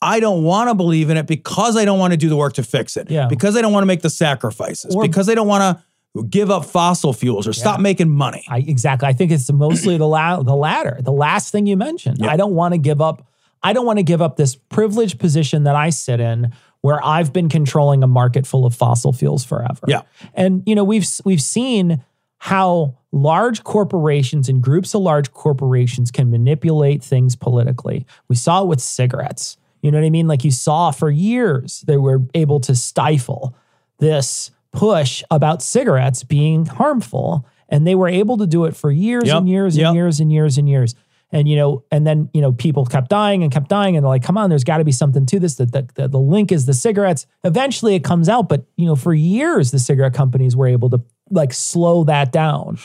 I 0.00 0.20
don't 0.20 0.42
want 0.44 0.68
to 0.70 0.74
believe 0.74 1.10
in 1.10 1.16
it 1.16 1.26
because 1.26 1.76
I 1.76 1.84
don't 1.84 1.98
want 1.98 2.12
to 2.12 2.16
do 2.16 2.28
the 2.28 2.36
work 2.36 2.54
to 2.54 2.62
fix 2.62 2.96
it. 2.96 3.10
Yeah. 3.10 3.26
Because 3.28 3.56
I 3.56 3.60
don't 3.62 3.72
want 3.72 3.82
to 3.82 3.86
make 3.86 4.02
the 4.02 4.10
sacrifices. 4.10 4.94
Or- 4.94 5.02
because 5.02 5.28
I 5.28 5.34
don't 5.34 5.48
want 5.48 5.78
to 5.78 6.22
give 6.30 6.50
up 6.50 6.64
fossil 6.64 7.12
fuels 7.12 7.46
or 7.46 7.52
stop 7.52 7.78
making 7.80 8.08
money. 8.08 8.44
I 8.48 8.58
exactly. 8.58 9.08
I 9.08 9.12
think 9.12 9.30
it's 9.30 9.50
mostly 9.52 9.98
the 9.98 10.06
la- 10.08 10.42
the 10.42 10.56
latter, 10.56 10.98
the 11.00 11.12
last 11.12 11.52
thing 11.52 11.66
you 11.66 11.76
mentioned. 11.76 12.24
I 12.26 12.36
don't 12.36 12.54
want 12.54 12.74
to 12.74 12.78
give 12.78 13.00
up. 13.00 13.26
I 13.62 13.72
don't 13.72 13.86
want 13.86 13.98
to 13.98 14.02
give 14.02 14.22
up 14.22 14.36
this 14.36 14.56
privileged 14.56 15.18
position 15.20 15.64
that 15.64 15.76
I 15.76 15.90
sit 15.90 16.18
in, 16.18 16.52
where 16.80 17.04
I've 17.04 17.32
been 17.32 17.48
controlling 17.48 18.02
a 18.02 18.06
market 18.06 18.46
full 18.46 18.64
of 18.66 18.74
fossil 18.74 19.12
fuels 19.12 19.44
forever. 19.44 19.84
Yeah. 19.86 20.02
and 20.34 20.62
you 20.66 20.74
know 20.74 20.82
we've 20.84 21.06
we've 21.24 21.42
seen 21.42 22.02
how 22.38 22.97
large 23.12 23.64
corporations 23.64 24.48
and 24.48 24.62
groups 24.62 24.94
of 24.94 25.02
large 25.02 25.32
corporations 25.32 26.10
can 26.10 26.30
manipulate 26.30 27.02
things 27.02 27.36
politically. 27.36 28.06
We 28.28 28.36
saw 28.36 28.62
it 28.62 28.66
with 28.68 28.80
cigarettes. 28.80 29.56
You 29.82 29.90
know 29.90 29.98
what 29.98 30.06
I 30.06 30.10
mean? 30.10 30.26
Like 30.26 30.44
you 30.44 30.50
saw 30.50 30.90
for 30.90 31.10
years 31.10 31.84
they 31.86 31.96
were 31.96 32.22
able 32.34 32.60
to 32.60 32.74
stifle 32.74 33.54
this 33.98 34.50
push 34.72 35.22
about 35.30 35.62
cigarettes 35.62 36.24
being 36.24 36.66
harmful. 36.66 37.46
And 37.68 37.86
they 37.86 37.94
were 37.94 38.08
able 38.08 38.38
to 38.38 38.46
do 38.46 38.64
it 38.64 38.74
for 38.76 38.90
years 38.90 39.26
Yep, 39.26 39.36
and 39.38 39.48
years 39.48 39.76
yep. 39.76 39.88
and 39.88 39.96
years 39.96 40.20
and 40.20 40.32
years 40.32 40.58
and 40.58 40.68
years. 40.68 40.94
And 41.30 41.46
you 41.46 41.56
know, 41.56 41.84
and 41.90 42.06
then 42.06 42.30
you 42.32 42.40
know, 42.40 42.52
people 42.52 42.86
kept 42.86 43.10
dying 43.10 43.42
and 43.42 43.52
kept 43.52 43.68
dying, 43.68 43.96
and 43.96 44.02
they're 44.02 44.08
like, 44.08 44.22
"Come 44.22 44.38
on, 44.38 44.48
there's 44.48 44.64
got 44.64 44.78
to 44.78 44.84
be 44.84 44.92
something 44.92 45.26
to 45.26 45.38
this." 45.38 45.56
That 45.56 45.72
the, 45.72 45.86
the, 45.94 46.08
the 46.08 46.18
link 46.18 46.50
is 46.50 46.64
the 46.64 46.72
cigarettes. 46.72 47.26
Eventually, 47.44 47.94
it 47.94 48.02
comes 48.02 48.30
out, 48.30 48.48
but 48.48 48.64
you 48.76 48.86
know, 48.86 48.96
for 48.96 49.12
years, 49.12 49.70
the 49.70 49.78
cigarette 49.78 50.14
companies 50.14 50.56
were 50.56 50.66
able 50.66 50.88
to 50.88 51.02
like 51.30 51.52
slow 51.52 52.04
that 52.04 52.32
down. 52.32 52.78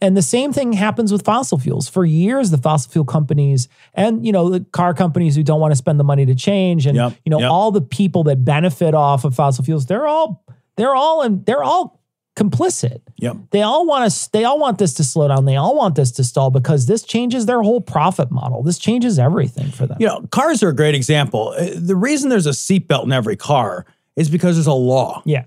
And 0.00 0.16
the 0.16 0.22
same 0.22 0.52
thing 0.52 0.74
happens 0.74 1.12
with 1.12 1.24
fossil 1.24 1.56
fuels. 1.56 1.88
For 1.88 2.04
years, 2.04 2.50
the 2.50 2.58
fossil 2.58 2.90
fuel 2.90 3.04
companies 3.04 3.68
and 3.94 4.26
you 4.26 4.32
know 4.32 4.50
the 4.50 4.60
car 4.60 4.92
companies 4.92 5.36
who 5.36 5.42
don't 5.42 5.60
want 5.60 5.72
to 5.72 5.76
spend 5.76 5.98
the 5.98 6.04
money 6.04 6.26
to 6.26 6.34
change, 6.34 6.86
and 6.86 6.96
Yep, 6.96 7.12
you 7.24 7.30
know 7.30 7.40
yep. 7.40 7.50
all 7.50 7.70
the 7.70 7.80
people 7.80 8.24
that 8.24 8.44
benefit 8.44 8.94
off 8.94 9.24
of 9.24 9.34
fossil 9.34 9.64
fuels, 9.64 9.86
they're 9.86 10.06
all 10.06 10.44
they're 10.76 10.94
all 10.94 11.22
and 11.22 11.46
they're 11.46 11.62
all 11.62 12.02
complicit. 12.36 13.00
Yep. 13.18 13.36
They 13.50 13.62
all 13.62 13.86
want 13.86 14.04
us. 14.04 14.26
They 14.28 14.44
all 14.44 14.58
want 14.58 14.78
this 14.78 14.92
to 14.94 15.04
slow 15.04 15.28
down. 15.28 15.44
They 15.44 15.56
all 15.56 15.76
want 15.76 15.94
this 15.94 16.10
to 16.12 16.24
stall 16.24 16.50
because 16.50 16.86
this 16.86 17.02
changes 17.04 17.46
their 17.46 17.62
whole 17.62 17.80
profit 17.80 18.30
model. 18.30 18.62
This 18.62 18.78
changes 18.78 19.18
everything 19.18 19.70
for 19.70 19.86
them. 19.86 19.96
You 20.00 20.08
know, 20.08 20.26
cars 20.32 20.62
are 20.62 20.68
a 20.68 20.74
great 20.74 20.96
example. 20.96 21.54
Uh, 21.56 21.68
The 21.76 21.94
reason 21.96 22.28
there's 22.30 22.46
a 22.46 22.50
seatbelt 22.50 23.04
in 23.04 23.12
every 23.12 23.36
car 23.36 23.86
is 24.16 24.28
because 24.28 24.56
there's 24.56 24.66
a 24.66 24.72
law. 24.72 25.22
Yeah. 25.24 25.44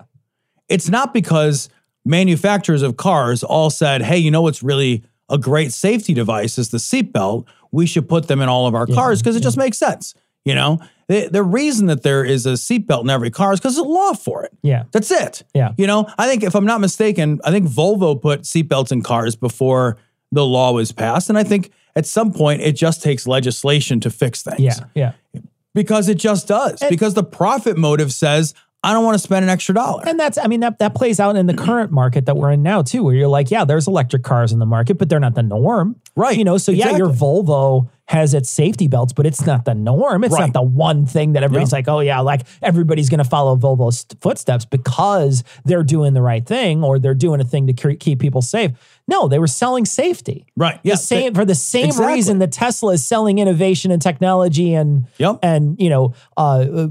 It's 0.69 0.89
not 0.89 1.13
because 1.13 1.69
manufacturers 2.07 2.81
of 2.81 2.97
cars 2.97 3.43
all 3.43 3.69
said, 3.69 4.01
hey, 4.01 4.17
you 4.17 4.31
know 4.31 4.41
what's 4.41 4.63
really 4.63 5.03
a 5.29 5.37
great 5.37 5.73
safety 5.73 6.13
device 6.13 6.57
is 6.57 6.69
the 6.69 6.77
seatbelt. 6.77 7.45
We 7.71 7.85
should 7.85 8.07
put 8.07 8.27
them 8.27 8.41
in 8.41 8.49
all 8.49 8.65
of 8.65 8.75
our 8.75 8.87
cars 8.87 9.21
because 9.21 9.35
it 9.35 9.43
just 9.43 9.57
makes 9.57 9.77
sense. 9.77 10.15
You 10.45 10.55
know, 10.55 10.79
the, 11.09 11.27
the 11.27 11.43
reason 11.43 11.87
that 11.87 12.03
there 12.03 12.23
is 12.23 12.45
a 12.45 12.53
seatbelt 12.53 13.01
in 13.01 13.09
every 13.09 13.29
car 13.29 13.51
is 13.51 13.59
because 13.59 13.75
there's 13.75 13.85
a 13.85 13.89
law 13.89 14.13
for 14.13 14.43
it. 14.45 14.57
Yeah. 14.61 14.83
That's 14.93 15.11
it. 15.11 15.43
Yeah. 15.53 15.73
You 15.77 15.87
know, 15.87 16.07
I 16.17 16.27
think 16.27 16.43
if 16.43 16.55
I'm 16.55 16.65
not 16.65 16.79
mistaken, 16.79 17.41
I 17.43 17.51
think 17.51 17.67
Volvo 17.67 18.19
put 18.21 18.43
seatbelts 18.43 18.93
in 18.93 19.01
cars 19.01 19.35
before 19.35 19.97
the 20.31 20.45
law 20.45 20.71
was 20.71 20.93
passed. 20.93 21.27
And 21.27 21.37
I 21.37 21.43
think 21.43 21.71
at 21.97 22.05
some 22.05 22.31
point 22.31 22.61
it 22.61 22.77
just 22.77 23.03
takes 23.03 23.27
legislation 23.27 23.99
to 23.99 24.09
fix 24.09 24.41
things. 24.41 24.61
Yeah. 24.61 24.79
Yeah. 24.95 25.41
Because 25.73 26.07
it 26.07 26.17
just 26.17 26.47
does. 26.47 26.81
because 26.89 27.13
the 27.13 27.23
profit 27.23 27.77
motive 27.77 28.13
says, 28.13 28.53
I 28.83 28.93
don't 28.93 29.03
want 29.03 29.15
to 29.15 29.19
spend 29.19 29.43
an 29.43 29.49
extra 29.49 29.73
dollar. 29.75 30.03
And 30.07 30.19
that's, 30.19 30.37
I 30.37 30.47
mean, 30.47 30.59
that, 30.61 30.79
that 30.79 30.93
plays 30.93 31.19
out 31.19 31.35
in 31.35 31.47
the 31.47 31.53
current 31.55 31.91
market 31.91 32.27
that 32.27 32.37
we're 32.37 32.51
in 32.51 32.61
now, 32.63 32.83
too, 32.83 33.03
where 33.03 33.15
you're 33.15 33.27
like, 33.27 33.49
yeah, 33.51 33.65
there's 33.65 33.87
electric 33.87 34.23
cars 34.23 34.53
in 34.53 34.59
the 34.59 34.65
market, 34.67 34.97
but 34.99 35.09
they're 35.09 35.19
not 35.19 35.33
the 35.33 35.41
norm. 35.43 35.99
Right. 36.15 36.37
You 36.37 36.43
know, 36.43 36.57
so 36.57 36.71
yeah, 36.71 36.95
your 36.95 37.09
Volvo 37.09 37.89
has 38.05 38.33
its 38.33 38.49
safety 38.49 38.87
belts, 38.87 39.11
but 39.13 39.25
it's 39.25 39.45
not 39.45 39.65
the 39.65 39.73
norm. 39.73 40.23
It's 40.23 40.33
Right. 40.33 40.41
not 40.41 40.53
the 40.53 40.61
one 40.61 41.05
thing 41.05 41.33
that 41.33 41.43
everybody's 41.43 41.73
like, 41.73 41.87
oh, 41.89 41.99
yeah, 41.99 42.19
like 42.21 42.43
everybody's 42.61 43.09
going 43.09 43.17
to 43.17 43.25
follow 43.29 43.57
Volvo's 43.57 44.05
footsteps 44.21 44.63
because 44.63 45.43
they're 45.65 45.83
doing 45.83 46.13
the 46.13 46.21
right 46.21 46.45
thing 46.45 46.83
or 46.83 46.99
they're 46.99 47.13
doing 47.15 47.41
a 47.41 47.43
thing 47.43 47.67
to 47.67 47.95
keep 47.95 48.19
people 48.19 48.41
safe. 48.41 48.71
No, 49.07 49.27
they 49.27 49.39
were 49.39 49.47
selling 49.47 49.83
safety. 49.85 50.45
Right. 50.55 50.79
The 50.83 50.95
same 50.95 51.33
for 51.33 51.43
the 51.43 51.55
same 51.55 51.85
Exactly. 51.87 52.13
reason 52.13 52.39
that 52.39 52.51
Tesla 52.53 52.93
is 52.93 53.05
selling 53.05 53.39
innovation 53.39 53.91
and 53.91 54.01
technology 54.01 54.73
and 54.75 55.07
Yep. 55.17 55.39
and 55.43 55.75
you 55.81 55.89
know 55.89 56.13
uh, 56.37 56.41
uh, 56.59 56.87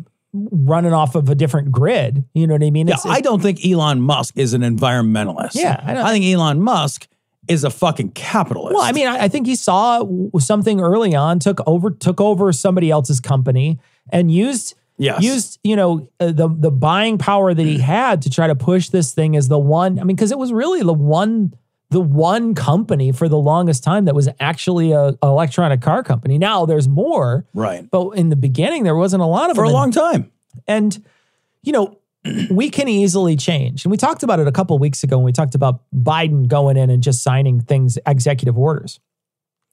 running 0.50 0.92
off 0.92 1.14
of 1.14 1.28
a 1.28 1.34
different 1.34 1.72
grid. 1.72 2.24
You 2.34 2.46
know 2.46 2.54
what 2.54 2.62
I 2.62 2.70
mean? 2.70 2.88
Yeah, 2.88 2.96
I 3.04 3.20
don't 3.20 3.40
think 3.42 3.64
Elon 3.64 4.00
Musk 4.00 4.36
is 4.36 4.54
an 4.54 4.62
environmentalist. 4.62 5.54
Yeah, 5.54 5.80
I 5.84 5.94
don't- 5.94 6.06
I 6.06 6.12
think 6.12 6.24
Elon 6.24 6.60
Musk 6.60 7.08
is 7.48 7.62
a 7.64 7.70
fucking 7.70 8.10
capitalist. 8.10 8.74
Well, 8.74 8.82
I 8.84 8.92
mean, 8.92 9.06
I, 9.06 9.24
I 9.24 9.28
think 9.28 9.46
he 9.46 9.54
saw 9.54 10.04
something 10.38 10.80
early 10.80 11.14
on, 11.14 11.38
took 11.38 11.60
over, 11.66 11.90
took 11.90 12.20
over 12.20 12.52
somebody 12.52 12.90
else's 12.90 13.20
company, 13.20 13.78
and 14.10 14.30
used 14.30 14.74
Yes. 14.98 15.22
used 15.22 15.58
you 15.62 15.76
know 15.76 16.08
uh, 16.20 16.32
the 16.32 16.48
the 16.48 16.70
buying 16.70 17.18
power 17.18 17.52
that 17.52 17.62
he 17.62 17.78
had 17.94 18.22
to 18.22 18.30
try 18.30 18.46
to 18.46 18.54
push 18.54 18.88
this 18.88 19.12
thing 19.12 19.36
as 19.36 19.46
the 19.48 19.58
one. 19.58 19.98
I 19.98 20.04
mean, 20.04 20.16
because 20.16 20.32
it 20.32 20.38
was 20.38 20.52
really 20.54 20.82
the 20.82 20.94
one 20.94 21.52
the 21.90 22.00
one 22.00 22.54
company 22.54 23.12
for 23.12 23.28
the 23.28 23.38
longest 23.38 23.84
time 23.84 24.06
that 24.06 24.14
was 24.14 24.28
actually 24.40 24.92
a, 24.92 25.16
electronic 25.22 25.80
car 25.80 26.02
company. 26.02 26.38
Now 26.38 26.66
there's 26.66 26.88
more, 26.88 27.46
right. 27.54 27.88
but 27.90 28.10
in 28.10 28.28
the 28.28 28.36
beginning 28.36 28.82
there 28.82 28.96
wasn't 28.96 29.22
a 29.22 29.26
lot 29.26 29.50
of 29.50 29.56
them. 29.56 29.64
For 29.64 29.70
a 29.70 29.72
long 29.72 29.92
time. 29.92 30.32
And, 30.66 31.04
you 31.62 31.72
know, 31.72 31.98
we 32.50 32.70
can 32.70 32.88
easily 32.88 33.36
change. 33.36 33.84
And 33.84 33.90
we 33.90 33.96
talked 33.96 34.22
about 34.22 34.40
it 34.40 34.48
a 34.48 34.52
couple 34.52 34.74
of 34.74 34.80
weeks 34.80 35.04
ago 35.04 35.18
when 35.18 35.24
we 35.24 35.32
talked 35.32 35.54
about 35.54 35.82
Biden 35.94 36.48
going 36.48 36.76
in 36.76 36.90
and 36.90 37.02
just 37.02 37.22
signing 37.22 37.60
things, 37.60 37.98
executive 38.06 38.58
orders. 38.58 38.98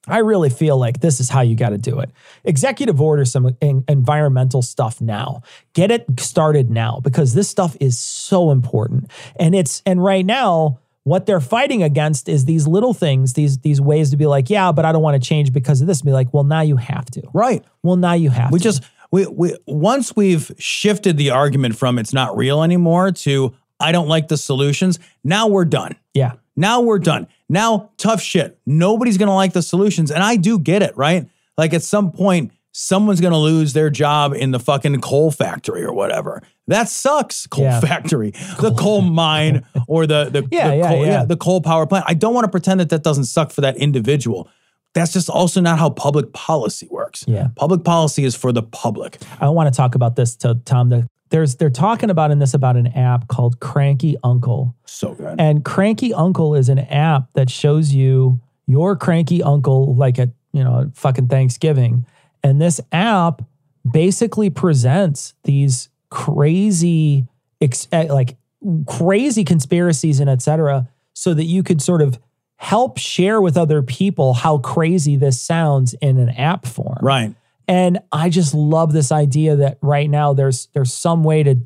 I 0.06 0.18
really 0.18 0.50
feel 0.50 0.76
like 0.76 1.00
this 1.00 1.18
is 1.18 1.30
how 1.30 1.40
you 1.40 1.56
got 1.56 1.70
to 1.70 1.78
do 1.78 1.98
it. 2.00 2.10
Executive 2.44 3.00
order 3.00 3.24
some 3.24 3.56
en- 3.62 3.84
environmental 3.88 4.60
stuff 4.60 5.00
now. 5.00 5.42
Get 5.72 5.90
it 5.90 6.04
started 6.20 6.70
now 6.70 7.00
because 7.02 7.32
this 7.32 7.48
stuff 7.48 7.74
is 7.80 7.98
so 7.98 8.50
important. 8.50 9.10
And 9.36 9.54
it's 9.54 9.82
and 9.86 10.02
right 10.02 10.26
now 10.26 10.80
what 11.04 11.26
they're 11.26 11.40
fighting 11.40 11.82
against 11.82 12.28
is 12.28 12.44
these 12.46 12.66
little 12.66 12.92
things, 12.94 13.34
these 13.34 13.58
these 13.58 13.80
ways 13.80 14.10
to 14.10 14.16
be 14.16 14.26
like, 14.26 14.50
yeah, 14.50 14.72
but 14.72 14.84
I 14.84 14.92
don't 14.92 15.02
want 15.02 15.22
to 15.22 15.26
change 15.26 15.52
because 15.52 15.80
of 15.80 15.86
this. 15.86 16.02
Be 16.02 16.12
like, 16.12 16.32
well, 16.34 16.44
now 16.44 16.60
you 16.62 16.76
have 16.76 17.04
to. 17.12 17.22
Right. 17.32 17.64
Well, 17.82 17.96
now 17.96 18.14
you 18.14 18.30
have 18.30 18.50
We 18.52 18.58
to. 18.58 18.62
just 18.64 18.82
we 19.10 19.26
we 19.26 19.54
once 19.66 20.16
we've 20.16 20.50
shifted 20.58 21.16
the 21.16 21.30
argument 21.30 21.76
from 21.76 21.98
it's 21.98 22.12
not 22.12 22.36
real 22.36 22.62
anymore 22.62 23.12
to 23.12 23.54
I 23.78 23.92
don't 23.92 24.08
like 24.08 24.28
the 24.28 24.36
solutions, 24.36 24.98
now 25.22 25.46
we're 25.48 25.64
done. 25.66 25.96
yeah. 26.14 26.32
Now 26.56 26.82
we're 26.82 27.00
done. 27.00 27.26
Now, 27.48 27.90
tough 27.96 28.22
shit. 28.22 28.56
Nobody's 28.64 29.18
going 29.18 29.26
to 29.26 29.34
like 29.34 29.54
the 29.54 29.60
solutions. 29.62 30.12
And 30.12 30.22
I 30.22 30.36
do 30.36 30.56
get 30.60 30.82
it, 30.82 30.96
right? 30.96 31.28
Like 31.58 31.74
at 31.74 31.82
some 31.82 32.12
point, 32.12 32.52
someone's 32.70 33.20
going 33.20 33.32
to 33.32 33.38
lose 33.38 33.72
their 33.72 33.90
job 33.90 34.32
in 34.34 34.52
the 34.52 34.60
fucking 34.60 35.00
coal 35.00 35.32
factory 35.32 35.82
or 35.82 35.92
whatever. 35.92 36.42
That 36.66 36.88
sucks, 36.88 37.46
coal 37.46 37.64
Yeah. 37.64 37.80
factory, 37.80 38.30
the 38.60 38.72
coal 38.72 39.02
mine 39.02 39.64
or 39.86 40.06
the, 40.06 40.30
the, 40.30 40.48
Yeah, 40.52 40.68
the 40.70 40.76
yeah, 40.76 40.88
coal, 40.88 41.06
yeah. 41.06 41.24
the 41.24 41.36
coal 41.36 41.60
power 41.60 41.86
plant. 41.86 42.04
I 42.08 42.14
don't 42.14 42.32
want 42.34 42.44
to 42.44 42.50
pretend 42.50 42.80
that 42.80 42.88
that 42.90 43.02
doesn't 43.02 43.24
suck 43.24 43.50
for 43.50 43.60
that 43.60 43.76
individual. 43.76 44.48
That's 44.94 45.12
just 45.12 45.28
also 45.28 45.60
not 45.60 45.78
how 45.78 45.90
public 45.90 46.32
policy 46.32 46.86
works. 46.90 47.24
Yeah. 47.26 47.48
Public 47.56 47.82
policy 47.84 48.24
is 48.24 48.34
for 48.36 48.52
the 48.52 48.62
public. 48.62 49.18
I 49.40 49.48
want 49.48 49.72
to 49.72 49.76
talk 49.76 49.94
about 49.96 50.14
this 50.16 50.36
to 50.36 50.54
Tom. 50.64 50.88
The, 50.88 51.08
there's 51.30 51.56
they're 51.56 51.68
talking 51.68 52.10
about 52.10 52.30
in 52.30 52.38
this 52.38 52.54
about 52.54 52.76
an 52.76 52.86
app 52.86 53.26
called 53.26 53.58
Cranky 53.58 54.16
Uncle. 54.22 54.74
So 54.86 55.14
good. 55.14 55.40
And 55.40 55.64
Cranky 55.64 56.14
Uncle 56.14 56.54
is 56.54 56.68
an 56.68 56.78
app 56.78 57.24
that 57.34 57.50
shows 57.50 57.92
you 57.92 58.40
your 58.66 58.94
cranky 58.96 59.42
uncle 59.42 59.94
like 59.96 60.18
at, 60.18 60.30
you 60.52 60.62
know, 60.62 60.90
fucking 60.94 61.26
Thanksgiving. 61.26 62.06
And 62.44 62.60
this 62.62 62.80
app 62.92 63.42
basically 63.90 64.48
presents 64.48 65.34
these 65.42 65.88
crazy 66.14 67.26
ex- 67.60 67.88
eh, 67.90 68.06
like 68.08 68.36
crazy 68.86 69.44
conspiracies 69.44 70.20
and 70.20 70.30
etc., 70.30 70.88
so 71.12 71.34
that 71.34 71.44
you 71.44 71.62
could 71.62 71.82
sort 71.82 72.00
of 72.02 72.18
help 72.56 72.98
share 72.98 73.40
with 73.40 73.56
other 73.56 73.82
people 73.82 74.32
how 74.32 74.58
crazy 74.58 75.16
this 75.16 75.40
sounds 75.40 75.92
in 75.94 76.18
an 76.18 76.30
app 76.30 76.66
form. 76.66 76.98
Right. 77.02 77.34
And 77.66 77.98
I 78.12 78.28
just 78.30 78.54
love 78.54 78.92
this 78.92 79.10
idea 79.10 79.56
that 79.56 79.78
right 79.82 80.08
now 80.08 80.32
there's 80.34 80.68
there's 80.72 80.94
some 80.94 81.24
way 81.24 81.42
to, 81.42 81.56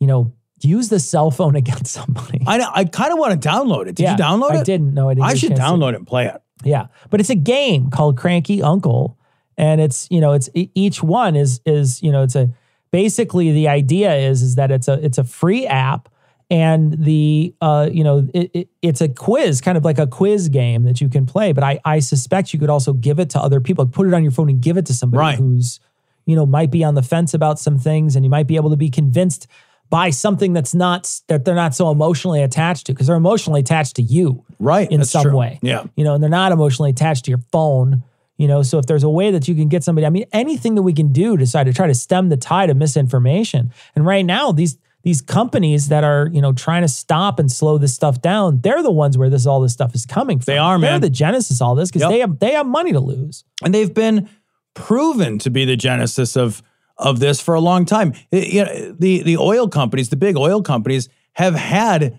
you 0.00 0.06
know, 0.06 0.32
use 0.60 0.90
the 0.90 1.00
cell 1.00 1.30
phone 1.30 1.56
against 1.62 1.86
somebody. 1.92 2.42
I, 2.46 2.58
know, 2.58 2.70
I 2.72 2.84
kind 2.84 3.12
of 3.12 3.18
want 3.18 3.40
to 3.40 3.48
download 3.48 3.88
it. 3.88 3.96
Did 3.96 4.02
Yeah, 4.04 4.12
you 4.12 4.18
download 4.18 4.54
it? 4.54 4.60
I 4.60 4.62
didn't. 4.64 4.94
No, 4.94 5.08
I 5.08 5.14
didn't. 5.14 5.26
I 5.26 5.34
should 5.34 5.52
download 5.52 5.90
it 5.94 5.96
and 5.96 6.06
play 6.06 6.26
it. 6.26 6.40
Yeah, 6.62 6.88
but 7.08 7.20
it's 7.20 7.30
a 7.30 7.36
game 7.36 7.88
called 7.88 8.18
Cranky 8.18 8.62
Uncle, 8.62 9.16
and 9.56 9.80
it's 9.80 10.08
you 10.10 10.20
know 10.20 10.32
it's 10.32 10.50
each 10.54 11.02
one 11.02 11.36
is 11.36 11.60
is 11.64 12.02
you 12.02 12.10
know 12.12 12.22
it's 12.24 12.34
a 12.34 12.50
basically 12.90 13.52
the 13.52 13.68
idea 13.68 14.14
is 14.14 14.42
is 14.42 14.54
that 14.56 14.70
it's 14.70 14.88
a 14.88 14.94
it's 15.04 15.18
a 15.18 15.24
free 15.24 15.66
app 15.66 16.08
and 16.50 16.94
the 17.04 17.54
uh 17.60 17.88
you 17.92 18.02
know 18.02 18.26
it, 18.32 18.50
it, 18.54 18.68
it's 18.82 19.00
a 19.00 19.08
quiz 19.08 19.60
kind 19.60 19.76
of 19.76 19.84
like 19.84 19.98
a 19.98 20.06
quiz 20.06 20.48
game 20.48 20.84
that 20.84 21.00
you 21.00 21.08
can 21.08 21.26
play 21.26 21.52
but 21.52 21.62
i 21.62 21.78
i 21.84 21.98
suspect 21.98 22.52
you 22.54 22.58
could 22.58 22.70
also 22.70 22.92
give 22.94 23.18
it 23.18 23.28
to 23.30 23.38
other 23.40 23.60
people 23.60 23.84
put 23.86 24.06
it 24.06 24.14
on 24.14 24.22
your 24.22 24.32
phone 24.32 24.48
and 24.48 24.60
give 24.62 24.76
it 24.78 24.86
to 24.86 24.94
somebody 24.94 25.18
Right. 25.20 25.38
who's 25.38 25.80
you 26.24 26.36
know, 26.36 26.44
might 26.44 26.70
be 26.70 26.84
on 26.84 26.94
the 26.94 27.02
fence 27.02 27.32
about 27.32 27.58
some 27.58 27.78
things 27.78 28.14
and 28.14 28.22
you 28.22 28.28
might 28.30 28.46
be 28.46 28.56
able 28.56 28.68
to 28.68 28.76
be 28.76 28.90
convinced 28.90 29.46
by 29.88 30.10
something 30.10 30.52
that's 30.52 30.74
not 30.74 31.20
that 31.28 31.46
they're 31.46 31.54
not 31.54 31.74
so 31.74 31.90
emotionally 31.90 32.42
attached 32.42 32.84
to 32.84 32.92
because 32.92 33.06
they're 33.06 33.16
emotionally 33.16 33.60
attached 33.60 33.96
to 33.96 34.02
you 34.02 34.44
right 34.58 34.90
in 34.92 35.02
some 35.06 35.22
true. 35.22 35.34
way 35.38 35.58
Yeah. 35.62 35.84
you 35.96 36.04
know 36.04 36.12
and 36.12 36.22
they're 36.22 36.28
not 36.28 36.52
emotionally 36.52 36.90
attached 36.90 37.24
to 37.24 37.30
your 37.30 37.40
phone 37.50 38.02
you 38.38 38.48
know 38.48 38.62
so 38.62 38.78
if 38.78 38.86
there's 38.86 39.02
a 39.04 39.10
way 39.10 39.30
that 39.30 39.46
you 39.48 39.54
can 39.54 39.68
get 39.68 39.84
somebody 39.84 40.06
i 40.06 40.10
mean 40.10 40.24
anything 40.32 40.74
that 40.76 40.82
we 40.82 40.92
can 40.92 41.12
do 41.12 41.36
to 41.36 41.50
try 41.50 41.62
to 41.64 41.72
try 41.72 41.86
to 41.86 41.94
stem 41.94 42.28
the 42.30 42.36
tide 42.36 42.70
of 42.70 42.76
misinformation 42.76 43.70
and 43.94 44.06
right 44.06 44.24
now 44.24 44.50
these 44.52 44.78
these 45.02 45.20
companies 45.20 45.88
that 45.88 46.04
are 46.04 46.28
you 46.32 46.40
know 46.42 46.52
trying 46.52 46.82
to 46.82 46.88
stop 46.88 47.38
and 47.38 47.50
slow 47.52 47.78
this 47.78 47.94
stuff 47.94 48.20
down 48.22 48.60
they're 48.62 48.82
the 48.82 48.90
ones 48.90 49.16
where 49.18 49.30
this 49.30 49.46
all 49.46 49.60
this 49.60 49.72
stuff 49.72 49.94
is 49.94 50.06
coming 50.06 50.38
from 50.38 50.52
They 50.52 50.58
are, 50.58 50.78
man. 50.78 50.92
they're 50.92 51.08
the 51.08 51.14
genesis 51.14 51.60
of 51.60 51.66
all 51.66 51.74
this 51.74 51.90
because 51.90 52.02
Yep. 52.02 52.10
they 52.10 52.18
have 52.20 52.38
they 52.38 52.52
have 52.52 52.66
money 52.66 52.92
to 52.92 53.00
lose 53.00 53.44
and 53.64 53.74
they've 53.74 53.92
been 53.94 54.28
proven 54.74 55.38
to 55.40 55.50
be 55.50 55.64
the 55.64 55.76
genesis 55.76 56.36
of 56.36 56.62
of 56.96 57.20
this 57.20 57.40
for 57.40 57.54
a 57.54 57.60
long 57.60 57.84
time. 57.84 58.12
It- 58.32 58.48
you 58.52 58.64
know, 58.64 58.92
the 58.98 59.22
the 59.22 59.36
oil 59.36 59.68
companies, 59.68 60.08
the 60.08 60.16
big 60.16 60.36
oil 60.36 60.62
companies, 60.62 61.08
have 61.34 61.54
had 61.54 62.18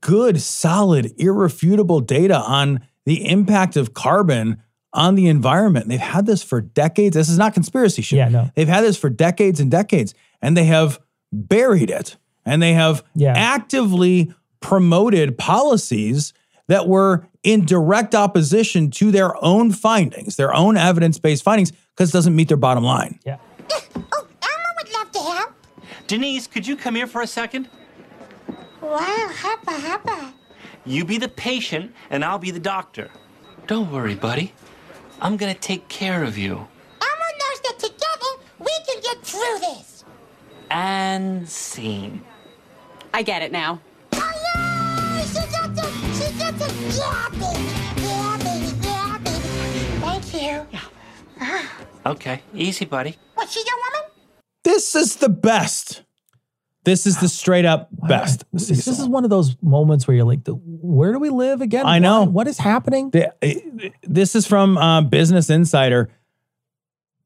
good, 0.00 0.40
solid, 0.40 1.12
irrefutable 1.18 2.00
data 2.00 2.36
on 2.38 2.80
the 3.06 3.28
impact 3.28 3.76
of 3.76 3.92
carbon 3.94 4.62
on 4.92 5.14
the 5.14 5.28
environment. 5.28 5.88
They've 5.88 6.00
had 6.00 6.26
this 6.26 6.42
for 6.42 6.60
decades. 6.60 7.14
This 7.14 7.28
is 7.28 7.38
not 7.38 7.54
conspiracy 7.54 8.02
shit. 8.02 8.16
Yeah, 8.18 8.28
no. 8.28 8.50
They've 8.54 8.68
had 8.68 8.82
this 8.82 8.96
for 8.96 9.08
decades 9.10 9.60
and 9.60 9.70
decades, 9.70 10.14
and 10.42 10.56
they 10.56 10.64
have 10.64 10.98
buried 11.32 11.90
it, 11.90 12.16
and 12.44 12.60
they 12.62 12.72
have 12.74 13.02
Yeah. 13.14 13.34
actively 13.36 14.32
promoted 14.60 15.38
policies 15.38 16.32
that 16.68 16.86
were 16.88 17.26
in 17.42 17.64
direct 17.64 18.14
opposition 18.14 18.90
to 18.90 19.10
their 19.10 19.32
own 19.44 19.72
findings, 19.72 20.36
their 20.36 20.54
own 20.54 20.76
evidence 20.76 21.18
based 21.18 21.42
findings, 21.42 21.72
because 21.96 22.10
it 22.10 22.12
doesn't 22.12 22.34
meet 22.36 22.48
their 22.48 22.56
bottom 22.56 22.84
line. 22.84 23.18
Yeah. 23.24 23.36
Eh, 23.70 23.78
oh, 23.96 24.26
Elmo 24.42 24.68
would 24.82 24.92
love 24.92 25.10
to 25.12 25.18
help. 25.18 25.52
Denise, 26.06 26.46
could 26.46 26.66
you 26.66 26.76
come 26.76 26.94
here 26.96 27.06
for 27.06 27.22
a 27.22 27.26
second? 27.26 27.68
Wow, 28.82 29.30
hoppa, 29.42 29.78
hoppa. 29.78 30.32
You 30.84 31.04
be 31.04 31.18
the 31.18 31.28
patient, 31.28 31.92
and 32.10 32.24
I'll 32.24 32.38
be 32.38 32.50
the 32.50 32.58
doctor. 32.60 33.10
Don't 33.66 33.92
worry, 33.92 34.14
buddy. 34.14 34.52
I'm 35.22 35.36
gonna 35.36 35.54
take 35.54 35.86
care 35.88 36.24
of 36.24 36.38
you. 36.38 36.52
Elmo 36.54 37.28
knows 37.40 37.60
that 37.64 37.78
together 37.78 38.32
we 38.58 38.72
can 38.86 39.02
get 39.02 39.22
through 39.22 39.58
this. 39.60 40.04
And 40.70 41.46
scene. 41.48 42.22
I 43.12 43.22
get 43.22 43.42
it 43.42 43.52
now. 43.52 43.80
Oh, 44.14 44.32
yeah! 44.54 45.22
She 45.24 45.40
got 45.52 45.70
it! 45.76 45.92
She 46.16 46.32
got 46.38 46.54
it! 46.54 46.96
Yeah, 46.96 47.28
baby! 47.32 48.02
Yeah, 48.02 48.38
baby! 48.38 48.72
Yeah, 48.82 49.18
baby! 49.18 49.40
Thank 50.00 50.34
you. 50.34 50.66
Yeah. 50.70 51.66
Okay, 52.06 52.42
easy, 52.54 52.86
buddy. 52.86 53.16
Was 53.36 53.52
she 53.52 53.60
your 53.66 53.76
woman? 53.76 54.10
This 54.64 54.94
is 54.94 55.16
the 55.16 55.28
best. 55.28 56.02
This 56.84 57.06
is 57.06 57.18
the 57.20 57.28
straight 57.28 57.66
up 57.66 57.88
best. 58.08 58.44
this, 58.52 58.68
this 58.68 58.86
is 58.88 59.06
one 59.06 59.24
of 59.24 59.30
those 59.30 59.54
moments 59.62 60.08
where 60.08 60.16
you're 60.16 60.24
like 60.24 60.40
where 60.46 61.12
do 61.12 61.18
we 61.18 61.28
live 61.28 61.60
again 61.60 61.84
I 61.86 61.98
know. 61.98 62.20
What- 62.22 62.32
what 62.32 62.48
is 62.48 62.58
happening 62.58 63.12
uh, 63.14 63.48
This 64.02 64.34
is 64.34 64.46
from 64.46 64.78
uh, 64.78 65.02
Business 65.02 65.50
Insider. 65.50 66.10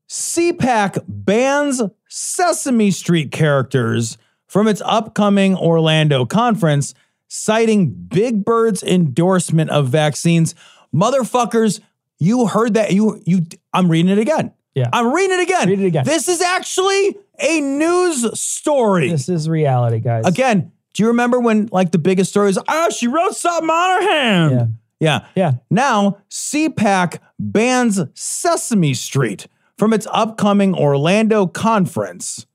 CPAC 0.09 1.03
bans 1.09 1.83
Sesame 2.09 2.91
Street 2.91 3.33
characters 3.33 4.19
from 4.47 4.69
its 4.69 4.83
upcoming 4.85 5.57
Orlando 5.57 6.25
conference, 6.27 6.95
citing 7.29 7.91
Big 7.91 8.45
Bird's 8.45 8.83
endorsement 8.83 9.71
of 9.71 9.89
vaccines. 9.89 10.55
Motherfuckers, 10.95 11.81
you 12.19 12.47
heard 12.47 12.75
that. 12.75 12.93
You 12.93 13.23
you. 13.27 13.47
I'm 13.73 13.91
reading 13.91 14.11
it 14.13 14.19
again. 14.19 14.53
Yeah. 14.75 14.89
I'm 14.93 15.13
reading 15.13 15.39
it 15.39 15.43
again. 15.43 15.69
Read 15.69 15.81
it 15.81 15.87
again. 15.87 16.05
This 16.05 16.29
is 16.29 16.41
actually 16.41 17.17
a 17.39 17.61
news 17.61 18.39
story. 18.39 19.11
this 19.11 19.29
is 19.29 19.49
reality 19.49 20.01
guys 20.01 20.27
Again, 20.27 20.73
do 20.93 21.03
you 21.03 21.09
remember 21.09 21.41
when 21.41 21.69
like 21.73 21.93
the 21.93 21.99
biggest 21.99 22.31
story 22.31 22.47
was, 22.47 22.59
oh, 22.59 22.65
ah, 22.69 22.89
she 22.91 23.07
wrote 23.07 23.35
something 23.35 23.69
on 23.71 24.03
her 24.03 24.11
hand? 24.11 24.53
Yeah. 24.53 24.67
Yeah. 25.01 25.27
Yeah. 25.35 25.53
Now, 25.71 26.19
CPAC 26.31 27.19
bans 27.39 28.01
Sesame 28.15 28.95
Street 28.95 29.47
from 29.77 29.93
its 29.93 30.07
upcoming 30.13 30.75
Orlando 30.75 31.47
conference 31.47 32.47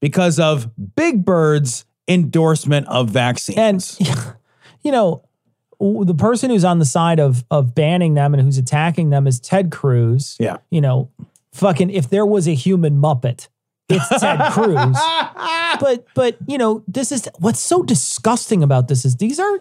because 0.00 0.38
of 0.38 0.70
Big 0.94 1.24
Bird's 1.24 1.86
endorsement 2.06 2.86
of 2.88 3.08
vaccines. 3.10 3.98
And 3.98 4.34
you 4.82 4.92
know, 4.92 5.24
the 5.80 6.14
person 6.14 6.50
who's 6.50 6.64
on 6.64 6.78
the 6.78 6.84
side 6.84 7.18
of 7.18 7.44
of 7.50 7.74
banning 7.74 8.14
them 8.14 8.34
and 8.34 8.42
who's 8.42 8.58
attacking 8.58 9.10
them 9.10 9.26
is 9.26 9.40
Ted 9.40 9.70
Cruz. 9.70 10.36
Yeah. 10.38 10.58
You 10.70 10.80
know, 10.82 11.10
fucking 11.54 11.90
if 11.90 12.10
there 12.10 12.26
was 12.26 12.46
a 12.46 12.54
human 12.54 13.00
Muppet, 13.00 13.48
it's 13.88 14.08
Ted 14.20 14.52
Cruz. 14.52 14.96
But 15.80 16.06
but 16.14 16.36
you 16.46 16.56
know, 16.56 16.84
this 16.86 17.10
is 17.10 17.28
what's 17.40 17.58
so 17.58 17.82
disgusting 17.82 18.62
about 18.62 18.86
this 18.86 19.04
is 19.04 19.16
these 19.16 19.40
are 19.40 19.60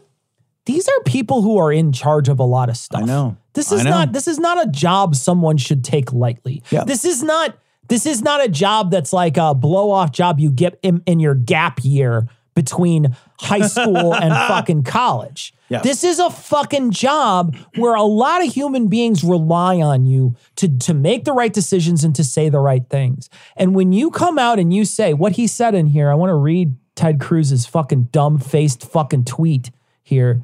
these 0.65 0.87
are 0.87 1.03
people 1.05 1.41
who 1.41 1.57
are 1.57 1.71
in 1.71 1.91
charge 1.91 2.29
of 2.29 2.39
a 2.39 2.43
lot 2.43 2.69
of 2.69 2.77
stuff. 2.77 3.01
I 3.01 3.05
know. 3.05 3.37
This 3.53 3.71
is 3.71 3.83
know. 3.83 3.89
not 3.89 4.13
this 4.13 4.27
is 4.27 4.37
not 4.37 4.63
a 4.63 4.69
job 4.69 5.15
someone 5.15 5.57
should 5.57 5.83
take 5.83 6.13
lightly. 6.13 6.61
Yeah. 6.69 6.83
This 6.83 7.03
is 7.03 7.23
not 7.23 7.57
this 7.87 8.05
is 8.05 8.21
not 8.21 8.43
a 8.43 8.47
job 8.47 8.91
that's 8.91 9.11
like 9.11 9.37
a 9.37 9.55
blow 9.55 9.89
off 9.89 10.11
job 10.11 10.39
you 10.39 10.51
get 10.51 10.79
in, 10.83 11.01
in 11.07 11.19
your 11.19 11.35
gap 11.35 11.79
year 11.83 12.27
between 12.55 13.15
high 13.39 13.67
school 13.67 14.13
and 14.13 14.31
fucking 14.47 14.83
college. 14.83 15.53
Yeah. 15.73 15.81
This 15.81 16.03
is 16.03 16.19
a 16.19 16.29
fucking 16.29 16.91
job 16.91 17.57
where 17.77 17.95
a 17.95 18.03
lot 18.03 18.45
of 18.45 18.53
human 18.53 18.89
beings 18.89 19.23
rely 19.23 19.81
on 19.81 20.05
you 20.05 20.35
to, 20.57 20.67
to 20.77 20.93
make 20.93 21.25
the 21.25 21.33
right 21.33 21.51
decisions 21.51 22.03
and 22.03 22.15
to 22.15 22.23
say 22.23 22.49
the 22.49 22.59
right 22.59 22.87
things. 22.87 23.27
And 23.55 23.73
when 23.73 23.91
you 23.91 24.11
come 24.11 24.37
out 24.37 24.59
and 24.59 24.71
you 24.71 24.85
say 24.85 25.15
what 25.15 25.31
he 25.31 25.47
said 25.47 25.73
in 25.73 25.87
here, 25.87 26.11
I 26.11 26.13
want 26.13 26.29
to 26.29 26.35
read 26.35 26.75
Ted 26.93 27.19
Cruz's 27.19 27.65
fucking 27.65 28.09
dumb 28.11 28.37
faced 28.37 28.87
fucking 28.87 29.25
tweet 29.25 29.71
here. 30.03 30.43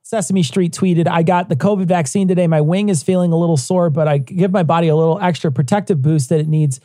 Sesame 0.00 0.42
Street 0.42 0.72
tweeted, 0.72 1.06
I 1.06 1.22
got 1.22 1.50
the 1.50 1.56
COVID 1.56 1.84
vaccine 1.84 2.26
today. 2.26 2.46
My 2.46 2.62
wing 2.62 2.88
is 2.88 3.02
feeling 3.02 3.30
a 3.30 3.36
little 3.36 3.58
sore, 3.58 3.90
but 3.90 4.08
I 4.08 4.16
give 4.16 4.52
my 4.52 4.62
body 4.62 4.88
a 4.88 4.96
little 4.96 5.18
extra 5.20 5.52
protective 5.52 6.00
boost 6.00 6.30
that 6.30 6.40
it 6.40 6.48
needs 6.48 6.80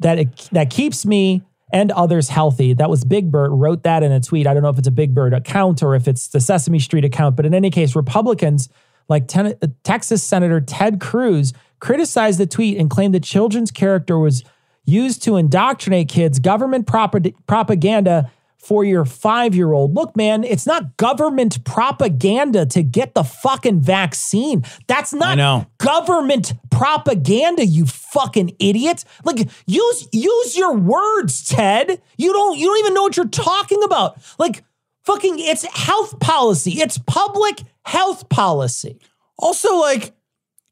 that 0.00 0.18
it, 0.18 0.48
that 0.50 0.70
keeps 0.70 1.06
me 1.06 1.42
and 1.72 1.90
others 1.92 2.28
healthy. 2.28 2.74
That 2.74 2.90
was 2.90 3.04
Big 3.04 3.30
Bird 3.30 3.50
wrote 3.50 3.82
that 3.84 4.02
in 4.02 4.12
a 4.12 4.20
tweet. 4.20 4.46
I 4.46 4.54
don't 4.54 4.62
know 4.62 4.68
if 4.68 4.78
it's 4.78 4.88
a 4.88 4.92
Big 4.92 5.14
Bird 5.14 5.32
account 5.32 5.82
or 5.82 5.94
if 5.94 6.08
it's 6.08 6.28
the 6.28 6.40
Sesame 6.40 6.78
Street 6.78 7.04
account, 7.04 7.36
but 7.36 7.46
in 7.46 7.54
any 7.54 7.70
case, 7.70 7.94
Republicans 7.94 8.68
like 9.08 9.26
Ten- 9.28 9.56
uh, 9.60 9.66
Texas 9.82 10.22
Senator 10.22 10.60
Ted 10.60 11.00
Cruz 11.00 11.52
criticized 11.80 12.38
the 12.38 12.46
tweet 12.46 12.78
and 12.78 12.90
claimed 12.90 13.14
the 13.14 13.20
children's 13.20 13.70
character 13.70 14.18
was 14.18 14.44
used 14.84 15.22
to 15.24 15.36
indoctrinate 15.36 16.08
kids, 16.08 16.38
government 16.38 16.86
propag- 16.86 17.34
propaganda 17.46 18.30
for 18.62 18.84
your 18.84 19.04
five 19.04 19.54
year 19.54 19.72
old. 19.72 19.94
Look, 19.94 20.16
man, 20.16 20.44
it's 20.44 20.66
not 20.66 20.96
government 20.96 21.64
propaganda 21.64 22.66
to 22.66 22.82
get 22.82 23.14
the 23.14 23.24
fucking 23.24 23.80
vaccine. 23.80 24.64
That's 24.86 25.12
not 25.12 25.36
government 25.78 26.52
propaganda, 26.70 27.64
you 27.64 27.86
fucking 27.86 28.56
idiot. 28.58 29.04
Like 29.24 29.48
use 29.66 30.08
use 30.12 30.56
your 30.56 30.76
words, 30.76 31.46
Ted. 31.46 32.00
You 32.16 32.32
don't 32.32 32.58
you 32.58 32.66
don't 32.66 32.78
even 32.80 32.94
know 32.94 33.02
what 33.02 33.16
you're 33.16 33.28
talking 33.28 33.82
about. 33.82 34.18
Like 34.38 34.62
fucking 35.04 35.38
it's 35.38 35.64
health 35.64 36.20
policy. 36.20 36.72
It's 36.80 36.98
public 36.98 37.62
health 37.84 38.28
policy. 38.28 39.00
Also, 39.40 39.76
like, 39.76 40.12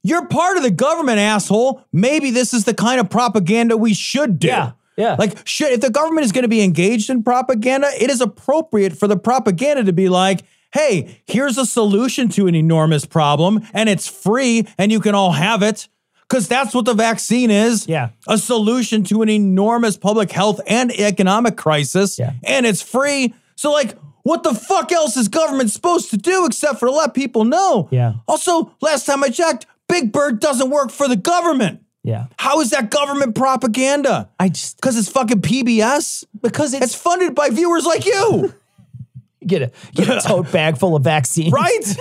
you're 0.02 0.26
part 0.26 0.56
of 0.56 0.62
the 0.62 0.70
government, 0.70 1.18
asshole. 1.18 1.84
Maybe 1.92 2.30
this 2.30 2.54
is 2.54 2.64
the 2.64 2.74
kind 2.74 3.00
of 3.00 3.10
propaganda 3.10 3.76
we 3.76 3.94
should 3.94 4.38
do. 4.38 4.48
Yeah, 4.48 4.72
yeah. 4.98 5.16
Like, 5.18 5.46
should, 5.46 5.72
if 5.72 5.80
the 5.80 5.90
government 5.90 6.26
is 6.26 6.32
going 6.32 6.42
to 6.42 6.48
be 6.48 6.60
engaged 6.60 7.08
in 7.08 7.22
propaganda, 7.22 7.88
it 7.98 8.10
is 8.10 8.20
appropriate 8.20 8.98
for 8.98 9.06
the 9.06 9.16
propaganda 9.16 9.84
to 9.84 9.92
be 9.92 10.08
like, 10.08 10.42
hey, 10.72 11.22
here's 11.26 11.56
a 11.56 11.64
solution 11.64 12.28
to 12.30 12.46
an 12.46 12.54
enormous 12.54 13.06
problem, 13.06 13.66
and 13.72 13.88
it's 13.88 14.08
free, 14.08 14.66
and 14.76 14.92
you 14.92 15.00
can 15.00 15.14
all 15.14 15.32
have 15.32 15.62
it. 15.62 15.88
Because 16.28 16.46
that's 16.46 16.74
what 16.74 16.84
the 16.84 16.92
vaccine 16.92 17.50
is. 17.50 17.88
Yeah. 17.88 18.10
A 18.26 18.36
solution 18.36 19.02
to 19.04 19.22
an 19.22 19.30
enormous 19.30 19.96
public 19.96 20.30
health 20.30 20.60
and 20.66 20.90
economic 20.90 21.56
crisis. 21.56 22.18
Yeah. 22.18 22.34
And 22.44 22.66
it's 22.66 22.82
free. 22.82 23.32
So, 23.56 23.72
like, 23.72 23.96
what 24.24 24.42
the 24.42 24.52
fuck 24.52 24.92
else 24.92 25.16
is 25.16 25.28
government 25.28 25.70
supposed 25.70 26.10
to 26.10 26.18
do 26.18 26.44
except 26.44 26.80
for 26.80 26.86
to 26.86 26.92
let 26.92 27.14
people 27.14 27.44
know? 27.44 27.88
Yeah. 27.90 28.16
Also, 28.28 28.74
last 28.82 29.06
time 29.06 29.24
I 29.24 29.30
checked, 29.30 29.64
Big 29.88 30.12
Bird 30.12 30.38
doesn't 30.38 30.68
work 30.68 30.90
for 30.90 31.08
the 31.08 31.16
government. 31.16 31.80
Yeah. 32.04 32.26
How 32.38 32.60
is 32.60 32.70
that 32.70 32.90
government 32.90 33.34
propaganda? 33.34 34.30
I 34.38 34.48
just 34.48 34.76
Because 34.76 34.96
it's 34.96 35.08
fucking 35.10 35.42
PBS? 35.42 36.24
because 36.40 36.72
it's 36.74 36.86
It's 36.86 36.94
funded 36.94 37.34
by 37.34 37.50
viewers 37.50 37.84
like 37.84 38.06
you, 38.06 38.54
get 39.46 39.62
a 39.62 39.72
get 39.94 40.08
a 40.08 40.20
tote 40.26 40.50
bag 40.52 40.78
full 40.78 40.96
of 40.96 41.02
vaccines. 41.04 41.52
right? 41.52 41.80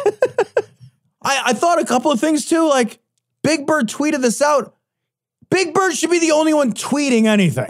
I, 1.23 1.41
I 1.47 1.53
thought 1.53 1.81
a 1.81 1.85
couple 1.85 2.11
of 2.11 2.19
things 2.19 2.45
too, 2.45 2.67
like 2.69 2.99
Big 3.43 3.65
Bird 3.65 3.87
tweeted 3.89 4.21
this 4.21 4.41
out. 4.41 4.75
Big 5.49 5.73
Bird 5.73 5.93
should 5.95 6.09
be 6.11 6.19
the 6.19 6.31
only 6.31 6.53
one 6.53 6.73
tweeting 6.73 7.25
anything. 7.25 7.65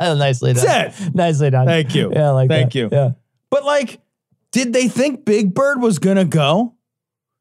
Nicely 0.00 0.52
done. 0.52 0.64
That's 0.64 1.00
it. 1.00 1.14
Nicely 1.14 1.50
done. 1.50 1.66
Thank 1.66 1.94
you. 1.94 2.12
Yeah, 2.12 2.28
I 2.28 2.30
like 2.30 2.48
Thank 2.50 2.72
that. 2.72 2.78
you. 2.78 2.88
Yeah. 2.92 3.10
But 3.50 3.64
like, 3.64 4.00
did 4.52 4.72
they 4.72 4.88
think 4.88 5.24
Big 5.24 5.54
Bird 5.54 5.80
was 5.80 5.98
gonna 5.98 6.24
go? 6.24 6.74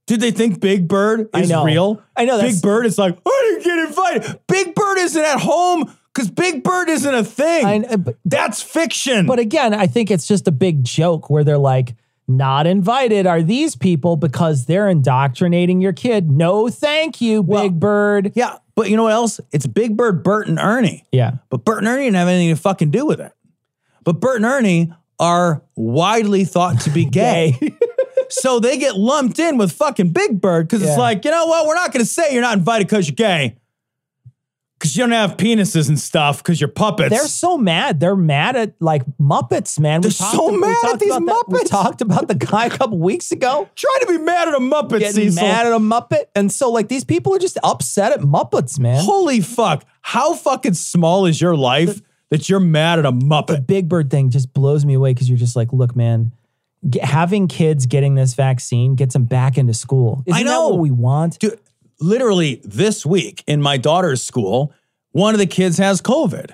Did 0.07 0.19
they 0.19 0.31
think 0.31 0.59
Big 0.59 0.87
Bird 0.87 1.29
I 1.33 1.41
is 1.41 1.49
know. 1.49 1.63
real? 1.63 2.01
I 2.17 2.25
know, 2.25 2.41
Big 2.41 2.61
Bird 2.61 2.85
is 2.85 2.97
like, 2.97 3.17
I 3.25 3.57
didn't 3.59 3.63
get 3.63 3.79
invited. 3.87 4.39
Big 4.47 4.75
Bird 4.75 4.97
isn't 4.97 5.23
at 5.23 5.39
home 5.39 5.95
because 6.13 6.29
Big 6.29 6.63
Bird 6.63 6.89
isn't 6.89 7.13
a 7.13 7.23
thing. 7.23 7.65
I- 7.65 7.95
but- 7.95 8.17
That's 8.25 8.61
fiction. 8.61 9.25
But 9.25 9.39
again, 9.39 9.73
I 9.73 9.87
think 9.87 10.11
it's 10.11 10.27
just 10.27 10.47
a 10.47 10.51
big 10.51 10.83
joke 10.83 11.29
where 11.29 11.43
they're 11.43 11.57
like, 11.57 11.95
not 12.27 12.65
invited 12.67 13.25
are 13.27 13.41
these 13.41 13.75
people 13.75 14.15
because 14.15 14.65
they're 14.65 14.87
indoctrinating 14.87 15.81
your 15.81 15.91
kid. 15.93 16.31
No, 16.31 16.69
thank 16.69 17.19
you, 17.19 17.43
Big 17.43 17.77
Bird. 17.79 18.31
yeah, 18.35 18.57
but 18.75 18.89
you 18.89 18.95
know 18.95 19.03
what 19.03 19.11
else? 19.13 19.39
It's 19.51 19.67
Big 19.67 19.97
Bird, 19.97 20.23
Bert, 20.23 20.47
and 20.47 20.57
Ernie. 20.57 21.05
Yeah. 21.11 21.33
But 21.49 21.65
Bert 21.65 21.79
and 21.79 21.87
Ernie 21.87 22.05
didn't 22.05 22.15
have 22.15 22.27
anything 22.29 22.55
to 22.55 22.61
fucking 22.61 22.91
do 22.91 23.05
with 23.05 23.19
it. 23.19 23.33
But 24.03 24.19
Bert 24.21 24.37
and 24.37 24.45
Ernie 24.45 24.93
are 25.19 25.61
widely 25.75 26.45
thought 26.45 26.79
to 26.81 26.89
be 26.89 27.03
gay. 27.09 27.57
So 28.31 28.59
they 28.59 28.77
get 28.77 28.95
lumped 28.97 29.37
in 29.39 29.57
with 29.57 29.71
fucking 29.71 30.09
Big 30.09 30.41
Bird 30.41 30.67
because 30.67 30.81
Yeah. 30.81 30.89
it's 30.89 30.97
like, 30.97 31.23
you 31.25 31.31
know 31.31 31.45
what? 31.45 31.67
We're 31.67 31.75
not 31.75 31.91
going 31.93 32.03
to 32.05 32.09
say 32.11 32.33
you're 32.33 32.41
not 32.41 32.57
invited 32.57 32.87
because 32.87 33.07
you're 33.07 33.15
gay. 33.15 33.57
Because 34.79 34.97
you 34.97 35.03
don't 35.03 35.11
have 35.11 35.37
penises 35.37 35.89
and 35.89 35.99
stuff 35.99 36.39
because 36.41 36.59
you're 36.59 36.67
puppets. 36.67 37.11
They're 37.11 37.27
so 37.27 37.55
mad. 37.55 37.99
They're 37.99 38.15
mad 38.15 38.55
at 38.55 38.73
like 38.79 39.03
Muppets, 39.21 39.79
man. 39.79 40.01
They're 40.01 40.09
we 40.09 40.13
talked, 40.13 40.35
so 40.35 40.51
we 40.51 40.57
mad 40.57 40.71
at 40.71 40.81
talked 40.81 40.99
these 41.01 41.15
about 41.15 41.19
that- 41.27 41.45
we 41.49 41.59
Muppets. 41.59 41.69
talked 41.69 42.01
about 42.01 42.27
the 42.27 42.33
guy 42.33 42.65
a 42.65 42.69
couple 42.71 42.97
weeks 42.97 43.31
ago. 43.31 43.69
trying 43.75 43.99
to 43.99 44.05
be 44.07 44.17
mad 44.17 44.47
at 44.47 44.55
a 44.55 44.59
Muppet, 44.59 44.97
Getting 44.99 45.29
Cecil. 45.29 45.43
mad 45.43 45.67
at 45.67 45.73
a 45.73 45.77
Muppet. 45.77 46.23
And 46.35 46.51
so, 46.51 46.71
like, 46.71 46.87
these 46.87 47.03
people 47.03 47.35
are 47.35 47.39
just 47.39 47.59
upset 47.63 48.11
at 48.11 48.21
Muppets, 48.21 48.79
man. 48.79 49.03
Holy 49.03 49.39
fuck. 49.39 49.85
How 50.01 50.33
fucking 50.33 50.73
small 50.73 51.27
is 51.27 51.39
your 51.39 51.55
life 51.55 52.01
that 52.31 52.49
you're 52.49 52.59
mad 52.59 52.97
at 52.97 53.05
a 53.05 53.11
the 53.11 53.17
Muppet? 53.23 53.67
Big 53.67 53.87
Bird 53.87 54.09
thing 54.09 54.31
just 54.31 54.51
blows 54.51 54.83
me 54.83 54.95
away 54.95 55.13
because 55.13 55.29
you're 55.29 55.37
just 55.37 55.55
like, 55.55 55.71
look, 55.71 55.95
man, 55.95 56.31
get, 56.89 57.03
having 57.03 57.47
kids 57.47 57.85
getting 57.85 58.15
this 58.15 58.33
vaccine 58.33 58.95
gets 58.95 59.13
them 59.13 59.25
back 59.25 59.57
into 59.57 59.73
school. 59.73 60.23
Isn't 60.25 60.39
I 60.39 60.43
that 60.43 60.49
know. 60.49 60.69
what 60.69 60.79
we 60.79 60.91
want? 60.91 61.39
Dude, 61.39 61.59
literally 61.99 62.61
this 62.63 63.05
week 63.05 63.43
in 63.47 63.61
my 63.61 63.77
daughter's 63.77 64.23
school, 64.23 64.73
one 65.11 65.33
of 65.33 65.39
the 65.39 65.45
kids 65.45 65.77
has 65.77 66.01
COVID. 66.01 66.51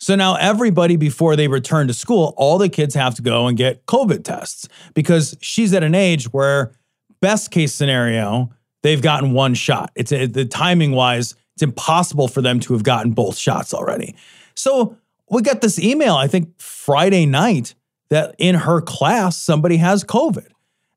So 0.00 0.14
now 0.14 0.36
everybody, 0.36 0.96
before 0.96 1.34
they 1.34 1.48
return 1.48 1.88
to 1.88 1.94
school, 1.94 2.32
all 2.36 2.56
the 2.56 2.68
kids 2.68 2.94
have 2.94 3.16
to 3.16 3.22
go 3.22 3.48
and 3.48 3.56
get 3.56 3.84
COVID 3.86 4.22
tests 4.22 4.68
because 4.94 5.36
she's 5.40 5.74
at 5.74 5.82
an 5.82 5.94
age 5.94 6.32
where, 6.32 6.72
best 7.20 7.50
case 7.50 7.74
scenario, 7.74 8.50
they've 8.82 9.02
gotten 9.02 9.32
one 9.32 9.54
shot. 9.54 9.90
It's 9.96 10.10
the 10.10 10.44
timing 10.44 10.92
wise, 10.92 11.34
it's 11.54 11.64
impossible 11.64 12.28
for 12.28 12.40
them 12.40 12.60
to 12.60 12.74
have 12.74 12.84
gotten 12.84 13.10
both 13.10 13.36
shots 13.36 13.74
already. 13.74 14.14
So 14.54 14.96
we 15.28 15.42
got 15.42 15.60
this 15.60 15.80
email, 15.80 16.14
I 16.14 16.28
think 16.28 16.60
Friday 16.60 17.26
night, 17.26 17.74
that 18.10 18.34
in 18.38 18.54
her 18.54 18.80
class, 18.80 19.36
somebody 19.36 19.76
has 19.76 20.04
COVID. 20.04 20.48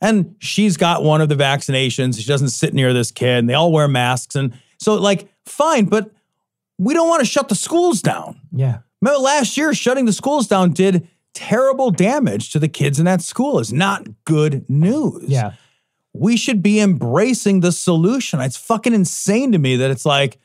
And 0.02 0.36
she's 0.40 0.78
got 0.78 1.04
one 1.04 1.22
of 1.22 1.30
the 1.30 1.36
vaccinations. 1.36 2.20
She 2.20 2.26
doesn't 2.26 2.50
sit 2.50 2.74
near 2.74 2.92
this 2.92 3.12
kid, 3.12 3.38
and 3.38 3.50
they 3.50 3.54
all 3.54 3.72
wear 3.72 3.88
masks. 3.88 4.36
And 4.36 4.54
so, 4.80 4.96
like, 4.96 5.28
fine, 5.46 5.86
but 5.86 6.12
we 6.80 6.96
don't 6.96 7.08
want 7.08 7.20
to 7.20 7.26
shut 7.26 7.50
the 7.50 7.56
schools 7.56 8.02
down. 8.02 8.40
Yeah. 8.52 8.80
Remember 9.02 9.20
last 9.20 9.58
year, 9.58 9.74
shutting 9.74 10.06
the 10.06 10.14
schools 10.14 10.48
down 10.48 10.72
did 10.72 11.08
terrible 11.34 11.92
damage 11.92 12.52
to 12.52 12.60
the 12.60 12.68
kids 12.68 13.00
in 13.00 13.06
that 13.06 13.22
school. 13.22 13.60
Is 13.60 13.72
not 13.72 14.08
good 14.26 14.68
news. 14.70 15.30
Yeah. 15.30 15.54
We 16.14 16.36
should 16.36 16.64
be 16.64 16.80
embracing 16.80 17.62
the 17.62 17.72
solution. 17.72 18.42
It's 18.42 18.58
fucking 18.58 18.94
insane 18.94 19.52
to 19.52 19.60
me 19.60 19.78
that 19.78 19.92
it's 19.92 20.06
like, 20.06 20.40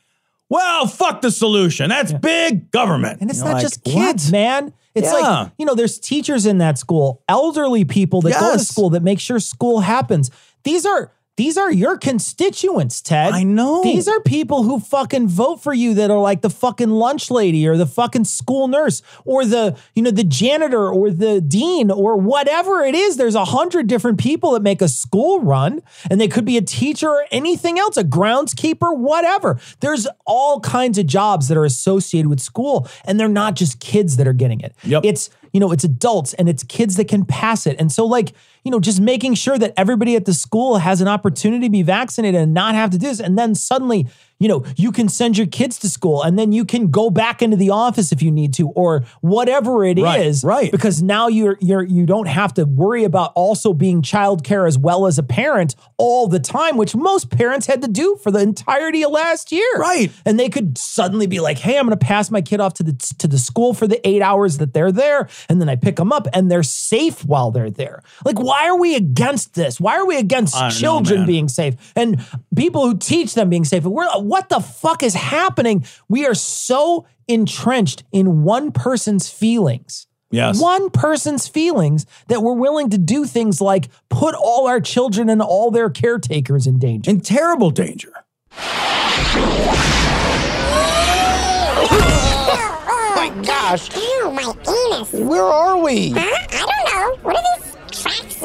well, 0.48 0.86
fuck 0.86 1.22
the 1.22 1.30
solution. 1.30 1.88
That's 1.88 2.12
big 2.12 2.70
government. 2.70 3.20
And 3.20 3.30
it's 3.30 3.40
You're 3.40 3.48
not 3.48 3.54
like, 3.54 3.62
just 3.62 3.80
what? 3.84 3.92
kids, 3.92 4.30
man. 4.30 4.72
It's 4.96 5.06
Yeah. 5.12 5.12
like, 5.42 5.52
you 5.58 5.66
know, 5.66 5.74
there's 5.74 5.98
teachers 6.00 6.46
in 6.46 6.58
that 6.58 6.78
school, 6.78 7.22
elderly 7.28 7.84
people 7.84 8.22
that 8.22 8.32
go 8.40 8.52
to 8.54 8.58
school 8.58 8.90
that 8.90 9.02
make 9.02 9.20
sure 9.20 9.38
school 9.38 9.80
happens. 9.80 10.30
These 10.64 10.86
are 10.86 11.12
these 11.36 11.58
are 11.58 11.70
your 11.70 11.98
constituents, 11.98 13.02
Ted. 13.02 13.32
I 13.32 13.42
know. 13.42 13.82
These 13.82 14.08
are 14.08 14.20
people 14.20 14.62
who 14.62 14.80
fucking 14.80 15.28
vote 15.28 15.62
for 15.62 15.74
you 15.74 15.92
that 15.94 16.10
are 16.10 16.18
like 16.18 16.40
the 16.40 16.48
fucking 16.48 16.90
lunch 16.90 17.30
lady 17.30 17.68
or 17.68 17.76
the 17.76 17.86
fucking 17.86 18.24
school 18.24 18.68
nurse 18.68 19.02
or 19.26 19.44
the, 19.44 19.76
you 19.94 20.02
know, 20.02 20.10
the 20.10 20.24
janitor 20.24 20.88
or 20.88 21.10
the 21.10 21.42
dean 21.42 21.90
or 21.90 22.16
whatever 22.16 22.80
it 22.80 22.94
is. 22.94 23.18
There's 23.18 23.34
a 23.34 23.44
hundred 23.44 23.86
different 23.86 24.18
people 24.18 24.52
that 24.52 24.62
make 24.62 24.80
a 24.80 24.88
school 24.88 25.40
run 25.40 25.82
and 26.10 26.18
they 26.18 26.28
could 26.28 26.46
be 26.46 26.56
a 26.56 26.62
teacher 26.62 27.10
or 27.10 27.26
anything 27.30 27.78
else, 27.78 27.98
a 27.98 28.04
groundskeeper, 28.04 28.96
whatever. 28.96 29.60
There's 29.80 30.08
all 30.24 30.60
kinds 30.60 30.96
of 30.96 31.06
jobs 31.06 31.48
that 31.48 31.58
are 31.58 31.66
associated 31.66 32.28
with 32.28 32.40
school 32.40 32.88
and 33.04 33.20
they're 33.20 33.28
not 33.28 33.56
just 33.56 33.78
kids 33.80 34.16
that 34.16 34.26
are 34.26 34.32
getting 34.32 34.60
it. 34.60 34.74
Yep. 34.84 35.04
It's, 35.04 35.28
you 35.52 35.60
know, 35.60 35.72
it's 35.72 35.84
adults 35.84 36.34
and 36.34 36.48
it's 36.48 36.62
kids 36.64 36.96
that 36.96 37.08
can 37.08 37.24
pass 37.24 37.66
it. 37.66 37.76
And 37.78 37.90
so, 37.90 38.04
like, 38.06 38.32
you 38.64 38.70
know, 38.70 38.80
just 38.80 39.00
making 39.00 39.34
sure 39.34 39.58
that 39.58 39.72
everybody 39.76 40.16
at 40.16 40.24
the 40.24 40.34
school 40.34 40.78
has 40.78 41.00
an 41.00 41.08
opportunity 41.08 41.66
to 41.66 41.70
be 41.70 41.82
vaccinated 41.82 42.40
and 42.40 42.52
not 42.52 42.74
have 42.74 42.90
to 42.90 42.98
do 42.98 43.06
this. 43.06 43.20
And 43.20 43.38
then 43.38 43.54
suddenly, 43.54 44.08
you 44.38 44.48
know, 44.48 44.64
you 44.76 44.92
can 44.92 45.08
send 45.08 45.38
your 45.38 45.46
kids 45.46 45.78
to 45.78 45.88
school 45.88 46.22
and 46.22 46.38
then 46.38 46.52
you 46.52 46.64
can 46.64 46.90
go 46.90 47.08
back 47.10 47.40
into 47.42 47.56
the 47.56 47.70
office 47.70 48.12
if 48.12 48.22
you 48.22 48.30
need 48.30 48.52
to, 48.54 48.68
or 48.70 49.04
whatever 49.20 49.84
it 49.84 49.98
is, 49.98 50.44
Right, 50.44 50.56
right. 50.56 50.72
Because 50.72 51.02
now 51.02 51.28
you're 51.28 51.56
you're 51.60 51.82
you 51.82 52.04
don't 52.06 52.28
have 52.28 52.52
to 52.54 52.64
worry 52.64 53.04
about 53.04 53.32
also 53.34 53.72
being 53.72 54.02
childcare 54.02 54.66
as 54.66 54.78
well 54.78 55.06
as 55.06 55.18
a 55.18 55.22
parent 55.22 55.74
all 55.96 56.26
the 56.26 56.40
time, 56.40 56.76
which 56.76 56.94
most 56.94 57.30
parents 57.30 57.66
had 57.66 57.82
to 57.82 57.88
do 57.88 58.18
for 58.22 58.30
the 58.30 58.40
entirety 58.40 59.02
of 59.04 59.10
last 59.10 59.52
year. 59.52 59.78
Right. 59.78 60.10
And 60.24 60.38
they 60.38 60.48
could 60.48 60.76
suddenly 60.76 61.26
be 61.26 61.40
like, 61.40 61.58
"Hey, 61.58 61.78
I'm 61.78 61.86
going 61.86 61.98
to 61.98 62.04
pass 62.04 62.30
my 62.30 62.42
kid 62.42 62.60
off 62.60 62.74
to 62.74 62.82
the 62.82 62.92
to 63.18 63.26
the 63.26 63.38
school 63.38 63.72
for 63.74 63.86
the 63.86 64.06
8 64.06 64.22
hours 64.22 64.58
that 64.58 64.74
they're 64.74 64.92
there, 64.92 65.28
and 65.48 65.60
then 65.60 65.68
I 65.68 65.76
pick 65.76 65.96
them 65.96 66.12
up 66.12 66.28
and 66.32 66.50
they're 66.50 66.62
safe 66.62 67.24
while 67.24 67.50
they're 67.50 67.70
there." 67.70 68.02
Like, 68.24 68.38
why 68.38 68.68
are 68.68 68.78
we 68.78 68.94
against 68.96 69.54
this? 69.54 69.80
Why 69.80 69.96
are 69.96 70.06
we 70.06 70.18
against 70.18 70.54
don't 70.54 70.64
know, 70.64 70.70
children 70.70 71.26
being 71.26 71.48
safe 71.48 71.74
and 71.96 72.20
people 72.54 72.86
who 72.86 72.96
teach 72.98 73.34
them 73.34 73.48
being 73.48 73.64
safe? 73.64 73.84
We're 73.84 74.06
what 74.28 74.48
the 74.48 74.60
fuck 74.60 75.02
is 75.02 75.14
happening? 75.14 75.84
We 76.08 76.26
are 76.26 76.34
so 76.34 77.06
entrenched 77.28 78.04
in 78.12 78.42
one 78.42 78.72
person's 78.72 79.28
feelings. 79.30 80.06
Yes. 80.30 80.60
One 80.60 80.90
person's 80.90 81.46
feelings 81.46 82.04
that 82.28 82.42
we're 82.42 82.54
willing 82.54 82.90
to 82.90 82.98
do 82.98 83.24
things 83.24 83.60
like 83.60 83.88
put 84.08 84.34
all 84.34 84.66
our 84.66 84.80
children 84.80 85.28
and 85.28 85.40
all 85.40 85.70
their 85.70 85.88
caretakers 85.88 86.66
in 86.66 86.78
danger. 86.78 87.10
In 87.10 87.20
terrible 87.20 87.70
danger. 87.70 88.12
Oh 91.78 93.12
my 93.16 93.42
gosh. 93.44 93.94
Ew, 93.96 94.30
my 94.32 94.42
anus. 94.92 95.12
Where 95.12 95.42
are 95.42 95.78
we? 95.78 96.10
Huh? 96.10 96.20
I 96.20 96.66
don't 96.66 96.68
know. 96.92 97.16
What 97.22 97.36
are 97.36 97.60
these 97.60 97.65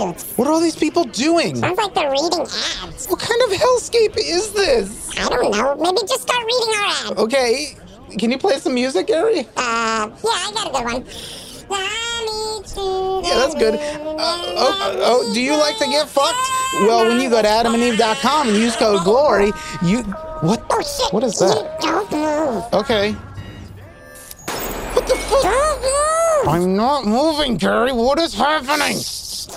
What 0.10 0.48
are 0.48 0.52
all 0.52 0.60
these 0.60 0.76
people 0.76 1.04
doing? 1.04 1.56
Sounds 1.56 1.78
like 1.78 1.94
they're 1.94 2.12
reading 2.12 2.42
ads. 2.42 3.08
What 3.08 3.20
kind 3.20 3.42
of 3.44 3.50
hellscape 3.52 4.18
is 4.18 4.54
this? 4.54 5.18
I 5.18 5.30
don't 5.30 5.52
know. 5.52 5.76
Maybe 5.76 5.98
just 6.08 6.22
start 6.24 6.44
reading 6.46 6.74
our 6.76 6.86
ads. 6.86 7.20
Okay, 7.20 7.76
can 8.18 8.32
you 8.32 8.38
play 8.38 8.58
some 8.58 8.74
music, 8.74 9.08
Gary? 9.08 9.42
Uh, 9.56 10.10
yeah, 10.10 10.16
I 10.24 10.52
got 10.54 10.68
a 10.68 10.72
good 10.72 10.84
one. 10.84 11.06
Yeah, 13.24 13.36
that's 13.36 13.56
good. 13.56 13.76
Uh, 13.76 14.18
oh, 14.18 14.96
oh, 15.04 15.34
do 15.34 15.42
you 15.42 15.56
like 15.58 15.78
to 15.78 15.86
get 15.86 16.08
fucked? 16.08 16.38
Well, 16.82 17.08
when 17.08 17.20
you 17.22 17.30
go 17.30 17.42
to 17.42 17.48
adamandeve.com 17.48 18.48
and 18.50 18.58
use 18.58 18.76
code 18.76 19.04
GLORY, 19.04 19.52
you. 19.84 20.04
What? 20.42 20.66
Oh 20.70 20.82
shit. 20.82 21.14
What 21.14 21.24
is 21.24 21.38
that? 21.40 21.80
Don't 21.82 22.12
move. 22.12 22.64
Okay. 22.74 23.12
What 24.94 25.08
the 25.08 25.16
fuck? 25.16 25.44
Don't 25.44 25.82
move. 25.82 26.48
I'm 26.54 26.76
not 26.76 27.06
moving, 27.06 27.58
Gary. 27.58 27.92
What 27.92 28.20
is 28.20 28.34
happening? 28.34 28.98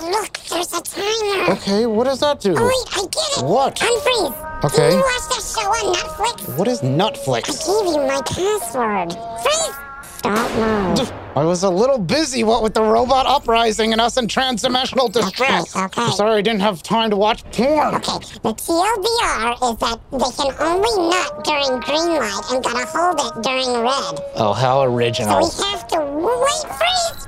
Look, 0.01 0.37
there's 0.49 0.73
a 0.73 0.81
timer. 0.81 1.53
Okay, 1.53 1.85
what 1.85 2.03
does 2.05 2.19
that 2.19 2.39
do? 2.39 2.55
Oh 2.57 2.65
wait, 2.65 2.97
I 2.97 3.01
get 3.07 3.37
it. 3.37 3.45
What? 3.45 3.75
Unfreeze. 3.77 4.63
Okay. 4.65 4.89
Did 4.89 4.93
you 4.93 5.01
watch 5.01 5.29
that 5.29 5.43
show 5.55 5.67
on 5.69 5.95
Netflix? 5.95 6.57
What 6.57 6.67
is 6.67 6.81
Netflix? 6.81 6.85
I 6.85 7.41
Nutflix? 7.41 7.83
gave 7.85 7.93
you 7.93 8.07
my 8.07 8.21
password. 8.25 9.13
Freeze. 9.43 9.75
Don't 10.21 10.97
move. 10.97 11.11
I 11.35 11.43
was 11.43 11.63
a 11.63 11.69
little 11.69 11.99
busy, 11.99 12.43
what 12.43 12.63
with 12.63 12.73
the 12.73 12.81
robot 12.81 13.25
uprising 13.27 13.91
and 13.91 14.01
us 14.01 14.17
in 14.17 14.25
transdimensional 14.25 15.11
distress. 15.11 15.75
okay. 15.75 16.01
I'm 16.01 16.11
sorry 16.13 16.39
I 16.39 16.41
didn't 16.41 16.61
have 16.61 16.81
time 16.81 17.09
to 17.11 17.15
watch 17.17 17.43
porn. 17.51 17.93
Okay, 17.95 18.17
the 18.41 18.53
TLDR 18.53 19.71
is 19.71 19.77
that 19.79 19.99
they 20.11 20.43
can 20.43 20.55
only 20.61 21.09
nut 21.09 21.43
during 21.43 21.79
green 21.81 22.19
light 22.19 22.41
and 22.51 22.63
gotta 22.63 22.85
hold 22.87 23.19
it 23.19 23.43
during 23.43 23.83
red. 23.83 24.19
Oh, 24.35 24.53
how 24.53 24.81
original. 24.83 25.43
So 25.43 25.63
we 25.63 25.71
have 25.71 25.87
to 25.89 25.99
wait 25.99 26.73
freeze 26.73 27.27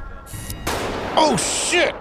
Oh, 1.19 1.35
shit. 1.37 1.93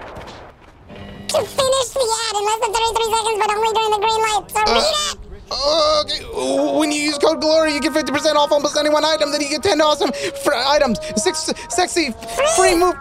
To 1.29 1.39
finish 1.45 1.89
the 1.95 2.05
ad 2.05 2.35
in 2.37 2.45
less 2.45 2.61
than 2.63 2.73
33 2.73 3.05
seconds, 3.15 3.39
but 3.41 3.51
only 3.55 3.73
during 3.75 3.91
the 3.91 4.01
green 4.05 4.21
light. 4.23 4.45
So 4.51 4.61
Uh, 4.61 4.75
read 4.75 4.83
it. 4.83 6.25
Okay, 6.27 6.79
when 6.79 6.91
you 6.93 7.01
use 7.03 7.19
code 7.19 7.41
GLORY, 7.41 7.73
you 7.73 7.81
get 7.81 7.93
50% 7.93 8.35
off 8.37 8.51
almost 8.53 8.77
any 8.77 8.91
one 8.91 9.05
item. 9.05 9.31
Then 9.33 9.41
you 9.41 9.49
get 9.49 9.63
10 9.63 9.81
awesome 9.81 10.11
fr- 10.43 10.55
items. 10.55 10.99
Six 11.17 11.51
sexy 11.69 12.13
free 12.57 12.75
move. 12.75 12.95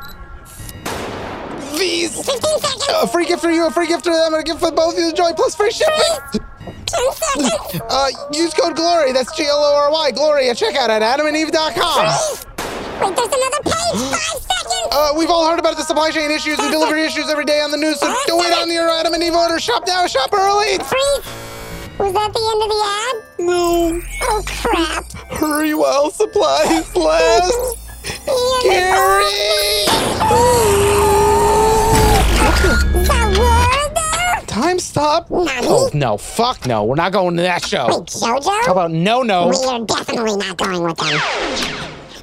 These. 1.77 2.15
15 2.15 2.39
seconds. 2.59 2.85
A 3.01 3.07
free 3.07 3.25
gift 3.25 3.41
for 3.41 3.51
you, 3.51 3.65
a 3.67 3.71
free 3.71 3.87
gift 3.87 4.03
for 4.05 4.13
them, 4.13 4.33
and 4.33 4.41
a 4.41 4.43
gift 4.43 4.59
for 4.59 4.71
both 4.71 4.93
of 4.93 4.99
you 4.99 5.05
to 5.05 5.09
enjoy, 5.09 5.33
plus 5.33 5.55
free 5.55 5.71
shipping. 5.71 6.39
10 6.85 7.11
seconds. 7.11 7.81
Uh, 7.89 8.07
use 8.31 8.53
code 8.53 8.75
GLORY, 8.75 9.11
that's 9.11 9.35
G 9.35 9.45
L 9.45 9.57
O 9.57 9.75
R 9.75 9.91
Y, 9.91 10.11
GLORY 10.11 10.49
at 10.49 10.55
checkout 10.57 10.89
at 10.89 11.01
adamandeve.com. 11.01 12.54
Wait, 13.01 13.15
there's 13.15 13.27
another 13.27 13.61
page. 13.63 14.01
Five 14.11 14.41
seconds. 14.41 14.87
Uh, 14.91 15.13
we've 15.17 15.29
all 15.29 15.45
heard 15.49 15.59
about 15.59 15.75
the 15.77 15.83
supply 15.83 16.11
chain 16.11 16.31
issues 16.31 16.57
and 16.59 16.71
delivery 16.71 17.03
issues 17.03 17.29
every 17.29 17.45
day 17.45 17.61
on 17.61 17.71
the 17.71 17.77
news, 17.77 17.99
so 17.99 18.07
do 18.27 18.39
it 18.41 18.53
on 18.57 18.71
your 18.71 18.89
Adam 18.89 19.13
and 19.13 19.23
Eve 19.23 19.33
order. 19.35 19.59
Shop 19.59 19.83
now, 19.87 20.07
shop 20.07 20.31
early. 20.33 20.77
Freeze. 20.79 21.25
Was 21.97 22.13
that 22.13 22.33
the 22.33 22.43
end 22.51 22.61
of 22.63 22.69
the 22.69 22.81
ad? 22.85 23.15
No. 23.47 24.01
Oh 24.23 24.43
crap. 24.47 25.11
Hurry 25.39 25.73
while 25.73 26.11
supplies 26.11 26.93
last. 26.95 27.77
Time 34.47 34.79
stop. 34.79 35.27
Oh 35.31 35.89
no, 35.93 36.17
fuck 36.17 36.65
no. 36.65 36.85
We're 36.85 36.95
not 36.95 37.11
going 37.11 37.35
to 37.37 37.41
that 37.43 37.65
show. 37.65 37.87
Wait, 37.87 38.07
Jojo? 38.07 38.65
How 38.65 38.71
about 38.71 38.91
no 38.91 39.21
no? 39.21 39.49
We 39.49 39.57
are 39.65 39.79
definitely 39.85 40.37
not 40.37 40.57
going 40.57 40.81
with 40.81 40.97
them. 40.97 41.19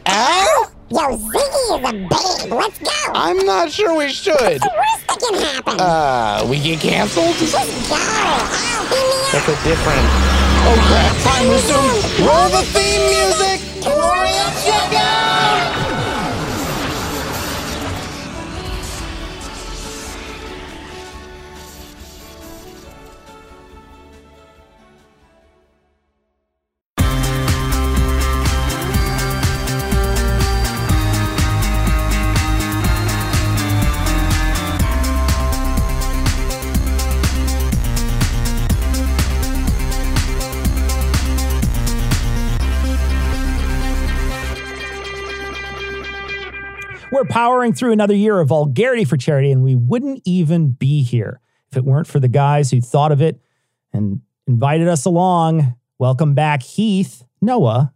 Al? 0.07 0.73
Yo, 0.91 1.17
Ziggy 1.17 1.63
is 1.65 1.71
a 1.71 1.79
babe. 1.93 2.53
Let's 2.53 2.79
go. 2.79 3.13
I'm 3.15 3.39
not 3.47 3.71
sure 3.71 3.97
we 3.97 4.11
should. 4.13 4.35
What's 4.35 4.61
the 4.61 4.73
worst 4.77 5.07
that 5.09 5.19
can 5.21 5.35
happen? 5.41 5.81
Uh, 5.81 6.47
we 6.49 6.59
get 6.61 6.81
canceled? 6.81 7.35
Just 7.37 7.55
go. 7.55 7.97
Al, 7.97 8.83
beam 8.91 9.09
me 9.09 9.25
up. 9.25 9.33
That's 9.33 9.49
a 9.49 9.57
different. 9.65 10.07
Oh 10.65 10.77
crap, 10.87 11.15
time 11.25 11.49
resume. 11.49 12.27
Roll 12.27 12.49
the 12.51 12.63
theme 12.75 13.05
music. 13.09 13.59
Gloria 13.83 14.47
checkout. 14.63 15.62
Powering 47.33 47.73
through 47.73 47.93
another 47.93 48.15
year 48.15 48.39
of 48.41 48.49
vulgarity 48.49 49.05
for 49.05 49.17
charity, 49.17 49.51
and 49.51 49.65
we 49.65 49.75
wouldn't 49.75 50.21
even 50.27 50.73
be 50.73 51.03
here 51.03 51.41
if 51.71 51.79
it 51.79 51.85
weren't 51.85 52.07
for 52.07 52.21
the 52.21 52.29
guys 52.29 52.71
who 52.71 52.81
thought 52.81 53.11
of 53.11 53.23
it 53.23 53.41
and 53.91 54.21
invited 54.47 54.87
us 54.87 55.07
along. 55.07 55.75
Welcome 55.99 56.35
back, 56.35 56.63
Heath, 56.63 57.25
Noah, 57.41 57.95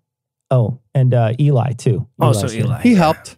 oh, 0.50 0.80
and 0.94 1.12
uh, 1.12 1.34
Eli 1.38 1.72
too. 1.72 2.08
Also 2.18 2.46
Eli's 2.46 2.52
here. 2.52 2.64
Eli. 2.64 2.80
He 2.80 2.94
helped. 2.94 3.36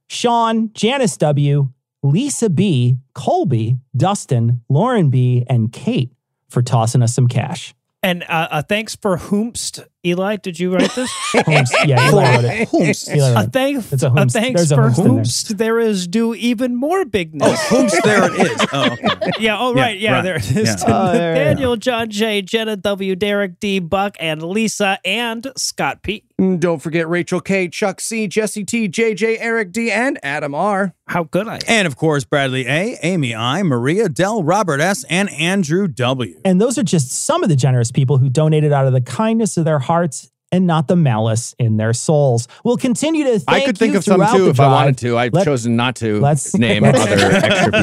Sean, 0.09 0.71
Janice 0.73 1.19
W., 1.19 1.69
Lisa 2.03 2.49
B., 2.49 2.97
Colby, 3.13 3.77
Dustin, 3.95 4.63
Lauren 4.71 5.11
B., 5.11 5.45
and 5.47 5.71
Kate 5.71 6.11
for 6.49 6.63
tossing 6.63 7.03
us 7.03 7.15
some 7.15 7.29
cash. 7.29 7.75
And 8.03 8.23
uh, 8.23 8.49
uh, 8.51 8.63
thanks 8.63 8.97
for 8.97 9.19
whomst. 9.19 9.87
Eli, 10.07 10.37
did 10.37 10.59
you 10.61 10.73
write 10.75 10.91
this? 10.95 11.11
Whomst. 11.33 11.73
Yeah, 11.87 12.09
Eli 12.11 12.37
wrote 12.37 12.45
it. 12.45 12.69
Whomst. 12.69 13.09
Eli 13.15 13.29
wrote 13.35 13.37
A, 13.39 13.45
it. 13.47 13.53
thank, 13.53 13.93
It's 13.93 14.03
a 14.03 14.07
a 14.07 14.11
whomst. 14.11 14.33
thanks 14.33 14.61
There's 14.61 14.73
a 14.73 14.77
for 14.77 14.91
whomst 14.91 15.51
in 15.51 15.57
there. 15.57 15.65
There 15.75 15.81
is 15.81 16.07
due 16.07 16.35
even 16.35 16.77
more 16.77 17.05
bigness. 17.05 17.49
Oh, 17.49 17.77
whomst 17.77 18.03
there 18.05 18.25
it 18.25 18.51
is. 18.53 18.69
Oh, 18.73 18.93
okay. 18.93 19.31
Yeah, 19.39 19.59
oh, 19.59 19.75
right. 19.75 19.99
Yeah, 19.99 20.13
right. 20.15 20.23
there 20.23 20.37
it 20.37 20.51
is. 20.57 20.69
Yeah. 20.83 20.85
Oh, 20.87 21.13
there, 21.13 21.59
yeah. 21.59 21.77
John 21.77 22.11
J, 22.11 22.43
Jenna 22.43 22.77
W, 22.77 23.17
Derek 23.17 23.59
D, 23.61 23.79
Buck, 23.79 24.17
and 24.21 24.43
Lisa, 24.43 24.99
and 25.05 25.51
Scott 25.57 26.03
P. 26.03 26.25
Mm, 26.41 26.59
Don't 26.59 26.81
forget 26.81 27.09
Rachel 27.09 27.41
K, 27.41 27.69
Chuck 27.69 28.01
C, 28.01 28.27
Jesse 28.27 28.65
T, 28.65 28.89
JJ, 28.89 29.37
Eric 29.39 29.71
D, 29.73 29.91
and 29.91 30.19
Adam 30.23 30.55
R. 30.55 30.93
How 31.07 31.25
could 31.25 31.47
I. 31.47 31.61
And 31.69 31.87
of 31.87 31.97
course, 31.97 32.25
Bradley 32.25 32.67
A, 32.67 32.99
Amy 33.03 33.35
I, 33.35 33.63
Maria 33.63 34.09
Dell, 34.09 34.43
Robert 34.43 34.81
S, 34.81 35.05
and 35.05 35.31
Andrew 35.31 35.87
W. 35.87 36.41
And 36.45 36.61
those 36.61 36.77
are 36.79 36.83
just 36.83 37.13
some 37.13 37.43
of 37.43 37.49
the 37.49 37.57
generous 37.57 37.93
people 37.93 38.19
who 38.19 38.29
donated 38.29 38.73
out 38.73 38.87
of 38.87 38.93
the 38.93 39.01
kindness 39.03 39.57
of 39.57 39.65
their 39.65 39.79
hearts 39.95 40.29
and 40.51 40.67
not 40.67 40.89
the 40.89 40.97
malice 40.97 41.55
in 41.59 41.77
their 41.77 41.93
souls. 41.93 42.49
We'll 42.65 42.77
continue 42.77 43.25
to 43.25 43.43
I 43.47 43.65
could 43.65 43.79
think 43.79 43.95
of 43.95 44.03
some 44.05 44.21
too 44.37 44.49
if 44.51 44.59
I 44.59 44.67
wanted 44.67 44.99
to. 44.99 45.17
I've 45.17 45.33
Let- 45.33 45.45
chosen 45.45 45.77
not 45.77 45.95
to 45.97 46.21
let's- 46.21 46.53
name 46.67 46.83
other 46.85 46.99
extra 46.99 47.71
people 47.71 47.81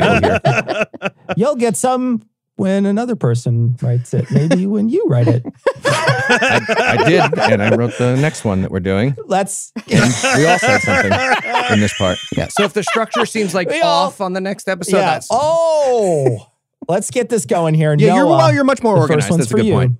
here. 1.00 1.12
You'll 1.38 1.56
get 1.56 1.78
some 1.78 2.24
when 2.58 2.86
another 2.86 3.16
person 3.16 3.76
writes 3.82 4.14
it. 4.14 4.30
Maybe 4.30 4.66
when 4.76 4.90
you 4.90 5.06
write 5.08 5.28
it. 5.30 5.44
I, 5.86 6.98
I 7.00 7.10
did, 7.10 7.40
and 7.40 7.64
I 7.64 7.76
wrote 7.76 7.98
the 7.98 8.16
next 8.18 8.44
one 8.46 8.62
that 8.62 8.72
we're 8.72 8.80
doing. 8.82 9.16
Let's. 9.26 9.72
And 9.76 10.14
we 10.38 10.46
all 10.48 10.60
said 10.60 10.80
something 10.82 11.12
in 11.74 11.80
this 11.80 11.94
part. 11.98 12.18
Yeah. 12.38 12.48
So 12.50 12.64
if 12.64 12.74
the 12.74 12.84
structure 12.84 13.26
seems 13.26 13.54
like 13.56 13.70
We 13.70 13.80
all- 13.82 14.08
off 14.08 14.20
on 14.22 14.34
the 14.34 14.42
next 14.42 14.68
episode, 14.68 14.98
yeah. 14.98 15.14
that's 15.14 15.28
Oh, 15.32 16.48
let's 16.90 17.10
get 17.10 17.30
this 17.30 17.46
going 17.46 17.74
here. 17.74 17.96
Yeah, 17.98 18.16
you're- 18.16 18.30
well, 18.30 18.54
you're 18.54 18.64
much 18.66 18.84
more 18.84 18.98
organized. 18.98 19.30
That's 19.38 19.52
a 19.52 19.56
good 19.56 19.66
you. 19.66 19.74
point. 19.74 19.94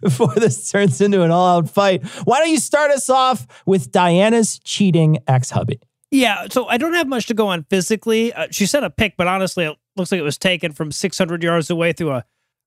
Before 0.00 0.32
this 0.34 0.70
turns 0.70 1.00
into 1.00 1.22
an 1.22 1.30
all-out 1.30 1.68
fight, 1.68 2.04
why 2.24 2.38
don't 2.38 2.50
you 2.50 2.58
start 2.58 2.90
us 2.90 3.10
off 3.10 3.46
with 3.66 3.92
Diana's 3.92 4.58
cheating 4.60 5.18
ex-hubby? 5.26 5.80
Yeah, 6.10 6.46
so 6.50 6.66
I 6.66 6.78
don't 6.78 6.94
have 6.94 7.08
much 7.08 7.26
to 7.26 7.34
go 7.34 7.48
on 7.48 7.64
physically. 7.64 8.32
Uh, 8.32 8.46
she 8.50 8.66
sent 8.66 8.84
a 8.84 8.90
pic, 8.90 9.14
but 9.16 9.26
honestly, 9.26 9.64
it 9.64 9.76
looks 9.96 10.12
like 10.12 10.20
it 10.20 10.24
was 10.24 10.38
taken 10.38 10.72
from 10.72 10.92
600 10.92 11.42
yards 11.42 11.68
away 11.68 11.92
through 11.92 12.12
a 12.12 12.24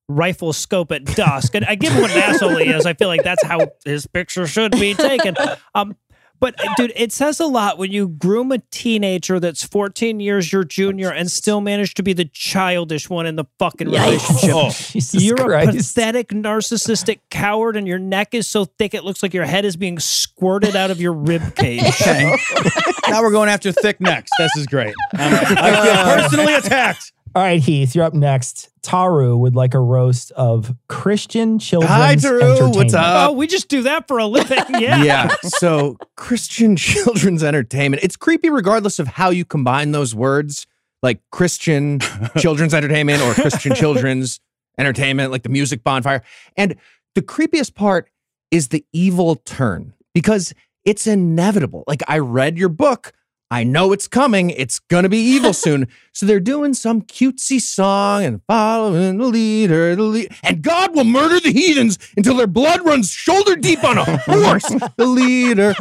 rifle 0.09 0.51
scope 0.53 0.91
at 0.91 1.05
dusk. 1.05 1.55
And 1.55 1.65
I 1.65 1.75
give 1.75 1.93
him 1.93 2.01
what 2.01 2.11
an 2.11 2.17
asshole 2.17 2.57
he 2.57 2.69
is. 2.69 2.85
I 2.85 2.93
feel 2.93 3.07
like 3.07 3.23
that's 3.23 3.43
how 3.43 3.67
his 3.85 4.07
picture 4.07 4.45
should 4.45 4.71
be 4.73 4.93
taken. 4.93 5.35
Um, 5.73 5.95
but 6.39 6.55
uh, 6.65 6.73
dude, 6.77 6.93
it 6.95 7.11
says 7.11 7.39
a 7.39 7.45
lot 7.45 7.77
when 7.77 7.91
you 7.91 8.07
groom 8.07 8.51
a 8.51 8.59
teenager 8.71 9.39
that's 9.39 9.63
14 9.63 10.19
years 10.19 10.51
your 10.51 10.63
junior 10.63 11.11
and 11.11 11.29
still 11.29 11.61
manage 11.61 11.93
to 11.95 12.03
be 12.03 12.13
the 12.13 12.25
childish 12.25 13.09
one 13.09 13.25
in 13.25 13.35
the 13.35 13.45
fucking 13.57 13.89
relationship. 13.89 14.51
Oh, 14.53 14.69
Jesus 14.73 15.23
You're 15.23 15.53
a 15.53 15.65
pathetic, 15.65 16.29
narcissistic 16.29 17.19
coward, 17.29 17.75
and 17.75 17.87
your 17.87 17.99
neck 17.99 18.33
is 18.33 18.47
so 18.47 18.65
thick 18.65 18.93
it 18.93 19.03
looks 19.03 19.21
like 19.21 19.33
your 19.33 19.45
head 19.45 19.65
is 19.65 19.75
being 19.75 19.99
squirted 19.99 20.75
out 20.75 20.91
of 20.91 21.01
your 21.01 21.13
rib 21.13 21.41
cage. 21.55 21.83
Okay. 21.83 22.35
now 23.09 23.21
we're 23.21 23.31
going 23.31 23.49
after 23.49 23.71
thick 23.71 23.99
necks. 23.99 24.31
This 24.37 24.55
is 24.55 24.65
great. 24.67 24.95
I 25.13 25.83
feel 25.83 26.19
personally 26.21 26.53
attacked. 26.53 27.11
All 27.35 27.43
right, 27.43 27.61
Heath, 27.61 27.93
you're 27.95 28.03
up 28.05 28.13
next. 28.13 28.69
Taru 28.81 29.37
would 29.37 29.55
like 29.55 29.73
a 29.73 29.79
roast 29.79 30.31
of 30.31 30.75
Christian 30.87 31.59
children's 31.59 31.93
Hi, 31.93 32.15
Taru. 32.15 32.39
What's 32.39 32.61
entertainment. 32.61 32.93
up? 32.95 33.29
Oh, 33.29 33.33
we 33.33 33.45
just 33.45 33.67
do 33.67 33.83
that 33.83 34.07
for 34.07 34.17
a 34.17 34.25
living. 34.25 34.57
Yeah. 34.79 35.03
yeah. 35.03 35.35
So 35.43 35.97
Christian 36.15 36.75
children's 36.77 37.43
entertainment. 37.43 38.03
It's 38.03 38.15
creepy 38.15 38.49
regardless 38.49 38.97
of 38.99 39.07
how 39.07 39.29
you 39.29 39.45
combine 39.45 39.91
those 39.91 40.15
words, 40.15 40.65
like 41.03 41.21
Christian 41.31 41.99
children's 42.37 42.73
entertainment 42.73 43.21
or 43.21 43.33
Christian 43.33 43.75
children's 43.75 44.39
entertainment, 44.77 45.31
like 45.31 45.43
the 45.43 45.49
music 45.49 45.83
bonfire. 45.83 46.23
And 46.55 46.75
the 47.15 47.21
creepiest 47.21 47.75
part 47.75 48.09
is 48.51 48.69
the 48.69 48.85
evil 48.93 49.35
turn 49.35 49.93
because 50.13 50.53
it's 50.85 51.05
inevitable. 51.05 51.83
Like 51.87 52.01
I 52.07 52.19
read 52.19 52.57
your 52.57 52.69
book. 52.69 53.11
I 53.51 53.63
know 53.63 53.91
it's 53.93 54.07
coming. 54.07 54.51
It's 54.51 54.77
going 54.77 55.03
to 55.03 55.09
be 55.09 55.17
evil 55.17 55.53
soon. 55.65 55.87
So 56.13 56.25
they're 56.25 56.39
doing 56.39 56.73
some 56.73 57.01
cutesy 57.01 57.59
song 57.61 58.23
and 58.23 58.41
following 58.45 59.17
the 59.17 59.25
leader, 59.25 59.95
the 59.95 60.03
lead, 60.03 60.35
and 60.43 60.61
God 60.61 60.93
will 60.95 61.05
murder 61.05 61.39
the 61.39 61.51
heathens 61.51 61.97
until 62.17 62.35
their 62.35 62.45
blood 62.47 62.85
runs 62.85 63.09
shoulder 63.09 63.55
deep 63.55 63.83
on 63.83 63.97
a 63.97 64.03
horse. 64.17 64.65
the 64.97 65.05
leader. 65.05 65.73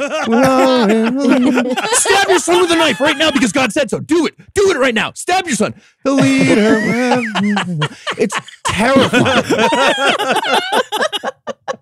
Stab 1.93 2.29
your 2.29 2.39
son 2.39 2.63
with 2.63 2.71
a 2.71 2.77
knife 2.77 3.01
right 3.01 3.17
now 3.17 3.31
because 3.31 3.53
God 3.53 3.73
said 3.73 3.91
so. 3.91 3.99
Do 4.01 4.27
it. 4.27 4.35
Do 4.55 4.71
it 4.71 4.77
right 4.79 4.95
now. 4.95 5.13
Stab 5.13 5.47
your 5.47 5.57
son. 5.57 5.75
The 6.05 6.13
leader. 6.13 6.79
It's 8.17 8.39
terrifying. 8.65 9.45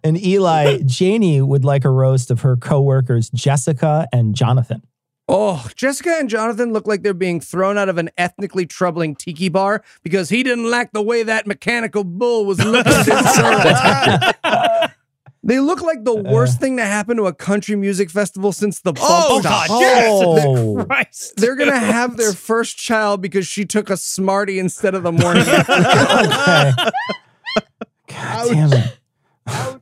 And 0.03 0.24
Eli, 0.24 0.78
Janie 0.84 1.41
would 1.43 1.64
like 1.64 1.84
a 1.84 1.91
roast 1.91 2.30
of 2.30 2.41
her 2.41 2.57
coworkers 2.57 3.28
Jessica 3.30 4.07
and 4.12 4.34
Jonathan. 4.34 4.82
Oh, 5.29 5.68
Jessica 5.74 6.16
and 6.18 6.29
Jonathan 6.29 6.72
look 6.72 6.87
like 6.87 7.03
they're 7.03 7.12
being 7.12 7.41
thrown 7.41 7.77
out 7.77 7.89
of 7.89 7.99
an 7.99 8.11
ethnically 8.16 8.64
troubling 8.64 9.16
tiki 9.16 9.49
bar 9.49 9.83
because 10.05 10.29
he 10.29 10.45
didn't 10.45 10.70
like 10.70 10.93
the 10.93 11.03
way 11.03 11.24
that 11.24 11.47
mechanical 11.49 12.05
bull 12.05 12.47
was 12.47 12.64
looking 12.64 12.93
at 12.93 13.07
his 13.07 14.43
girl. 14.43 14.91
They 15.47 15.61
look 15.61 15.81
like 15.81 16.03
the 16.03 16.12
uh. 16.12 16.22
worst 16.22 16.59
thing 16.59 16.77
to 16.79 16.85
happen 16.85 17.16
to 17.18 17.27
a 17.27 17.33
country 17.33 17.77
music 17.77 18.11
festival 18.11 18.51
since 18.51 18.81
the 18.81 18.91
oh, 18.91 18.93
bump 18.95 19.27
Oh, 19.31 19.41
stop. 19.41 19.68
God, 19.68 19.81
yes. 19.81 20.45
Oh. 20.45 20.85
Christ. 20.89 21.35
They're 21.37 21.55
gonna 21.55 21.79
have 21.79 22.16
their 22.16 22.33
first 22.35 22.77
child 22.77 23.22
because 23.22 23.47
she 23.47 23.64
took 23.64 23.89
a 23.89 23.97
Smartie 23.97 24.59
instead 24.59 24.95
of 24.95 25.05
the 25.05 25.12
morning. 25.12 25.45
Okay. 28.09 28.22
God 28.22 28.49
damn 28.49 28.72
it. 28.72 29.81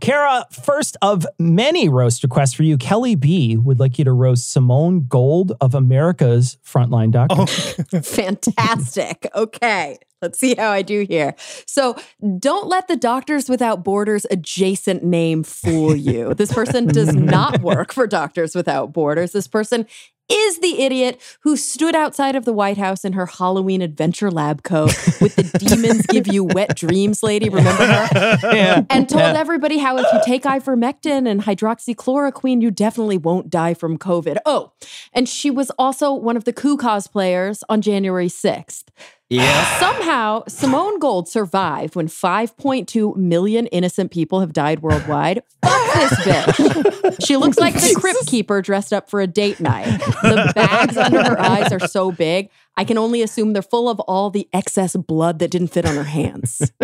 Cara, 0.00 0.46
first 0.50 0.96
of 1.02 1.26
many 1.38 1.88
roast 1.88 2.22
requests 2.22 2.54
for 2.54 2.62
you, 2.62 2.76
Kelly 2.76 3.14
B 3.14 3.56
would 3.56 3.78
like 3.80 3.98
you 3.98 4.04
to 4.04 4.12
roast 4.12 4.50
Simone 4.50 5.06
Gold 5.06 5.52
of 5.60 5.74
America's 5.74 6.58
Frontline 6.64 7.10
Doctor. 7.10 7.36
Oh. 7.38 7.46
Fantastic. 8.02 9.28
Okay. 9.34 9.98
Let's 10.22 10.38
see 10.38 10.54
how 10.56 10.70
I 10.70 10.80
do 10.82 11.04
here. 11.06 11.34
So, 11.66 11.94
don't 12.38 12.68
let 12.68 12.88
the 12.88 12.96
Doctors 12.96 13.50
Without 13.50 13.84
Borders 13.84 14.24
adjacent 14.30 15.04
name 15.04 15.42
fool 15.42 15.94
you. 15.94 16.32
This 16.32 16.52
person 16.52 16.86
does 16.86 17.14
not 17.14 17.60
work 17.60 17.92
for 17.92 18.06
Doctors 18.06 18.54
Without 18.54 18.92
Borders. 18.92 19.32
This 19.32 19.46
person 19.46 19.86
is 20.28 20.58
the 20.58 20.82
idiot 20.82 21.20
who 21.40 21.56
stood 21.56 21.94
outside 21.94 22.34
of 22.36 22.44
the 22.44 22.52
White 22.52 22.78
House 22.78 23.04
in 23.04 23.12
her 23.12 23.26
Halloween 23.26 23.80
adventure 23.82 24.30
lab 24.30 24.62
coat 24.62 24.94
with 25.20 25.36
the 25.36 25.42
demons 25.58 26.04
give 26.06 26.26
you 26.26 26.42
wet 26.44 26.76
dreams 26.76 27.22
lady. 27.22 27.48
Remember 27.48 27.86
her? 27.86 28.38
Yeah. 28.56 28.82
and 28.90 29.08
told 29.08 29.20
Yeah. 29.20 29.34
everybody 29.38 29.78
how 29.78 29.96
if 29.98 30.06
you 30.12 30.20
take 30.24 30.42
ivermectin 30.44 31.28
and 31.28 31.42
hydroxychloroquine, 31.42 32.60
you 32.62 32.70
definitely 32.70 33.18
won't 33.18 33.50
die 33.50 33.74
from 33.74 33.98
COVID. 33.98 34.38
Oh, 34.46 34.72
and 35.12 35.28
she 35.28 35.50
was 35.50 35.70
also 35.78 36.12
one 36.12 36.36
of 36.36 36.44
the 36.44 36.52
coup 36.52 36.76
cosplayers 36.76 37.62
on 37.68 37.80
January 37.82 38.28
6th. 38.28 38.84
Yeah. 39.28 39.80
Somehow, 39.80 40.44
Simone 40.46 41.00
Gold 41.00 41.28
survived 41.28 41.96
when 41.96 42.06
5.2 42.06 43.16
million 43.16 43.66
innocent 43.68 44.12
people 44.12 44.38
have 44.40 44.52
died 44.52 44.82
worldwide. 44.82 45.42
Fuck 45.64 45.94
this 45.94 46.12
bitch. 46.20 47.26
She 47.26 47.36
looks 47.36 47.58
like 47.58 47.74
the 47.74 47.96
crypt 47.98 48.26
keeper 48.26 48.62
dressed 48.62 48.92
up 48.92 49.10
for 49.10 49.20
a 49.20 49.26
date 49.26 49.58
night. 49.58 49.98
The 50.22 50.52
bags 50.54 50.96
under 50.96 51.24
her 51.24 51.40
eyes 51.40 51.72
are 51.72 51.80
so 51.80 52.12
big, 52.12 52.50
I 52.76 52.84
can 52.84 52.98
only 52.98 53.22
assume 53.22 53.52
they're 53.52 53.62
full 53.62 53.88
of 53.88 53.98
all 54.00 54.30
the 54.30 54.48
excess 54.52 54.94
blood 54.94 55.38
that 55.38 55.50
didn't 55.50 55.68
fit 55.68 55.86
on 55.86 55.96
her 55.96 56.04
hands. 56.04 56.70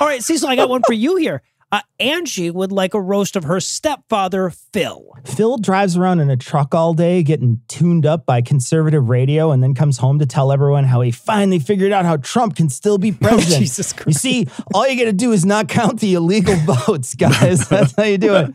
All 0.00 0.08
right, 0.08 0.22
Cecil, 0.22 0.48
I 0.48 0.56
got 0.56 0.68
one 0.68 0.82
for 0.86 0.92
you 0.92 1.16
here. 1.16 1.42
Uh, 1.74 1.80
Angie 1.98 2.52
would 2.52 2.70
like 2.70 2.94
a 2.94 3.00
roast 3.00 3.34
of 3.34 3.42
her 3.42 3.58
stepfather, 3.58 4.48
Phil. 4.48 5.12
Phil 5.24 5.58
drives 5.58 5.96
around 5.96 6.20
in 6.20 6.30
a 6.30 6.36
truck 6.36 6.72
all 6.72 6.94
day 6.94 7.24
getting 7.24 7.62
tuned 7.66 8.06
up 8.06 8.24
by 8.24 8.40
conservative 8.40 9.08
radio 9.08 9.50
and 9.50 9.60
then 9.60 9.74
comes 9.74 9.98
home 9.98 10.20
to 10.20 10.26
tell 10.26 10.52
everyone 10.52 10.84
how 10.84 11.00
he 11.00 11.10
finally 11.10 11.58
figured 11.58 11.90
out 11.90 12.04
how 12.04 12.16
Trump 12.18 12.54
can 12.54 12.68
still 12.68 12.96
be 12.96 13.10
president. 13.20 13.60
Jesus 13.60 13.92
Christ. 13.92 14.06
You 14.06 14.12
see, 14.12 14.46
all 14.72 14.86
you 14.86 14.96
got 14.96 15.06
to 15.06 15.12
do 15.12 15.32
is 15.32 15.44
not 15.44 15.68
count 15.68 15.98
the 15.98 16.14
illegal 16.14 16.54
votes, 16.86 17.16
guys. 17.16 17.68
That's 17.68 17.92
how 17.96 18.04
you 18.04 18.18
do 18.18 18.36
it. 18.36 18.54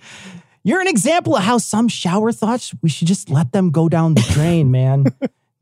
You're 0.63 0.79
an 0.79 0.87
example 0.87 1.35
of 1.35 1.43
how 1.43 1.57
some 1.57 1.89
shower 1.89 2.31
thoughts 2.31 2.73
we 2.81 2.87
should 2.87 3.09
just 3.09 3.29
let 3.29 3.51
them 3.51 3.71
go 3.71 3.89
down 3.89 4.13
the 4.13 4.25
drain, 4.31 4.71
man. 4.71 5.07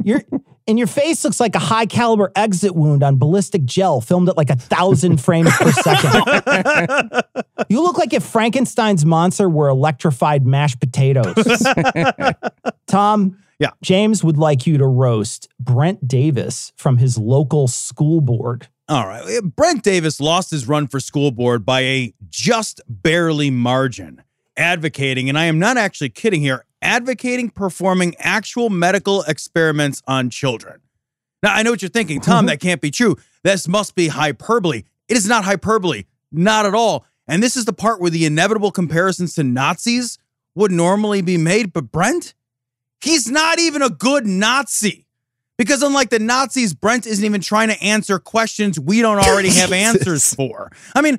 Your 0.03 0.21
and 0.67 0.77
your 0.77 0.87
face 0.87 1.23
looks 1.23 1.39
like 1.39 1.55
a 1.55 1.59
high 1.59 1.85
caliber 1.85 2.31
exit 2.35 2.75
wound 2.75 3.03
on 3.03 3.17
ballistic 3.17 3.63
gel 3.65 4.01
filmed 4.01 4.27
at 4.29 4.37
like 4.37 4.49
a 4.49 4.55
thousand 4.55 5.17
frames 5.21 5.49
per 5.57 5.71
second. 5.71 7.23
You 7.69 7.81
look 7.81 7.97
like 7.97 8.13
if 8.13 8.23
Frankenstein's 8.23 9.05
monster 9.05 9.49
were 9.49 9.69
electrified 9.69 10.45
mashed 10.45 10.79
potatoes. 10.79 11.35
Tom, 12.87 13.37
Yeah. 13.59 13.71
James 13.81 14.23
would 14.23 14.37
like 14.37 14.67
you 14.67 14.77
to 14.77 14.85
roast 14.85 15.49
Brent 15.59 16.07
Davis 16.07 16.73
from 16.75 16.97
his 16.97 17.17
local 17.17 17.67
school 17.67 18.21
board. 18.21 18.67
All 18.89 19.05
right. 19.07 19.41
Brent 19.43 19.83
Davis 19.83 20.19
lost 20.21 20.51
his 20.51 20.67
run 20.67 20.87
for 20.87 20.99
school 20.99 21.31
board 21.31 21.65
by 21.65 21.81
a 21.81 22.13
just 22.29 22.79
barely 22.87 23.49
margin, 23.51 24.21
advocating, 24.55 25.27
and 25.27 25.37
I 25.37 25.45
am 25.45 25.59
not 25.59 25.75
actually 25.77 26.09
kidding 26.09 26.41
here, 26.41 26.63
advocating 26.81 27.49
performing 27.49 28.15
actual 28.19 28.69
medical 28.69 29.23
experiments 29.23 30.01
on 30.07 30.29
children. 30.29 30.81
Now, 31.43 31.53
I 31.53 31.63
know 31.63 31.71
what 31.71 31.81
you're 31.81 31.89
thinking, 31.89 32.19
Tom, 32.19 32.39
mm-hmm. 32.39 32.47
that 32.47 32.59
can't 32.59 32.81
be 32.81 32.91
true. 32.91 33.17
This 33.43 33.67
must 33.67 33.95
be 33.95 34.07
hyperbole. 34.07 34.83
It 35.07 35.17
is 35.17 35.27
not 35.27 35.45
hyperbole, 35.45 36.03
not 36.31 36.65
at 36.65 36.73
all. 36.73 37.05
And 37.27 37.43
this 37.43 37.55
is 37.55 37.65
the 37.65 37.73
part 37.73 37.99
where 37.99 38.09
the 38.09 38.25
inevitable 38.25 38.71
comparisons 38.71 39.35
to 39.35 39.43
Nazis 39.43 40.17
would 40.55 40.71
normally 40.71 41.21
be 41.21 41.37
made. 41.37 41.73
But 41.73 41.91
Brent, 41.91 42.33
he's 43.01 43.29
not 43.29 43.59
even 43.59 43.81
a 43.81 43.89
good 43.89 44.25
Nazi. 44.25 45.05
Because 45.57 45.81
unlike 45.81 46.11
the 46.11 46.19
Nazis, 46.19 46.75
Brent 46.75 47.07
isn't 47.07 47.25
even 47.25 47.41
trying 47.41 47.69
to 47.69 47.81
answer 47.81 48.19
questions 48.19 48.79
we 48.79 49.01
don't 49.01 49.17
already 49.17 49.49
have 49.49 49.71
answers 49.73 50.33
for. 50.33 50.71
I 50.95 51.01
mean, 51.01 51.17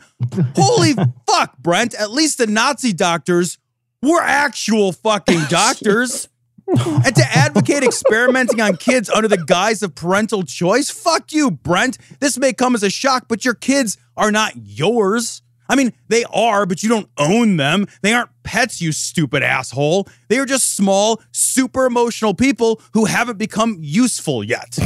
holy 0.54 0.92
fuck, 1.28 1.58
Brent. 1.58 1.94
At 1.94 2.12
least 2.12 2.38
the 2.38 2.46
Nazi 2.46 2.92
doctors 2.92 3.58
were 4.02 4.22
actual 4.22 4.92
fucking 4.92 5.38
oh, 5.40 5.46
doctors. 5.48 6.28
and 6.66 7.16
to 7.16 7.24
advocate 7.24 7.82
experimenting 7.82 8.60
on 8.60 8.76
kids 8.76 9.08
under 9.08 9.28
the 9.28 9.38
guise 9.38 9.82
of 9.82 9.94
parental 9.94 10.42
choice, 10.42 10.90
fuck 10.90 11.32
you, 11.32 11.50
Brent. 11.50 11.98
This 12.20 12.38
may 12.38 12.52
come 12.52 12.74
as 12.74 12.82
a 12.82 12.90
shock, 12.90 13.26
but 13.28 13.44
your 13.44 13.54
kids 13.54 13.96
are 14.16 14.30
not 14.30 14.52
yours. 14.56 15.42
I 15.70 15.76
mean, 15.76 15.92
they 16.08 16.24
are, 16.24 16.64
but 16.64 16.82
you 16.82 16.88
don't 16.88 17.10
own 17.18 17.58
them. 17.58 17.86
They 18.00 18.14
aren't 18.14 18.30
pets, 18.42 18.80
you 18.80 18.92
stupid 18.92 19.42
asshole. 19.42 20.08
They 20.28 20.38
are 20.38 20.46
just 20.46 20.74
small, 20.74 21.20
super 21.32 21.84
emotional 21.84 22.32
people 22.32 22.80
who 22.94 23.04
haven't 23.04 23.36
become 23.36 23.76
useful 23.80 24.42
yet. 24.42 24.78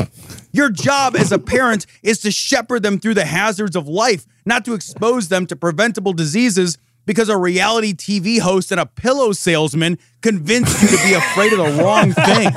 Your 0.53 0.71
job 0.71 1.15
as 1.15 1.31
a 1.31 1.39
parent 1.39 1.87
is 2.03 2.19
to 2.21 2.33
shepherd 2.33 2.83
them 2.83 2.99
through 2.99 3.15
the 3.15 3.25
hazards 3.25 3.77
of 3.77 3.87
life, 3.87 4.27
not 4.45 4.65
to 4.65 4.75
expose 4.75 5.29
them 5.29 5.47
to 5.47 5.57
preventable 5.57 6.13
diseases 6.13 6.79
because 7.07 7.29
a 7.29 7.37
reality 7.37 7.93
TV 7.93 8.41
host 8.41 8.71
and 8.71 8.81
a 8.81 8.87
pillow 8.87 9.33
salesman 9.33 9.99
convinced 10.21 10.83
you 10.83 10.89
to 10.97 11.05
be 11.05 11.15
afraid 11.15 11.53
of 11.53 11.59
the 11.59 11.83
wrong 11.83 12.13
things. 12.27 12.57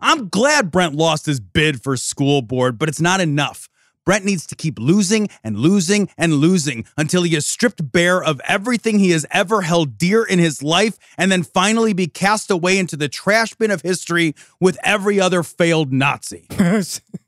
I'm 0.00 0.28
glad 0.28 0.70
Brent 0.70 0.94
lost 0.94 1.26
his 1.26 1.40
bid 1.40 1.82
for 1.82 1.96
school 1.96 2.42
board, 2.42 2.78
but 2.78 2.88
it's 2.88 3.00
not 3.00 3.20
enough. 3.20 3.68
Brent 4.04 4.24
needs 4.24 4.46
to 4.48 4.54
keep 4.54 4.78
losing 4.78 5.28
and 5.42 5.58
losing 5.58 6.10
and 6.18 6.34
losing 6.34 6.84
until 6.96 7.22
he 7.22 7.34
is 7.34 7.46
stripped 7.46 7.90
bare 7.90 8.22
of 8.22 8.40
everything 8.46 8.98
he 8.98 9.10
has 9.10 9.24
ever 9.30 9.62
held 9.62 9.96
dear 9.96 10.22
in 10.22 10.38
his 10.38 10.62
life 10.62 10.98
and 11.16 11.32
then 11.32 11.42
finally 11.42 11.94
be 11.94 12.06
cast 12.06 12.50
away 12.50 12.78
into 12.78 12.96
the 12.96 13.08
trash 13.08 13.54
bin 13.54 13.70
of 13.70 13.80
history 13.80 14.34
with 14.60 14.76
every 14.84 15.18
other 15.20 15.42
failed 15.42 15.92
Nazi. 15.92 16.46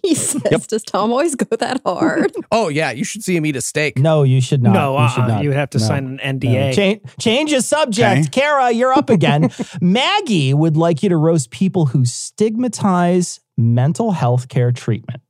Jesus, 0.04 0.66
does 0.66 0.82
Tom 0.82 1.10
always 1.10 1.34
go 1.34 1.56
that 1.56 1.80
hard? 1.84 2.32
oh 2.52 2.68
yeah, 2.68 2.90
you 2.90 3.04
should 3.04 3.22
see 3.22 3.36
him 3.36 3.46
eat 3.46 3.56
a 3.56 3.60
steak. 3.60 3.98
No, 3.98 4.22
you 4.22 4.40
should 4.40 4.62
not. 4.62 4.72
No, 4.72 5.00
you, 5.00 5.08
should 5.10 5.20
uh-uh. 5.20 5.28
not. 5.28 5.42
You 5.42 5.50
would 5.50 5.58
have 5.58 5.70
to 5.70 5.78
No. 5.78 5.84
sign 5.84 6.18
an 6.22 6.40
NDA. 6.40 6.74
Change, 6.74 7.00
change 7.18 7.50
the 7.52 7.62
subject. 7.62 8.32
Cara, 8.32 8.70
you're 8.70 8.92
up 8.92 9.10
again. 9.10 9.50
Maggie 9.80 10.54
would 10.54 10.76
like 10.76 11.02
you 11.02 11.08
to 11.08 11.16
roast 11.16 11.50
people 11.50 11.86
who 11.86 12.04
stigmatize 12.04 13.40
mental 13.56 14.12
health 14.12 14.48
care 14.48 14.72
treatment. 14.72 15.20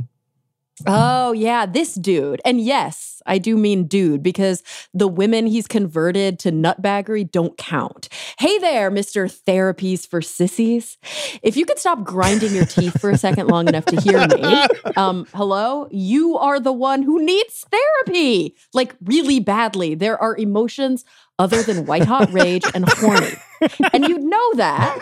Oh, 0.87 1.33
yeah, 1.33 1.67
this 1.67 1.95
dude. 1.95 2.41
And 2.45 2.61
yes, 2.61 3.23
I 3.27 3.39
do 3.39 3.57
mean 3.57 3.87
dude 3.87 4.23
because 4.23 4.63
the 4.95 5.09
women 5.09 5.47
he's 5.47 5.67
converted 5.67 6.39
to 6.41 6.53
nutbaggery 6.53 7.31
don't 7.31 7.57
count. 7.57 8.09
Hey 8.39 8.59
there, 8.59 8.91
Mr. 8.91 9.31
Therapies 9.47 10.07
for 10.07 10.21
Sissies. 10.21 10.97
If 11.43 11.57
you 11.57 11.67
could 11.67 11.79
stop 11.79 12.05
grinding 12.05 12.55
your 12.55 12.65
teeth 12.65 13.01
for 13.01 13.11
a 13.11 13.19
second 13.19 13.49
long 13.49 13.69
enough 13.69 13.85
to 13.87 14.01
hear 14.01 14.27
me, 14.27 14.67
um, 14.97 15.27
hello, 15.35 15.89
you 15.91 16.37
are 16.39 16.59
the 16.59 16.73
one 16.73 17.03
who 17.03 17.25
needs 17.25 17.65
therapy. 17.71 18.57
Like, 18.73 18.95
really 19.05 19.41
badly. 19.41 19.95
There 19.95 20.21
are 20.21 20.37
emotions 20.37 21.05
other 21.39 21.63
than 21.63 21.87
white 21.87 22.05
hot 22.05 22.33
rage 22.33 22.65
and 22.75 22.89
horny. 22.89 23.33
And 23.93 24.05
you'd 24.07 24.23
know 24.23 24.55
that 24.55 24.99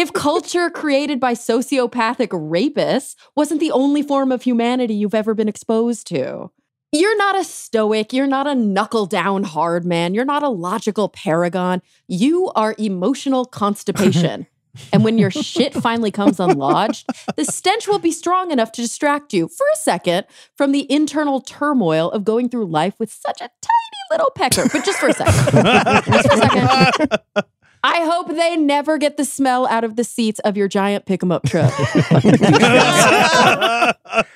if 0.00 0.14
culture 0.14 0.70
created 0.80 1.20
by 1.20 1.34
sociopathic 1.34 2.28
rapists 2.28 3.14
wasn't 3.36 3.60
the 3.60 3.70
only 3.70 4.02
form 4.02 4.32
of 4.32 4.42
humanity 4.42 4.94
you've 4.94 5.14
ever 5.14 5.34
been 5.34 5.48
exposed 5.48 6.06
to. 6.06 6.50
You're 6.90 7.18
not 7.18 7.38
a 7.38 7.44
stoic. 7.44 8.12
You're 8.12 8.26
not 8.26 8.46
a 8.46 8.54
knuckle 8.54 9.06
down 9.06 9.44
hard 9.44 9.84
man. 9.84 10.14
You're 10.14 10.24
not 10.24 10.42
a 10.42 10.48
logical 10.48 11.08
paragon. 11.10 11.82
You 12.08 12.50
are 12.56 12.74
emotional 12.78 13.44
constipation. 13.44 14.46
and 14.92 15.04
when 15.04 15.18
your 15.18 15.30
shit 15.30 15.74
finally 15.74 16.10
comes 16.10 16.40
unlodged, 16.40 17.06
the 17.36 17.44
stench 17.44 17.86
will 17.86 17.98
be 17.98 18.10
strong 18.10 18.50
enough 18.50 18.72
to 18.72 18.82
distract 18.82 19.34
you 19.34 19.48
for 19.48 19.66
a 19.74 19.76
second 19.76 20.26
from 20.56 20.72
the 20.72 20.90
internal 20.90 21.40
turmoil 21.40 22.10
of 22.10 22.24
going 22.24 22.48
through 22.48 22.66
life 22.66 22.94
with 22.98 23.12
such 23.12 23.40
a 23.40 23.50
tiny 23.60 24.00
little 24.10 24.30
pecker. 24.34 24.68
But 24.72 24.84
just 24.84 24.98
for 24.98 25.08
a 25.08 25.12
second. 25.12 25.64
just 26.06 26.26
for 26.26 26.32
a 26.32 26.38
second. 26.38 27.44
I 27.82 28.04
hope 28.04 28.28
they 28.28 28.56
never 28.56 28.98
get 28.98 29.16
the 29.16 29.24
smell 29.24 29.66
out 29.66 29.84
of 29.84 29.96
the 29.96 30.04
seats 30.04 30.38
of 30.40 30.56
your 30.56 30.68
giant 30.68 31.06
pick 31.06 31.22
'em 31.22 31.32
up 31.32 31.44
truck. 31.44 31.72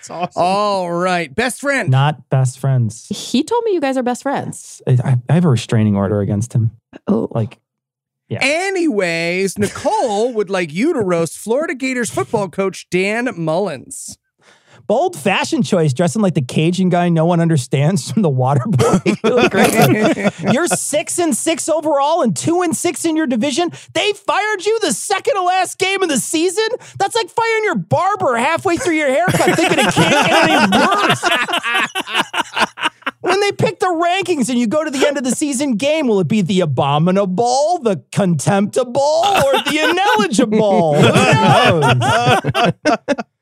All 0.37 0.93
right. 0.93 1.35
Best 1.35 1.61
friend. 1.61 1.91
Not 1.91 2.29
best 2.31 2.59
friends. 2.59 3.07
he 3.09 3.43
told 3.43 3.65
me 3.65 3.73
you 3.73 3.81
guys 3.81 3.97
are 3.97 4.03
best 4.03 4.23
friends. 4.23 4.81
I, 4.87 5.17
I 5.29 5.33
have 5.33 5.45
a 5.45 5.49
restraining 5.49 5.97
order 5.97 6.21
against 6.21 6.53
him. 6.53 6.71
Oh. 7.07 7.29
Like, 7.31 7.59
yeah. 8.29 8.39
Anyways, 8.41 9.59
Nicole 9.59 10.33
would 10.33 10.49
like 10.51 10.73
you 10.73 10.93
to 10.95 11.01
roast 11.01 11.37
Florida 11.39 11.75
Gators 11.75 12.11
football 12.11 12.49
coach 12.49 12.89
Dan 12.91 13.29
Mullins. 13.37 14.17
Bold 14.87 15.17
fashion 15.17 15.63
choice, 15.63 15.93
dressing 15.93 16.23
like 16.23 16.35
the 16.35 16.43
Cajun 16.43 16.89
guy 16.89 17.09
no 17.09 17.25
one 17.25 17.41
understands 17.41 18.09
from 18.11 18.23
the 18.23 18.31
water 18.31 18.63
boy. 18.67 18.99
you 19.05 19.15
You're 20.53 20.69
six 20.69 21.19
and 21.19 21.37
six 21.37 21.69
overall 21.69 22.23
and 22.23 22.37
two 22.37 22.63
and 22.63 22.77
six 22.77 23.05
in 23.05 23.17
your 23.17 23.27
division. 23.27 23.71
They 23.93 24.13
fired 24.13 24.65
you 24.65 24.79
the 24.81 24.93
second 24.93 25.35
to 25.35 25.43
last 25.43 25.79
game 25.79 26.03
of 26.03 26.09
the 26.09 26.19
season. 26.19 26.69
That's 26.99 27.15
like 27.15 27.31
firing 27.31 27.65
your 27.65 27.77
barber 27.77 28.37
halfway 28.37 28.77
through 28.77 28.95
your 28.95 29.09
haircut, 29.09 29.57
thinking 29.57 29.79
it 29.79 29.93
can't 29.93 30.27
get 30.27 30.51
any 30.51 30.79
worse. 30.79 31.25
when 33.25 33.41
they 33.41 33.53
pick 33.53 33.79
the 33.81 33.87
rankings 33.87 34.49
and 34.49 34.59
you 34.59 34.67
go 34.67 34.85
to 34.85 34.91
the 34.91 35.07
end 35.07 35.17
of 35.19 35.25
the 35.25 35.31
season 35.33 35.77
game, 35.77 36.07
will 36.07 36.21
it 36.21 36.29
be 36.29 36.43
the 36.43 36.61
abominable, 36.61 37.79
the 37.83 38.03
contemptible, 38.13 39.01
or 39.01 39.53
the 39.65 39.79
ineligible? 39.91 40.95
Who 40.95 41.13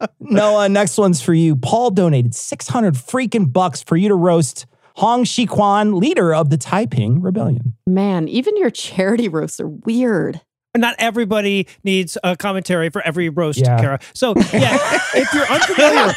knows? 0.00 0.10
Noah, 0.20 0.68
next 0.68 0.98
one's 0.98 1.20
for 1.20 1.34
you. 1.34 1.56
Paul 1.56 1.90
donated 1.90 2.34
600 2.34 2.94
freaking 2.94 3.52
bucks 3.52 3.82
for 3.82 3.96
you 3.96 4.08
to 4.08 4.14
roast 4.14 4.66
Hong 4.96 5.24
Xiuquan, 5.24 5.98
leader 6.00 6.34
of 6.34 6.50
the 6.50 6.56
Taiping 6.58 7.20
Rebellion. 7.22 7.74
Man, 7.86 8.28
even 8.28 8.56
your 8.56 8.70
charity 8.70 9.28
roasts 9.28 9.58
are 9.60 9.68
weird. 9.68 10.40
Not 10.74 10.94
everybody 10.98 11.66
needs 11.84 12.16
a 12.24 12.34
commentary 12.34 12.88
for 12.88 13.02
every 13.02 13.28
roast, 13.28 13.58
Yeah. 13.58 13.78
Cara. 13.78 13.98
So, 14.14 14.32
yeah, 14.54 14.78
if 15.14 15.30
you're 15.34 15.44
unfamiliar, 15.46 16.06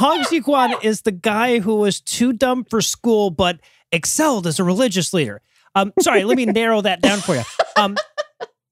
Hong 0.00 0.22
Xiuquan 0.22 0.82
is 0.82 1.02
the 1.02 1.12
guy 1.12 1.58
who 1.58 1.76
was 1.76 2.00
too 2.00 2.32
dumb 2.32 2.64
for 2.64 2.80
school 2.80 3.30
but 3.30 3.60
excelled 3.92 4.46
as 4.46 4.58
a 4.58 4.64
religious 4.64 5.12
leader. 5.12 5.42
Um, 5.74 5.92
sorry, 6.00 6.24
let 6.24 6.38
me 6.38 6.46
narrow 6.46 6.80
that 6.80 7.02
down 7.02 7.18
for 7.18 7.34
you. 7.34 7.42
Um, 7.76 7.98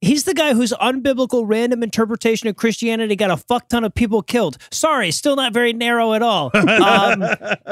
he's 0.01 0.24
the 0.24 0.33
guy 0.33 0.55
whose 0.55 0.72
unbiblical 0.72 1.45
random 1.47 1.83
interpretation 1.83 2.49
of 2.49 2.57
Christianity 2.57 3.14
got 3.14 3.31
a 3.31 3.37
fuck 3.37 3.68
ton 3.68 3.85
of 3.85 3.95
people 3.95 4.22
killed. 4.22 4.57
Sorry, 4.70 5.11
still 5.11 5.37
not 5.37 5.53
very 5.53 5.74
narrow 5.74 6.14
at 6.14 6.22
all. 6.22 6.51
Um, 6.55 7.20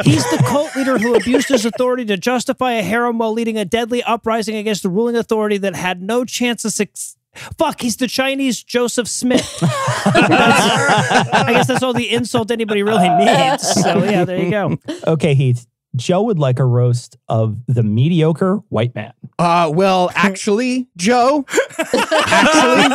he's 0.05 0.25
the 0.25 0.45
cult 0.47 0.77
leader 0.77 0.99
who 0.99 1.15
abused 1.15 1.49
his 1.49 1.65
authority 1.65 2.05
to 2.05 2.19
justify 2.19 2.73
a 2.73 2.83
harem 2.83 3.17
while 3.17 3.33
leading 3.33 3.57
a 3.57 3.65
deadly 3.65 4.03
uprising 4.03 4.57
against 4.57 4.83
the 4.83 4.91
ruling 4.91 5.17
authority 5.17 5.57
that 5.57 5.75
had 5.75 6.03
no 6.03 6.27
chance 6.27 6.63
of 6.67 6.73
success. 6.73 7.16
Fuck, 7.59 7.81
he's 7.81 7.97
the 7.97 8.09
Chinese 8.09 8.63
Joseph 8.63 9.09
Smith. 9.09 9.59
I 9.63 11.49
guess 11.53 11.67
that's 11.67 11.83
all 11.83 11.93
the 11.93 12.11
insult 12.13 12.51
anybody 12.51 12.83
really 12.83 13.09
needs. 13.09 13.69
So, 13.83 14.05
yeah, 14.05 14.25
there 14.25 14.43
you 14.43 14.51
go. 14.51 14.79
Okay, 15.07 15.35
Heath. 15.35 15.67
Joe 15.95 16.23
would 16.25 16.39
like 16.39 16.59
a 16.59 16.65
roast 16.65 17.17
of 17.29 17.57
the 17.67 17.83
mediocre 17.83 18.57
white 18.69 18.95
man. 18.95 19.13
Uh, 19.39 19.71
well, 19.73 20.11
actually, 20.15 20.89
Joe, 20.97 21.47
actually, 21.95 22.95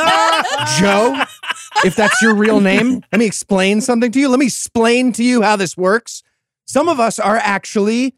Joe, 0.80 1.24
if 1.84 1.96
that's 1.96 2.22
your 2.22 2.36
real 2.36 2.62
name, 2.62 3.02
let 3.12 3.20
me 3.20 3.26
explain 3.26 3.82
something 3.82 4.12
to 4.12 4.20
you. 4.20 4.30
Let 4.30 4.40
me 4.40 4.46
explain 4.46 5.14
to 5.14 5.24
you 5.24 5.42
how 5.42 5.56
this 5.56 5.76
works. 5.76 6.22
Some 6.66 6.88
of 6.88 7.00
us 7.00 7.18
are 7.18 7.38
actually 7.38 8.16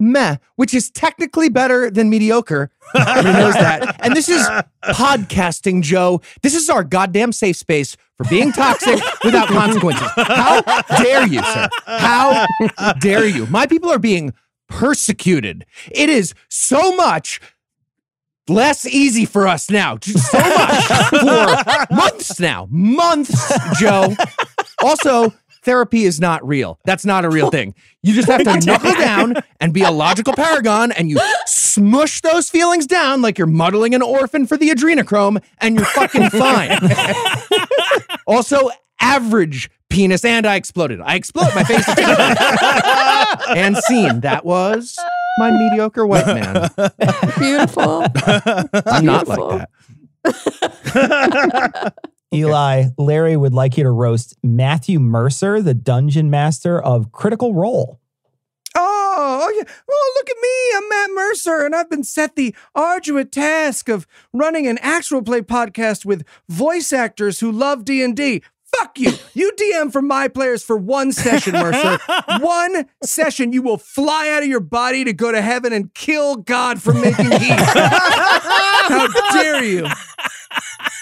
meh, 0.00 0.36
which 0.56 0.74
is 0.74 0.90
technically 0.90 1.48
better 1.48 1.90
than 1.90 2.10
mediocre. 2.10 2.70
Everybody 2.96 3.32
knows 3.38 3.54
that. 3.54 4.00
And 4.04 4.16
this 4.16 4.28
is 4.28 4.44
podcasting, 4.84 5.82
Joe. 5.82 6.20
This 6.42 6.54
is 6.54 6.68
our 6.70 6.82
goddamn 6.82 7.32
safe 7.32 7.56
space 7.56 7.96
for 8.16 8.24
being 8.24 8.52
toxic 8.52 8.98
without 9.22 9.48
consequences. 9.48 10.08
How 10.16 10.62
dare 11.02 11.26
you, 11.26 11.42
sir? 11.42 11.68
How 11.86 12.46
dare 13.00 13.26
you? 13.26 13.46
My 13.46 13.66
people 13.66 13.90
are 13.92 13.98
being 13.98 14.32
persecuted. 14.68 15.66
It 15.90 16.08
is 16.08 16.34
so 16.48 16.96
much 16.96 17.40
less 18.48 18.86
easy 18.86 19.26
for 19.26 19.46
us 19.46 19.70
now. 19.70 19.98
So 20.00 20.38
much 20.38 21.08
for 21.10 21.94
months 21.94 22.40
now. 22.40 22.66
Months, 22.70 23.52
Joe. 23.78 24.14
Also, 24.82 25.32
therapy 25.62 26.04
is 26.04 26.20
not 26.20 26.46
real. 26.46 26.78
That's 26.84 27.04
not 27.04 27.24
a 27.24 27.30
real 27.30 27.50
thing. 27.52 27.74
You 28.02 28.14
just 28.14 28.28
have 28.28 28.44
to 28.44 28.60
knuckle 28.66 28.92
down 28.94 29.34
and 29.60 29.72
be 29.74 29.82
a 29.82 29.90
logical 29.90 30.32
paragon 30.34 30.92
and 30.92 31.10
you 31.10 31.18
smush 31.46 32.20
those 32.22 32.48
feelings 32.50 32.86
down 32.86 33.22
like 33.22 33.38
you're 33.38 33.46
muddling 33.46 33.94
an 33.94 34.02
orphan 34.02 34.46
for 34.46 34.56
the 34.56 34.70
adrenochrome 34.70 35.42
and 35.58 35.76
you're 35.76 35.84
fucking 35.86 36.30
fine. 36.30 36.78
also, 38.26 38.70
average 39.00 39.70
penis 39.88 40.24
and 40.24 40.46
I 40.46 40.56
exploded. 40.56 41.00
I 41.00 41.14
exploded. 41.16 41.54
My 41.54 41.64
face 41.64 41.86
exploded. 41.88 42.36
and 43.56 43.76
scene. 43.76 44.20
That 44.20 44.44
was 44.44 44.98
my 45.38 45.50
mediocre 45.50 46.06
white 46.06 46.26
man. 46.26 46.70
Beautiful. 47.38 48.04
I'm 48.86 49.04
not 49.04 49.26
like 49.28 49.66
that. 50.94 51.94
Eli, 52.32 52.84
Larry 52.96 53.36
would 53.36 53.52
like 53.54 53.76
you 53.76 53.82
to 53.82 53.90
roast 53.90 54.36
Matthew 54.42 55.00
Mercer, 55.00 55.60
the 55.60 55.74
dungeon 55.74 56.30
master 56.30 56.80
of 56.80 57.10
Critical 57.10 57.54
Role. 57.54 57.98
Oh, 58.76 59.40
oh, 59.42 59.52
yeah. 59.56 59.64
Oh, 59.90 60.12
look 60.16 60.30
at 60.30 60.36
me. 60.40 60.76
I'm 60.76 60.88
Matt 60.88 61.10
Mercer, 61.12 61.66
and 61.66 61.74
I've 61.74 61.90
been 61.90 62.04
set 62.04 62.36
the 62.36 62.54
arduous 62.72 63.26
task 63.32 63.88
of 63.88 64.06
running 64.32 64.68
an 64.68 64.78
actual 64.80 65.22
play 65.22 65.40
podcast 65.40 66.04
with 66.04 66.24
voice 66.48 66.92
actors 66.92 67.40
who 67.40 67.50
love 67.50 67.84
D&D. 67.84 68.42
Fuck 68.76 69.00
you. 69.00 69.12
You 69.34 69.50
DM 69.58 69.90
for 69.90 70.00
my 70.00 70.28
players 70.28 70.62
for 70.62 70.76
one 70.76 71.10
session, 71.10 71.54
Mercer. 71.54 71.98
one 72.40 72.86
session. 73.02 73.52
You 73.52 73.62
will 73.62 73.78
fly 73.78 74.28
out 74.28 74.44
of 74.44 74.48
your 74.48 74.60
body 74.60 75.02
to 75.02 75.12
go 75.12 75.32
to 75.32 75.42
heaven 75.42 75.72
and 75.72 75.92
kill 75.94 76.36
God 76.36 76.80
for 76.80 76.94
making 76.94 77.32
heat. 77.32 77.50
How 77.58 79.08
dare 79.32 79.64
you? 79.64 79.88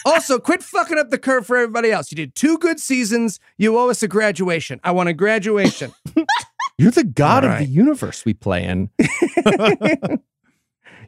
Also, 0.09 0.39
quit 0.39 0.63
fucking 0.63 0.99
up 0.99 1.11
the 1.11 1.19
curve 1.19 1.47
for 1.47 1.57
everybody 1.57 1.91
else. 1.91 2.11
You 2.11 2.17
did 2.17 2.35
two 2.35 2.59
good 2.59 2.81
seasons. 2.81 3.39
You 3.57 3.77
owe 3.79 3.91
us 3.91 4.03
a 4.03 4.09
graduation. 4.09 4.81
I 4.83 4.91
want 4.93 5.09
a 5.09 5.13
graduation. 5.13 5.93
You're 6.79 6.91
the 6.93 7.05
god 7.05 7.45
All 7.45 7.53
of 7.53 7.59
the 7.59 7.65
universe 7.67 8.25
we 8.25 8.35
play 8.35 8.65
in. 8.65 8.91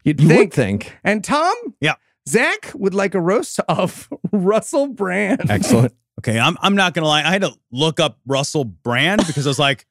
You'd 0.05 0.21
You 0.21 0.29
think. 0.29 0.41
would 0.41 0.53
think. 0.53 0.97
And 1.05 1.23
Tom? 1.23 1.55
Yeah. 1.81 1.95
Zach 2.29 2.73
would 2.75 2.95
like 2.95 3.15
a 3.15 3.21
roast 3.21 3.61
of 3.69 4.09
Russell 4.33 4.89
Brand. 4.89 5.51
Excellent. 5.51 5.95
Okay, 6.19 6.39
I'm 6.39 6.57
I'm 6.61 6.75
not 6.75 6.93
gonna 6.95 7.07
lie. 7.07 7.21
I 7.23 7.31
had 7.31 7.43
to 7.43 7.53
look 7.73 7.99
up 8.01 8.19
Russell 8.27 8.65
Brand 8.65 9.27
because 9.27 9.47
I 9.47 9.51
was 9.51 9.59
like, 9.59 9.87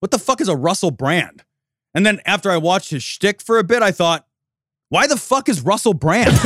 what 0.00 0.10
the 0.10 0.18
fuck 0.18 0.40
is 0.40 0.48
a 0.48 0.56
Russell 0.56 0.90
Brand? 0.92 1.44
And 1.94 2.06
then 2.06 2.20
after 2.24 2.50
I 2.50 2.56
watched 2.56 2.90
his 2.90 3.02
shtick 3.02 3.42
for 3.42 3.58
a 3.58 3.64
bit, 3.64 3.82
I 3.82 3.90
thought, 3.90 4.26
why 4.92 5.06
the 5.06 5.16
fuck 5.16 5.48
is 5.48 5.62
Russell 5.62 5.94
Brand? 5.94 6.28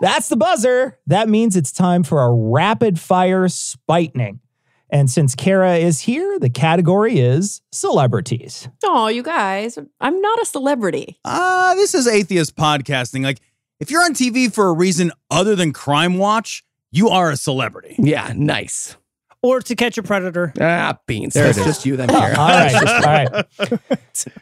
That's 0.00 0.30
the 0.30 0.36
buzzer. 0.38 0.98
That 1.06 1.28
means 1.28 1.56
it's 1.56 1.70
time 1.70 2.04
for 2.04 2.22
a 2.22 2.32
rapid 2.32 2.98
fire 2.98 3.48
spightening. 3.48 4.40
And 4.88 5.10
since 5.10 5.34
Cara 5.34 5.76
is 5.76 6.00
here, 6.00 6.38
the 6.38 6.48
category 6.48 7.18
is 7.18 7.60
celebrities. 7.70 8.66
Oh, 8.82 9.08
you 9.08 9.22
guys, 9.22 9.78
I'm 10.00 10.22
not 10.22 10.40
a 10.40 10.46
celebrity. 10.46 11.18
Ah, 11.26 11.74
this 11.76 11.94
is 11.94 12.06
atheist 12.08 12.56
podcasting. 12.56 13.22
Like, 13.24 13.40
if 13.78 13.90
you're 13.90 14.02
on 14.02 14.14
TV 14.14 14.50
for 14.50 14.68
a 14.68 14.72
reason 14.72 15.12
other 15.30 15.54
than 15.54 15.74
Crime 15.74 16.16
Watch, 16.16 16.64
you 16.90 17.10
are 17.10 17.30
a 17.30 17.36
celebrity. 17.36 17.96
Yeah, 17.98 18.32
nice. 18.34 18.96
Or 19.40 19.60
to 19.60 19.76
catch 19.76 19.96
a 19.98 20.02
predator. 20.02 20.52
Ah, 20.60 20.98
beans. 21.06 21.34
There 21.34 21.44
it 21.44 21.54
That's 21.54 21.58
is. 21.58 21.64
just 21.64 21.86
you 21.86 21.96
then, 21.96 22.08
Cara. 22.08 22.36
All 22.36 22.48
right. 22.48 22.74
All 22.74 23.02
right. 23.02 23.94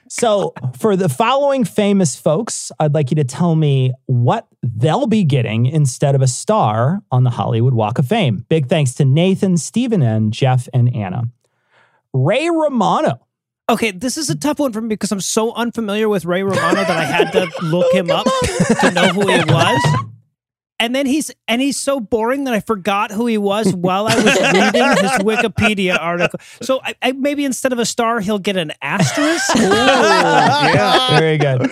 So, 0.09 0.55
for 0.79 0.97
the 0.97 1.11
following 1.11 1.65
famous 1.65 2.17
folks, 2.17 2.73
I'd 2.81 2.95
like 2.95 3.11
you 3.11 3.17
to 3.17 3.25
tell 3.25 3.55
me 3.57 3.93
what 4.07 4.47
they'll 4.63 5.07
be 5.07 5.23
getting 5.23 5.67
instead 5.67 6.15
of 6.15 6.23
a 6.23 6.27
star 6.27 7.01
on 7.11 7.25
the 7.25 7.31
Hollywood 7.31 7.75
Walk 7.75 7.99
of 7.99 8.07
Fame. 8.07 8.47
Big 8.49 8.69
thanks 8.69 8.95
to 8.95 9.05
Nathan, 9.05 9.59
Stephen, 9.59 10.01
and 10.01 10.33
Jeff 10.33 10.67
and 10.73 10.95
Anna. 10.97 11.25
Ray 12.15 12.49
Romano. 12.49 13.21
Okay, 13.69 13.91
this 13.91 14.17
is 14.17 14.31
a 14.31 14.35
tough 14.37 14.61
one 14.61 14.73
for 14.73 14.81
me 14.81 14.89
because 14.89 15.13
I'm 15.13 15.21
so 15.21 15.53
unfamiliar 15.53 16.09
with 16.09 16.25
Ray 16.25 16.43
Romano 16.43 16.77
that 16.77 16.91
I 16.91 17.05
had 17.05 17.33
to 17.33 17.51
look 17.63 17.93
him 17.95 18.11
up 18.11 18.27
to 18.81 18.91
know 18.93 19.09
who 19.09 19.29
he 19.29 19.45
was. 19.45 20.07
And 20.79 20.95
then 20.95 21.07
he's 21.07 21.31
and 21.49 21.63
he's 21.63 21.79
so 21.79 22.01
boring 22.01 22.45
that 22.45 22.55
I 22.55 22.61
forgot 22.61 23.11
who 23.11 23.27
he 23.27 23.39
was 23.39 23.75
while 23.75 24.07
I 24.07 24.15
was 24.15 24.25
reading 24.25 24.89
his 25.03 25.11
Wikipedia 25.25 25.99
article. 25.99 26.39
So 26.61 26.81
I, 26.83 26.95
I, 27.01 27.13
maybe 27.13 27.45
instead 27.47 27.73
of 27.73 27.79
a 27.79 27.87
star, 27.87 28.21
he'll 28.21 28.39
get 28.39 28.57
an 28.57 28.73
asterisk. 28.83 29.55
yeah. 29.57 31.19
Very 31.19 31.39
good. 31.39 31.71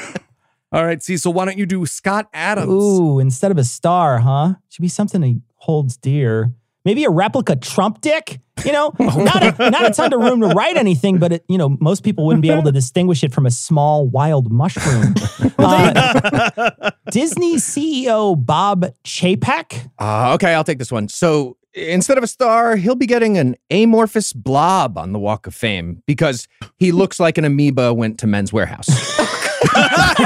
All 0.73 0.85
right, 0.85 1.01
see, 1.01 1.17
so 1.19 1.31
why 1.31 1.45
don't 1.45 1.57
you 1.57 1.67
do 1.67 1.87
Scott 1.87 2.29
Adams? 2.33 2.69
Ooh, 2.69 3.21
instead 3.21 3.53
of 3.53 3.59
a 3.59 3.65
star, 3.65 4.19
huh? 4.19 4.55
Should 4.71 4.83
be 4.83 4.89
something 4.89 5.23
he 5.23 5.41
holds 5.55 5.97
dear. 5.97 6.53
Maybe 6.85 7.05
a 7.05 7.11
replica 7.11 7.57
Trump 7.57 8.01
dick. 8.01 8.41
You 8.65 8.73
know, 8.73 8.93
not 8.99 9.43
a, 9.43 9.71
not 9.71 9.85
a 9.87 9.91
ton 9.91 10.13
of 10.13 10.21
room 10.21 10.41
to 10.41 10.49
write 10.49 10.77
anything, 10.77 11.19
but 11.19 11.33
it, 11.33 11.45
you 11.49 11.59
know, 11.59 11.77
most 11.81 12.05
people 12.05 12.25
wouldn't 12.25 12.43
be 12.43 12.51
able 12.51 12.63
to 12.63 12.73
distinguish 12.73 13.25
it 13.25 13.33
from 13.33 13.47
a 13.47 13.51
small 13.51 14.07
wild 14.07 14.51
mushroom. 14.53 15.15
Uh, 15.57 16.91
Disney 17.11 17.57
CEO 17.57 18.35
Bob 18.45 18.87
Chapek. 19.05 19.91
Uh, 19.99 20.35
okay, 20.35 20.53
I'll 20.53 20.65
take 20.65 20.79
this 20.79 20.93
one. 20.93 21.09
So 21.09 21.57
instead 21.73 22.19
of 22.19 22.25
a 22.25 22.27
star, 22.27 22.77
he'll 22.77 22.97
be 22.97 23.07
getting 23.07 23.39
an 23.39 23.57
amorphous 23.71 24.33
blob 24.33 24.99
on 24.99 25.13
the 25.13 25.19
Walk 25.19 25.47
of 25.47 25.55
Fame 25.55 26.03
because 26.07 26.49
he 26.77 26.93
looks 26.93 27.19
like 27.19 27.39
an 27.39 27.45
amoeba 27.45 27.95
went 27.95 28.19
to 28.19 28.27
Men's 28.27 28.51
Wearhouse. 28.51 28.91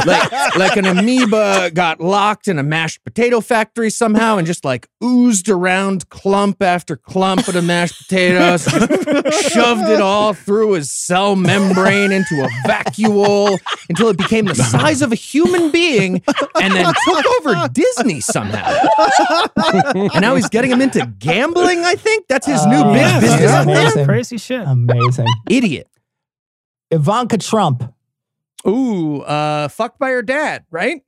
Like, 0.07 0.57
like 0.57 0.77
an 0.77 0.87
amoeba 0.87 1.71
got 1.73 2.01
locked 2.01 2.49
in 2.49 2.59
a 2.59 2.63
mashed 2.63 3.03
potato 3.05 3.41
factory 3.41 3.91
somehow 3.91 4.37
and 4.39 4.47
just 4.47 4.65
like 4.65 4.89
oozed 5.03 5.49
around 5.49 6.09
clump 6.09 6.63
after 6.63 6.97
clump 6.97 7.47
of 7.49 7.55
the 7.55 7.63
mashed 7.63 7.99
potatoes, 8.09 8.65
shoved 8.65 9.89
it 9.89 10.01
all 10.01 10.33
through 10.35 10.73
his 10.73 10.91
cell 10.91 11.37
membrane 11.37 12.13
into 12.13 12.35
a 12.43 12.49
vacuole 12.69 13.59
until 13.89 14.09
it 14.09 14.17
became 14.19 14.45
the 14.47 14.55
size 14.55 15.03
of 15.03 15.13
a 15.13 15.17
human 15.17 15.71
being 15.71 16.23
and 16.61 16.75
then 16.75 16.93
took 17.05 17.25
over 17.41 17.69
Disney 17.73 18.21
somehow. 18.21 18.67
and 19.95 20.21
now 20.21 20.35
he's 20.35 20.49
getting 20.49 20.71
him 20.71 20.81
into 20.81 21.05
gambling, 21.19 21.85
I 21.85 21.95
think. 21.95 22.27
That's 22.29 22.47
his 22.47 22.65
new 22.67 22.77
Oh, 22.79 22.95
yeah, 22.95 23.21
business. 23.21 23.51
amazing. 23.53 24.05
Crazy 24.05 24.39
shit. 24.39 24.63
Amazing. 24.67 25.27
Idiot. 25.51 25.89
Ivanka 26.91 27.39
Trump. 27.39 27.93
Ooh, 28.67 29.21
uh, 29.23 29.69
fucked 29.69 29.99
by 29.99 30.11
her 30.11 30.23
dad, 30.23 30.65
right? 30.71 31.03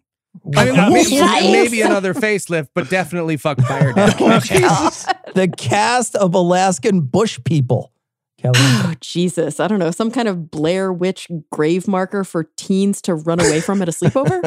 I 0.57 0.65
mean, 0.67 0.93
maybe, 0.93 1.53
maybe 1.53 1.83
another 1.83 2.15
facelift, 2.15 2.69
but 2.75 2.89
definitely 2.89 3.37
fucked 3.37 3.67
by 3.69 3.81
her 3.81 3.93
dad. 3.93 4.17
the 5.35 5.53
cast 5.57 6.15
of 6.15 6.35
Alaskan 6.35 7.01
Bush 7.03 7.41
People. 7.45 7.93
Kelly. 8.41 8.59
Oh, 8.83 8.95
Jesus. 9.01 9.61
I 9.61 9.69
don't 9.69 9.79
know. 9.79 9.91
Some 9.91 10.11
kind 10.11 10.27
of 10.27 10.51
Blair 10.51 10.93
Witch 10.93 11.29
grave 11.53 11.87
marker 11.87 12.25
for 12.25 12.45
teens 12.57 13.03
to 13.03 13.15
run 13.15 13.39
away 13.39 13.61
from 13.61 13.83
at 13.83 13.89
a 13.89 13.93
sleepover? 13.93 14.41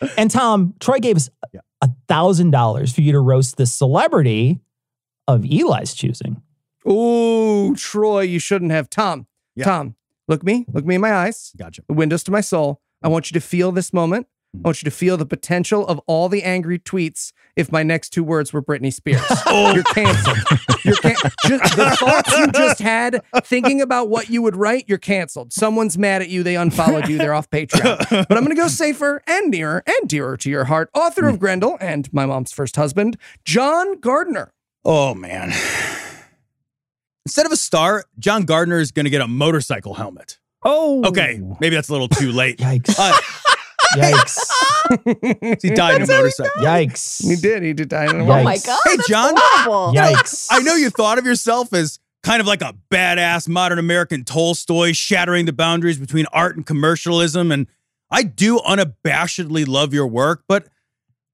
and 0.18 0.30
Tom, 0.30 0.74
Troy 0.80 0.98
gave 0.98 1.16
us 1.16 1.30
a 1.80 1.88
thousand 2.08 2.50
dollars 2.50 2.92
for 2.92 3.02
you 3.02 3.12
to 3.12 3.20
roast 3.20 3.56
the 3.56 3.66
celebrity 3.66 4.60
of 5.26 5.44
Eli's 5.44 5.94
choosing. 5.94 6.42
Ooh, 6.88 7.74
Troy, 7.76 8.22
you 8.22 8.38
shouldn't 8.38 8.72
have. 8.72 8.90
Tom, 8.90 9.26
yeah. 9.54 9.64
Tom, 9.64 9.94
look 10.28 10.42
me, 10.42 10.66
look 10.72 10.84
me 10.84 10.94
in 10.94 11.00
my 11.00 11.12
eyes. 11.12 11.52
Gotcha. 11.56 11.82
The 11.88 11.94
windows 11.94 12.22
to 12.24 12.30
my 12.30 12.40
soul. 12.40 12.80
I 13.02 13.08
mm. 13.08 13.12
want 13.12 13.30
you 13.30 13.34
to 13.34 13.44
feel 13.44 13.72
this 13.72 13.92
moment. 13.92 14.26
I 14.54 14.58
mm. 14.58 14.64
want 14.64 14.82
you 14.82 14.90
to 14.90 14.94
feel 14.94 15.16
the 15.16 15.26
potential 15.26 15.86
of 15.86 16.00
all 16.06 16.28
the 16.28 16.42
angry 16.42 16.78
tweets 16.78 17.32
if 17.56 17.72
my 17.72 17.82
next 17.82 18.10
two 18.10 18.22
words 18.22 18.52
were 18.52 18.62
Britney 18.62 18.92
Spears. 18.92 19.24
oh. 19.46 19.74
You're 19.74 19.82
canceled. 19.84 20.38
You're 20.84 20.96
can- 20.96 21.16
just, 21.46 21.76
the 21.76 21.96
thoughts 21.98 22.38
you 22.38 22.52
just 22.52 22.78
had 22.78 23.20
thinking 23.42 23.80
about 23.80 24.08
what 24.08 24.30
you 24.30 24.42
would 24.42 24.56
write, 24.56 24.84
you're 24.86 24.98
canceled. 24.98 25.52
Someone's 25.52 25.98
mad 25.98 26.22
at 26.22 26.28
you. 26.28 26.42
They 26.42 26.56
unfollowed 26.56 27.08
you. 27.08 27.18
They're 27.18 27.34
off 27.34 27.50
Patreon. 27.50 28.28
But 28.28 28.36
I'm 28.36 28.44
going 28.44 28.54
to 28.54 28.62
go 28.62 28.68
safer 28.68 29.22
and 29.26 29.50
nearer 29.50 29.82
and 29.86 30.08
dearer 30.08 30.36
to 30.36 30.50
your 30.50 30.64
heart. 30.64 30.90
Author 30.94 31.26
of 31.28 31.36
mm. 31.36 31.40
Grendel 31.40 31.76
and 31.80 32.12
my 32.12 32.26
mom's 32.26 32.52
first 32.52 32.76
husband, 32.76 33.16
John 33.44 33.98
Gardner. 34.00 34.52
Oh 34.84 35.14
man. 35.14 35.52
Instead 37.28 37.44
of 37.44 37.52
a 37.52 37.58
star, 37.58 38.06
John 38.18 38.44
Gardner 38.44 38.78
is 38.78 38.90
going 38.90 39.04
to 39.04 39.10
get 39.10 39.20
a 39.20 39.28
motorcycle 39.28 39.92
helmet. 39.92 40.38
Oh. 40.62 41.06
Okay, 41.06 41.38
maybe 41.60 41.76
that's 41.76 41.90
a 41.90 41.92
little 41.92 42.08
too 42.08 42.32
late. 42.32 42.56
Yikes. 42.58 42.98
Uh, 42.98 43.12
Yikes. 43.94 45.60
he 45.62 45.68
died 45.68 45.96
in 45.96 46.04
a 46.04 46.06
motorcycle. 46.06 46.62
Yikes. 46.62 47.22
He 47.28 47.36
did. 47.36 47.62
He 47.62 47.74
did 47.74 47.90
die 47.90 48.04
in 48.04 48.22
a 48.22 48.24
motorcycle. 48.24 48.40
Oh 48.40 48.44
my 48.44 48.56
God. 48.56 48.80
Hey, 48.86 48.96
that's 48.96 49.08
John. 49.10 49.34
horrible. 49.36 49.92
Yikes. 49.94 50.46
I 50.50 50.60
know 50.60 50.74
you 50.74 50.88
thought 50.88 51.18
of 51.18 51.26
yourself 51.26 51.74
as 51.74 51.98
kind 52.22 52.40
of 52.40 52.46
like 52.46 52.62
a 52.62 52.74
badass 52.90 53.46
modern 53.46 53.78
American 53.78 54.24
Tolstoy, 54.24 54.92
shattering 54.92 55.44
the 55.44 55.52
boundaries 55.52 55.98
between 55.98 56.24
art 56.32 56.56
and 56.56 56.64
commercialism. 56.64 57.52
And 57.52 57.66
I 58.10 58.22
do 58.22 58.58
unabashedly 58.60 59.68
love 59.68 59.92
your 59.92 60.06
work, 60.06 60.44
but 60.48 60.66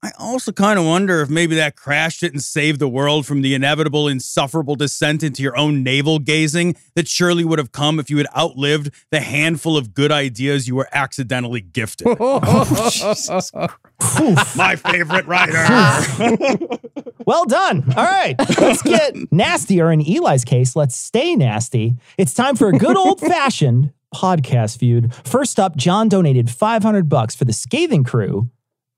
I 0.04 0.12
also 0.18 0.52
kind 0.52 0.78
of 0.78 0.84
wonder 0.84 1.22
if 1.22 1.30
maybe 1.30 1.56
that 1.56 1.76
crash 1.76 2.20
didn't 2.20 2.40
save 2.40 2.78
the 2.78 2.88
world 2.88 3.24
from 3.24 3.40
the 3.40 3.54
inevitable, 3.54 4.06
insufferable 4.06 4.76
descent 4.76 5.22
into 5.22 5.42
your 5.42 5.56
own 5.56 5.82
navel 5.82 6.18
gazing 6.18 6.76
that 6.94 7.08
surely 7.08 7.42
would 7.42 7.58
have 7.58 7.72
come 7.72 7.98
if 7.98 8.10
you 8.10 8.18
had 8.18 8.26
outlived 8.36 8.90
the 9.10 9.20
handful 9.20 9.78
of 9.78 9.94
good 9.94 10.12
ideas 10.12 10.68
you 10.68 10.74
were 10.74 10.88
accidentally 10.92 11.62
gifted. 11.62 12.06
Oh, 12.20 12.40
My 14.56 14.76
favorite 14.76 15.26
writer. 15.26 15.54
Well 17.26 17.46
done. 17.46 17.90
All 17.96 18.04
right. 18.04 18.34
Let's 18.60 18.82
get 18.82 19.14
nasty, 19.32 19.80
or 19.80 19.90
in 19.90 20.02
Eli's 20.02 20.44
case, 20.44 20.76
let's 20.76 20.94
stay 20.94 21.34
nasty. 21.34 21.94
It's 22.18 22.34
time 22.34 22.54
for 22.54 22.68
a 22.68 22.72
good 22.72 22.98
old 22.98 23.18
fashioned 23.20 23.92
podcast 24.14 24.78
feud. 24.78 25.14
First 25.24 25.58
up, 25.58 25.74
John 25.76 26.10
donated 26.10 26.50
500 26.50 27.08
bucks 27.08 27.34
for 27.34 27.46
the 27.46 27.54
scathing 27.54 28.04
crew 28.04 28.50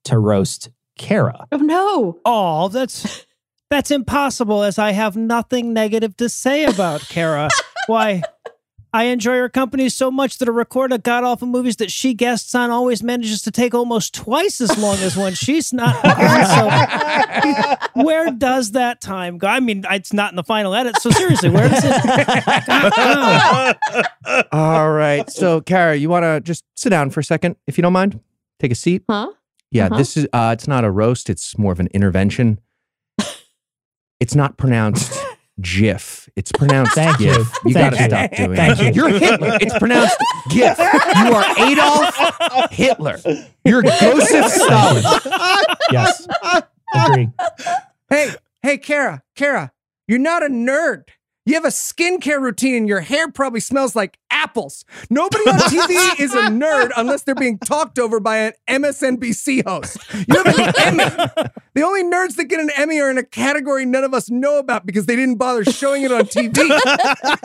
to 0.06 0.18
roast 0.18 0.70
Cara. 0.96 1.46
Oh, 1.52 1.58
no. 1.58 2.18
Oh, 2.24 2.68
that's 2.68 3.26
that's 3.70 3.90
impossible 3.90 4.62
as 4.62 4.78
I 4.78 4.92
have 4.92 5.16
nothing 5.16 5.72
negative 5.72 6.16
to 6.18 6.28
say 6.28 6.64
about 6.64 7.00
Cara. 7.02 7.48
Why? 7.86 8.22
I 8.92 9.04
enjoy 9.04 9.34
her 9.36 9.48
company 9.50 9.90
so 9.90 10.10
much 10.10 10.38
that 10.38 10.48
a 10.48 10.52
record 10.52 10.90
of 10.90 11.02
god 11.02 11.22
awful 11.22 11.46
movies 11.46 11.76
that 11.76 11.90
she 11.90 12.14
guests 12.14 12.54
on 12.54 12.70
always 12.70 13.02
manages 13.02 13.42
to 13.42 13.50
take 13.50 13.74
almost 13.74 14.14
twice 14.14 14.58
as 14.62 14.78
long 14.78 14.96
as 15.00 15.14
when 15.14 15.34
she's 15.34 15.70
not 15.70 16.02
on. 16.04 16.46
So 17.92 18.02
where 18.02 18.30
does 18.30 18.70
that 18.72 19.02
time 19.02 19.36
go? 19.36 19.48
I 19.48 19.60
mean, 19.60 19.84
it's 19.90 20.14
not 20.14 20.32
in 20.32 20.36
the 20.36 20.42
final 20.44 20.74
edit. 20.74 20.96
So 21.02 21.10
seriously, 21.10 21.50
where 21.50 21.68
does 21.68 21.82
it 21.84 22.02
go? 22.66 24.44
All 24.52 24.90
right. 24.90 25.28
So, 25.30 25.60
Cara, 25.60 25.94
you 25.96 26.08
want 26.08 26.22
to 26.22 26.40
just 26.40 26.64
sit 26.74 26.88
down 26.88 27.10
for 27.10 27.20
a 27.20 27.24
second, 27.24 27.56
if 27.66 27.76
you 27.76 27.82
don't 27.82 27.92
mind? 27.92 28.18
Take 28.60 28.72
a 28.72 28.76
seat. 28.76 29.02
Huh? 29.10 29.30
Yeah, 29.76 29.86
Uh-huh. 29.86 29.98
this 29.98 30.16
is 30.16 30.26
uh 30.32 30.50
it's 30.52 30.66
not 30.66 30.84
a 30.84 30.90
roast, 30.90 31.28
it's 31.30 31.56
more 31.58 31.72
of 31.72 31.80
an 31.80 31.88
intervention. 31.92 32.58
It's 34.18 34.34
not 34.34 34.56
pronounced 34.56 35.12
GIF. 35.60 36.28
It's 36.36 36.50
pronounced 36.52 36.94
Thank 36.94 37.20
you. 37.20 37.26
GIF. 37.34 37.52
You, 37.66 37.72
Thank 37.74 37.92
gotta 37.92 37.96
you. 38.02 38.08
stop 38.08 38.30
doing 38.36 38.52
it. 38.52 38.56
Thank 38.56 38.80
it. 38.80 38.96
you. 38.96 39.02
You're 39.08 39.18
Hitler. 39.18 39.58
It's 39.60 39.78
pronounced 39.78 40.16
GIF. 40.48 40.78
You 40.78 41.32
are 41.34 41.44
Adolf 41.58 42.70
Hitler. 42.72 43.18
You're 43.64 43.82
Joseph 43.82 44.46
Stalin. 44.46 45.02
Yes. 45.92 46.26
Agree. 46.94 47.28
Hey, 48.08 48.30
hey, 48.62 48.78
Cara, 48.78 49.22
Cara, 49.34 49.72
you're 50.08 50.18
not 50.18 50.42
a 50.42 50.48
nerd. 50.48 51.04
You 51.44 51.54
have 51.54 51.64
a 51.64 51.68
skincare 51.68 52.40
routine 52.40 52.74
and 52.74 52.88
your 52.88 53.00
hair 53.00 53.30
probably 53.30 53.60
smells 53.60 53.94
like 53.94 54.18
apples. 54.36 54.84
Nobody 55.08 55.48
on 55.48 55.58
TV 55.60 56.20
is 56.20 56.34
a 56.34 56.42
nerd 56.42 56.90
unless 56.96 57.22
they're 57.22 57.34
being 57.34 57.58
talked 57.58 57.98
over 57.98 58.20
by 58.20 58.38
an 58.38 58.52
MSNBC 58.68 59.66
host. 59.66 59.96
You 60.12 60.42
have 60.42 60.58
an 60.58 60.74
Emmy. 60.78 61.04
The 61.74 61.82
only 61.82 62.04
nerds 62.04 62.36
that 62.36 62.44
get 62.44 62.60
an 62.60 62.70
Emmy 62.76 63.00
are 63.00 63.10
in 63.10 63.18
a 63.18 63.24
category 63.24 63.84
none 63.84 64.04
of 64.04 64.14
us 64.14 64.30
know 64.30 64.58
about 64.58 64.86
because 64.86 65.06
they 65.06 65.16
didn't 65.16 65.36
bother 65.36 65.64
showing 65.64 66.02
it 66.02 66.12
on 66.12 66.24
TV. 66.24 66.56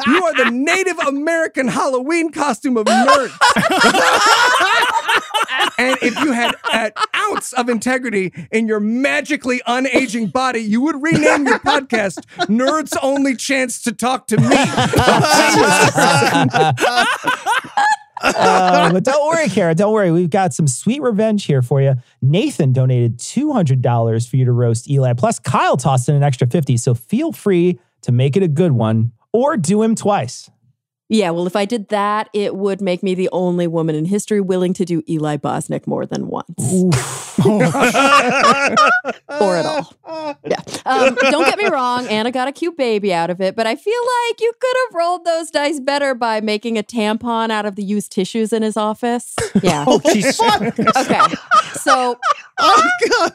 You 0.06 0.24
are 0.24 0.36
the 0.36 0.52
Native 0.52 1.00
American 1.00 1.68
Halloween 1.68 2.32
costume 2.32 2.78
of 2.78 2.86
nerds. 2.86 3.32
and 5.78 5.98
if 6.02 6.20
you 6.20 6.32
had 6.32 6.56
an 6.74 6.92
ounce 7.16 7.54
of 7.54 7.70
integrity 7.70 8.34
in 8.52 8.68
your 8.68 8.80
magically 8.80 9.62
unaging 9.68 10.32
body, 10.32 10.60
you 10.60 10.82
would 10.82 11.02
rename 11.02 11.46
your 11.46 11.60
podcast 11.60 12.26
Nerds 12.48 12.96
Only 13.02 13.36
Chance 13.36 13.82
to 13.84 13.92
Talk 13.92 14.28
to 14.28 14.38
Me. 14.38 14.48
Uh, 18.24 18.92
but 18.92 19.04
don't 19.04 19.28
worry, 19.28 19.50
Cara. 19.50 19.74
Don't 19.74 19.94
worry. 19.94 20.12
We've 20.12 20.30
got 20.30 20.54
some 20.54 20.68
sweet 20.68 21.02
revenge 21.02 21.46
here 21.46 21.62
for 21.62 21.82
you. 21.82 21.96
Nathan 22.22 22.72
donated 22.72 23.18
$200 23.18 24.30
for 24.30 24.38
you 24.38 24.46
to 24.46 24.52
roast 24.52 24.90
Eli. 24.90 25.14
Plus, 25.14 25.40
Kyle 25.40 25.78
tossed 25.78 26.08
in 26.08 26.16
an 26.16 26.24
extra 26.24 26.48
50 26.48 26.78
So 26.78 26.94
feel 26.94 27.32
free 27.32 27.80
to 28.02 28.12
make 28.12 28.38
it 28.38 28.44
a 28.44 28.48
good 28.48 28.74
one 28.74 29.12
or 29.34 29.58
do 29.58 29.82
him 29.82 29.96
twice. 29.96 30.50
Yeah, 31.12 31.32
well, 31.32 31.46
if 31.46 31.58
I 31.58 31.66
did 31.66 31.90
that, 31.90 32.30
it 32.32 32.56
would 32.56 32.80
make 32.80 33.04
me 33.04 33.16
the 33.16 33.28
only 33.34 33.68
woman 33.68 33.96
in 33.96 34.06
history 34.06 34.40
willing 34.40 34.74
to 34.76 34.86
do 34.86 35.04
Eli 35.10 35.36
Bosnick 35.36 35.86
more 35.86 36.06
than 36.06 36.28
once. 36.28 36.48
or 37.46 37.64
at 39.58 39.66
all. 39.66 39.94
Yeah. 40.46 40.62
Um, 40.86 41.16
don't 41.16 41.44
get 41.44 41.58
me 41.58 41.68
wrong, 41.68 42.08
Anna 42.08 42.32
got 42.32 42.48
a 42.48 42.54
cute 42.54 42.78
baby 42.78 43.14
out 43.14 43.30
of 43.30 43.42
it, 43.42 43.58
but 43.58 43.68
I 43.68 43.76
feel 43.76 44.02
like 44.30 44.40
you 44.40 44.54
could 44.58 44.76
have 44.86 44.96
rolled 44.96 45.26
those 45.26 45.52
dice 45.52 45.82
better 45.82 46.16
by 46.16 46.40
making 46.40 46.78
a 46.78 46.84
tampon 46.84 47.52
out 47.52 47.66
of 47.66 47.76
the 47.76 47.84
used 47.84 48.14
tissues 48.14 48.54
in 48.54 48.64
his 48.64 48.78
office. 48.78 49.36
Yeah. 49.62 49.84
Oh, 49.86 50.00
Jesus. 50.12 50.40
Okay. 50.98 51.20
So 51.74 52.18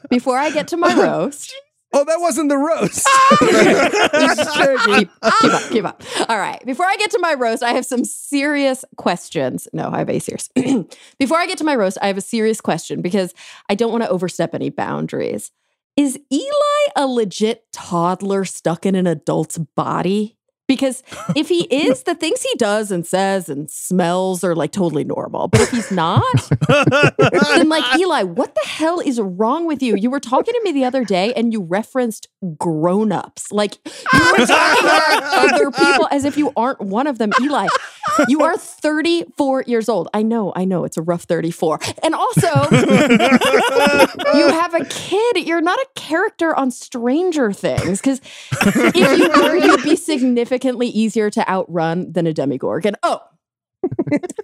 before 0.09 0.39
I 0.39 0.51
get 0.51 0.67
to 0.69 0.77
my 0.79 0.95
roast. 0.95 1.55
Oh, 1.93 2.05
that 2.05 2.21
wasn't 2.21 2.49
the 2.49 2.59
roast. 2.59 3.07
Ah! 3.19 3.37
keep, 4.87 5.09
keep 5.09 5.53
up, 5.53 5.71
keep 5.71 5.85
up. 5.85 6.03
All 6.29 6.39
right. 6.39 6.65
Before 6.65 6.87
I 6.87 6.97
get 6.97 7.11
to 7.13 7.19
my 7.19 7.35
roast, 7.35 7.63
I 7.63 7.73
have 7.73 7.87
some 7.87 8.05
serious 8.05 8.85
questions. 8.97 9.67
No, 9.73 9.91
I 9.91 9.99
have 9.99 10.11
a 10.11 10.19
serious. 10.19 10.49
Before 11.19 11.39
I 11.39 11.47
get 11.47 11.59
to 11.59 11.65
my 11.65 11.75
roast, 11.75 11.99
I 12.03 12.07
have 12.07 12.19
a 12.19 12.23
serious 12.23 12.61
question 12.61 13.03
because 13.03 13.35
I 13.69 13.75
don't 13.75 13.91
want 13.91 14.05
to 14.05 14.11
overstep 14.11 14.55
any 14.55 14.71
boundaries. 14.71 15.51
Is 15.97 16.19
Eli 16.31 16.85
a 16.95 17.07
legit 17.07 17.65
toddler 17.73 18.45
stuck 18.45 18.85
in 18.85 18.95
an 18.95 19.07
adult's 19.07 19.59
body? 19.59 20.36
Because 20.69 21.03
if 21.35 21.49
he 21.49 21.65
is, 21.71 22.03
the 22.03 22.15
things 22.15 22.43
he 22.43 22.55
does 22.57 22.91
and 22.91 23.07
says 23.07 23.49
and 23.49 23.71
smells 23.71 24.43
are 24.45 24.55
like 24.57 24.73
totally 24.73 25.05
normal. 25.05 25.49
But 25.49 25.61
if 25.63 25.71
he's 25.71 25.91
not, 25.91 26.23
then 26.69 27.69
like 27.69 27.85
Eli, 27.99 28.23
what 28.25 28.55
the 28.55 28.67
hell 28.67 29.01
is 29.01 29.21
wrong 29.21 29.67
with 29.67 29.83
you? 29.83 29.97
You 29.97 30.11
were 30.11 30.21
talking 30.21 30.55
to 30.55 30.61
me 30.65 30.73
the 30.73 30.85
other 30.85 31.05
day 31.05 31.33
and 31.35 31.53
you 31.53 31.63
referenced 31.63 32.29
grown-ups. 32.59 33.53
Like 33.53 33.79
you 34.13 34.21
were 34.33 34.47
talking 34.47 34.85
about 34.85 35.53
other 35.53 35.71
people 35.71 36.09
as 36.11 36.25
if 36.25 36.37
you 36.37 36.53
aren't 36.57 36.81
one 36.81 37.07
of 37.07 37.19
them. 37.19 37.31
Eli, 37.41 37.69
you 38.29 38.43
are 38.43 38.57
34 38.57 39.63
years 39.63 39.89
old. 39.89 40.09
I 40.15 40.23
know, 40.23 40.53
I 40.55 40.65
know 40.65 40.85
it's 40.85 40.97
a 40.97 41.03
rough 41.03 41.25
34. 41.25 41.81
And 42.03 42.15
also, 42.15 42.47
you 44.35 44.49
have 44.49 44.75
a 44.75 44.85
kid. 44.85 45.47
You're 45.47 45.61
not 45.61 45.79
a 45.79 45.87
character 45.95 46.55
on 46.55 46.71
Stranger 46.71 47.53
Things. 47.53 48.01
Because 48.01 48.21
if 48.63 49.19
you 49.19 49.29
were, 49.29 49.57
you'd 49.57 49.83
be 49.83 49.97
significantly 49.97 50.89
easier 50.89 51.31
to 51.31 51.49
outrun 51.49 52.13
than 52.13 52.27
a 52.27 52.33
Demogorgon. 52.33 52.97
Oh, 53.03 53.21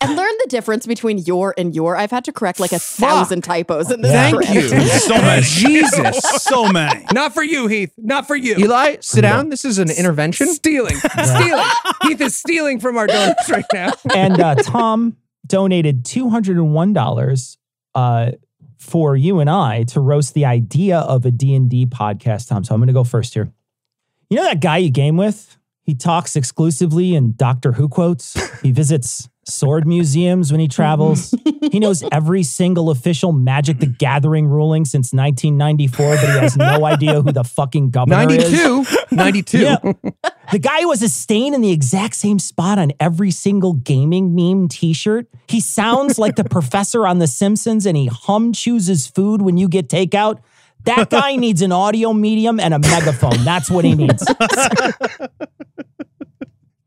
and 0.00 0.16
learn 0.16 0.32
the 0.40 0.46
difference 0.48 0.86
between 0.86 1.18
your 1.18 1.54
and 1.56 1.74
your. 1.74 1.96
I've 1.96 2.10
had 2.10 2.24
to 2.24 2.32
correct 2.32 2.60
like 2.60 2.72
a 2.72 2.78
thousand 2.78 3.42
typos 3.42 3.90
in 3.90 4.00
this 4.02 4.12
Thank 4.12 4.42
script. 4.42 4.72
you. 4.72 4.80
So 5.02 5.14
many. 5.14 5.42
Jesus. 5.46 6.18
So 6.42 6.68
many. 6.72 7.04
Not 7.12 7.34
for 7.34 7.42
you, 7.42 7.66
Heath. 7.66 7.92
Not 7.98 8.26
for 8.26 8.36
you. 8.36 8.56
Eli, 8.58 8.96
sit 9.00 9.22
down. 9.22 9.48
This 9.50 9.64
is 9.64 9.78
an 9.78 9.90
intervention. 9.90 10.48
Stealing. 10.48 10.96
Stealing. 11.24 11.66
Heath 12.02 12.20
is 12.20 12.36
stealing 12.36 12.80
from 12.80 12.96
our 12.96 13.06
donors 13.06 13.34
right 13.50 13.64
now. 13.72 13.92
and 14.14 14.40
uh, 14.40 14.54
Tom 14.56 15.16
donated 15.46 16.04
$201 16.04 17.56
uh, 17.94 18.30
for 18.78 19.16
you 19.16 19.40
and 19.40 19.50
I 19.50 19.84
to 19.84 20.00
roast 20.00 20.34
the 20.34 20.44
idea 20.44 20.98
of 20.98 21.24
a 21.26 21.30
D&D 21.30 21.86
podcast, 21.86 22.48
Tom. 22.48 22.64
So 22.64 22.74
I'm 22.74 22.80
going 22.80 22.88
to 22.88 22.92
go 22.92 23.04
first 23.04 23.34
here. 23.34 23.52
You 24.30 24.36
know 24.38 24.44
that 24.44 24.60
guy 24.60 24.78
you 24.78 24.90
game 24.90 25.16
with? 25.16 25.56
He 25.82 25.94
talks 25.94 26.36
exclusively 26.36 27.14
in 27.14 27.34
Doctor 27.36 27.72
Who 27.72 27.88
quotes. 27.88 28.60
He 28.60 28.72
visits 28.72 29.28
sword 29.44 29.86
museums 29.86 30.52
when 30.52 30.60
he 30.60 30.68
travels. 30.68 31.34
he 31.70 31.80
knows 31.80 32.02
every 32.12 32.42
single 32.42 32.90
official 32.90 33.32
Magic 33.32 33.78
the 33.78 33.86
Gathering 33.86 34.46
ruling 34.46 34.84
since 34.84 35.12
1994, 35.12 36.16
but 36.16 36.20
he 36.20 36.26
has 36.38 36.56
no 36.56 36.84
idea 36.84 37.20
who 37.22 37.32
the 37.32 37.44
fucking 37.44 37.90
governor 37.90 38.30
is. 38.30 38.52
92. 38.52 38.84
92. 39.12 39.58
Yeah. 39.58 39.76
The 40.52 40.58
guy 40.58 40.82
who 40.82 40.90
has 40.90 41.02
a 41.02 41.08
stain 41.08 41.54
in 41.54 41.60
the 41.60 41.72
exact 41.72 42.14
same 42.14 42.38
spot 42.38 42.78
on 42.78 42.92
every 43.00 43.30
single 43.30 43.72
gaming 43.72 44.34
meme 44.34 44.68
t-shirt. 44.68 45.26
He 45.48 45.60
sounds 45.60 46.18
like 46.18 46.36
the 46.36 46.44
professor 46.44 47.06
on 47.06 47.18
The 47.18 47.26
Simpsons 47.26 47.86
and 47.86 47.96
he 47.96 48.06
hum 48.06 48.52
chooses 48.52 49.06
food 49.06 49.42
when 49.42 49.56
you 49.56 49.68
get 49.68 49.88
takeout. 49.88 50.40
That 50.84 51.10
guy 51.10 51.36
needs 51.36 51.62
an 51.62 51.72
audio 51.72 52.12
medium 52.12 52.58
and 52.60 52.74
a 52.74 52.78
megaphone. 52.78 53.44
That's 53.44 53.70
what 53.70 53.84
he 53.84 53.94
needs. 53.94 54.24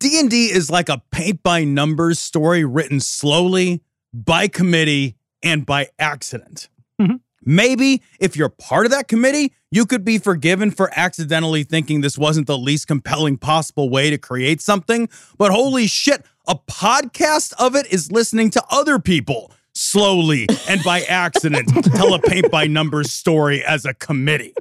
D&D 0.06 0.52
is 0.52 0.69
like 0.69 0.88
a 0.88 1.02
paint 1.10 1.41
by 1.41 1.64
numbers 1.64 2.19
story 2.19 2.64
written 2.64 2.99
slowly, 2.99 3.82
by 4.14 4.48
committee, 4.48 5.15
and 5.41 5.65
by 5.65 5.88
accident. 5.98 6.69
Mm-hmm. 7.02 7.15
Maybe 7.44 8.03
if 8.19 8.38
you're 8.38 8.49
part 8.49 8.86
of 8.86 8.91
that 8.91 9.07
committee, 9.07 9.52
you 9.72 9.88
could 9.88 10.06
be 10.06 10.19
forgiven 10.19 10.69
for 10.69 10.91
accidentally 10.95 11.64
thinking 11.64 12.02
this 12.02 12.19
wasn't 12.19 12.45
the 12.45 12.56
least 12.56 12.86
compelling 12.86 13.38
possible 13.38 13.90
way 13.90 14.11
to 14.11 14.19
create 14.19 14.61
something. 14.61 15.10
But 15.40 15.52
holy 15.52 15.88
shit, 15.88 16.23
a 16.48 16.53
podcast 16.53 17.53
of 17.57 17.76
it 17.76 17.88
is 17.91 18.11
listening 18.11 18.52
to 18.52 18.64
other 18.69 18.99
people 18.99 19.52
slowly 19.73 20.45
and 20.69 20.84
by 20.84 21.02
accident 21.02 21.68
tell 21.95 22.14
a 22.14 22.19
paint 22.19 22.52
by 22.52 22.68
numbers 22.68 23.11
story 23.11 23.65
as 23.65 23.86
a 23.86 23.95
committee. 23.95 24.53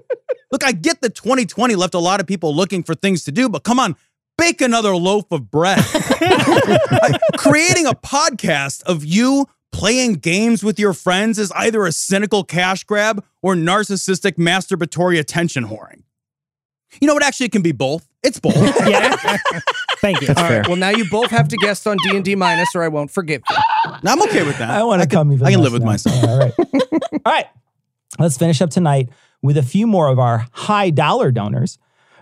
Look, 0.51 0.65
I 0.65 0.73
get 0.73 1.03
that 1.03 1.15
2020 1.15 1.75
left 1.75 1.93
a 1.93 1.99
lot 1.99 2.21
of 2.21 2.27
people 2.27 2.57
looking 2.57 2.83
for 2.83 2.95
things 2.95 3.25
to 3.25 3.33
do, 3.33 3.51
but 3.51 3.63
come 3.63 3.79
on, 3.79 3.95
bake 4.37 4.61
another 4.61 4.97
loaf 4.97 5.31
of 5.31 5.51
bread. 5.51 5.79
Like, 6.21 7.21
creating 7.37 7.87
a 7.87 7.93
podcast 7.93 8.83
of 8.85 9.05
you 9.05 9.47
playing 9.73 10.15
games 10.15 10.63
with 10.63 10.79
your 10.79 10.93
friends 10.93 11.39
is 11.39 11.51
either 11.53 11.85
a 11.85 11.93
cynical 11.93 12.45
cash 12.45 12.85
grab 12.85 13.25
or 13.43 13.55
narcissistic 13.55 14.33
masturbatory 14.33 15.19
attention 15.19 15.67
whoring. 15.67 16.03
You 17.01 17.09
know 17.09 17.15
what? 17.15 17.25
Actually, 17.25 17.47
it 17.47 17.53
can 17.53 17.63
be 17.63 17.73
both. 17.73 18.09
It's 18.23 18.39
both. 18.39 18.57
yeah. 18.87 19.17
Thank 19.99 20.21
you. 20.23 20.29
All 20.29 20.45
right. 20.45 20.67
Well, 20.67 20.77
now 20.77 20.91
you 20.91 21.09
both 21.11 21.31
have 21.31 21.49
to 21.49 21.57
guess 21.57 21.87
on 21.87 21.97
D 22.05 22.17
and 22.17 22.25
D 22.25 22.37
minus, 22.37 22.69
or 22.75 22.83
I 22.85 22.89
won't 22.89 23.11
forgive 23.11 23.43
you. 23.51 23.57
I'm 24.05 24.23
okay 24.23 24.45
with 24.45 24.59
that. 24.59 24.71
I 24.71 24.83
want 24.85 25.03
to 25.03 25.09
come 25.09 25.33
even 25.33 25.47
I 25.47 25.51
can 25.51 25.61
live 25.61 25.73
with 25.73 25.83
now. 25.83 25.89
myself. 25.89 26.25
All 26.25 26.39
right. 26.39 26.53
All 26.59 27.21
right. 27.27 27.47
Let's 28.19 28.39
finish 28.39 28.63
up 28.63 28.71
tonight 28.71 29.09
with 29.43 29.57
a 29.57 29.63
few 29.63 29.87
more 29.87 30.09
of 30.09 30.19
our 30.19 30.47
high 30.53 30.91
dollar 30.91 31.33
donors. 31.33 31.79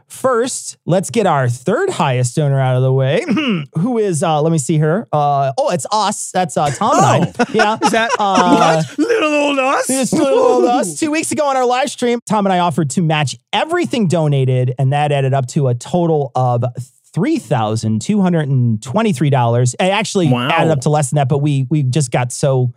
First, 0.08 0.76
let's 0.86 1.10
get 1.10 1.26
our 1.26 1.48
third 1.48 1.90
highest 1.90 2.36
donor 2.36 2.60
out 2.60 2.76
of 2.76 2.82
the 2.82 2.92
way. 2.92 3.24
Who 3.78 3.98
is, 3.98 4.22
uh, 4.22 4.40
let 4.42 4.52
me 4.52 4.58
see 4.58 4.76
here. 4.76 5.08
Uh, 5.12 5.52
oh, 5.58 5.70
it's 5.70 5.86
us. 5.90 6.30
That's 6.32 6.56
uh, 6.56 6.70
Tom 6.70 6.96
and 6.96 7.04
I. 7.36 7.44
Yeah. 7.52 7.78
Is 7.82 7.90
that 7.90 8.10
Uh, 8.18 8.82
what? 8.84 8.98
Little 8.98 9.32
old 9.34 9.58
us? 9.58 9.90
It's 9.90 10.12
little 10.12 10.38
old 10.38 10.64
us. 10.64 10.94
Two 11.00 11.10
weeks 11.10 11.32
ago 11.32 11.46
on 11.46 11.56
our 11.56 11.66
live 11.66 11.90
stream, 11.90 12.20
Tom 12.26 12.46
and 12.46 12.52
I 12.52 12.58
offered 12.60 12.90
to 12.90 13.02
match 13.02 13.36
everything 13.52 14.06
donated, 14.08 14.74
and 14.78 14.92
that 14.92 15.12
added 15.12 15.34
up 15.34 15.46
to 15.48 15.68
a 15.68 15.74
total 15.74 16.30
of 16.34 16.64
three 17.12 17.38
thousand 17.38 18.00
two 18.00 18.20
hundred 18.22 18.48
and 18.48 18.82
twenty-three 18.82 19.30
dollars. 19.30 19.74
It 19.74 19.82
actually 19.84 20.30
Wow. 20.30 20.48
added 20.50 20.70
up 20.70 20.80
to 20.82 20.90
less 20.90 21.10
than 21.10 21.16
that, 21.16 21.28
but 21.28 21.38
we 21.38 21.66
we 21.70 21.82
just 21.82 22.10
got 22.10 22.32
so 22.32 22.72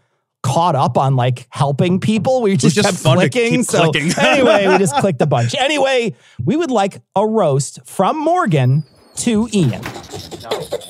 caught 0.46 0.76
up 0.76 0.96
on 0.98 1.16
like 1.16 1.48
helping 1.50 2.00
people, 2.00 2.44
we 2.44 2.56
just, 2.56 2.76
just 2.76 2.88
kept 2.88 3.00
fun 3.00 3.18
to 3.18 3.30
clicking. 3.30 3.62
keep 3.62 3.66
so 3.66 3.92
clicking. 3.92 4.12
anyway, 4.22 4.68
we 4.68 4.78
just 4.78 4.96
clicked 4.98 5.22
a 5.22 5.26
bunch. 5.26 5.56
Anyway, 5.56 6.16
we 6.44 6.56
would 6.56 6.72
like 6.72 7.02
a 7.16 7.26
roast 7.26 7.80
from 7.86 8.18
Morgan 8.18 8.84
to 9.18 9.50
Ian. 9.52 9.82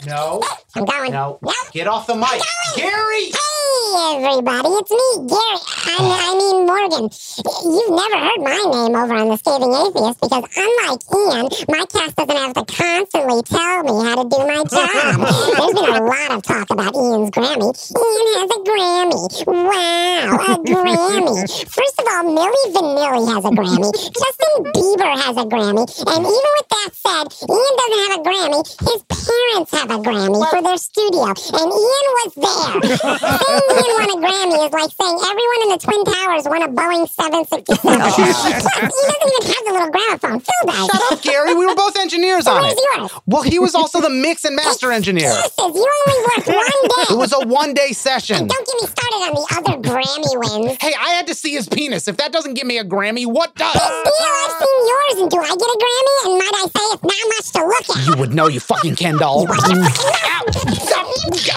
No. 0.05 0.43
I'm 0.75 0.85
going. 0.85 1.11
No. 1.13 1.39
No. 1.41 1.53
Get 1.71 1.87
off 1.87 2.05
the 2.05 2.15
mic. 2.15 2.41
Gary! 2.75 3.31
Hey, 3.75 4.23
everybody, 4.23 4.69
it's 4.71 4.91
me, 4.91 5.27
Gary. 5.27 5.59
I, 5.83 5.99
I 5.99 6.31
mean, 6.39 6.63
Morgan. 6.63 7.09
You've 7.11 7.91
never 7.91 8.17
heard 8.23 8.39
my 8.39 8.55
name 8.71 8.95
over 8.95 9.15
on 9.19 9.27
The 9.27 9.35
Scathing 9.35 9.75
Atheist 9.75 10.15
because, 10.23 10.47
unlike 10.55 11.03
Ian, 11.11 11.45
my 11.67 11.83
cast 11.91 12.15
doesn't 12.15 12.39
have 12.39 12.55
to 12.55 12.63
constantly 12.71 13.41
tell 13.43 13.83
me 13.83 13.93
how 13.99 14.15
to 14.23 14.25
do 14.31 14.39
my 14.47 14.63
job. 14.63 15.19
There's 15.27 15.75
been 15.75 15.91
a 15.91 16.07
lot 16.07 16.31
of 16.31 16.39
talk 16.43 16.71
about 16.71 16.95
Ian's 16.95 17.31
Grammy. 17.35 17.67
Ian 17.75 18.27
has 18.39 18.49
a 18.55 18.59
Grammy. 18.63 19.21
Wow, 19.43 20.39
a 20.39 20.55
Grammy. 20.63 21.35
First 21.67 21.99
of 21.99 22.05
all, 22.07 22.23
Milli 22.31 22.63
Vanilli 22.71 23.27
has 23.27 23.43
a 23.43 23.51
Grammy. 23.59 23.91
Justin 23.91 24.55
Bieber 24.71 25.11
has 25.19 25.35
a 25.35 25.45
Grammy. 25.51 25.83
And 25.83 26.21
even 26.23 26.51
with 26.55 26.69
that 26.71 26.91
said, 26.95 27.27
Ian 27.43 27.73
doesn't 27.75 28.03
have 28.07 28.15
a 28.15 28.23
Grammy. 28.23 28.61
His 28.87 29.01
parents 29.11 29.71
have 29.75 29.91
a 29.91 29.99
Grammy 29.99 30.39
for 30.47 30.61
their 30.63 30.77
studio. 30.79 31.27
And 31.27 31.69
Ian 31.75 32.07
was 32.23 32.31
there. 32.39 33.59
Ian 33.71 33.91
won 33.95 34.09
a 34.09 34.17
Grammy 34.21 34.57
is 34.65 34.73
like 34.73 34.91
saying 34.93 35.17
everyone 35.25 35.59
in 35.63 35.69
the 35.73 35.79
Twin 35.81 36.01
Towers 36.05 36.43
won 36.45 36.61
a 36.61 36.69
Boeing 36.69 37.07
767. 37.09 37.75
Plus, 37.81 38.15
he 38.15 38.23
doesn't 38.23 39.25
even 39.25 39.43
have 39.51 39.63
the 39.65 39.73
little 39.73 39.91
gramophone. 39.91 40.39
Phil 40.39 40.63
does. 40.67 40.87
Shut 40.91 41.03
up, 41.13 41.21
Gary. 41.21 41.53
We 41.55 41.65
were 41.65 41.75
both 41.75 41.97
engineers 41.97 42.47
on 42.47 42.63
it. 42.65 42.77
yours? 42.95 43.11
Well, 43.25 43.41
he 43.43 43.59
was 43.59 43.75
also 43.75 44.01
the 44.01 44.09
mix 44.09 44.45
and 44.45 44.55
master 44.55 44.91
engineer. 44.91 45.29
Jesus, 45.29 45.53
you 45.57 45.65
only 45.65 46.19
worked 46.35 46.47
one 46.47 46.55
day. 46.89 47.13
It 47.13 47.17
was 47.17 47.33
a 47.33 47.47
one 47.47 47.73
day 47.73 47.91
session. 47.91 48.37
And 48.37 48.49
don't 48.49 48.65
get 48.67 48.75
me 48.81 48.87
started 48.87 49.21
on 49.25 49.33
the 49.35 49.45
other 49.57 49.77
Grammy 49.81 50.65
wins. 50.67 50.77
Hey, 50.81 50.93
I 50.99 51.09
had 51.09 51.27
to 51.27 51.35
see 51.35 51.53
his 51.53 51.67
penis. 51.67 52.07
If 52.07 52.17
that 52.17 52.31
doesn't 52.31 52.53
give 52.55 52.67
me 52.67 52.77
a 52.77 52.83
Grammy, 52.83 53.25
what 53.25 53.55
does? 53.55 53.73
Deal, 53.73 53.81
I've 53.83 54.51
seen 54.59 54.87
yours, 54.87 55.21
and 55.21 55.31
do 55.31 55.37
I 55.39 55.47
get 55.49 55.69
a 55.69 55.77
Grammy? 55.81 56.15
And 56.25 56.37
might 56.39 56.55
I 56.55 56.63
say, 56.63 56.85
it's 56.93 57.03
not 57.03 57.27
much 57.27 57.51
to 57.53 57.65
look 57.65 57.97
at. 57.97 58.07
You 58.07 58.15
would 58.19 58.33
know, 58.33 58.47
you 58.47 58.59
fucking 58.59 58.95
Ken 58.95 59.17
doll. 59.17 59.45
Watch 59.47 59.59
your 59.69 59.83
fucking 59.83 59.83
mouth. 59.83 60.79
Stop 60.81 61.05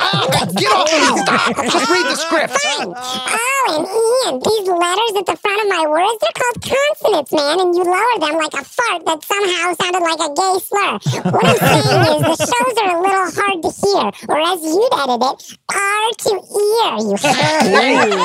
Ah, 0.01 0.47
get 0.57 0.73
off 0.73 0.89
me! 0.93 1.23
Stop! 1.23 1.57
Just 1.65 1.91
read 1.99 2.13
the 2.13 2.17
script. 2.17 2.53
Fine. 2.55 2.95
Oh, 2.95 3.59
and 3.69 3.85
Ian, 3.85 4.41
these 4.41 4.69
letters 4.69 5.15
at 5.19 5.27
the 5.27 5.37
front 5.37 5.61
of 5.63 5.69
my 5.69 5.85
words, 5.87 6.19
they're 6.23 6.39
called 6.39 6.59
consonants, 6.63 7.33
man, 7.33 7.61
and 7.61 7.75
you 7.75 7.85
lower 7.85 8.19
them 8.21 8.35
like 8.39 8.55
a 8.55 8.65
fart 8.65 9.05
that 9.05 9.21
somehow 9.25 9.75
sounded 9.77 10.03
like 10.03 10.23
a 10.25 10.31
gay 10.33 10.57
slur. 10.63 10.95
What 11.29 11.45
I'm 11.45 11.59
saying 11.59 12.01
is 12.09 12.23
the 12.23 12.39
shows 12.49 12.77
are 12.81 12.97
a 12.97 13.03
little 13.03 13.29
hard 13.29 13.59
to 13.63 13.71
hear, 13.77 14.05
or 14.31 14.39
as 14.41 14.61
you'd 14.63 14.95
edit 14.95 15.21
it, 15.21 15.37
R 15.69 16.09
to 16.19 16.33
ear, 16.33 16.93
you 17.03 17.17
fuck. 17.19 17.35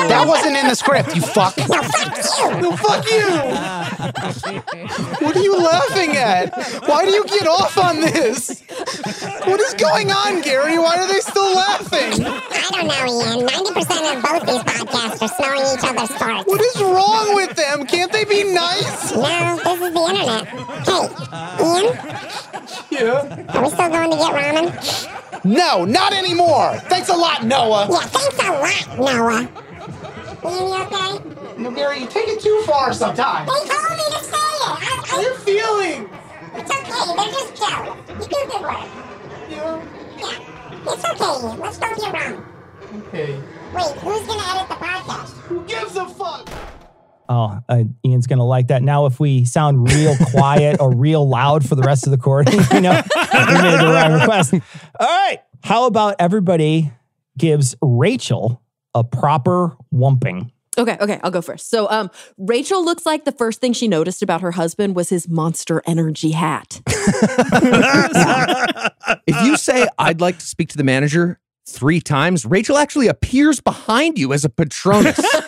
that 0.08 0.24
wasn't 0.26 0.56
in 0.56 0.68
the 0.68 0.74
script, 0.74 1.14
you 1.14 1.22
fuck. 1.22 1.56
No, 1.58 1.82
fuck 1.82 2.24
you. 2.38 2.48
No, 2.62 2.76
fuck 2.76 3.04
you. 3.10 3.26
What 5.24 5.36
are 5.36 5.42
you 5.42 5.56
laughing 5.58 6.16
at? 6.16 6.54
Why 6.86 7.04
do 7.04 7.10
you 7.10 7.24
get 7.26 7.46
off 7.46 7.76
on 7.76 8.00
this? 8.00 8.62
What 9.44 9.60
is 9.60 9.74
going 9.74 10.10
on, 10.10 10.40
Gary? 10.42 10.78
Why 10.78 10.96
are 10.96 11.06
they 11.08 11.20
still 11.20 11.54
laughing? 11.54 12.24
I 12.24 12.68
don't 12.72 12.86
know, 12.86 13.04
Ian. 13.04 13.48
90% 13.54 14.16
of 14.16 14.22
both 14.22 14.46
these 14.46 14.62
podcasts 14.64 15.22
are 15.22 15.28
smelling 15.28 15.78
each 15.78 15.84
other's 15.84 16.10
farts. 16.18 16.46
What 16.46 16.60
is 16.60 16.80
wrong 16.82 17.34
with 17.36 17.54
them? 17.54 17.86
Can't 17.86 18.10
they 18.10 18.24
be 18.24 18.42
nice? 18.52 19.14
No, 19.14 19.60
this 19.62 19.80
is 19.80 19.94
the 19.94 20.00
internet. 20.10 20.48
Hey, 20.88 21.06
Ian? 21.62 21.84
Yeah. 22.90 23.54
Are 23.54 23.62
we 23.62 23.68
still 23.70 23.88
going 23.90 24.10
to 24.10 24.16
get 24.16 24.32
ramen? 24.34 25.44
No, 25.44 25.84
not 25.84 26.12
anymore. 26.12 26.76
Thanks 26.88 27.08
a 27.10 27.16
lot, 27.16 27.44
Noah. 27.44 27.86
Yeah, 27.90 28.00
thanks 28.00 28.38
a 28.40 28.52
lot, 28.52 28.98
Noah. 28.98 29.48
Ian, 30.44 30.66
you 30.66 30.74
okay? 30.82 31.62
No, 31.62 31.70
Gary, 31.70 32.00
you 32.00 32.06
take 32.08 32.26
it 32.28 32.40
too 32.40 32.60
far 32.66 32.92
sometimes. 32.92 33.48
They 33.48 33.68
told 33.68 33.90
me 33.90 34.04
to 34.10 34.24
say 34.24 34.36
it. 34.36 34.68
I, 34.68 35.04
How 35.06 35.16
are 35.16 35.22
you 35.22 35.34
feeling? 35.36 36.10
It's 36.54 36.70
okay. 36.70 37.14
They're 37.16 37.32
just 37.32 37.56
jealous. 37.56 37.98
You 38.08 38.14
do 38.16 38.50
good 38.50 38.62
work. 38.62 38.88
Yeah. 39.48 39.82
Yeah. 40.18 40.92
It's 40.92 41.04
okay, 41.04 41.56
Let's 41.62 41.78
go 41.78 41.94
get 41.94 42.14
ramen. 42.14 42.53
Okay. 42.94 43.40
Wait, 43.74 43.96
who's 43.96 44.26
going 44.26 44.40
to 44.40 44.46
edit 44.46 44.68
the 44.68 44.74
podcast? 44.74 45.32
Who 45.42 45.64
gives 45.64 45.96
a 45.96 46.06
fuck? 46.06 46.48
Oh, 47.28 47.58
uh, 47.68 47.84
Ian's 48.04 48.26
gonna 48.26 48.44
like 48.44 48.68
that. 48.68 48.82
Now, 48.82 49.06
if 49.06 49.18
we 49.18 49.44
sound 49.44 49.90
real 49.90 50.14
quiet 50.30 50.80
or 50.80 50.94
real 50.94 51.26
loud 51.26 51.66
for 51.66 51.74
the 51.74 51.82
rest 51.82 52.06
of 52.06 52.10
the 52.10 52.18
recording, 52.18 52.54
you 52.72 52.80
know, 52.80 52.92
we 52.92 53.54
made 53.62 53.80
the 53.80 53.90
wrong 53.92 54.20
request. 54.20 54.52
All 54.52 55.06
right, 55.06 55.38
how 55.62 55.86
about 55.86 56.16
everybody 56.18 56.92
gives 57.38 57.74
Rachel 57.80 58.62
a 58.94 59.02
proper 59.02 59.74
whumping? 59.92 60.50
Okay, 60.76 60.98
okay, 61.00 61.20
I'll 61.22 61.30
go 61.30 61.40
first. 61.40 61.70
So, 61.70 61.88
um, 61.88 62.10
Rachel 62.36 62.84
looks 62.84 63.06
like 63.06 63.24
the 63.24 63.32
first 63.32 63.60
thing 63.60 63.72
she 63.72 63.86
noticed 63.86 64.22
about 64.22 64.40
her 64.40 64.50
husband 64.52 64.96
was 64.96 65.08
his 65.08 65.28
Monster 65.28 65.82
Energy 65.86 66.32
hat. 66.32 66.82
If 69.26 69.42
you 69.44 69.56
say, 69.56 69.86
I'd 69.98 70.20
like 70.20 70.38
to 70.38 70.46
speak 70.46 70.70
to 70.70 70.76
the 70.76 70.84
manager 70.84 71.38
three 71.66 72.00
times, 72.00 72.44
Rachel 72.44 72.76
actually 72.76 73.08
appears 73.08 73.60
behind 73.60 74.18
you 74.18 74.32
as 74.32 74.44
a 74.44 74.48
Patronus. 74.48 75.18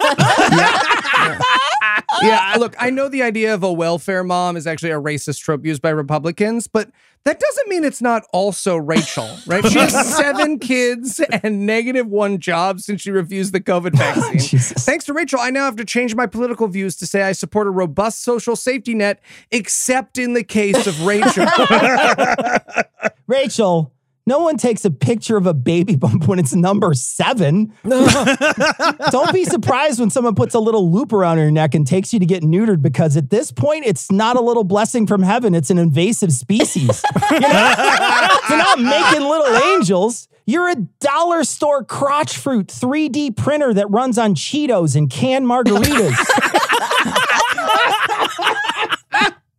yeah, 2.22 2.56
look, 2.58 2.74
I 2.78 2.90
know 2.90 3.08
the 3.08 3.22
idea 3.22 3.54
of 3.54 3.62
a 3.62 3.72
welfare 3.72 4.24
mom 4.24 4.56
is 4.56 4.66
actually 4.66 4.90
a 4.90 5.00
racist 5.00 5.40
trope 5.40 5.64
used 5.64 5.82
by 5.82 5.90
Republicans, 5.90 6.66
but 6.66 6.90
that 7.24 7.40
doesn't 7.40 7.68
mean 7.68 7.82
it's 7.82 8.00
not 8.00 8.22
also 8.32 8.76
Rachel, 8.76 9.28
right? 9.46 9.66
She 9.66 9.78
has 9.78 10.16
seven 10.16 10.60
kids 10.60 11.20
and 11.42 11.66
negative 11.66 12.06
one 12.06 12.38
job 12.38 12.80
since 12.80 13.02
she 13.02 13.10
refused 13.10 13.52
the 13.52 13.60
COVID 13.60 13.90
oh, 13.94 13.98
vaccine. 13.98 14.60
Thanks 14.60 15.04
to 15.06 15.12
Rachel, 15.12 15.40
I 15.40 15.50
now 15.50 15.64
have 15.64 15.76
to 15.76 15.84
change 15.84 16.14
my 16.14 16.26
political 16.26 16.68
views 16.68 16.96
to 16.96 17.06
say 17.06 17.22
I 17.22 17.32
support 17.32 17.66
a 17.66 17.70
robust 17.70 18.22
social 18.22 18.54
safety 18.54 18.94
net, 18.94 19.20
except 19.50 20.18
in 20.18 20.34
the 20.34 20.44
case 20.44 20.86
of 20.86 21.04
Rachel. 21.04 21.46
Rachel, 23.26 23.92
no 24.26 24.40
one 24.40 24.56
takes 24.56 24.84
a 24.84 24.90
picture 24.90 25.36
of 25.36 25.46
a 25.46 25.54
baby 25.54 25.94
bump 25.96 26.26
when 26.26 26.38
it's 26.38 26.54
number 26.54 26.92
seven. 26.94 27.72
Don't 27.84 29.32
be 29.32 29.44
surprised 29.44 30.00
when 30.00 30.10
someone 30.10 30.34
puts 30.34 30.54
a 30.54 30.58
little 30.58 30.90
loop 30.90 31.12
around 31.12 31.38
your 31.38 31.50
neck 31.50 31.74
and 31.74 31.86
takes 31.86 32.12
you 32.12 32.18
to 32.18 32.26
get 32.26 32.42
neutered 32.42 32.82
because 32.82 33.16
at 33.16 33.30
this 33.30 33.52
point, 33.52 33.86
it's 33.86 34.10
not 34.10 34.36
a 34.36 34.40
little 34.40 34.64
blessing 34.64 35.06
from 35.06 35.22
heaven, 35.22 35.54
it's 35.54 35.70
an 35.70 35.78
invasive 35.78 36.32
species. 36.32 37.02
You're 37.30 37.40
not, 37.40 38.50
not 38.50 38.80
making 38.80 39.28
little 39.28 39.56
angels. 39.72 40.28
You're 40.44 40.70
a 40.70 40.76
dollar 41.00 41.42
store 41.42 41.84
crotch 41.84 42.36
fruit 42.36 42.68
3D 42.68 43.36
printer 43.36 43.74
that 43.74 43.90
runs 43.90 44.16
on 44.16 44.34
Cheetos 44.34 44.94
and 44.94 45.10
canned 45.10 45.46
margaritas. 45.46 46.14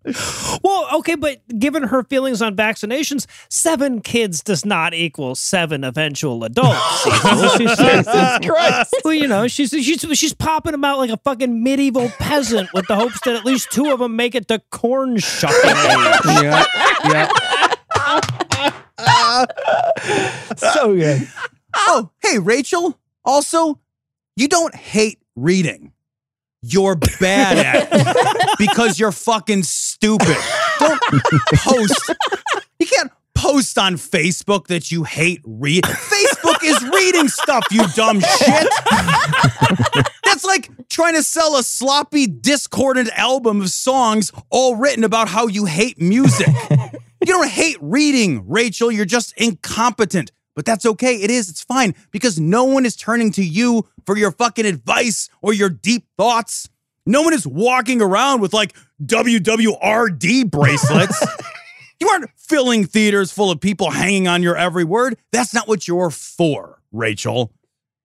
Well, 0.63 0.87
okay, 0.99 1.15
but 1.15 1.41
given 1.59 1.83
her 1.83 2.03
feelings 2.03 2.41
on 2.41 2.55
vaccinations, 2.55 3.25
seven 3.49 4.01
kids 4.01 4.41
does 4.41 4.65
not 4.65 4.93
equal 4.93 5.35
seven 5.35 5.83
eventual 5.83 6.43
adults. 6.43 7.03
Jesus 7.57 8.07
Christ. 8.45 8.95
Well, 9.03 9.13
you 9.13 9.27
know, 9.27 9.47
she's 9.47 9.69
she's 9.69 10.01
she's 10.17 10.33
popping 10.33 10.71
them 10.71 10.83
out 10.83 10.97
like 10.97 11.09
a 11.09 11.17
fucking 11.17 11.63
medieval 11.63 12.09
peasant 12.19 12.73
with 12.73 12.87
the 12.87 12.95
hopes 12.95 13.19
that 13.25 13.35
at 13.35 13.45
least 13.45 13.71
two 13.71 13.91
of 13.91 13.99
them 13.99 14.15
make 14.15 14.35
it 14.35 14.47
to 14.47 14.59
corn 14.71 15.17
shucking 15.17 15.69
age. 15.69 16.19
yeah, 16.25 16.65
yeah. 17.05 17.29
so 20.57 20.95
good. 20.95 21.27
Oh, 21.75 22.09
hey, 22.21 22.39
Rachel. 22.39 22.99
Also, 23.23 23.79
you 24.35 24.47
don't 24.47 24.73
hate 24.75 25.19
reading. 25.35 25.91
You're 26.61 26.95
bad 27.19 27.57
at 27.57 28.57
because 28.57 28.99
you're 28.99 29.11
fucking 29.11 29.63
stupid. 29.63 30.35
Don't 30.79 31.01
post. 31.55 32.13
You 32.79 32.87
can't 32.87 33.11
post 33.35 33.77
on 33.77 33.93
Facebook 33.93 34.67
that 34.67 34.91
you 34.91 35.03
hate 35.03 35.41
read. 35.45 35.83
Facebook 35.83 36.63
is 36.63 36.81
reading 36.83 37.27
stuff, 37.27 37.65
you 37.71 37.87
dumb 37.95 38.19
shit. 38.19 38.67
That's 40.23 40.43
like 40.43 40.69
trying 40.89 41.13
to 41.13 41.23
sell 41.23 41.55
a 41.57 41.63
sloppy, 41.63 42.27
discordant 42.27 43.09
album 43.17 43.61
of 43.61 43.69
songs 43.69 44.31
all 44.49 44.75
written 44.75 45.03
about 45.03 45.27
how 45.29 45.47
you 45.47 45.65
hate 45.65 46.01
music. 46.01 46.47
You 47.21 47.33
don't 47.33 47.49
hate 47.49 47.77
reading, 47.81 48.47
Rachel. 48.47 48.91
You're 48.91 49.05
just 49.05 49.33
incompetent. 49.37 50.31
But 50.57 50.65
that's 50.65 50.87
okay. 50.87 51.21
It 51.21 51.29
is. 51.29 51.51
It's 51.51 51.61
fine 51.61 51.93
because 52.09 52.39
no 52.39 52.63
one 52.63 52.83
is 52.83 52.95
turning 52.95 53.31
to 53.33 53.43
you 53.43 53.87
for 54.07 54.17
your 54.17 54.31
fucking 54.31 54.65
advice 54.65 55.29
or 55.39 55.53
your 55.53 55.69
deep 55.69 56.07
thoughts. 56.17 56.67
No 57.05 57.21
one 57.21 57.35
is 57.35 57.45
walking 57.45 58.01
around 58.01 58.41
with 58.41 58.55
like 58.55 58.75
WWRD 59.05 60.49
bracelets. 60.49 61.27
you 61.99 62.09
aren't 62.09 62.31
filling 62.35 62.85
theaters 62.85 63.31
full 63.31 63.51
of 63.51 63.61
people 63.61 63.91
hanging 63.91 64.27
on 64.27 64.41
your 64.41 64.57
every 64.57 64.83
word. 64.83 65.19
That's 65.31 65.53
not 65.53 65.67
what 65.67 65.87
you're 65.87 66.09
for, 66.09 66.81
Rachel. 66.91 67.53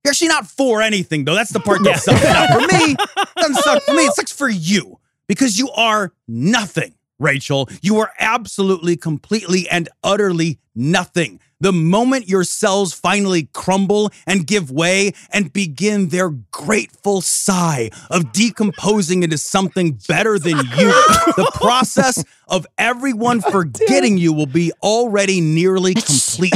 You're 0.05 0.11
actually 0.11 0.29
not 0.29 0.47
for 0.47 0.83
anything, 0.83 1.25
though. 1.25 1.35
That's 1.35 1.53
the 1.53 1.61
part 1.61 1.83
that 1.85 2.01
sucks. 2.01 2.23
Now, 2.23 2.49
for 2.49 2.61
me, 2.61 2.97
doesn't 3.39 3.63
suck 3.63 3.83
for 3.85 3.95
me. 3.95 4.03
It 4.03 4.13
sucks 4.13 4.33
for 4.33 4.51
you 4.51 4.99
because 5.27 5.59
you 5.59 5.71
are 5.71 6.13
nothing, 6.29 6.97
Rachel. 7.19 7.71
You 7.81 8.01
are 8.01 8.13
absolutely, 8.19 8.99
completely, 8.99 9.67
and 9.71 9.89
utterly 10.05 10.59
nothing. 10.75 11.41
The 11.63 11.73
moment 11.73 12.29
your 12.29 12.43
cells 12.43 12.93
finally 12.93 13.49
crumble 13.53 14.11
and 14.27 14.45
give 14.45 14.73
way 14.73 15.13
and 15.31 15.53
begin 15.53 16.09
their 16.09 16.31
grateful 16.51 17.21
sigh 17.21 17.93
of 18.11 18.33
decomposing 18.33 19.23
into 19.23 19.39
something 19.39 19.97
better 20.09 20.41
than 20.41 20.57
you, 20.57 20.65
the 21.37 21.49
process 21.55 22.25
of 22.49 22.67
everyone 22.79 23.43
forgetting 23.43 24.19
you 24.19 24.33
will 24.33 24.47
be 24.47 24.73
already 24.83 25.41
nearly 25.41 25.95
complete. 26.35 26.53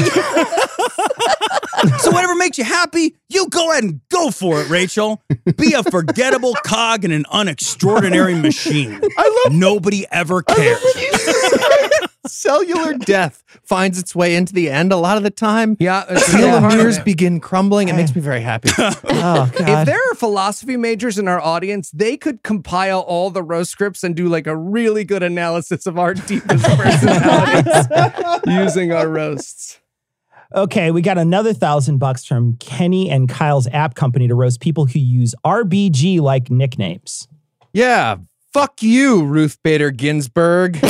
so 1.98 2.10
whatever 2.10 2.34
makes 2.34 2.58
you 2.58 2.64
happy, 2.64 3.14
you 3.28 3.48
go 3.48 3.70
ahead 3.72 3.84
and 3.84 4.00
go 4.10 4.30
for 4.30 4.60
it, 4.60 4.68
Rachel. 4.70 5.22
Be 5.56 5.72
a 5.74 5.82
forgettable 5.82 6.54
cog 6.64 7.04
in 7.04 7.10
an 7.10 7.24
unextraordinary 7.32 8.40
machine. 8.40 9.00
I 9.18 9.42
love 9.44 9.54
nobody 9.54 10.06
ever 10.10 10.42
cares. 10.42 10.80
Cellular 12.26 12.94
death 12.94 13.42
finds 13.62 13.98
its 14.00 14.14
way 14.14 14.34
into 14.34 14.52
the 14.52 14.68
end 14.68 14.92
a 14.92 14.96
lot 14.96 15.16
of 15.16 15.22
the 15.22 15.30
time. 15.30 15.76
Yeah, 15.78 16.04
it's 16.08 16.28
telomeres 16.28 17.02
begin 17.04 17.38
crumbling. 17.40 17.88
It 17.88 17.94
makes 17.94 18.14
me 18.14 18.20
very 18.20 18.40
happy. 18.40 18.70
Oh, 19.18 19.50
If 19.54 19.86
there 19.86 19.98
are 20.10 20.14
philosophy 20.14 20.76
majors 20.76 21.18
in 21.18 21.26
our 21.26 21.40
audience, 21.40 21.90
they 21.90 22.16
could 22.16 22.42
compile 22.42 23.00
all 23.00 23.30
the 23.30 23.42
roast 23.42 23.70
scripts 23.70 24.04
and 24.04 24.14
do 24.14 24.28
like 24.28 24.46
a 24.46 24.56
really 24.56 25.04
good 25.04 25.22
analysis 25.22 25.86
of 25.86 25.98
our 25.98 26.14
deepest 26.14 26.64
personalities 26.64 27.88
using 28.46 28.92
our 28.92 29.08
roasts. 29.08 29.80
Okay, 30.54 30.90
we 30.90 31.02
got 31.02 31.18
another 31.18 31.52
thousand 31.52 31.98
bucks 31.98 32.24
from 32.24 32.56
Kenny 32.58 33.10
and 33.10 33.28
Kyle's 33.28 33.66
app 33.68 33.94
company 33.94 34.28
to 34.28 34.34
roast 34.34 34.60
people 34.60 34.86
who 34.86 34.98
use 34.98 35.34
RBG 35.44 36.20
like 36.20 36.50
nicknames. 36.50 37.26
Yeah, 37.72 38.16
fuck 38.52 38.82
you, 38.82 39.24
Ruth 39.24 39.58
Bader 39.62 39.90
Ginsburg. 39.90 40.76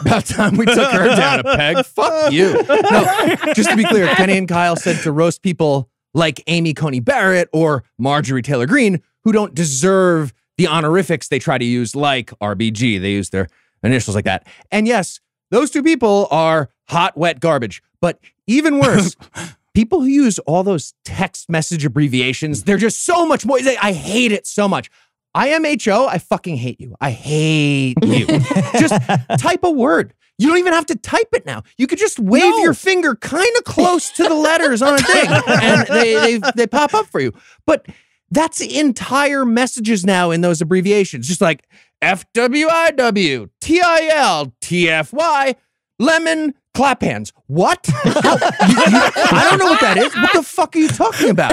About 0.00 0.26
time 0.26 0.56
we 0.56 0.64
took 0.66 0.90
her 0.92 1.06
down 1.08 1.40
a 1.40 1.44
peg. 1.56 1.84
Fuck 1.86 2.32
you. 2.32 2.52
No, 2.52 3.36
just 3.54 3.70
to 3.70 3.76
be 3.76 3.84
clear, 3.84 4.06
Kenny 4.14 4.36
and 4.38 4.48
Kyle 4.48 4.76
said 4.76 4.96
to 5.02 5.12
roast 5.12 5.42
people 5.42 5.88
like 6.14 6.42
Amy 6.46 6.74
Coney 6.74 7.00
Barrett 7.00 7.48
or 7.52 7.84
Marjorie 7.98 8.42
Taylor 8.42 8.66
Greene 8.66 9.02
who 9.24 9.32
don't 9.32 9.54
deserve 9.54 10.32
the 10.56 10.66
honorifics 10.66 11.28
they 11.28 11.38
try 11.38 11.58
to 11.58 11.64
use, 11.64 11.96
like 11.96 12.30
RBG. 12.40 13.00
They 13.00 13.12
use 13.12 13.30
their 13.30 13.48
initials 13.82 14.14
like 14.14 14.24
that. 14.24 14.46
And 14.70 14.86
yes, 14.86 15.20
those 15.50 15.70
two 15.70 15.82
people 15.82 16.28
are 16.30 16.68
hot, 16.92 17.16
wet 17.16 17.40
garbage. 17.40 17.82
But 18.00 18.18
even 18.46 18.78
worse, 18.78 19.16
people 19.74 20.00
who 20.00 20.06
use 20.06 20.38
all 20.40 20.62
those 20.62 20.94
text 21.04 21.48
message 21.50 21.84
abbreviations, 21.84 22.64
they're 22.64 22.76
just 22.78 23.04
so 23.04 23.26
much 23.26 23.44
more. 23.46 23.60
they- 23.60 23.76
I 23.78 23.92
hate 23.92 24.32
it 24.32 24.46
so 24.46 24.68
much. 24.68 24.90
IMHO, 25.36 26.08
I 26.08 26.18
fucking 26.18 26.56
hate 26.56 26.78
you. 26.80 26.94
I 27.00 27.10
hate 27.10 27.96
you. 28.04 28.26
just 28.78 28.94
type 29.38 29.64
a 29.64 29.70
word. 29.70 30.12
You 30.38 30.48
don't 30.48 30.58
even 30.58 30.72
have 30.72 30.86
to 30.86 30.96
type 30.96 31.28
it 31.32 31.46
now. 31.46 31.62
You 31.78 31.86
could 31.86 31.98
just 31.98 32.18
wave 32.18 32.42
your 32.58 32.74
finger 32.74 33.14
kind 33.14 33.48
of 33.58 33.64
close 33.64 34.10
to 34.12 34.24
the 34.24 34.34
letters 34.34 34.82
on 34.82 34.94
a 34.94 34.98
thing 34.98 35.26
and 35.30 35.86
they, 35.88 36.14
they, 36.38 36.50
they 36.56 36.66
pop 36.66 36.94
up 36.94 37.06
for 37.06 37.20
you. 37.20 37.32
But 37.64 37.86
that's 38.30 38.60
entire 38.60 39.44
messages 39.46 40.04
now 40.04 40.30
in 40.32 40.40
those 40.40 40.60
abbreviations, 40.60 41.28
just 41.28 41.40
like 41.40 41.64
FWIW, 42.02 43.48
TIL, 43.60 44.52
TFY, 44.60 45.54
lemon, 45.98 46.54
clap 46.74 47.02
hands. 47.02 47.32
What? 47.46 47.88
You- 48.02 48.10
you- 48.12 49.10
I 49.34 49.46
don't 49.50 49.58
know 49.58 49.66
what 49.66 49.80
that 49.80 49.96
is. 49.98 50.14
What 50.14 50.32
the 50.32 50.42
fuck 50.42 50.74
are 50.76 50.78
you 50.78 50.88
talking 50.88 51.30
about? 51.30 51.52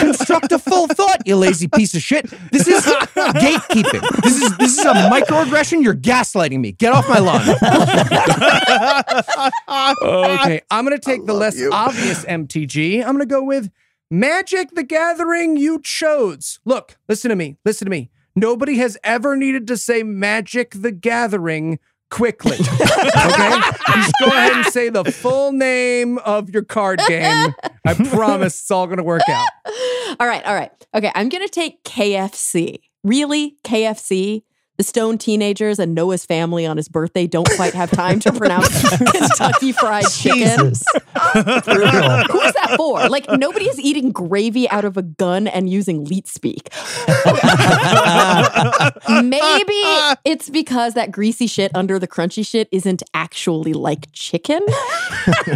Construct 0.00 0.52
a 0.52 0.58
full 0.58 0.86
thought, 0.88 1.22
you 1.26 1.36
lazy 1.36 1.66
piece 1.68 1.94
of 1.94 2.02
shit. 2.02 2.26
This 2.52 2.66
is 2.68 2.84
gatekeeping. 2.84 4.22
This 4.22 4.40
is 4.42 4.56
this 4.58 4.78
is 4.78 4.84
a 4.84 4.92
microaggression. 5.10 5.82
You're 5.82 5.94
gaslighting 5.94 6.60
me. 6.60 6.72
Get 6.72 6.92
off 6.92 7.08
my 7.08 7.18
lawn. 7.18 7.42
okay, 10.40 10.62
I'm 10.70 10.84
going 10.84 10.96
to 10.98 11.04
take 11.04 11.26
the 11.26 11.34
less 11.34 11.60
obvious 11.72 12.24
MTG. 12.24 12.98
I'm 13.00 13.16
going 13.16 13.18
to 13.20 13.26
go 13.26 13.42
with 13.42 13.70
Magic 14.10 14.70
the 14.72 14.82
Gathering 14.82 15.56
you 15.56 15.80
chose. 15.80 16.58
Look, 16.64 16.96
listen 17.08 17.28
to 17.30 17.36
me. 17.36 17.56
Listen 17.64 17.86
to 17.86 17.90
me. 17.90 18.10
Nobody 18.36 18.76
has 18.78 18.96
ever 19.02 19.36
needed 19.36 19.66
to 19.68 19.76
say 19.76 20.02
Magic 20.02 20.72
the 20.74 20.92
Gathering 20.92 21.78
quickly. 22.10 22.58
Okay? 23.10 23.60
Just 23.94 24.12
go 24.20 24.26
ahead 24.26 24.52
and 24.52 24.66
say 24.66 24.88
the 24.88 25.04
full 25.04 25.52
name 25.52 26.18
of 26.18 26.50
your 26.50 26.62
card 26.62 27.00
game. 27.08 27.54
I 27.86 27.94
promise 27.94 28.60
it's 28.60 28.70
all 28.70 28.86
going 28.86 28.98
to 28.98 29.02
work 29.04 29.22
out. 29.28 29.48
all 30.20 30.26
right, 30.26 30.44
all 30.44 30.54
right. 30.54 30.70
Okay, 30.94 31.10
I'm 31.14 31.28
going 31.28 31.46
to 31.46 31.52
take 31.52 31.82
KFC. 31.84 32.80
Really? 33.02 33.56
KFC? 33.64 34.42
The 34.80 34.84
Stone 34.84 35.18
teenagers 35.18 35.78
and 35.78 35.94
Noah's 35.94 36.24
family 36.24 36.64
on 36.64 36.78
his 36.78 36.88
birthday 36.88 37.26
don't 37.26 37.46
quite 37.50 37.74
have 37.74 37.90
time 37.90 38.18
to 38.20 38.32
pronounce 38.32 38.80
Kentucky 39.12 39.72
Fried 39.72 40.08
Chicken. 40.08 40.70
Jesus. 40.70 40.82
Who 40.94 42.40
is 42.40 42.54
that 42.54 42.74
for? 42.78 43.06
Like, 43.10 43.28
nobody 43.28 43.66
is 43.66 43.78
eating 43.78 44.10
gravy 44.10 44.70
out 44.70 44.86
of 44.86 44.96
a 44.96 45.02
gun 45.02 45.48
and 45.48 45.68
using 45.68 46.06
leet 46.06 46.26
speak. 46.28 46.70
Maybe 49.10 49.82
it's 50.24 50.48
because 50.48 50.94
that 50.94 51.10
greasy 51.10 51.46
shit 51.46 51.72
under 51.74 51.98
the 51.98 52.08
crunchy 52.08 52.46
shit 52.46 52.66
isn't 52.72 53.02
actually 53.12 53.74
like 53.74 54.10
chicken. 54.12 54.60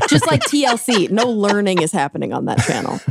Just 0.06 0.26
like 0.26 0.42
TLC, 0.42 1.08
no 1.08 1.26
learning 1.30 1.80
is 1.80 1.92
happening 1.92 2.34
on 2.34 2.44
that 2.44 2.58
channel. 2.58 3.00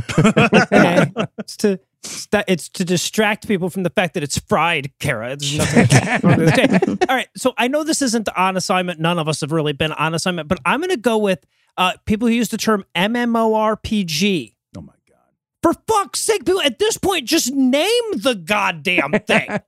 Okay. 0.64 1.12
it's 1.38 1.56
to 1.56 1.72
it's, 1.72 1.93
that, 2.30 2.44
it's 2.48 2.68
to 2.70 2.84
distract 2.84 3.48
people 3.48 3.70
from 3.70 3.82
the 3.82 3.90
fact 3.90 4.14
that 4.14 4.22
it's 4.22 4.38
fried, 4.38 4.92
Cara. 4.98 5.36
There's 5.36 5.58
nothing. 6.22 6.98
All 7.08 7.16
right. 7.16 7.28
So 7.36 7.54
I 7.56 7.68
know 7.68 7.84
this 7.84 8.02
isn't 8.02 8.28
on 8.36 8.56
assignment. 8.56 9.00
None 9.00 9.18
of 9.18 9.28
us 9.28 9.40
have 9.40 9.52
really 9.52 9.72
been 9.72 9.92
on 9.92 10.14
assignment, 10.14 10.48
but 10.48 10.58
I'm 10.64 10.80
going 10.80 10.90
to 10.90 10.96
go 10.96 11.18
with 11.18 11.44
uh, 11.76 11.92
people 12.06 12.28
who 12.28 12.34
use 12.34 12.48
the 12.48 12.56
term 12.56 12.84
MMORPG. 12.94 14.54
Oh 14.76 14.80
my 14.80 14.92
God. 15.08 15.18
For 15.62 15.72
fuck's 15.88 16.20
sake, 16.20 16.44
people, 16.44 16.60
at 16.62 16.78
this 16.78 16.96
point, 16.98 17.26
just 17.26 17.52
name 17.52 18.02
the 18.16 18.34
goddamn 18.34 19.12
thing. 19.26 19.48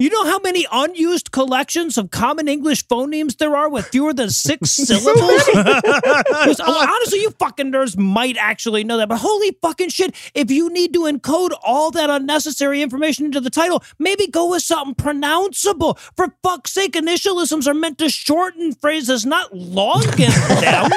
You 0.00 0.10
know 0.10 0.24
how 0.24 0.40
many 0.40 0.66
unused 0.72 1.30
collections 1.30 1.96
of 1.96 2.10
common 2.10 2.48
English 2.48 2.84
phonemes 2.88 3.38
there 3.38 3.54
are 3.54 3.68
with 3.68 3.86
fewer 3.86 4.12
than 4.12 4.28
six 4.28 4.70
syllables? 4.72 5.48
uh, 5.54 5.80
honestly, 6.90 7.20
you 7.20 7.30
fucking 7.38 7.70
nerds 7.70 7.96
might 7.96 8.36
actually 8.36 8.82
know 8.82 8.96
that, 8.96 9.08
but 9.08 9.18
holy 9.18 9.56
fucking 9.62 9.90
shit, 9.90 10.16
if 10.34 10.50
you 10.50 10.68
need 10.68 10.92
to 10.94 11.02
encode 11.02 11.52
all 11.62 11.92
that 11.92 12.10
unnecessary 12.10 12.82
information 12.82 13.24
into 13.24 13.40
the 13.40 13.50
title, 13.50 13.84
maybe 14.00 14.26
go 14.26 14.50
with 14.50 14.62
something 14.62 14.96
pronounceable. 14.96 15.96
For 16.16 16.34
fuck's 16.42 16.72
sake, 16.72 16.94
initialisms 16.94 17.68
are 17.68 17.74
meant 17.74 17.98
to 17.98 18.08
shorten 18.08 18.74
phrases, 18.74 19.24
not 19.24 19.52
longen 19.52 20.32
them. 20.60 20.90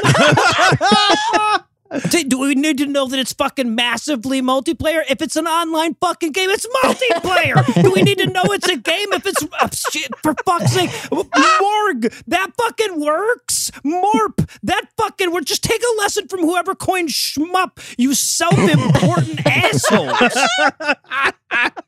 Do- 2.09 2.39
we 2.39 2.55
need 2.55 2.77
to 2.79 2.85
know 2.85 3.07
that 3.07 3.19
it's 3.19 3.33
fucking 3.33 3.73
massively 3.73 4.41
multiplayer? 4.41 5.03
If 5.09 5.21
it's 5.21 5.35
an 5.35 5.47
online 5.47 5.95
fucking 5.95 6.31
game, 6.31 6.49
it's 6.49 6.65
multiplayer. 6.83 7.81
Do 7.83 7.91
we 7.91 8.01
need 8.01 8.17
to 8.19 8.27
know 8.27 8.43
it's 8.45 8.67
a 8.67 8.77
game 8.77 9.13
if 9.13 9.25
it's 9.25 9.45
uh, 9.59 9.69
shit, 9.91 10.11
for 10.21 10.33
fuck's 10.45 10.73
sake? 10.73 10.89
Morg, 11.11 12.13
that 12.27 12.51
fucking 12.57 12.99
works. 12.99 13.71
Morp, 13.85 14.49
that 14.63 14.85
fucking 14.97 15.31
works. 15.31 15.45
Just 15.45 15.63
take 15.63 15.81
a 15.81 15.97
lesson 16.01 16.27
from 16.27 16.41
whoever 16.41 16.75
coined 16.75 17.09
shmup. 17.09 17.79
You 17.97 18.13
self-important 18.13 19.41
assholes. 19.47 20.17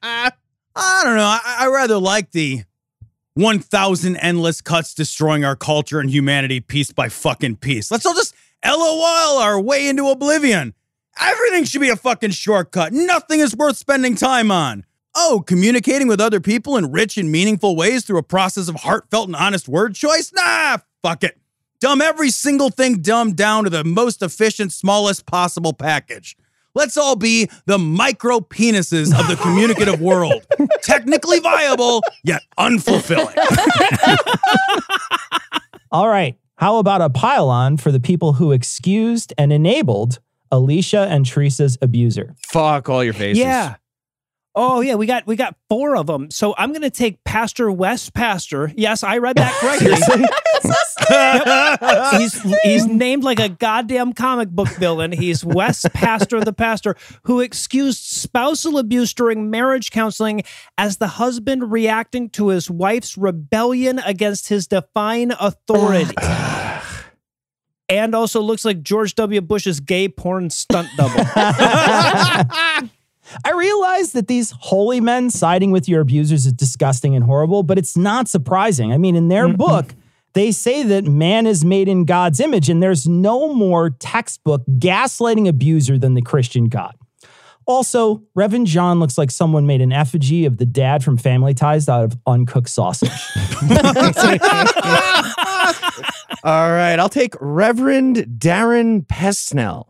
I 0.01 1.03
don't 1.03 1.15
know. 1.15 1.23
I, 1.23 1.57
I 1.59 1.67
rather 1.67 1.97
like 1.97 2.31
the 2.31 2.63
1,000 3.35 4.17
endless 4.17 4.59
cuts 4.61 4.93
destroying 4.93 5.45
our 5.45 5.55
culture 5.55 5.99
and 5.99 6.09
humanity 6.09 6.59
piece 6.59 6.91
by 6.91 7.09
fucking 7.09 7.55
piece. 7.57 7.89
Let's 7.91 8.05
all 8.05 8.13
just 8.13 8.28
LOL 8.65 9.39
our 9.39 9.59
way 9.59 9.87
into 9.87 10.09
oblivion. 10.09 10.73
Everything 11.19 11.65
should 11.65 11.81
be 11.81 11.89
a 11.89 11.95
fucking 11.95 12.31
shortcut. 12.31 12.93
Nothing 12.93 13.39
is 13.39 13.55
worth 13.55 13.77
spending 13.77 14.15
time 14.15 14.51
on. 14.51 14.85
Oh, 15.15 15.43
communicating 15.45 16.07
with 16.07 16.21
other 16.21 16.39
people 16.39 16.77
in 16.77 16.91
rich 16.91 17.17
and 17.17 17.31
meaningful 17.31 17.75
ways 17.75 18.05
through 18.05 18.19
a 18.19 18.23
process 18.23 18.67
of 18.67 18.75
heartfelt 18.75 19.27
and 19.27 19.35
honest 19.35 19.67
word 19.67 19.95
choice? 19.95 20.31
Nah, 20.33 20.77
fuck 21.01 21.23
it. 21.23 21.37
Dumb 21.81 22.01
every 22.01 22.29
single 22.29 22.69
thing 22.69 23.01
dumbed 23.01 23.35
down 23.35 23.63
to 23.63 23.69
the 23.69 23.83
most 23.83 24.21
efficient, 24.21 24.71
smallest 24.71 25.25
possible 25.25 25.73
package. 25.73 26.37
Let's 26.75 26.97
all 26.97 27.15
be 27.15 27.49
the 27.65 27.77
micro 27.77 28.39
penises 28.39 29.17
of 29.17 29.27
the 29.27 29.35
communicative 29.41 30.01
world. 30.01 30.45
Technically 30.83 31.39
viable, 31.39 32.01
yet 32.23 32.43
unfulfilling. 32.57 33.35
All 35.91 36.07
right. 36.07 36.37
How 36.59 36.75
about 36.75 36.99
a 36.99 37.09
pylon 37.09 37.77
for 37.77 37.89
the 37.89 38.01
people 38.01 38.33
who 38.33 38.51
excused 38.51 39.31
and 39.37 39.53
enabled 39.53 40.19
Alicia 40.51 41.07
and 41.09 41.25
Teresa's 41.25 41.77
abuser? 41.81 42.35
Fuck 42.47 42.89
all 42.89 43.01
your 43.01 43.13
faces. 43.13 43.39
Yeah. 43.39 43.75
Oh 44.61 44.81
yeah, 44.81 44.95
we 44.95 45.05
got 45.05 45.25
we 45.25 45.37
got 45.37 45.55
four 45.69 45.95
of 45.95 46.07
them. 46.07 46.29
So 46.31 46.53
I'm 46.57 46.73
going 46.73 46.81
to 46.81 46.89
take 46.89 47.23
Pastor 47.23 47.71
West 47.71 48.13
Pastor. 48.13 48.73
Yes, 48.75 49.03
I 49.03 49.19
read 49.19 49.37
that 49.37 49.53
correctly. 49.53 49.93
He's 52.19 52.41
he's 52.63 52.85
named 52.85 53.23
like 53.23 53.39
a 53.39 53.47
goddamn 53.47 54.11
comic 54.11 54.49
book 54.49 54.67
villain. 54.67 55.13
He's 55.13 55.45
West 55.45 55.85
Pastor 55.93 56.41
the 56.41 56.51
pastor 56.51 56.97
who 57.23 57.39
excused 57.39 58.03
spousal 58.03 58.77
abuse 58.77 59.13
during 59.13 59.49
marriage 59.49 59.91
counseling 59.91 60.43
as 60.77 60.97
the 60.97 61.07
husband 61.07 61.71
reacting 61.71 62.29
to 62.31 62.49
his 62.49 62.69
wife's 62.69 63.17
rebellion 63.17 63.99
against 63.99 64.49
his 64.49 64.67
divine 64.67 65.31
authority. 65.39 66.13
and 67.87 68.13
also 68.13 68.41
looks 68.41 68.65
like 68.65 68.83
George 68.83 69.15
W. 69.15 69.39
Bush's 69.39 69.79
gay 69.79 70.09
porn 70.09 70.49
stunt 70.49 70.89
double. 70.97 71.23
I 73.45 73.51
realize 73.51 74.13
that 74.13 74.27
these 74.27 74.53
holy 74.59 75.01
men 75.01 75.29
siding 75.29 75.71
with 75.71 75.87
your 75.87 76.01
abusers 76.01 76.45
is 76.45 76.53
disgusting 76.53 77.15
and 77.15 77.23
horrible, 77.23 77.63
but 77.63 77.77
it's 77.77 77.97
not 77.97 78.27
surprising. 78.27 78.91
I 78.91 78.97
mean, 78.97 79.15
in 79.15 79.27
their 79.27 79.49
book, 79.49 79.93
they 80.33 80.51
say 80.51 80.83
that 80.83 81.05
man 81.05 81.47
is 81.47 81.65
made 81.65 81.87
in 81.87 82.05
God's 82.05 82.39
image, 82.39 82.69
and 82.69 82.81
there's 82.81 83.07
no 83.07 83.53
more 83.53 83.89
textbook 83.89 84.63
gaslighting 84.77 85.47
abuser 85.47 85.97
than 85.97 86.13
the 86.13 86.21
Christian 86.21 86.65
God. 86.65 86.95
Also, 87.65 88.23
Reverend 88.33 88.65
John 88.65 88.99
looks 88.99 89.15
like 89.15 89.29
someone 89.29 89.67
made 89.67 89.81
an 89.81 89.91
effigy 89.91 90.45
of 90.45 90.57
the 90.57 90.65
dad 90.65 91.03
from 91.03 91.17
Family 91.17 91.53
Ties 91.53 91.87
out 91.87 92.03
of 92.03 92.17
uncooked 92.25 92.69
sausage. 92.69 93.09
All 96.43 96.71
right, 96.71 96.97
I'll 96.97 97.09
take 97.09 97.35
Reverend 97.39 98.17
Darren 98.39 99.05
Pesnell. 99.05 99.89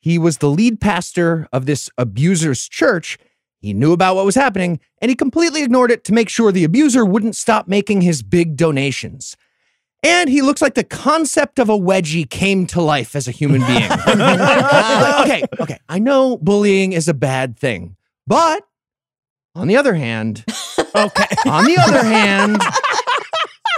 He 0.00 0.18
was 0.18 0.38
the 0.38 0.48
lead 0.48 0.80
pastor 0.80 1.46
of 1.52 1.66
this 1.66 1.90
abuser's 1.98 2.68
church. 2.68 3.18
He 3.60 3.74
knew 3.74 3.92
about 3.92 4.16
what 4.16 4.24
was 4.24 4.34
happening, 4.34 4.80
and 5.02 5.10
he 5.10 5.14
completely 5.14 5.62
ignored 5.62 5.90
it 5.90 6.04
to 6.04 6.14
make 6.14 6.30
sure 6.30 6.50
the 6.50 6.64
abuser 6.64 7.04
wouldn't 7.04 7.36
stop 7.36 7.68
making 7.68 8.00
his 8.00 8.22
big 8.22 8.56
donations. 8.56 9.36
And 10.02 10.30
he 10.30 10.40
looks 10.40 10.62
like 10.62 10.74
the 10.74 10.84
concept 10.84 11.58
of 11.58 11.68
a 11.68 11.76
wedgie 11.76 12.28
came 12.28 12.66
to 12.68 12.80
life 12.80 13.14
as 13.14 13.28
a 13.28 13.30
human 13.30 13.60
being. 13.66 13.92
okay, 14.08 15.44
okay. 15.60 15.78
I 15.90 15.98
know 15.98 16.38
bullying 16.38 16.92
is 16.92 17.06
a 17.06 17.14
bad 17.14 17.58
thing, 17.58 17.96
but 18.26 18.66
on 19.54 19.68
the 19.68 19.76
other 19.76 19.94
hand, 19.94 20.44
okay. 20.94 21.26
On 21.46 21.64
the 21.64 21.76
other 21.78 22.04
hand, 22.04 22.62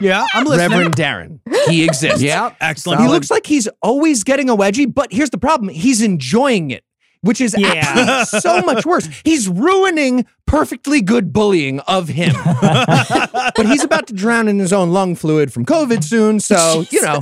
yeah, 0.03 0.27
I'm 0.35 0.45
listening. 0.45 0.71
Reverend 0.71 0.97
Darren, 0.97 1.41
he 1.69 1.85
exists. 1.85 2.23
Yeah, 2.23 2.55
excellent. 2.61 3.01
He 3.03 3.09
looks 3.09 3.31
like 3.31 3.47
he's 3.47 3.69
always 3.83 4.25
getting 4.25 4.49
a 4.51 4.57
wedgie, 4.57 4.93
but 4.93 5.13
here's 5.13 5.31
the 5.31 5.39
problem: 5.39 5.69
he's 5.69 6.03
enjoying 6.03 6.71
it, 6.71 6.85
which 7.23 7.41
is 7.41 7.55
Yeah. 7.59 8.25
so 8.25 8.61
much 8.63 8.85
worse. 8.85 9.09
He's 9.25 9.49
ruining 9.49 10.27
perfectly 10.47 11.01
good 11.01 11.33
bullying 11.33 11.81
of 11.81 12.09
him. 12.09 12.35
but 12.61 13.67
he's 13.67 13.85
about 13.85 14.07
to 14.09 14.13
drown 14.15 14.49
in 14.49 14.59
his 14.59 14.73
own 14.73 14.91
lung 14.93 15.15
fluid 15.15 15.53
from 15.53 15.65
COVID 15.65 16.03
soon, 16.05 16.41
so 16.41 16.85
you 16.91 17.01
know. 17.03 17.21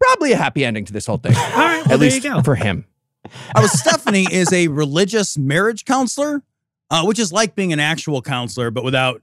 probably 0.00 0.32
a 0.32 0.36
happy 0.36 0.64
ending 0.64 0.84
to 0.84 0.92
this 0.92 1.06
whole 1.06 1.18
thing. 1.18 1.34
All 1.36 1.42
right, 1.42 1.56
well, 1.56 1.80
At 1.82 1.88
there 1.88 1.98
least 1.98 2.24
you 2.24 2.30
go. 2.30 2.42
for 2.42 2.54
him. 2.54 2.84
I 3.54 3.60
was 3.60 3.70
Stephanie 3.78 4.26
is 4.30 4.52
a 4.52 4.68
religious 4.68 5.36
marriage 5.36 5.84
counselor, 5.84 6.42
uh, 6.90 7.04
which 7.04 7.18
is 7.18 7.32
like 7.32 7.54
being 7.54 7.72
an 7.72 7.78
actual 7.80 8.22
counselor, 8.22 8.70
but 8.70 8.82
without 8.82 9.22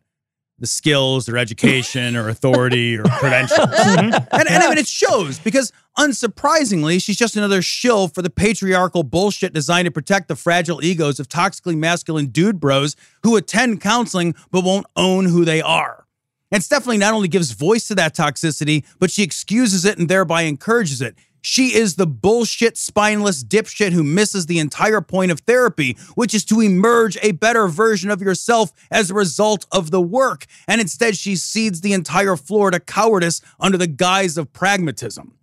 the 0.59 0.67
skills 0.67 1.29
or 1.29 1.37
education 1.37 2.15
or 2.15 2.29
authority 2.29 2.97
or 2.97 3.03
credentials. 3.19 3.67
Mm-hmm. 3.67 4.13
and, 4.31 4.49
and 4.49 4.63
I 4.63 4.69
mean, 4.69 4.77
it 4.77 4.87
shows 4.87 5.39
because 5.39 5.71
unsurprisingly, 5.97 7.01
she's 7.01 7.17
just 7.17 7.35
another 7.35 7.61
shill 7.61 8.07
for 8.07 8.21
the 8.21 8.29
patriarchal 8.29 9.03
bullshit 9.03 9.53
designed 9.53 9.85
to 9.85 9.91
protect 9.91 10.27
the 10.27 10.35
fragile 10.35 10.83
egos 10.83 11.19
of 11.19 11.27
toxically 11.27 11.77
masculine 11.77 12.27
dude 12.27 12.59
bros 12.59 12.95
who 13.23 13.35
attend 13.35 13.81
counseling 13.81 14.35
but 14.51 14.63
won't 14.63 14.87
own 14.95 15.25
who 15.25 15.45
they 15.45 15.61
are. 15.61 16.05
And 16.51 16.63
Stephanie 16.63 16.97
not 16.97 17.13
only 17.13 17.27
gives 17.27 17.51
voice 17.51 17.87
to 17.89 17.95
that 17.95 18.15
toxicity, 18.15 18.85
but 18.99 19.11
she 19.11 19.21
excuses 19.21 19.83
it 19.83 19.97
and 19.97 20.07
thereby 20.07 20.43
encourages 20.43 21.01
it. 21.01 21.15
She 21.49 21.73
is 21.73 21.95
the 21.95 22.05
bullshit, 22.05 22.77
spineless 22.77 23.41
dipshit 23.41 23.93
who 23.93 24.03
misses 24.03 24.47
the 24.47 24.59
entire 24.59 24.99
point 24.99 25.31
of 25.31 25.39
therapy, 25.39 25.95
which 26.13 26.33
is 26.33 26.43
to 26.43 26.59
emerge 26.59 27.17
a 27.21 27.31
better 27.31 27.69
version 27.69 28.11
of 28.11 28.21
yourself 28.21 28.73
as 28.91 29.09
a 29.09 29.13
result 29.13 29.65
of 29.71 29.89
the 29.89 30.01
work. 30.01 30.45
And 30.67 30.81
instead, 30.81 31.15
she 31.15 31.37
cedes 31.37 31.79
the 31.79 31.93
entire 31.93 32.35
floor 32.35 32.69
to 32.71 32.81
cowardice 32.81 33.41
under 33.61 33.77
the 33.77 33.87
guise 33.87 34.37
of 34.37 34.51
pragmatism. 34.51 35.35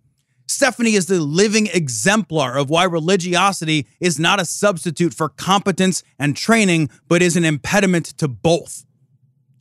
Stephanie 0.47 0.94
is 0.94 1.06
the 1.06 1.20
living 1.20 1.68
exemplar 1.72 2.59
of 2.59 2.68
why 2.68 2.85
religiosity 2.85 3.86
is 3.98 4.18
not 4.18 4.39
a 4.39 4.44
substitute 4.44 5.14
for 5.14 5.31
competence 5.31 6.02
and 6.18 6.36
training, 6.36 6.90
but 7.09 7.22
is 7.22 7.35
an 7.35 7.47
impediment 7.47 8.05
to 8.18 8.28
both. 8.28 8.85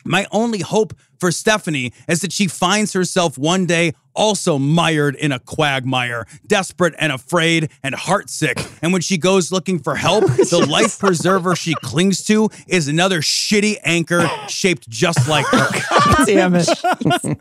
My 0.03 0.25
only 0.31 0.59
hope 0.59 0.93
for 1.19 1.31
Stephanie 1.31 1.93
is 2.07 2.21
that 2.21 2.31
she 2.33 2.47
finds 2.47 2.93
herself 2.93 3.37
one 3.37 3.65
day 3.65 3.93
also 4.15 4.59
mired 4.59 5.15
in 5.15 5.31
a 5.31 5.39
quagmire, 5.39 6.25
desperate 6.47 6.93
and 6.99 7.11
afraid 7.11 7.71
and 7.83 7.95
heartsick. 7.95 8.79
And 8.81 8.93
when 8.93 9.01
she 9.01 9.17
goes 9.17 9.51
looking 9.51 9.79
for 9.79 9.95
help, 9.95 10.25
the 10.27 10.65
life 10.69 10.99
preserver 10.99 11.55
she 11.55 11.73
clings 11.75 12.23
to 12.25 12.49
is 12.67 12.87
another 12.87 13.21
shitty 13.21 13.77
anchor 13.83 14.29
shaped 14.47 14.89
just 14.89 15.27
like 15.27 15.45
her. 15.47 15.67
Oh, 16.15 16.23
damn 16.27 16.53
it. 16.55 16.67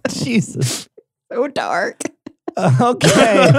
Jesus. 0.09 0.89
So 1.33 1.49
dark. 1.49 2.01
Okay. 2.57 3.51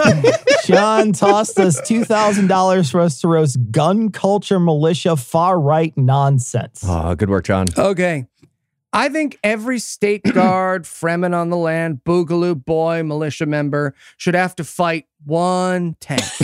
Sean 0.64 1.14
tossed 1.14 1.60
us 1.60 1.80
$2,000 1.82 2.92
for 2.92 3.02
us 3.02 3.20
to 3.22 3.28
roast 3.28 3.58
gun 3.72 4.12
culture 4.12 4.60
militia 4.60 5.16
far 5.18 5.60
right 5.60 5.96
nonsense. 5.98 6.84
Oh, 6.88 7.16
good 7.16 7.30
work, 7.30 7.46
John. 7.46 7.68
Okay. 7.78 8.26
I 8.94 9.10
think 9.10 9.40
every 9.44 9.80
state 9.80 10.24
guard, 10.34 10.88
Freemen 10.88 11.34
on 11.34 11.50
the 11.50 11.58
land, 11.58 12.02
Boogaloo 12.06 12.64
boy, 12.64 13.04
militia 13.04 13.46
member 13.46 13.96
should 14.18 14.36
have 14.36 14.56
to 14.58 14.64
fight 14.64 15.08
one 15.26 15.98
tank. 16.00 16.22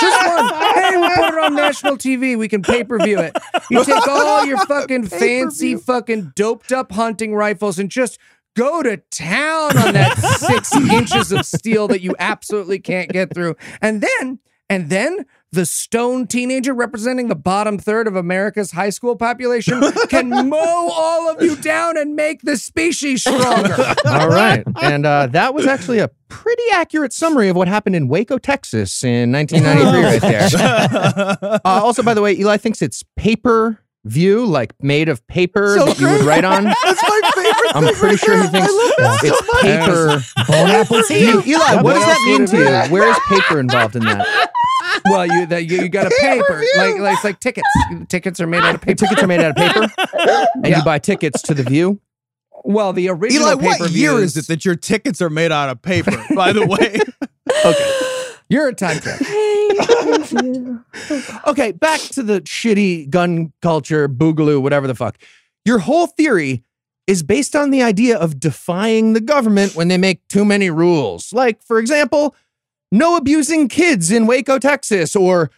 Just 0.00 0.26
one. 0.26 0.52
Hey, 0.74 0.96
we'll 0.96 1.10
put 1.10 1.34
it 1.34 1.38
on 1.38 1.54
national 1.54 1.96
TV. 1.96 2.36
We 2.36 2.48
can 2.48 2.62
pay 2.62 2.84
per 2.84 2.98
view 2.98 3.18
it. 3.20 3.36
You 3.70 3.84
take 3.84 4.06
all 4.08 4.44
your 4.44 4.58
fucking 4.66 5.06
fancy, 5.08 5.76
fucking 5.76 6.32
doped 6.34 6.72
up 6.72 6.92
hunting 6.92 7.34
rifles 7.34 7.78
and 7.78 7.90
just 7.90 8.18
go 8.56 8.82
to 8.82 8.96
town 9.10 9.76
on 9.78 9.94
that 9.94 10.16
six 10.38 10.74
inches 10.74 11.30
of 11.30 11.46
steel 11.46 11.88
that 11.88 12.00
you 12.00 12.14
absolutely 12.18 12.78
can't 12.78 13.10
get 13.10 13.32
through. 13.32 13.54
And 13.80 14.02
then, 14.02 14.40
and 14.68 14.90
then 14.90 15.26
the 15.52 15.66
stone 15.66 16.26
teenager 16.26 16.74
representing 16.74 17.28
the 17.28 17.34
bottom 17.34 17.78
third 17.78 18.06
of 18.06 18.16
America's 18.16 18.72
high 18.72 18.90
school 18.90 19.16
population 19.16 19.80
can 20.08 20.28
mow 20.48 20.90
all 20.92 21.30
of 21.30 21.42
you 21.42 21.56
down 21.56 21.96
and 21.96 22.14
make 22.14 22.42
the 22.42 22.56
species 22.56 23.22
stronger. 23.22 23.74
All 24.06 24.28
right. 24.28 24.64
And 24.82 25.06
uh, 25.06 25.28
that 25.28 25.54
was 25.54 25.66
actually 25.66 25.98
a 25.98 26.10
pretty 26.28 26.62
accurate 26.72 27.12
summary 27.12 27.48
of 27.48 27.56
what 27.56 27.68
happened 27.68 27.96
in 27.96 28.08
Waco, 28.08 28.38
Texas 28.38 29.02
in 29.04 29.32
1993, 29.32 30.02
right 30.02 30.20
there. 30.20 30.46
Uh, 31.66 31.80
also, 31.82 32.02
by 32.02 32.14
the 32.14 32.22
way, 32.22 32.32
Eli 32.32 32.56
thinks 32.56 32.82
it's 32.82 33.02
paper 33.16 33.80
view, 34.06 34.46
like 34.46 34.72
made 34.82 35.08
of 35.08 35.26
paper 35.26 35.76
So 35.78 35.86
that 35.86 35.98
you 36.00 36.06
would 36.08 36.22
write 36.24 36.44
on. 36.44 36.64
That's 36.84 37.02
my 37.02 37.30
favorite 37.34 37.76
I'm 37.76 37.84
thing 37.84 37.94
pretty 37.94 38.16
sure 38.16 38.36
he 38.36 38.42
there. 38.48 38.50
thinks 38.50 38.68
I 38.68 38.76
love 38.76 38.92
that 38.98 39.20
it's 39.24 39.46
so 39.46 39.62
paper. 39.62 40.52
Bone 40.52 40.70
apple 40.70 41.02
tea. 41.02 41.20
You- 41.26 41.42
Eli, 41.46 41.82
what 41.82 41.94
does 41.94 42.04
that 42.04 42.22
mean 42.26 42.46
to 42.46 42.56
you? 42.58 42.92
Where 42.92 43.08
is 43.10 43.18
paper 43.28 43.60
involved 43.60 43.96
in 43.96 44.04
that? 44.04 44.50
well, 45.04 45.26
you 45.26 45.46
that 45.46 45.66
you, 45.66 45.82
you 45.82 45.88
got 45.88 46.06
a 46.06 46.10
paper 46.20 46.62
like, 46.78 46.98
like 46.98 47.14
it's 47.14 47.24
like 47.24 47.40
tickets. 47.40 47.68
Tickets 48.08 48.40
are 48.40 48.46
made 48.46 48.62
out 48.62 48.74
of 48.76 48.80
paper. 48.80 49.00
Tickets 49.06 49.22
are 49.22 49.26
made 49.26 49.40
out 49.40 49.50
of 49.50 49.56
paper, 49.56 49.82
and 50.54 50.66
Yeah. 50.66 50.78
you 50.78 50.84
buy 50.84 50.98
tickets 50.98 51.42
to 51.42 51.54
the 51.54 51.62
view. 51.62 52.00
Well, 52.64 52.92
the 52.92 53.08
original 53.10 53.56
paper 53.56 53.60
view. 53.60 53.68
Eli, 53.68 53.80
what 53.80 53.90
year 53.92 54.18
is 54.24 54.36
it 54.36 54.46
that 54.48 54.64
your 54.64 54.74
tickets 54.74 55.20
are 55.22 55.30
made 55.30 55.52
out 55.52 55.68
of 55.68 55.82
paper, 55.82 56.10
by 56.34 56.52
the 56.52 56.66
way? 56.66 56.98
You're 58.48 58.68
a 58.68 58.74
time 58.74 59.00
traveler. 59.00 59.26
Okay, 61.46 61.72
back 61.72 62.00
to 62.00 62.22
the 62.22 62.40
shitty 62.42 63.10
gun 63.10 63.52
culture, 63.62 64.08
boogaloo, 64.08 64.62
whatever 64.62 64.86
the 64.86 64.94
fuck. 64.94 65.18
Your 65.64 65.78
whole 65.80 66.06
theory 66.06 66.62
is 67.06 67.22
based 67.22 67.54
on 67.54 67.70
the 67.70 67.82
idea 67.82 68.16
of 68.16 68.40
defying 68.40 69.12
the 69.12 69.20
government 69.20 69.74
when 69.74 69.88
they 69.88 69.98
make 69.98 70.26
too 70.28 70.44
many 70.44 70.70
rules. 70.70 71.32
Like, 71.32 71.62
for 71.62 71.78
example, 71.78 72.34
no 72.90 73.16
abusing 73.16 73.68
kids 73.68 74.10
in 74.10 74.26
Waco, 74.26 74.58
Texas, 74.58 75.14
or 75.14 75.50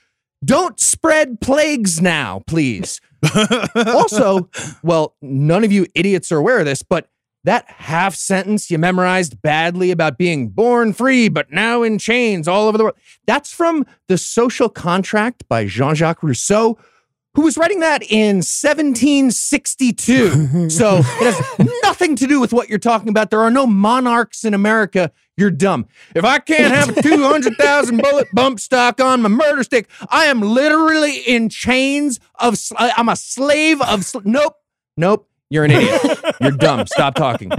don't 0.45 0.79
spread 0.79 1.41
plagues 1.41 2.01
now, 2.01 2.43
please. 2.47 3.01
also, 3.75 4.49
well, 4.83 5.15
none 5.21 5.65
of 5.65 5.73
you 5.73 5.87
idiots 5.95 6.31
are 6.31 6.39
aware 6.39 6.61
of 6.61 6.65
this, 6.65 6.83
but 6.83 7.09
that 7.49 7.65
half 7.67 8.15
sentence 8.15 8.71
you 8.71 8.77
memorized 8.77 9.41
badly 9.41 9.91
about 9.91 10.19
being 10.19 10.51
born 10.51 10.93
free, 10.93 11.31
but 11.31 11.51
now 11.51 11.83
in 11.83 11.99
chains 11.99 12.47
all 12.47 12.69
over 12.69 12.77
the 12.77 12.85
world, 12.85 12.97
that's 13.27 13.51
from 13.51 13.87
The 14.07 14.19
Social 14.19 14.69
Contract 14.69 15.49
by 15.49 15.65
Jean 15.65 15.95
Jacques 15.95 16.23
Rousseau, 16.23 16.77
who 17.33 17.45
was 17.45 17.57
writing 17.57 17.81
that 17.81 18.03
in 18.03 18.43
1762. 18.43 20.69
so 20.77 20.99
it 20.99 21.03
has 21.03 21.41
nothing 21.83 22.17
to 22.17 22.27
do 22.27 22.39
with 22.39 22.53
what 22.53 22.69
you're 22.69 22.79
talking 22.79 23.09
about. 23.09 23.31
There 23.31 23.41
are 23.41 23.51
no 23.51 23.67
monarchs 23.67 24.45
in 24.45 24.53
America. 24.53 25.11
You're 25.39 25.51
dumb. 25.51 25.87
If 26.15 26.27
I 26.27 26.41
can't 26.41 26.75
have 26.75 26.99
a 26.99 27.03
200,000 27.09 27.97
bullet 27.97 28.29
bump 28.35 28.61
stock 28.61 29.01
on 29.01 29.23
my 29.23 29.31
murder 29.31 29.63
stick, 29.63 29.89
I 30.11 30.27
am 30.27 30.43
literally 30.43 31.21
in 31.21 31.49
chains 31.49 32.21
of, 32.39 32.59
sl- 32.59 32.75
I'm 32.79 33.09
a 33.09 33.17
slave 33.17 33.81
of, 33.81 34.05
sl- 34.05 34.19
nope, 34.25 34.57
nope. 34.99 35.25
You're 35.51 35.65
an 35.65 35.71
idiot. 35.71 36.01
You're 36.41 36.53
dumb. 36.53 36.87
Stop 36.87 37.15
talking. 37.15 37.51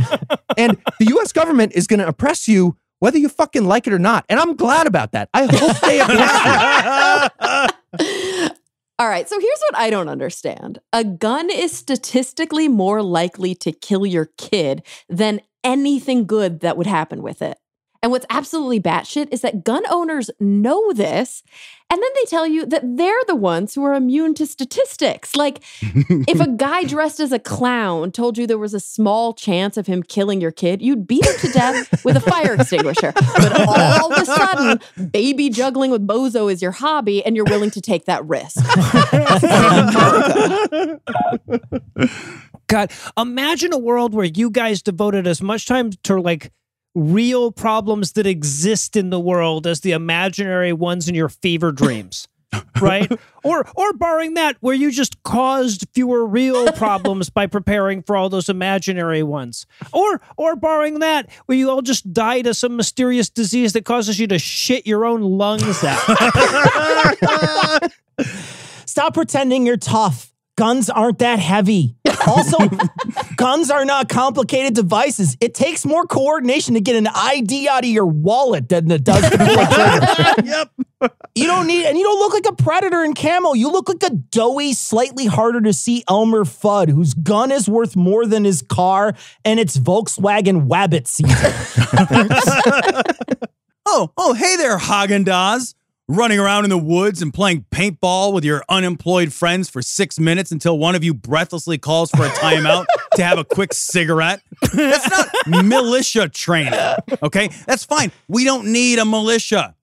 And 0.58 0.78
the 1.00 1.16
US 1.18 1.32
government 1.32 1.74
is 1.74 1.88
going 1.88 2.00
to 2.00 2.08
oppress 2.08 2.48
you 2.48 2.78
whether 3.00 3.18
you 3.18 3.30
fucking 3.30 3.66
like 3.66 3.88
it 3.88 3.94
or 3.94 4.00
not. 4.00 4.26
And 4.30 4.40
I'm 4.40 4.56
glad 4.56 4.88
about 4.88 5.14
that. 5.14 5.30
I 5.34 5.46
hope 5.50 5.80
they 5.80 6.00
oppress 6.02 7.32
you. 8.00 8.50
All 9.00 9.08
right, 9.08 9.30
so 9.30 9.40
here's 9.40 9.62
what 9.70 9.80
I 9.80 9.90
don't 9.90 10.10
understand. 10.10 10.80
A 10.92 11.06
gun 11.06 11.50
is 11.50 11.72
statistically 11.72 12.68
more 12.68 13.02
likely 13.02 13.56
to 13.56 13.72
kill 13.72 14.06
your 14.06 14.30
kid 14.38 14.86
than 15.08 15.40
anything 15.64 16.26
good 16.26 16.60
that 16.60 16.76
would 16.76 16.88
happen 16.88 17.22
with 17.22 17.42
it. 17.42 17.58
And 18.02 18.14
what's 18.14 18.26
absolutely 18.30 18.80
batshit 18.80 19.28
is 19.30 19.42
that 19.42 19.66
gun 19.66 19.84
owners 19.90 20.32
know 20.40 20.94
this, 20.94 21.44
and 21.90 22.02
then 22.02 22.10
they 22.16 22.30
tell 22.30 22.48
you 22.48 22.66
that 22.68 22.82
they're 22.98 23.24
the 23.28 23.36
ones 23.36 23.76
who 23.76 23.84
are 23.84 23.94
immune 23.94 24.34
to 24.36 24.46
statistics. 24.46 25.36
Like, 25.36 25.62
if 25.82 26.40
a 26.40 26.48
guy 26.56 26.86
dressed 26.86 27.20
as 27.20 27.34
a 27.34 27.40
clown 27.40 28.14
told 28.14 28.38
you 28.38 28.48
there 28.48 28.58
was 28.58 28.74
a 28.74 28.80
small 28.80 29.34
chance 29.34 29.76
of 29.76 29.88
him 29.88 30.02
killing 30.02 30.40
your 30.40 30.52
kid, 30.52 30.82
you'd 30.82 31.08
beat 31.08 31.26
him 31.26 31.36
to 31.40 31.52
death 31.52 32.06
with 32.06 32.16
a 32.16 32.22
fire 32.22 32.54
extinguisher. 32.54 33.12
But 33.12 33.68
all 33.68 34.14
of 34.14 34.22
a 34.22 34.26
sudden, 34.26 35.10
baby 35.12 35.50
juggling 35.50 35.92
with 35.92 36.08
bozo 36.08 36.50
is 36.50 36.62
your 36.62 36.72
hobby, 36.72 37.26
and 37.26 37.36
you're 37.36 37.46
willing 37.46 37.72
to 37.72 37.82
take 37.82 38.06
that 38.06 38.24
risk. 38.26 38.64
God, 42.68 42.92
imagine 43.18 43.74
a 43.74 43.80
world 43.80 44.14
where 44.14 44.26
you 44.26 44.52
guys 44.52 44.82
devoted 44.82 45.28
as 45.28 45.42
much 45.42 45.66
time 45.66 45.92
to 46.04 46.22
like 46.22 46.52
real 46.96 47.52
problems 47.52 48.14
that 48.14 48.26
exist 48.26 48.96
in 48.96 49.10
the 49.10 49.20
world 49.20 49.68
as 49.68 49.82
the 49.82 49.92
imaginary 49.92 50.74
ones 50.74 51.08
in 51.08 51.16
your 51.16 51.30
fever 51.30 51.72
dreams. 51.72 52.28
right? 52.82 53.12
Or 53.44 53.68
or 53.76 53.94
barring 53.94 54.34
that, 54.34 54.58
where 54.60 54.74
you 54.74 54.92
just 54.92 55.22
caused 55.24 55.88
fewer 55.94 56.26
real 56.26 56.72
problems 56.74 57.30
by 57.30 57.48
preparing 57.48 58.02
for 58.02 58.16
all 58.18 58.30
those 58.30 58.50
imaginary 58.50 59.24
ones. 59.24 59.66
Or 59.94 60.22
or 60.38 60.56
barring 60.56 61.00
that, 61.00 61.30
where 61.46 61.58
you 61.58 61.70
all 61.70 61.82
just 61.82 62.12
died 62.12 62.48
of 62.48 62.58
some 62.58 62.76
mysterious 62.76 63.30
disease 63.30 63.74
that 63.74 63.86
causes 63.86 64.20
you 64.20 64.28
to 64.28 64.40
shit 64.40 64.88
your 64.88 65.06
own 65.06 65.22
lungs 65.22 65.84
out. 65.84 66.00
Stop 68.86 69.14
pretending 69.14 69.66
you're 69.66 69.78
tough. 69.78 70.34
Guns 70.60 70.90
aren't 70.90 71.20
that 71.20 71.40
heavy. 71.40 71.96
Also, 72.28 72.58
guns 73.38 73.72
are 73.72 73.86
not 73.86 74.10
complicated 74.10 74.76
devices. 74.76 75.38
It 75.40 75.54
takes 75.54 75.86
more 75.86 76.06
coordination 76.06 76.74
to 76.74 76.82
get 76.82 76.98
an 76.98 77.08
ID 77.08 77.70
out 77.70 77.86
of 77.86 77.90
your 77.90 78.06
wallet 78.06 78.68
than 78.68 78.92
it 78.92 79.06
does 79.06 79.28
to 79.30 79.38
pull 79.38 79.48
a 79.48 80.36
trigger. 80.36 80.44
yep. 80.50 80.70
You 81.34 81.48
don't 81.48 81.66
need, 81.66 81.86
and 81.86 81.98
you 81.98 82.04
don't 82.04 82.20
look 82.20 82.34
like 82.34 82.46
a 82.46 82.62
predator 82.62 83.04
in 83.06 83.14
camo. 83.14 83.54
You 83.54 83.72
look 83.72 83.88
like 83.88 84.04
a 84.04 84.10
doughy, 84.14 84.74
slightly 84.74 85.28
harder 85.28 85.62
to 85.62 85.72
see 85.72 86.04
Elmer 86.10 86.44
Fudd, 86.44 86.90
whose 86.90 87.14
gun 87.14 87.52
is 87.52 87.70
worth 87.70 87.96
more 87.96 88.26
than 88.26 88.44
his 88.44 88.62
car, 88.62 89.16
and 89.46 89.58
it's 89.60 89.78
Volkswagen 89.78 90.68
Wabbit 90.68 91.08
season. 91.08 91.38
Oh, 93.92 94.12
oh, 94.18 94.34
hey 94.34 94.56
there, 94.56 94.78
Häagen-Dazs. 94.78 95.74
Running 96.12 96.40
around 96.40 96.64
in 96.64 96.72
the 96.72 96.78
woods 96.80 97.22
and 97.22 97.32
playing 97.32 97.66
paintball 97.70 98.34
with 98.34 98.44
your 98.44 98.64
unemployed 98.68 99.32
friends 99.32 99.70
for 99.70 99.84
six 99.84 100.20
minutes 100.20 100.52
until 100.52 100.80
one 100.80 100.96
of 100.96 101.04
you 101.04 101.14
breathlessly 101.14 101.78
calls 101.78 102.10
for 102.10 102.26
a 102.26 102.30
timeout 102.30 102.88
to 103.16 103.24
have 103.24 103.38
a 103.38 103.46
quick 103.46 103.76
cigarette. 103.76 104.42
That's 104.74 105.08
not 105.08 105.28
militia 105.66 106.28
training, 106.28 106.74
okay? 107.22 107.52
That's 107.68 107.86
fine. 107.86 108.12
We 108.28 108.44
don't 108.44 108.72
need 108.72 108.98
a 108.98 109.06
militia. 109.06 109.76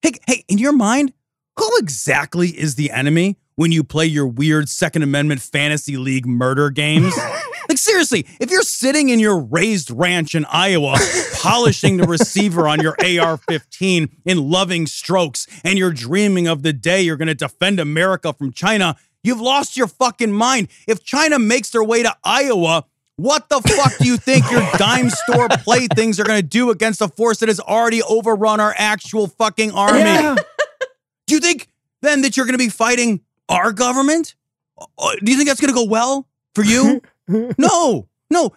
Hey, 0.00 0.12
hey, 0.26 0.44
in 0.48 0.56
your 0.56 0.72
mind, 0.72 1.12
who 1.58 1.70
exactly 1.76 2.48
is 2.48 2.76
the 2.76 2.90
enemy 2.90 3.36
when 3.56 3.72
you 3.72 3.84
play 3.84 4.06
your 4.06 4.26
weird 4.26 4.68
Second 4.68 5.02
Amendment 5.02 5.40
fantasy 5.40 5.96
league 5.96 6.26
murder 6.26 6.70
games? 6.70 7.14
like, 7.68 7.78
seriously, 7.78 8.26
if 8.40 8.50
you're 8.50 8.62
sitting 8.62 9.08
in 9.08 9.18
your 9.18 9.40
raised 9.40 9.90
ranch 9.90 10.34
in 10.34 10.44
Iowa, 10.46 10.96
polishing 11.34 11.96
the 11.96 12.06
receiver 12.06 12.66
on 12.68 12.80
your 12.80 12.96
AR 13.00 13.36
15 13.36 14.08
in 14.24 14.50
loving 14.50 14.86
strokes, 14.86 15.46
and 15.64 15.78
you're 15.78 15.92
dreaming 15.92 16.46
of 16.46 16.62
the 16.62 16.72
day 16.72 17.02
you're 17.02 17.16
going 17.16 17.28
to 17.28 17.34
defend 17.34 17.80
America 17.80 18.32
from 18.32 18.52
China, 18.52 18.96
you've 19.22 19.40
lost 19.40 19.76
your 19.76 19.88
fucking 19.88 20.32
mind. 20.32 20.68
If 20.86 21.04
China 21.04 21.38
makes 21.38 21.70
their 21.70 21.84
way 21.84 22.02
to 22.02 22.14
Iowa, 22.24 22.84
what 23.16 23.48
the 23.48 23.60
fuck 23.60 23.96
do 23.98 24.08
you 24.08 24.16
think 24.16 24.50
your 24.50 24.66
dime 24.76 25.08
store 25.10 25.48
playthings 25.48 26.18
are 26.18 26.24
going 26.24 26.40
to 26.40 26.46
do 26.46 26.70
against 26.70 27.00
a 27.00 27.08
force 27.08 27.38
that 27.38 27.48
has 27.48 27.60
already 27.60 28.02
overrun 28.02 28.58
our 28.60 28.74
actual 28.76 29.28
fucking 29.28 29.70
army? 29.70 30.00
Yeah. 30.00 30.36
Do 31.26 31.34
you 31.34 31.40
think 31.40 31.68
then 32.02 32.22
that 32.22 32.36
you're 32.36 32.46
going 32.46 32.54
to 32.54 32.58
be 32.58 32.68
fighting 32.68 33.20
our 33.48 33.72
government? 33.72 34.34
Uh, 34.78 34.86
Do 35.22 35.30
you 35.30 35.36
think 35.36 35.48
that's 35.48 35.60
going 35.60 35.72
to 35.72 35.78
go 35.78 35.86
well 35.86 36.26
for 36.54 36.64
you? 36.64 37.00
no, 37.58 38.08
no. 38.30 38.50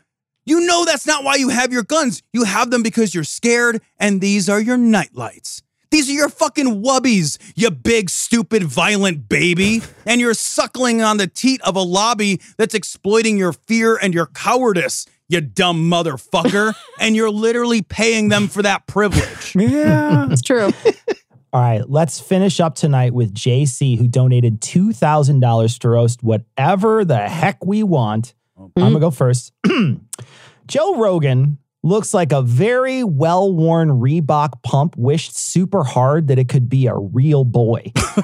You 0.45 0.61
know 0.61 0.85
that's 0.85 1.05
not 1.05 1.23
why 1.25 1.35
you 1.35 1.49
have 1.49 1.73
your 1.73 1.83
guns. 1.83 2.23
You 2.31 2.45
have 2.45 2.71
them 2.71 2.81
because 2.81 3.13
you're 3.13 3.25
scared, 3.25 3.81
and 3.99 4.21
these 4.21 4.47
are 4.47 4.61
your 4.61 4.77
nightlights. 4.77 5.61
These 5.91 6.09
are 6.09 6.13
your 6.13 6.29
fucking 6.29 6.83
wubbies, 6.83 7.37
you 7.55 7.71
big, 7.71 8.09
stupid, 8.09 8.63
violent 8.63 9.29
baby. 9.29 9.81
And 10.05 10.19
you're 10.19 10.33
suckling 10.33 11.01
on 11.01 11.17
the 11.17 11.27
teat 11.27 11.61
of 11.61 11.75
a 11.75 11.81
lobby 11.81 12.41
that's 12.57 12.73
exploiting 12.75 13.37
your 13.37 13.53
fear 13.53 13.97
and 13.97 14.13
your 14.13 14.27
cowardice, 14.27 15.05
you 15.29 15.39
dumb 15.41 15.89
motherfucker. 15.89 16.73
and 16.99 17.15
you're 17.15 17.31
literally 17.31 17.81
paying 17.81 18.27
them 18.29 18.47
for 18.47 18.61
that 18.61 18.85
privilege. 18.87 19.55
Yeah. 19.55 20.27
It's 20.29 20.41
true. 20.41 20.71
All 21.53 21.61
right, 21.61 21.89
let's 21.89 22.19
finish 22.19 22.59
up 22.59 22.75
tonight 22.75 23.13
with 23.13 23.33
JC, 23.33 23.97
who 23.97 24.07
donated 24.07 24.59
$2,000 24.61 25.79
to 25.79 25.89
roast 25.89 26.21
whatever 26.21 27.05
the 27.05 27.17
heck 27.27 27.65
we 27.65 27.83
want. 27.83 28.33
I'm 28.57 28.71
going 28.75 28.93
to 28.93 28.99
go 28.99 29.11
first. 29.11 29.53
Joe 30.67 30.95
Rogan 30.99 31.57
looks 31.83 32.13
like 32.13 32.33
a 32.33 32.41
very 32.41 33.03
well 33.03 33.53
worn 33.53 33.89
Reebok 33.89 34.61
pump 34.63 34.95
wished 34.97 35.37
super 35.37 35.83
hard 35.85 36.27
that 36.27 36.37
it 36.37 36.49
could 36.49 36.67
be 36.67 36.87
a 36.87 36.95
real 36.95 37.45
boy. 37.45 37.91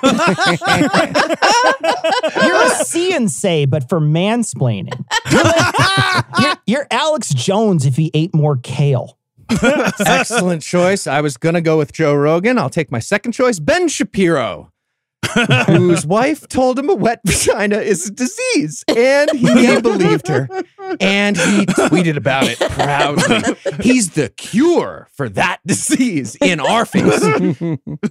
You're 2.44 2.66
a 2.66 2.70
see 2.84 3.14
and 3.14 3.32
say, 3.32 3.66
but 3.66 3.88
for 3.90 4.00
mansplaining. 4.02 5.02
You're, 5.32 5.44
like- 5.44 6.26
you're- 6.40 6.56
you're 6.66 6.88
Alex 6.92 7.30
Jones 7.34 7.86
if 7.86 7.96
he 7.96 8.10
ate 8.14 8.34
more 8.34 8.58
kale. 8.58 9.18
Excellent 10.06 10.62
choice. 10.62 11.08
I 11.08 11.22
was 11.22 11.38
going 11.38 11.56
to 11.56 11.62
go 11.62 11.78
with 11.78 11.94
Joe 11.94 12.14
Rogan. 12.16 12.58
I'll 12.58 12.70
take 12.70 12.92
my 12.92 13.00
second 13.00 13.34
choice, 13.34 13.60
Ben 13.60 13.88
Shapiro, 13.88 14.72
whose 15.68 16.06
wife 16.06 16.48
told 16.48 16.78
him 16.78 16.90
a 16.90 16.96
wet 16.96 17.22
vagina 17.26 17.78
is 17.78 18.08
a 18.08 18.12
disease. 18.12 18.84
And 18.88 19.32
he 19.32 19.82
believed 19.82 20.28
her. 20.28 20.48
And 21.00 21.38
he 21.38 21.66
tweeted 21.66 22.18
about 22.18 22.46
it 22.48 22.60
proudly. 22.60 23.56
He's 23.82 24.12
the 24.12 24.30
cure 24.30 25.08
for 25.14 25.30
that 25.30 25.60
disease 25.66 26.36
in 26.36 26.60
our 26.60 26.86
face. 26.86 27.24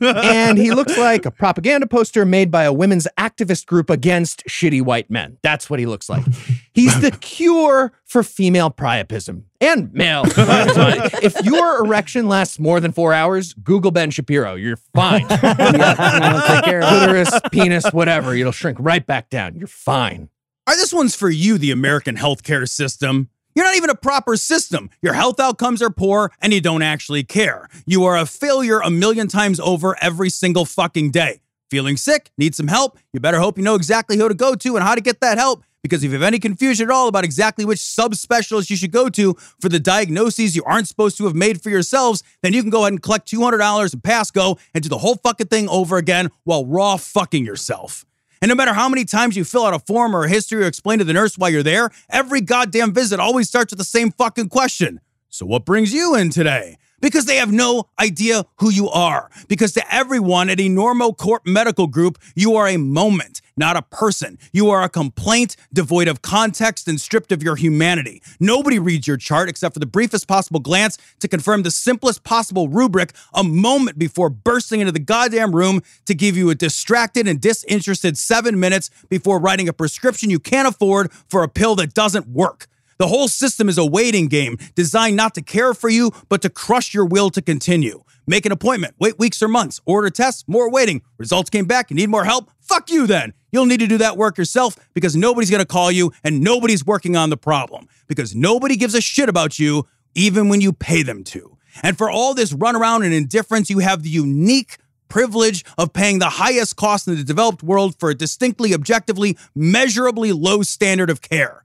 and 0.01 0.59
he 0.59 0.71
looks 0.73 0.97
like 0.97 1.27
a 1.27 1.31
propaganda 1.31 1.87
poster 1.87 2.25
made 2.25 2.51
by 2.51 2.65
a 2.65 2.73
women's 2.73 3.07
activist 3.19 3.67
group 3.67 3.91
against 3.91 4.45
shitty 4.47 4.83
white 4.83 5.11
men. 5.11 5.39
That's 5.43 5.69
what 5.71 5.79
he 5.79 5.87
looks 5.87 6.09
like. 6.09 6.25
He's 6.73 7.01
the 7.01 7.11
cure 7.11 7.93
for 8.05 8.23
female 8.23 8.71
priapism 8.71 9.45
and 9.63 9.93
male. 9.95 10.25
if 10.27 11.43
your 11.45 11.85
erection 11.85 12.29
lasts 12.29 12.59
more 12.59 12.81
than 12.81 12.93
four 12.93 13.15
hours, 13.15 13.55
Google 13.55 13.91
Ben 13.91 14.11
Shapiro. 14.11 14.57
You're 14.57 14.77
fine. 14.77 15.27
Clitoris, 15.29 17.31
penis, 17.51 17.91
whatever. 17.93 18.35
It'll 18.35 18.53
shrink 18.53 18.77
right 18.81 19.07
back 19.07 19.31
down. 19.31 19.55
You're 19.55 19.69
fine. 19.69 20.29
All 20.67 20.75
right, 20.75 20.79
this 20.79 20.93
one's 20.93 21.15
for 21.15 21.31
you, 21.31 21.59
the 21.59 21.71
American 21.71 22.17
healthcare 22.17 22.69
system. 22.69 23.31
You're 23.55 23.65
not 23.65 23.77
even 23.77 23.91
a 23.91 23.95
proper 23.95 24.37
system. 24.37 24.91
Your 25.03 25.13
health 25.13 25.39
outcomes 25.39 25.83
are 25.83 25.91
poor 25.91 26.33
and 26.41 26.53
you 26.53 26.61
don't 26.61 26.83
actually 26.83 27.23
care. 27.23 27.69
You 27.87 28.05
are 28.05 28.17
a 28.17 28.27
failure 28.27 28.81
a 28.81 28.91
million 28.91 29.29
times 29.29 29.61
over 29.61 29.97
every 30.01 30.31
single 30.31 30.65
fucking 30.65 31.11
day. 31.11 31.41
Feeling 31.71 31.97
sick? 31.97 32.31
Need 32.39 32.55
some 32.55 32.69
help? 32.69 32.99
You 33.13 33.21
better 33.21 33.39
hope 33.39 33.59
you 33.59 33.65
know 33.65 33.75
exactly 33.75 34.17
who 34.17 34.29
to 34.29 34.35
go 34.35 34.55
to 34.55 34.77
and 34.77 34.85
how 34.85 34.95
to 34.95 35.01
get 35.01 35.21
that 35.21 35.39
help. 35.39 35.65
Because 35.83 36.05
if 36.05 36.13
you 36.13 36.15
have 36.15 36.23
any 36.23 36.39
confusion 36.39 36.89
at 36.89 36.95
all 36.95 37.09
about 37.09 37.25
exactly 37.25 37.65
which 37.65 37.81
subspecialist 37.81 38.71
you 38.71 38.77
should 38.77 38.93
go 38.93 39.09
to 39.09 39.35
for 39.61 39.69
the 39.69 39.81
diagnoses 39.81 40.55
you 40.55 40.63
aren't 40.65 40.87
supposed 40.87 41.17
to 41.19 41.25
have 41.25 41.35
made 41.35 41.61
for 41.61 41.71
yourselves, 41.71 42.23
then 42.41 42.53
you 42.53 42.63
can 42.63 42.71
go 42.71 42.83
ahead 42.83 42.93
and 42.93 43.03
collect 43.03 43.29
$200 43.29 43.93
and 43.93 44.05
pass 44.05 44.31
go 44.31 44.59
and 44.75 44.83
do 44.83 44.89
the 44.89 44.99
whole 44.99 45.17
fucking 45.17 45.49
thing 45.49 45.69
over 45.69 45.97
again 45.97 46.31
while 46.45 46.65
raw 46.65 46.97
fucking 46.97 47.45
yourself. 47.45 48.05
And 48.41 48.49
no 48.49 48.55
matter 48.55 48.73
how 48.73 48.89
many 48.89 49.05
times 49.05 49.37
you 49.37 49.45
fill 49.45 49.67
out 49.67 49.75
a 49.75 49.81
form 49.81 50.15
or 50.15 50.25
a 50.25 50.29
history 50.29 50.63
or 50.63 50.67
explain 50.67 51.01
to 51.01 51.05
the 51.05 51.13
nurse 51.13 51.37
why 51.37 51.49
you're 51.49 51.63
there, 51.65 51.91
every 52.09 52.41
goddamn 52.41 52.93
visit 52.93 53.19
always 53.19 53.49
starts 53.49 53.73
with 53.73 53.79
the 53.79 53.85
same 53.85 54.13
fucking 54.13 54.49
question. 54.51 55.01
So 55.29 55.47
what 55.47 55.65
brings 55.65 55.93
you 55.93 56.15
in 56.15 56.31
today? 56.31 56.77
Because 57.03 57.27
they 57.27 57.37
have 57.37 57.53
no 57.53 57.89
idea 57.99 58.47
who 58.59 58.71
you 58.71 58.89
are. 58.89 59.29
Because 59.49 59.73
to 59.73 59.95
everyone 59.95 60.49
at 60.49 60.61
a 60.61 60.69
Normocorp 60.69 61.41
Medical 61.45 61.89
Group, 61.89 62.17
you 62.37 62.55
are 62.55 62.69
a 62.69 62.77
moment, 62.77 63.43
not 63.57 63.77
a 63.77 63.83
person. 63.83 64.39
You 64.53 64.71
are 64.71 64.85
a 64.85 64.89
complaint 64.89 65.57
devoid 65.73 66.07
of 66.07 66.23
context 66.23 66.87
and 66.87 67.01
stripped 67.01 67.33
of 67.33 67.43
your 67.43 67.57
humanity. 67.57 68.23
Nobody 68.39 68.79
reads 68.79 69.09
your 69.09 69.17
chart 69.17 69.49
except 69.49 69.75
for 69.75 69.81
the 69.81 69.87
briefest 69.87 70.29
possible 70.29 70.61
glance 70.61 70.97
to 71.19 71.27
confirm 71.27 71.65
the 71.65 71.73
simplest 71.73 72.23
possible 72.23 72.69
rubric 72.69 73.13
a 73.35 73.43
moment 73.43 73.99
before 73.99 74.31
bursting 74.31 74.79
into 74.79 74.93
the 74.93 75.01
goddamn 75.01 75.57
room 75.57 75.83
to 76.07 76.15
give 76.15 76.37
you 76.37 76.51
a 76.51 76.55
distracted 76.55 77.27
and 77.27 77.41
disinterested 77.41 78.17
seven 78.17 78.61
minutes 78.61 78.91
before 79.09 79.41
writing 79.41 79.69
a 79.69 79.73
prescription 79.73 80.31
you 80.31 80.39
can't 80.39 80.69
afford 80.69 81.13
for 81.29 81.43
a 81.43 81.49
pill 81.49 81.75
that 81.75 81.95
doesn't 81.95 82.29
work. 82.29 82.69
The 82.99 83.09
whole 83.09 83.29
system 83.29 83.69
is 83.69 83.79
a 83.79 83.87
waiting 83.87 84.29
game 84.29 84.59
designed 84.75 85.17
not 85.17 85.35
to 85.35 85.43
care 85.43 85.75
for 85.75 85.89
you, 85.89 86.13
but 86.29 86.43
to 86.43 86.51
crush 86.51 86.95
your 86.95 87.05
will 87.05 87.31
to 87.31 87.43
continue. 87.43 88.03
Make 88.27 88.47
an 88.47 88.53
appointment, 88.53 88.95
wait 89.01 89.19
weeks 89.19 89.43
or 89.43 89.49
months, 89.49 89.81
order 89.85 90.09
tests, 90.09 90.45
more 90.47 90.71
waiting. 90.71 91.03
Results 91.19 91.51
came 91.51 91.65
back, 91.65 91.91
you 91.91 91.97
need 91.97 92.09
more 92.09 92.25
help? 92.25 92.51
Fuck 92.61 92.91
you 92.91 93.07
then. 93.07 93.35
You'll 93.51 93.67
need 93.67 93.81
to 93.81 93.87
do 93.87 93.99
that 93.99 94.17
work 94.17 94.39
yourself 94.39 94.77
because 94.95 95.17
nobody's 95.17 95.51
gonna 95.51 95.65
call 95.65 95.91
you 95.91 96.13
and 96.23 96.41
nobody's 96.41 96.87
working 96.87 97.17
on 97.17 97.31
the 97.31 97.37
problem 97.37 97.89
because 98.07 98.35
nobody 98.35 98.77
gives 98.77 98.95
a 98.95 99.01
shit 99.01 99.29
about 99.29 99.59
you 99.59 99.87
even 100.15 100.49
when 100.49 100.61
you 100.61 100.73
pay 100.73 101.03
them 101.03 101.25
to. 101.25 101.59
And 101.83 101.99
for 101.99 102.11
all 102.11 102.35
this 102.35 102.53
runaround 102.53 103.05
and 103.05 103.15
indifference, 103.15 103.71
you 103.71 103.81
have 103.81 104.03
the 104.03 104.11
unique 104.11 104.77
privilege 105.09 105.65
of 105.77 105.93
paying 105.93 106.19
the 106.19 106.31
highest 106.31 106.77
cost 106.77 107.09
in 107.09 107.17
the 107.17 107.25
developed 107.25 107.63
world 107.63 107.95
for 107.99 108.11
a 108.11 108.15
distinctly, 108.15 108.73
objectively, 108.73 109.37
measurably 109.55 110.33
low 110.33 110.63
standard 110.63 111.11
of 111.11 111.21
care. 111.21 111.65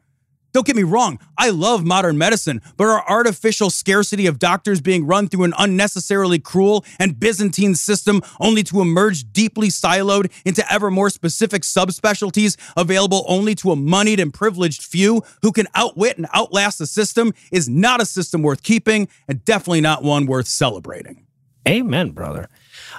Don't 0.57 0.65
get 0.65 0.75
me 0.75 0.81
wrong, 0.81 1.19
I 1.37 1.51
love 1.51 1.85
modern 1.85 2.17
medicine, 2.17 2.63
but 2.77 2.85
our 2.85 3.07
artificial 3.07 3.69
scarcity 3.69 4.25
of 4.25 4.39
doctors 4.39 4.81
being 4.81 5.05
run 5.05 5.27
through 5.27 5.43
an 5.43 5.53
unnecessarily 5.55 6.39
cruel 6.39 6.83
and 6.97 7.19
Byzantine 7.19 7.75
system 7.75 8.23
only 8.39 8.63
to 8.63 8.81
emerge 8.81 9.31
deeply 9.31 9.67
siloed 9.67 10.31
into 10.45 10.65
ever 10.73 10.89
more 10.89 11.11
specific 11.11 11.61
subspecialties 11.61 12.57
available 12.75 13.23
only 13.27 13.53
to 13.53 13.69
a 13.69 13.75
moneyed 13.75 14.19
and 14.19 14.33
privileged 14.33 14.81
few 14.81 15.21
who 15.43 15.51
can 15.51 15.67
outwit 15.75 16.17
and 16.17 16.25
outlast 16.33 16.79
the 16.79 16.87
system 16.87 17.35
is 17.51 17.69
not 17.69 18.01
a 18.01 18.05
system 18.07 18.41
worth 18.41 18.63
keeping 18.63 19.07
and 19.27 19.45
definitely 19.45 19.81
not 19.81 20.01
one 20.01 20.25
worth 20.25 20.47
celebrating. 20.47 21.27
Amen, 21.67 22.09
brother. 22.09 22.49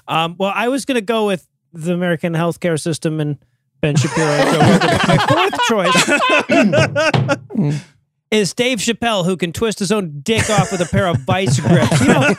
Um, 0.06 0.36
well, 0.38 0.52
I 0.54 0.68
was 0.68 0.84
going 0.84 0.94
to 0.94 1.00
go 1.00 1.26
with 1.26 1.48
the 1.72 1.92
American 1.92 2.34
healthcare 2.34 2.80
system 2.80 3.18
and 3.18 3.36
Ben 3.80 3.96
Shapiro. 3.96 4.26
My 5.06 5.18
fourth 5.28 5.54
choice 5.68 6.10
is 8.30 8.52
Dave 8.52 8.78
Chappelle, 8.78 9.24
who 9.24 9.36
can 9.36 9.52
twist 9.52 9.78
his 9.78 9.92
own 9.92 10.20
dick 10.22 10.50
off 10.50 10.72
with 10.72 10.80
a 10.80 10.86
pair 10.86 11.06
of 11.06 11.18
vice 11.20 11.60
grips. 11.60 12.00
You 12.00 12.08
know, 12.08 12.34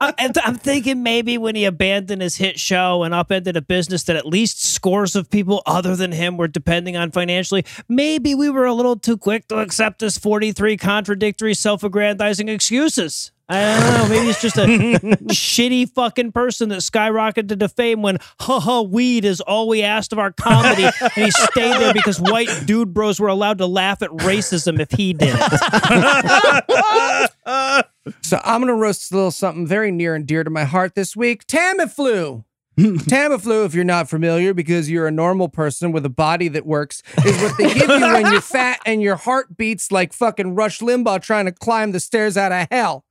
I'm 0.00 0.56
thinking 0.56 1.02
maybe 1.02 1.38
when 1.38 1.54
he 1.54 1.64
abandoned 1.64 2.22
his 2.22 2.36
hit 2.36 2.58
show 2.58 3.02
and 3.02 3.14
upended 3.14 3.56
a 3.56 3.62
business 3.62 4.04
that 4.04 4.16
at 4.16 4.26
least 4.26 4.64
scores 4.64 5.14
of 5.14 5.30
people 5.30 5.62
other 5.66 5.94
than 5.94 6.12
him 6.12 6.36
were 6.36 6.48
depending 6.48 6.96
on 6.96 7.10
financially, 7.10 7.64
maybe 7.88 8.34
we 8.34 8.50
were 8.50 8.64
a 8.64 8.74
little 8.74 8.98
too 8.98 9.16
quick 9.16 9.48
to 9.48 9.58
accept 9.58 10.00
his 10.00 10.18
43 10.18 10.76
contradictory, 10.76 11.54
self 11.54 11.84
aggrandizing 11.84 12.48
excuses. 12.48 13.32
I 13.52 13.80
don't 13.80 13.94
know. 13.94 14.08
Maybe 14.08 14.30
it's 14.30 14.40
just 14.40 14.56
a 14.56 14.66
shitty 15.28 15.90
fucking 15.90 16.32
person 16.32 16.70
that 16.70 16.78
skyrocketed 16.78 17.60
to 17.60 17.68
fame 17.68 18.00
when 18.00 18.18
haha 18.40 18.82
weed 18.82 19.24
is 19.24 19.40
all 19.42 19.68
we 19.68 19.82
asked 19.82 20.12
of 20.12 20.18
our 20.18 20.32
comedy, 20.32 20.84
and 20.84 21.12
he 21.12 21.30
stayed 21.30 21.80
there 21.80 21.92
because 21.92 22.18
white 22.18 22.48
dude 22.64 22.94
bros 22.94 23.20
were 23.20 23.28
allowed 23.28 23.58
to 23.58 23.66
laugh 23.66 24.02
at 24.02 24.10
racism 24.10 24.80
if 24.80 24.90
he 24.92 25.12
didn't. 25.12 25.42
So 28.22 28.40
I'm 28.42 28.60
gonna 28.60 28.74
roast 28.74 29.12
a 29.12 29.14
little 29.14 29.30
something 29.30 29.64
very 29.64 29.92
near 29.92 30.16
and 30.16 30.26
dear 30.26 30.42
to 30.42 30.50
my 30.50 30.64
heart 30.64 30.96
this 30.96 31.14
week. 31.14 31.46
Tamiflu. 31.46 32.44
Tamiflu, 32.78 33.64
if 33.64 33.74
you're 33.74 33.84
not 33.84 34.10
familiar, 34.10 34.52
because 34.52 34.90
you're 34.90 35.06
a 35.06 35.12
normal 35.12 35.48
person 35.48 35.92
with 35.92 36.04
a 36.04 36.10
body 36.10 36.48
that 36.48 36.66
works, 36.66 37.04
is 37.24 37.40
what 37.40 37.56
they 37.58 37.74
give 37.74 37.88
you 37.88 38.00
when 38.00 38.32
you're 38.32 38.40
fat 38.40 38.80
and 38.86 39.02
your 39.02 39.14
heart 39.14 39.56
beats 39.56 39.92
like 39.92 40.12
fucking 40.12 40.56
Rush 40.56 40.80
Limbaugh 40.80 41.22
trying 41.22 41.44
to 41.44 41.52
climb 41.52 41.92
the 41.92 42.00
stairs 42.00 42.36
out 42.36 42.50
of 42.50 42.66
hell. 42.72 43.04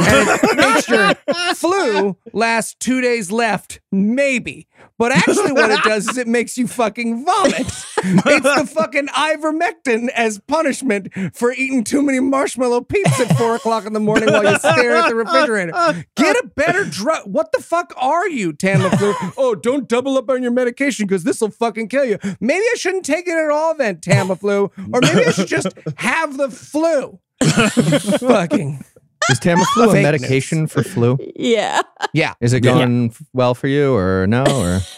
And 0.00 0.40
it 0.42 0.56
makes 0.56 0.88
your 0.88 1.14
flu 1.54 2.16
last 2.32 2.80
two 2.80 3.00
days 3.00 3.30
left, 3.30 3.80
maybe. 3.90 4.68
But 4.98 5.12
actually, 5.12 5.52
what 5.52 5.70
it 5.70 5.82
does 5.82 6.08
is 6.08 6.16
it 6.16 6.28
makes 6.28 6.56
you 6.56 6.68
fucking 6.68 7.24
vomit. 7.24 7.66
It's 8.04 8.44
the 8.44 8.70
fucking 8.72 9.08
ivermectin 9.08 10.08
as 10.10 10.38
punishment 10.40 11.08
for 11.34 11.52
eating 11.52 11.84
too 11.84 12.02
many 12.02 12.20
marshmallow 12.20 12.82
peeps 12.82 13.18
at 13.20 13.36
four 13.36 13.54
o'clock 13.56 13.86
in 13.86 13.92
the 13.92 14.00
morning 14.00 14.30
while 14.32 14.44
you 14.44 14.58
stare 14.58 14.96
at 14.96 15.08
the 15.08 15.14
refrigerator. 15.14 15.72
Get 16.16 16.36
a 16.36 16.46
better 16.54 16.84
drug. 16.84 17.26
What 17.26 17.52
the 17.52 17.62
fuck 17.62 17.92
are 17.96 18.28
you, 18.28 18.52
Tamiflu? 18.52 19.34
oh, 19.36 19.54
don't 19.54 19.88
double 19.88 20.16
up 20.18 20.28
on 20.30 20.42
your 20.42 20.52
medication 20.52 21.06
because 21.06 21.24
this 21.24 21.40
will 21.40 21.50
fucking 21.50 21.88
kill 21.88 22.04
you. 22.04 22.18
Maybe 22.40 22.64
I 22.64 22.74
shouldn't 22.76 23.04
take 23.04 23.26
it 23.26 23.36
at 23.36 23.50
all 23.50 23.74
then, 23.74 23.96
Tamiflu. 23.96 24.70
Or 24.92 25.00
maybe 25.00 25.26
I 25.26 25.30
should 25.30 25.48
just 25.48 25.68
have 25.96 26.36
the 26.36 26.50
flu. 26.50 27.18
fucking. 28.18 28.84
Is 29.30 29.40
Tamiflu 29.40 29.88
a 29.88 29.92
Fake 29.92 30.02
medication 30.02 30.66
for 30.66 30.82
flu? 30.82 31.18
Yeah. 31.36 31.82
Yeah. 32.12 32.34
Is 32.40 32.52
it 32.52 32.60
going 32.60 33.10
f- 33.10 33.22
well 33.32 33.54
for 33.54 33.68
you 33.68 33.94
or 33.94 34.26
no? 34.26 34.44
Or 34.44 34.80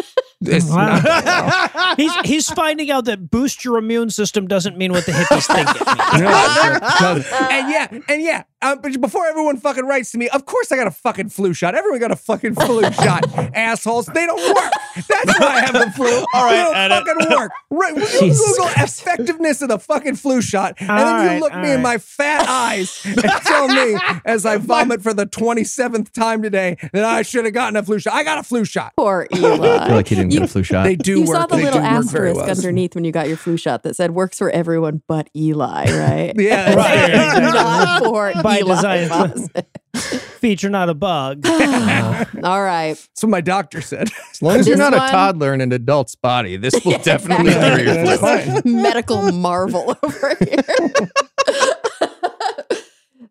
It's 0.46 0.68
not 0.68 1.96
he's 1.96 2.12
he's 2.24 2.50
finding 2.50 2.90
out 2.90 3.06
that 3.06 3.30
boost 3.30 3.64
your 3.64 3.78
immune 3.78 4.10
system 4.10 4.46
doesn't 4.46 4.76
mean 4.76 4.92
what 4.92 5.06
the 5.06 5.12
hippies 5.12 5.46
think 5.46 5.68
it 5.70 5.86
means. 5.86 7.26
and 7.50 7.70
yeah, 7.70 7.98
and 8.08 8.22
yeah. 8.22 8.42
Um, 8.64 8.78
but 8.80 8.98
before 9.00 9.26
everyone 9.26 9.58
fucking 9.58 9.84
writes 9.84 10.10
to 10.12 10.18
me, 10.18 10.28
of 10.30 10.46
course 10.46 10.72
I 10.72 10.76
got 10.76 10.86
a 10.86 10.90
fucking 10.90 11.28
flu 11.28 11.52
shot. 11.52 11.74
Everyone 11.74 12.00
got 12.00 12.10
a 12.10 12.16
fucking 12.16 12.54
flu 12.54 12.82
shot. 12.92 13.24
Assholes, 13.54 14.06
they 14.06 14.24
don't 14.26 14.54
work. 14.54 14.72
That's 14.96 15.38
why 15.38 15.46
I 15.46 15.60
have 15.60 15.72
the 15.74 15.90
flu. 15.94 16.06
All 16.34 16.44
right, 16.44 16.50
they 16.52 16.62
don't 16.62 16.76
edit. 16.76 17.06
fucking 17.06 17.36
work. 17.38 17.52
Right? 17.70 17.94
When 17.94 18.02
you 18.12 18.18
Jesus 18.20 18.56
Google 18.56 18.70
effectiveness 18.76 19.60
of 19.62 19.68
the 19.68 19.78
fucking 19.78 20.16
flu 20.16 20.40
shot, 20.40 20.76
and 20.80 20.90
All 20.90 20.96
then 20.96 21.22
you 21.22 21.28
right, 21.28 21.40
look 21.42 21.52
all 21.52 21.60
me 21.60 21.72
in 21.72 21.82
my 21.82 21.98
fat 21.98 22.48
eyes 22.48 23.00
and 23.04 23.18
tell 23.44 23.68
me 23.68 23.98
as 24.24 24.46
I 24.46 24.56
vomit 24.56 25.02
for 25.02 25.12
the 25.12 25.26
twenty 25.26 25.64
seventh 25.64 26.12
time 26.12 26.42
today 26.42 26.76
that 26.92 27.04
I 27.04 27.22
should 27.22 27.44
have 27.44 27.54
gotten 27.54 27.76
a 27.76 27.82
flu 27.82 27.98
shot. 27.98 28.14
I 28.14 28.24
got 28.24 28.38
a 28.38 28.42
flu 28.42 28.64
shot. 28.64 28.92
Poor 28.96 29.26
I 29.32 29.36
Eli. 29.36 29.86
feel 29.86 29.96
like 29.96 30.08
he 30.08 30.14
didn't 30.14 30.30
get 30.30 30.42
a 30.42 30.48
flu 30.48 30.62
shot. 30.62 30.84
They 30.84 30.96
do 30.96 31.20
you 31.20 31.26
work. 31.26 31.36
saw 31.36 31.46
the 31.46 31.56
they 31.56 31.64
little 31.64 31.80
do 31.80 31.84
work 31.84 32.04
very 32.06 32.30
asterisk 32.30 32.36
well. 32.36 32.50
underneath 32.50 32.94
when 32.94 33.04
you 33.04 33.12
got 33.12 33.28
your 33.28 33.36
flu 33.36 33.56
shot 33.56 33.82
that 33.82 33.94
said 33.96 34.12
works 34.12 34.38
for 34.38 34.50
everyone 34.50 35.02
but 35.06 35.28
Eli, 35.36 35.84
right? 35.86 36.32
Yeah, 36.36 36.74
Right. 36.74 37.42
Not 37.42 38.04
for 38.04 38.32
By 38.62 39.06
design. 39.06 39.48
Feature, 40.40 40.68
not 40.70 40.88
a 40.88 40.94
bug. 40.94 41.44
Uh-huh. 41.54 42.24
All 42.44 42.62
right. 42.62 42.94
That's 42.94 43.22
what 43.22 43.30
my 43.30 43.40
doctor 43.40 43.80
said. 43.80 44.08
As 44.30 44.42
long 44.42 44.56
as 44.56 44.66
you're 44.66 44.76
This 44.76 44.90
not 44.90 44.92
one- 44.96 45.08
a 45.08 45.10
toddler 45.10 45.54
in 45.54 45.60
an 45.60 45.72
adult's 45.72 46.14
body, 46.14 46.56
this 46.56 46.74
will 46.84 46.98
definitely 47.02 47.52
cure 47.52 47.80
your 47.80 48.06
flu. 48.06 48.16
fine. 48.18 48.62
medical 48.82 49.32
marvel 49.32 49.96
over 50.02 50.34
here. 50.40 50.62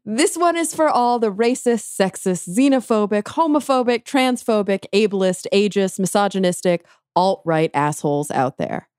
this 0.05 0.35
one 0.37 0.57
is 0.57 0.73
for 0.75 0.89
all 0.89 1.19
the 1.19 1.31
racist, 1.31 1.97
sexist, 1.99 2.49
xenophobic, 2.49 3.23
homophobic, 3.23 4.03
transphobic, 4.03 4.85
ableist, 4.93 5.45
ageist, 5.53 5.99
misogynistic, 5.99 6.85
alt 7.15 7.41
right 7.45 7.71
assholes 7.73 8.29
out 8.31 8.57
there. 8.57 8.89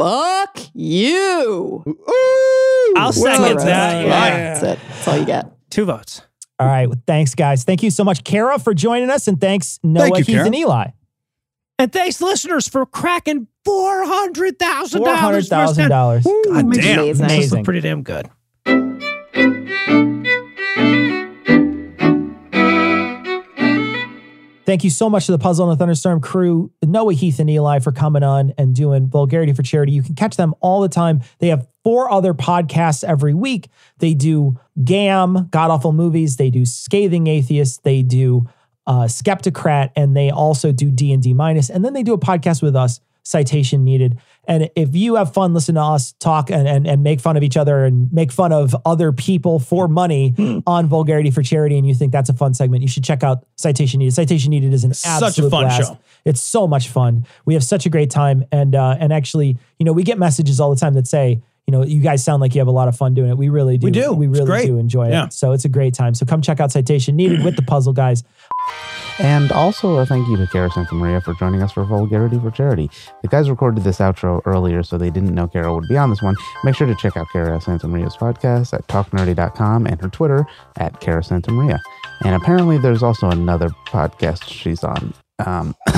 Fuck 0.00 0.58
you. 0.74 1.84
I'll 2.96 3.12
second 3.12 3.42
That's 3.42 3.64
that. 3.64 4.02
it. 4.04 4.08
Yeah. 4.08 4.54
That's 4.54 4.62
it. 4.62 4.78
That's 4.88 5.08
all 5.08 5.16
you 5.16 5.24
get. 5.24 5.52
Two 5.70 5.84
votes. 5.84 6.22
All 6.58 6.66
right. 6.66 6.86
Well, 6.86 7.00
thanks, 7.06 7.34
guys. 7.34 7.64
Thank 7.64 7.82
you 7.82 7.90
so 7.90 8.04
much, 8.04 8.24
Cara, 8.24 8.58
for 8.58 8.74
joining 8.74 9.10
us, 9.10 9.28
and 9.28 9.40
thanks, 9.40 9.78
Noah, 9.82 10.08
you, 10.08 10.24
Heath, 10.24 10.26
Cara. 10.26 10.46
and 10.46 10.54
Eli. 10.54 10.86
And 11.78 11.92
thanks, 11.92 12.20
listeners, 12.20 12.68
for 12.68 12.84
cracking 12.84 13.46
four 13.64 14.04
hundred 14.04 14.58
thousand 14.58 15.02
dollars. 15.02 15.48
thousand 15.48 15.88
dollars. 15.88 16.24
God 16.24 16.72
damn. 16.72 16.98
Amazing. 16.98 17.24
Amazing. 17.24 17.64
Pretty 17.64 17.80
damn 17.80 18.02
good. 18.02 18.28
Thank 24.66 24.84
you 24.84 24.90
so 24.90 25.08
much 25.08 25.26
to 25.26 25.32
the 25.32 25.38
Puzzle 25.38 25.68
and 25.68 25.76
the 25.76 25.82
Thunderstorm 25.82 26.20
crew, 26.20 26.70
Noah, 26.82 27.14
Heath, 27.14 27.40
and 27.40 27.48
Eli 27.48 27.78
for 27.78 27.92
coming 27.92 28.22
on 28.22 28.52
and 28.58 28.74
doing 28.74 29.08
Vulgarity 29.08 29.52
for 29.52 29.62
Charity. 29.62 29.92
You 29.92 30.02
can 30.02 30.14
catch 30.14 30.36
them 30.36 30.54
all 30.60 30.80
the 30.80 30.88
time. 30.88 31.22
They 31.38 31.48
have 31.48 31.66
four 31.82 32.10
other 32.12 32.34
podcasts 32.34 33.02
every 33.02 33.34
week. 33.34 33.68
They 33.98 34.14
do 34.14 34.60
GAM, 34.84 35.48
God 35.50 35.70
Awful 35.70 35.92
Movies. 35.92 36.36
They 36.36 36.50
do 36.50 36.66
Scathing 36.66 37.26
Atheist. 37.26 37.82
They 37.84 38.02
do 38.02 38.48
uh, 38.86 39.04
Skeptocrat, 39.04 39.90
and 39.96 40.16
they 40.16 40.30
also 40.30 40.72
do 40.72 40.90
D 40.90 41.12
and 41.12 41.22
D 41.22 41.32
minus. 41.32 41.70
And 41.70 41.84
then 41.84 41.92
they 41.92 42.02
do 42.02 42.12
a 42.12 42.18
podcast 42.18 42.62
with 42.62 42.76
us, 42.76 43.00
Citation 43.22 43.82
Needed. 43.82 44.18
And 44.50 44.68
if 44.74 44.96
you 44.96 45.14
have 45.14 45.32
fun 45.32 45.54
listening 45.54 45.76
to 45.76 45.82
us 45.82 46.12
talk 46.18 46.50
and, 46.50 46.66
and, 46.66 46.86
and 46.86 47.02
make 47.04 47.20
fun 47.20 47.36
of 47.36 47.42
each 47.44 47.56
other 47.56 47.84
and 47.84 48.12
make 48.12 48.32
fun 48.32 48.52
of 48.52 48.74
other 48.84 49.12
people 49.12 49.60
for 49.60 49.86
money 49.86 50.34
on 50.66 50.86
Vulgarity 50.88 51.30
for 51.30 51.42
Charity, 51.42 51.78
and 51.78 51.86
you 51.86 51.94
think 51.94 52.10
that's 52.12 52.28
a 52.28 52.34
fun 52.34 52.52
segment, 52.52 52.82
you 52.82 52.88
should 52.88 53.04
check 53.04 53.22
out 53.22 53.46
Citation 53.56 54.00
Needed. 54.00 54.12
Citation 54.12 54.50
Needed 54.50 54.74
is 54.74 54.82
an 54.84 54.92
Such 54.92 55.38
a 55.38 55.42
fun 55.42 55.66
blast. 55.66 55.90
show. 55.92 55.98
It's 56.24 56.42
so 56.42 56.66
much 56.66 56.88
fun. 56.88 57.24
We 57.44 57.54
have 57.54 57.62
such 57.64 57.86
a 57.86 57.90
great 57.90 58.10
time, 58.10 58.44
and 58.50 58.74
uh, 58.74 58.96
and 58.98 59.12
actually, 59.12 59.56
you 59.78 59.86
know, 59.86 59.92
we 59.92 60.02
get 60.02 60.18
messages 60.18 60.58
all 60.60 60.68
the 60.74 60.80
time 60.80 60.94
that 60.94 61.06
say, 61.06 61.40
you 61.66 61.72
know, 61.72 61.84
you 61.84 62.00
guys 62.02 62.24
sound 62.24 62.40
like 62.40 62.52
you 62.54 62.60
have 62.60 62.66
a 62.68 62.72
lot 62.72 62.88
of 62.88 62.96
fun 62.96 63.14
doing 63.14 63.30
it. 63.30 63.38
We 63.38 63.48
really 63.50 63.78
do. 63.78 63.84
We 63.84 63.90
do. 63.92 64.12
We 64.12 64.26
really 64.26 64.66
do 64.66 64.78
enjoy 64.78 65.10
Yeah. 65.10 65.26
it. 65.26 65.32
So 65.32 65.52
it's 65.52 65.64
a 65.64 65.68
great 65.68 65.94
time. 65.94 66.14
So 66.14 66.26
come 66.26 66.42
check 66.42 66.58
out 66.58 66.72
Citation 66.72 67.14
Needed 67.14 67.44
with 67.44 67.54
the 67.54 67.62
puzzle 67.62 67.92
guys. 67.92 68.24
And 69.20 69.52
also 69.52 69.98
a 69.98 70.06
thank 70.06 70.26
you 70.28 70.38
to 70.38 70.46
Cara 70.46 70.70
Santa 70.70 70.94
Maria 70.94 71.20
for 71.20 71.34
joining 71.34 71.62
us 71.62 71.72
for 71.72 71.84
Vulgarity 71.84 72.38
for 72.38 72.50
Charity. 72.50 72.90
The 73.20 73.28
guys 73.28 73.50
recorded 73.50 73.84
this 73.84 73.98
outro 73.98 74.40
earlier, 74.46 74.82
so 74.82 74.96
they 74.96 75.10
didn't 75.10 75.34
know 75.34 75.46
Cara 75.46 75.74
would 75.74 75.86
be 75.88 75.98
on 75.98 76.08
this 76.08 76.22
one. 76.22 76.36
Make 76.64 76.74
sure 76.74 76.86
to 76.86 76.94
check 76.94 77.18
out 77.18 77.28
Cara 77.30 77.60
Santa 77.60 77.86
Maria's 77.86 78.16
podcast 78.16 78.72
at 78.72 78.86
talknerdy.com 78.88 79.86
and 79.86 80.00
her 80.00 80.08
Twitter 80.08 80.46
at 80.78 81.00
Cara 81.00 81.22
Santa 81.22 81.52
Maria. 81.52 81.82
And 82.24 82.34
apparently 82.34 82.78
there's 82.78 83.02
also 83.02 83.28
another 83.28 83.68
podcast 83.88 84.44
she's 84.44 84.82
on. 84.82 85.12
Um, 85.44 85.76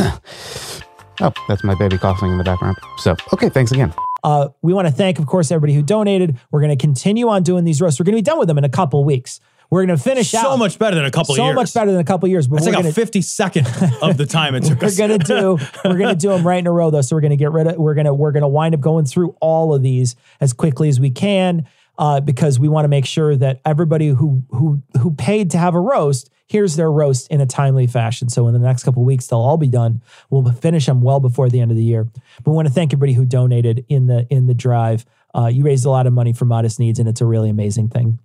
oh, 1.20 1.32
that's 1.47 1.62
my 1.62 1.77
baby 1.77 1.99
coughing 1.99 2.32
in 2.32 2.39
the 2.39 2.44
background. 2.44 2.77
So, 2.99 3.15
okay, 3.32 3.51
thanks 3.51 3.70
again. 3.70 3.94
Uh, 4.24 4.49
we 4.62 4.74
want 4.74 4.89
to 4.89 4.93
thank, 4.93 5.20
of 5.20 5.27
course, 5.27 5.53
everybody 5.53 5.74
who 5.74 5.82
donated. 5.82 6.39
We're 6.51 6.61
going 6.61 6.77
to 6.77 6.81
continue 6.81 7.28
on 7.28 7.44
doing 7.44 7.62
these 7.62 7.81
roasts. 7.81 8.01
We're 8.01 8.05
going 8.05 8.16
to 8.16 8.23
be 8.23 8.23
done 8.23 8.40
with 8.40 8.49
them 8.49 8.59
in 8.59 8.65
a 8.65 8.69
couple 8.69 9.05
weeks. 9.05 9.39
We're 9.73 9.86
going 9.86 9.97
to 9.97 10.05
finish 10.05 10.32
So 10.32 10.39
out 10.39 10.43
so 10.43 10.57
much 10.59 10.78
better 10.78 10.97
than 10.97 11.07
a 11.07 11.11
couple 11.11 11.35
so 11.35 11.43
years. 11.43 11.55
So 11.55 11.55
much 11.55 11.73
better 11.73 11.93
than 11.93 12.01
a 12.01 12.05
couple 12.05 12.28
years. 12.28 12.47
But 12.47 12.57
That's 12.57 12.66
like 12.66 12.74
gonna, 12.77 12.90
a 12.90 12.93
50 12.93 13.23
second 13.23 13.66
of 14.03 14.19
the 14.19 14.27
time 14.27 14.55
it 14.55 14.65
took 14.65 14.82
us. 14.82 14.99
we're 14.99 15.09
gonna 15.09 15.24
do 15.24 15.57
we're 15.82 15.97
gonna 15.97 16.15
do 16.15 16.28
them 16.28 16.47
right 16.47 16.59
in 16.59 16.66
a 16.66 16.70
row 16.70 16.90
though. 16.90 17.01
So 17.01 17.16
we're 17.16 17.23
gonna 17.23 17.36
get 17.36 17.53
rid 17.53 17.66
of 17.66 17.78
we're 17.78 17.94
gonna 17.94 18.12
we're 18.12 18.32
gonna 18.32 18.49
wind 18.49 18.74
up 18.74 18.82
going 18.82 19.07
through 19.07 19.35
all 19.40 19.73
of 19.73 19.81
these 19.81 20.15
as 20.43 20.53
quickly 20.53 20.90
as 20.90 21.01
we 21.01 21.11
can 21.11 21.66
uh, 21.97 22.20
because 22.20 22.61
we 22.61 22.69
want 22.69 22.85
to 22.85 22.89
make 22.90 23.07
sure 23.07 23.35
that 23.35 23.62
everybody 23.65 24.09
who 24.09 24.43
who 24.51 24.82
who 25.01 25.15
paid 25.15 25.51
to 25.53 25.59
have 25.59 25.74
a 25.74 25.81
roast 25.81 26.28
here's 26.49 26.77
their 26.77 26.93
roast 26.93 27.31
in 27.31 27.40
a 27.40 27.47
timely 27.47 27.86
fashion. 27.86 28.28
So 28.28 28.47
in 28.49 28.53
the 28.53 28.59
next 28.59 28.82
couple 28.82 29.03
of 29.03 29.07
weeks 29.07 29.28
they'll 29.28 29.39
all 29.39 29.57
be 29.57 29.69
done. 29.69 30.03
We'll 30.28 30.53
finish 30.53 30.85
them 30.85 31.01
well 31.01 31.19
before 31.19 31.49
the 31.49 31.61
end 31.61 31.70
of 31.70 31.78
the 31.78 31.82
year. 31.82 32.05
But 32.05 32.51
we 32.51 32.53
want 32.53 32.69
to 32.69 32.74
thank 32.74 32.93
everybody 32.93 33.15
who 33.15 33.24
donated 33.24 33.86
in 33.89 34.07
the 34.07 34.27
in 34.28 34.49
the 34.49 34.55
drive. 34.55 35.07
Uh, 35.35 35.47
you 35.47 35.65
raised 35.65 35.86
a 35.86 35.90
lot 35.90 36.07
of 36.07 36.12
money 36.12 36.35
for 36.35 36.44
Modest 36.44 36.78
Needs, 36.78 36.99
and 36.99 37.09
it's 37.09 37.23
a 37.23 37.24
really 37.24 37.49
amazing 37.49 37.89
thing. 37.89 38.19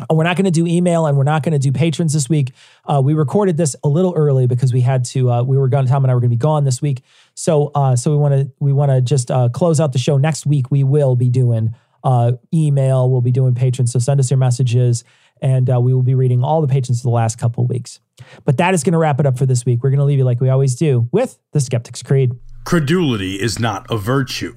Uh, 0.00 0.14
We're 0.14 0.24
not 0.24 0.36
going 0.36 0.46
to 0.46 0.50
do 0.50 0.66
email 0.66 1.06
and 1.06 1.16
we're 1.16 1.22
not 1.22 1.44
going 1.44 1.52
to 1.52 1.58
do 1.58 1.70
patrons 1.70 2.12
this 2.12 2.28
week. 2.28 2.52
Uh, 2.84 3.00
we 3.04 3.14
recorded 3.14 3.56
this 3.56 3.76
a 3.84 3.88
little 3.88 4.12
early 4.16 4.46
because 4.46 4.72
we 4.72 4.80
had 4.80 5.04
to. 5.06 5.30
Uh, 5.30 5.42
we 5.44 5.56
were 5.56 5.68
going. 5.68 5.86
Tom 5.86 6.04
and 6.04 6.10
I 6.10 6.14
were 6.14 6.20
going 6.20 6.30
to 6.30 6.36
be 6.36 6.40
gone 6.40 6.64
this 6.64 6.82
week, 6.82 7.02
so 7.34 7.70
uh, 7.74 7.94
so 7.94 8.10
we 8.10 8.16
want 8.16 8.34
to 8.34 8.52
we 8.58 8.72
want 8.72 8.90
to 8.90 9.00
just 9.00 9.30
uh, 9.30 9.48
close 9.50 9.78
out 9.78 9.92
the 9.92 9.98
show 9.98 10.16
next 10.16 10.46
week. 10.46 10.70
We 10.70 10.82
will 10.82 11.14
be 11.14 11.28
doing 11.28 11.76
uh, 12.02 12.32
email. 12.52 13.08
We'll 13.08 13.20
be 13.20 13.30
doing 13.30 13.54
patrons. 13.54 13.92
So 13.92 14.00
send 14.00 14.18
us 14.18 14.30
your 14.30 14.38
messages, 14.38 15.04
and 15.40 15.68
we 15.68 15.94
will 15.94 16.02
be 16.02 16.16
reading 16.16 16.42
all 16.42 16.60
the 16.60 16.68
patrons 16.68 17.00
for 17.00 17.06
the 17.06 17.14
last 17.14 17.38
couple 17.38 17.62
of 17.62 17.70
weeks. 17.70 18.00
But 18.44 18.56
that 18.56 18.74
is 18.74 18.82
going 18.82 18.92
to 18.92 18.98
wrap 18.98 19.20
it 19.20 19.26
up 19.26 19.38
for 19.38 19.46
this 19.46 19.64
week. 19.64 19.82
We're 19.82 19.90
going 19.90 19.98
to 19.98 20.04
leave 20.04 20.18
you 20.18 20.24
like 20.24 20.40
we 20.40 20.48
always 20.48 20.74
do 20.74 21.08
with 21.12 21.38
the 21.52 21.60
Skeptics 21.60 22.02
Creed. 22.02 22.32
Credulity 22.64 23.40
is 23.40 23.60
not 23.60 23.86
a 23.90 23.96
virtue. 23.96 24.56